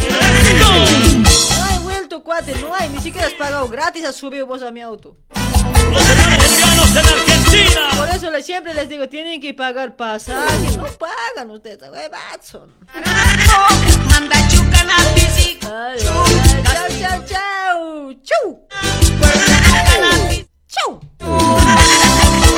hay 1.63 1.77
Wiltu, 1.85 2.23
cuate, 2.23 2.55
no 2.55 2.73
hay, 2.73 2.89
ni 2.89 2.99
siquiera 2.99 3.27
has 3.27 3.33
pagado 3.33 3.67
gratis, 3.67 4.03
has 4.05 4.15
subido 4.15 4.47
vos 4.47 4.63
a 4.63 4.71
mi 4.71 4.81
auto. 4.81 5.15
Por 7.97 8.09
eso 8.09 8.29
les- 8.31 8.45
siempre 8.45 8.73
les 8.73 8.87
digo, 8.89 9.07
tienen 9.07 9.39
que 9.41 9.53
pagar 9.53 9.95
pasaje. 9.95 10.77
No 10.77 10.85
pagan 10.97 11.51
ustedes, 11.51 11.81
ay, 11.93 12.09
Chau, 15.99 16.25
chau, 16.99 17.25
chau. 17.27 18.13
Chau. 18.23 18.67
Chau. 20.67 20.99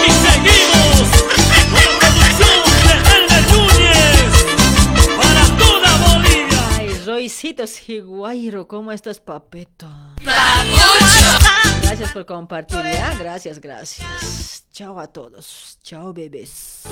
Y 0.05 0.11
seguimos 0.11 1.09
con 1.19 1.27
la 1.49 1.89
producción 1.99 2.59
de 3.29 3.37
Núñez 3.51 4.25
para 5.17 5.43
toda 5.57 5.89
Bolivia. 6.07 6.59
Ay, 6.77 6.87
Roycito 7.05 7.67
Siguairo, 7.67 8.67
¿cómo 8.67 8.91
estás, 8.91 9.19
papeto? 9.19 9.87
Gracias 11.85 12.11
por 12.11 12.25
compartir. 12.25 12.79
Gracias, 13.19 13.59
gracias. 13.59 14.65
Chao 14.71 14.99
a 14.99 15.07
todos. 15.07 15.77
Chao, 15.83 16.11
bebés. 16.11 16.83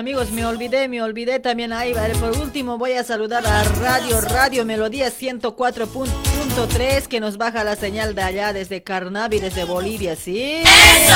Amigos, 0.00 0.30
me 0.30 0.46
olvidé, 0.46 0.88
me 0.88 1.02
olvidé 1.02 1.38
también 1.40 1.74
ahí. 1.74 1.92
Vale, 1.92 2.14
por 2.14 2.34
último 2.38 2.78
voy 2.78 2.92
a 2.92 3.04
saludar 3.04 3.46
a 3.46 3.62
Radio 3.64 4.18
Radio 4.22 4.64
Melodía 4.64 5.12
104.3 5.12 7.06
que 7.06 7.20
nos 7.20 7.36
baja 7.36 7.62
la 7.64 7.76
señal 7.76 8.14
de 8.14 8.22
allá 8.22 8.54
desde 8.54 8.82
Carnavi, 8.82 9.40
desde 9.40 9.64
Bolivia, 9.64 10.16
¿sí? 10.16 10.62
¡Eso! 10.62 11.14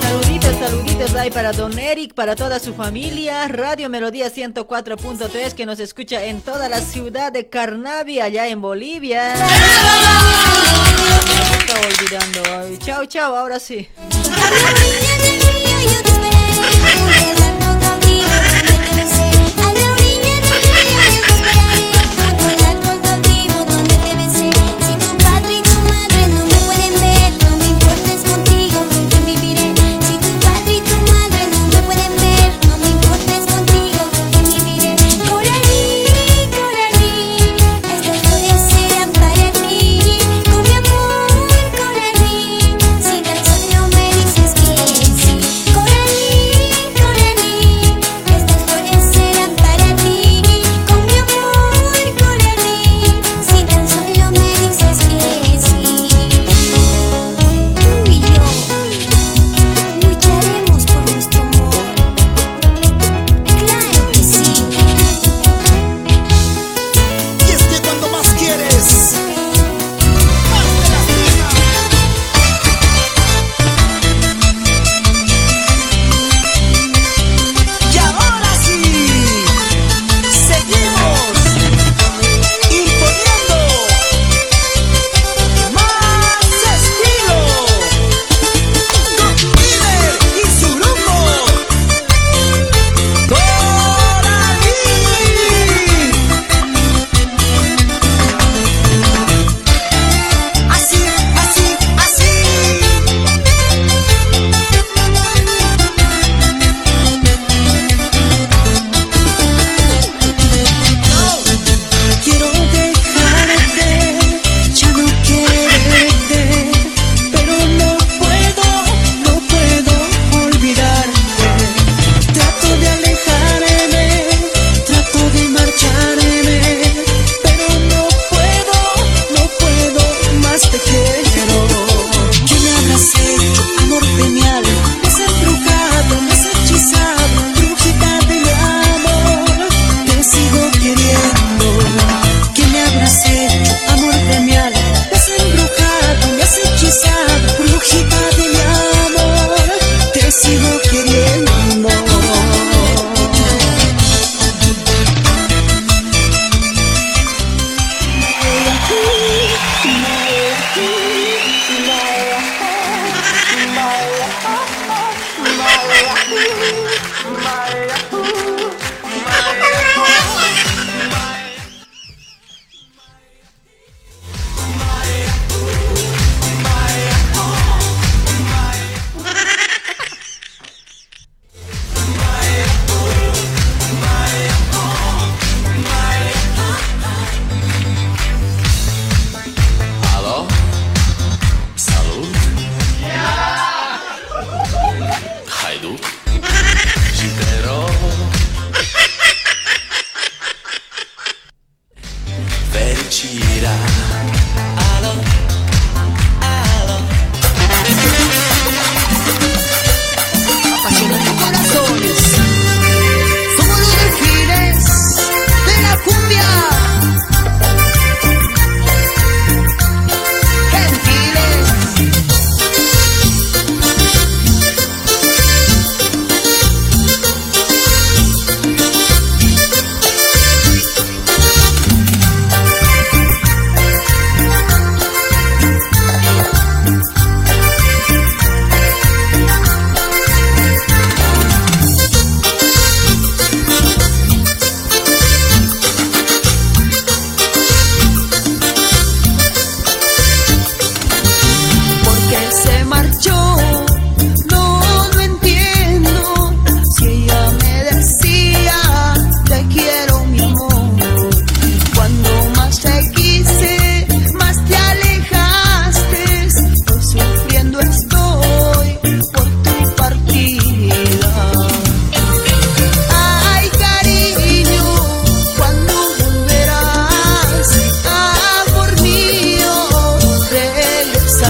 Saluditos, 0.00 0.54
saluditos 0.56 1.14
ahí 1.16 1.32
para 1.32 1.50
Don 1.52 1.76
Eric, 1.76 2.14
para 2.14 2.36
toda 2.36 2.60
su 2.60 2.72
familia. 2.72 3.48
Radio 3.48 3.88
Melodía 3.88 4.32
104.3 4.32 5.52
que 5.54 5.66
nos 5.66 5.80
escucha 5.80 6.24
en 6.24 6.40
toda 6.40 6.68
la 6.68 6.80
ciudad 6.80 7.32
de 7.32 7.48
Carnavi, 7.48 8.20
allá 8.20 8.46
en 8.46 8.60
Bolivia. 8.62 9.34
Me 11.50 11.56
estaba 11.58 11.80
olvidando. 11.80 12.78
Chao, 12.78 13.06
chao, 13.06 13.34
ahora 13.34 13.58
sí. 13.58 13.88